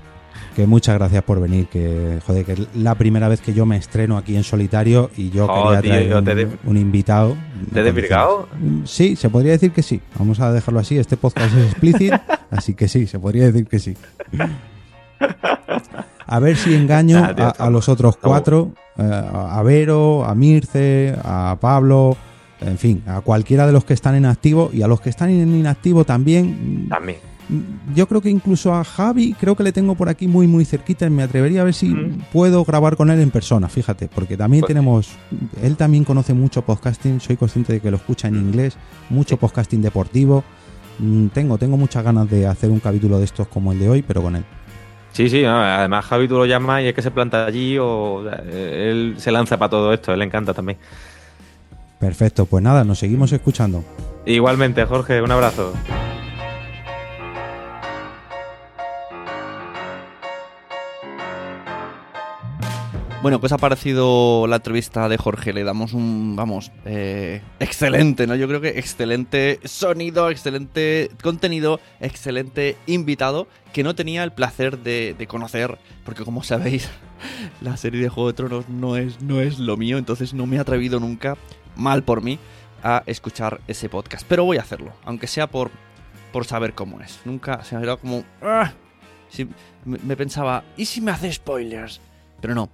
Que 0.55 0.65
muchas 0.65 0.95
gracias 0.95 1.23
por 1.23 1.41
venir, 1.41 1.67
que 1.67 2.19
joder, 2.25 2.45
que 2.45 2.53
es 2.53 2.59
la 2.73 2.95
primera 2.95 3.27
vez 3.27 3.41
que 3.41 3.53
yo 3.53 3.65
me 3.65 3.75
estreno 3.75 4.17
aquí 4.17 4.37
en 4.37 4.43
solitario 4.43 5.11
y 5.17 5.29
yo 5.29 5.45
quería 5.81 6.21
traer 6.21 6.49
un, 6.63 6.77
invitado. 6.77 7.35
¿Te 7.73 7.81
he 7.81 7.83
desvirgado? 7.83 8.47
Sí, 8.85 9.17
se 9.17 9.29
podría 9.29 9.51
decir 9.51 9.71
que 9.71 9.83
sí. 9.83 9.99
Vamos 10.17 10.39
a 10.39 10.53
dejarlo 10.53 10.79
así, 10.79 10.97
este 10.97 11.17
podcast 11.17 11.53
es 11.53 11.71
explícito, 11.71 12.15
así 12.51 12.75
que 12.75 12.87
sí, 12.87 13.07
se 13.07 13.19
podría 13.19 13.45
decir 13.45 13.67
que 13.67 13.79
sí. 13.79 13.97
A 16.25 16.39
ver 16.39 16.55
si 16.55 16.73
engaño 16.75 17.21
a, 17.57 17.69
los 17.69 17.89
otros 17.89 18.15
cuatro, 18.15 18.71
eh, 18.97 19.03
a 19.03 19.61
Vero, 19.63 20.23
a 20.23 20.33
Mirce, 20.33 21.13
a 21.25 21.57
Pablo, 21.59 22.15
en 22.61 22.77
fin, 22.77 23.03
a 23.05 23.19
cualquiera 23.19 23.67
de 23.67 23.73
los 23.73 23.83
que 23.83 23.93
están 23.93 24.15
en 24.15 24.25
activo 24.25 24.69
y 24.71 24.81
a 24.81 24.87
los 24.87 25.01
que 25.01 25.09
están 25.09 25.29
en 25.29 25.53
inactivo 25.53 26.05
también. 26.05 26.87
También 26.87 27.32
yo 27.95 28.07
creo 28.07 28.21
que 28.21 28.29
incluso 28.29 28.73
a 28.73 28.83
Javi, 28.83 29.33
creo 29.33 29.55
que 29.55 29.63
le 29.63 29.71
tengo 29.71 29.95
por 29.95 30.09
aquí 30.09 30.27
muy, 30.27 30.47
muy 30.47 30.65
cerquita. 30.65 31.05
Y 31.05 31.09
me 31.09 31.23
atrevería 31.23 31.61
a 31.61 31.63
ver 31.63 31.73
si 31.73 31.93
puedo 32.31 32.63
grabar 32.63 32.95
con 32.95 33.09
él 33.09 33.19
en 33.19 33.31
persona, 33.31 33.69
fíjate, 33.69 34.07
porque 34.07 34.37
también 34.37 34.61
pues 34.61 34.67
tenemos. 34.67 35.11
Él 35.61 35.75
también 35.75 36.03
conoce 36.03 36.33
mucho 36.33 36.63
podcasting, 36.63 37.19
soy 37.19 37.37
consciente 37.37 37.73
de 37.73 37.79
que 37.79 37.91
lo 37.91 37.97
escucha 37.97 38.27
en 38.27 38.35
inglés, 38.35 38.77
mucho 39.09 39.37
podcasting 39.37 39.81
deportivo. 39.81 40.43
Mm, 40.99 41.27
tengo, 41.27 41.57
tengo 41.57 41.77
muchas 41.77 42.03
ganas 42.03 42.29
de 42.29 42.47
hacer 42.47 42.69
un 42.69 42.79
capítulo 42.79 43.17
de 43.17 43.25
estos 43.25 43.47
como 43.47 43.71
el 43.71 43.79
de 43.79 43.89
hoy, 43.89 44.01
pero 44.01 44.21
con 44.21 44.35
él. 44.35 44.45
Sí, 45.11 45.29
sí, 45.29 45.45
además 45.45 46.05
Javi 46.05 46.27
tú 46.27 46.37
lo 46.37 46.45
llamas 46.47 46.81
y 46.81 46.87
es 46.87 46.95
que 46.95 47.03
se 47.03 47.11
planta 47.11 47.45
allí 47.45 47.77
o 47.79 48.27
él 48.51 49.13
se 49.17 49.31
lanza 49.31 49.57
para 49.57 49.69
todo 49.69 49.93
esto, 49.93 50.11
él 50.11 50.19
le 50.19 50.25
encanta 50.25 50.55
también. 50.55 50.79
Perfecto, 51.99 52.45
pues 52.47 52.63
nada, 52.63 52.83
nos 52.83 52.99
seguimos 52.99 53.31
escuchando. 53.31 53.83
Igualmente, 54.25 54.83
Jorge, 54.85 55.21
un 55.21 55.31
abrazo. 55.31 55.73
Bueno, 63.23 63.39
pues 63.39 63.53
ha 63.53 63.57
parecido 63.57 64.47
la 64.47 64.57
entrevista 64.57 65.07
de 65.07 65.15
Jorge? 65.15 65.53
Le 65.53 65.63
damos 65.63 65.93
un, 65.93 66.35
vamos, 66.35 66.73
eh, 66.83 67.41
excelente, 67.61 68.27
¿no? 68.27 68.35
Yo 68.35 68.49
creo 68.49 68.59
que 68.59 68.77
excelente 68.77 69.61
sonido, 69.63 70.29
excelente 70.29 71.09
contenido, 71.23 71.79
excelente 72.01 72.75
invitado, 72.85 73.47
que 73.71 73.81
no 73.81 73.95
tenía 73.95 74.25
el 74.25 74.33
placer 74.33 74.79
de, 74.79 75.15
conocer, 75.29 75.77
porque 76.03 76.25
como 76.25 76.43
sabéis, 76.43 76.89
la 77.61 77.77
serie 77.77 78.01
de 78.01 78.09
Juego 78.09 78.27
de 78.27 78.33
Tronos 78.33 78.67
no 78.67 78.97
es, 78.97 79.21
no 79.21 79.39
es 79.39 79.57
lo 79.57 79.77
mío, 79.77 79.97
entonces 79.97 80.33
no 80.33 80.45
me 80.45 80.57
he 80.57 80.59
atrevido 80.59 80.99
nunca, 80.99 81.37
mal 81.77 82.03
por 82.03 82.21
mí, 82.21 82.39
a 82.83 83.03
escuchar 83.05 83.61
ese 83.69 83.87
podcast. 83.87 84.25
Pero 84.27 84.43
voy 84.43 84.57
a 84.57 84.63
hacerlo, 84.63 84.91
aunque 85.05 85.27
sea 85.27 85.47
por, 85.47 85.71
por 86.33 86.43
saber 86.43 86.73
cómo 86.73 86.99
es. 86.99 87.21
Nunca, 87.23 87.63
se 87.63 87.69
sea, 87.69 87.79
era 87.79 87.95
como... 87.95 88.25
¡ah! 88.41 88.73
Si- 89.29 89.47
me 89.85 89.97
me 89.99 90.17
pensaba, 90.17 90.65
¿y 90.75 90.83
si 90.83 90.99
me 90.99 91.11
hace 91.11 91.31
spoilers? 91.31 92.01
Pero 92.43 92.55
no. 92.55 92.69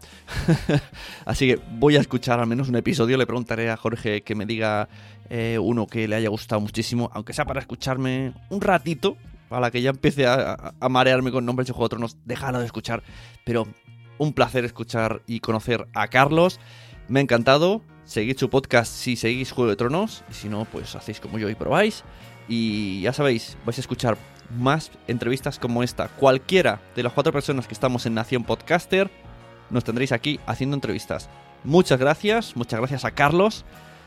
Así 1.25 1.45
que 1.45 1.61
voy 1.73 1.95
a 1.95 1.99
escuchar 1.99 2.39
al 2.39 2.47
menos 2.47 2.69
un 2.69 2.75
episodio. 2.75 3.17
Le 3.17 3.27
preguntaré 3.27 3.69
a 3.69 3.77
Jorge 3.77 4.21
que 4.23 4.33
me 4.33 4.47
diga 4.47 4.89
eh, 5.29 5.59
uno 5.61 5.85
que 5.85 6.07
le 6.07 6.15
haya 6.15 6.29
gustado 6.29 6.59
muchísimo, 6.59 7.11
aunque 7.13 7.33
sea 7.33 7.45
para 7.45 7.59
escucharme 7.59 8.33
un 8.49 8.61
ratito, 8.61 9.15
para 9.47 9.69
que 9.69 9.83
ya 9.83 9.91
empiece 9.91 10.25
a, 10.25 10.73
marearme 10.89 11.31
con 11.31 11.45
nombres 11.45 11.67
de 11.67 11.73
Juego 11.73 11.85
de 11.85 11.89
Tronos. 11.89 12.17
Déjalo 12.25 12.57
de 12.57 12.65
escuchar. 12.65 13.03
Pero 13.45 13.67
un 14.17 14.33
placer 14.33 14.65
escuchar 14.65 15.21
y 15.27 15.39
conocer 15.39 15.87
a 15.93 16.07
Carlos. 16.07 16.59
Me 17.07 17.19
ha 17.19 17.21
encantado. 17.21 17.83
Seguid 18.05 18.39
su 18.39 18.49
podcast 18.49 18.91
si 18.91 19.15
seguís 19.17 19.51
Juego 19.51 19.69
de 19.69 19.75
Tronos. 19.75 20.23
Y 20.31 20.33
si 20.33 20.49
no, 20.49 20.65
pues 20.65 20.95
hacéis 20.95 21.19
como 21.19 21.37
yo 21.37 21.47
y 21.47 21.53
probáis. 21.53 22.03
Y 22.47 23.01
ya 23.01 23.13
sabéis, 23.13 23.55
vais 23.67 23.77
a 23.77 23.81
escuchar 23.81 24.17
más 24.57 24.89
entrevistas 25.07 25.59
como 25.59 25.83
esta. 25.83 26.07
Cualquiera 26.07 26.81
de 26.95 27.03
las 27.03 27.13
cuatro 27.13 27.31
personas 27.31 27.67
que 27.67 27.75
estamos 27.75 28.07
en 28.07 28.15
Nación 28.15 28.43
Podcaster, 28.43 29.11
nos 29.69 29.83
tendréis 29.83 30.11
aquí 30.11 30.39
haciendo 30.45 30.75
entrevistas. 30.75 31.29
Muchas 31.63 31.99
gracias, 31.99 32.55
muchas 32.55 32.79
gracias 32.79 33.05
a 33.05 33.11
Carlos, 33.11 33.65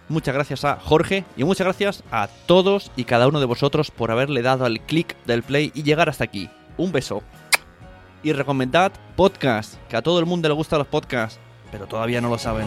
muchas 0.09 0.35
gracias 0.35 0.65
a 0.65 0.77
Jorge 0.77 1.25
y 1.37 1.45
muchas 1.45 1.67
gracias 1.67 2.05
a 2.11 2.29
todos 2.47 2.91
y 2.97 3.05
cada 3.05 3.29
uno 3.29 3.41
de 3.41 3.47
vosotros 3.47 3.91
por 3.91 4.11
haberle 4.11 4.43
dado 4.43 4.65
al 4.65 4.81
clic 4.81 5.17
del 5.27 5.43
play 5.43 5.71
y 5.75 5.83
llegar 5.83 6.09
hasta 6.09 6.25
aquí. 6.25 6.49
Un 6.77 6.93
beso. 6.93 7.23
Y 8.23 8.33
recomendad 8.33 8.93
podcast, 9.17 9.75
que 9.89 9.97
a 9.97 10.03
todo 10.03 10.21
el 10.21 10.27
mundo 10.27 10.49
le 10.49 10.55
gustan 10.55 10.79
los 10.79 10.89
podcasts, 10.89 11.41
pero 11.71 11.87
todavía 11.87 12.21
no 12.21 12.29
lo 12.29 12.39
saben. 12.39 12.67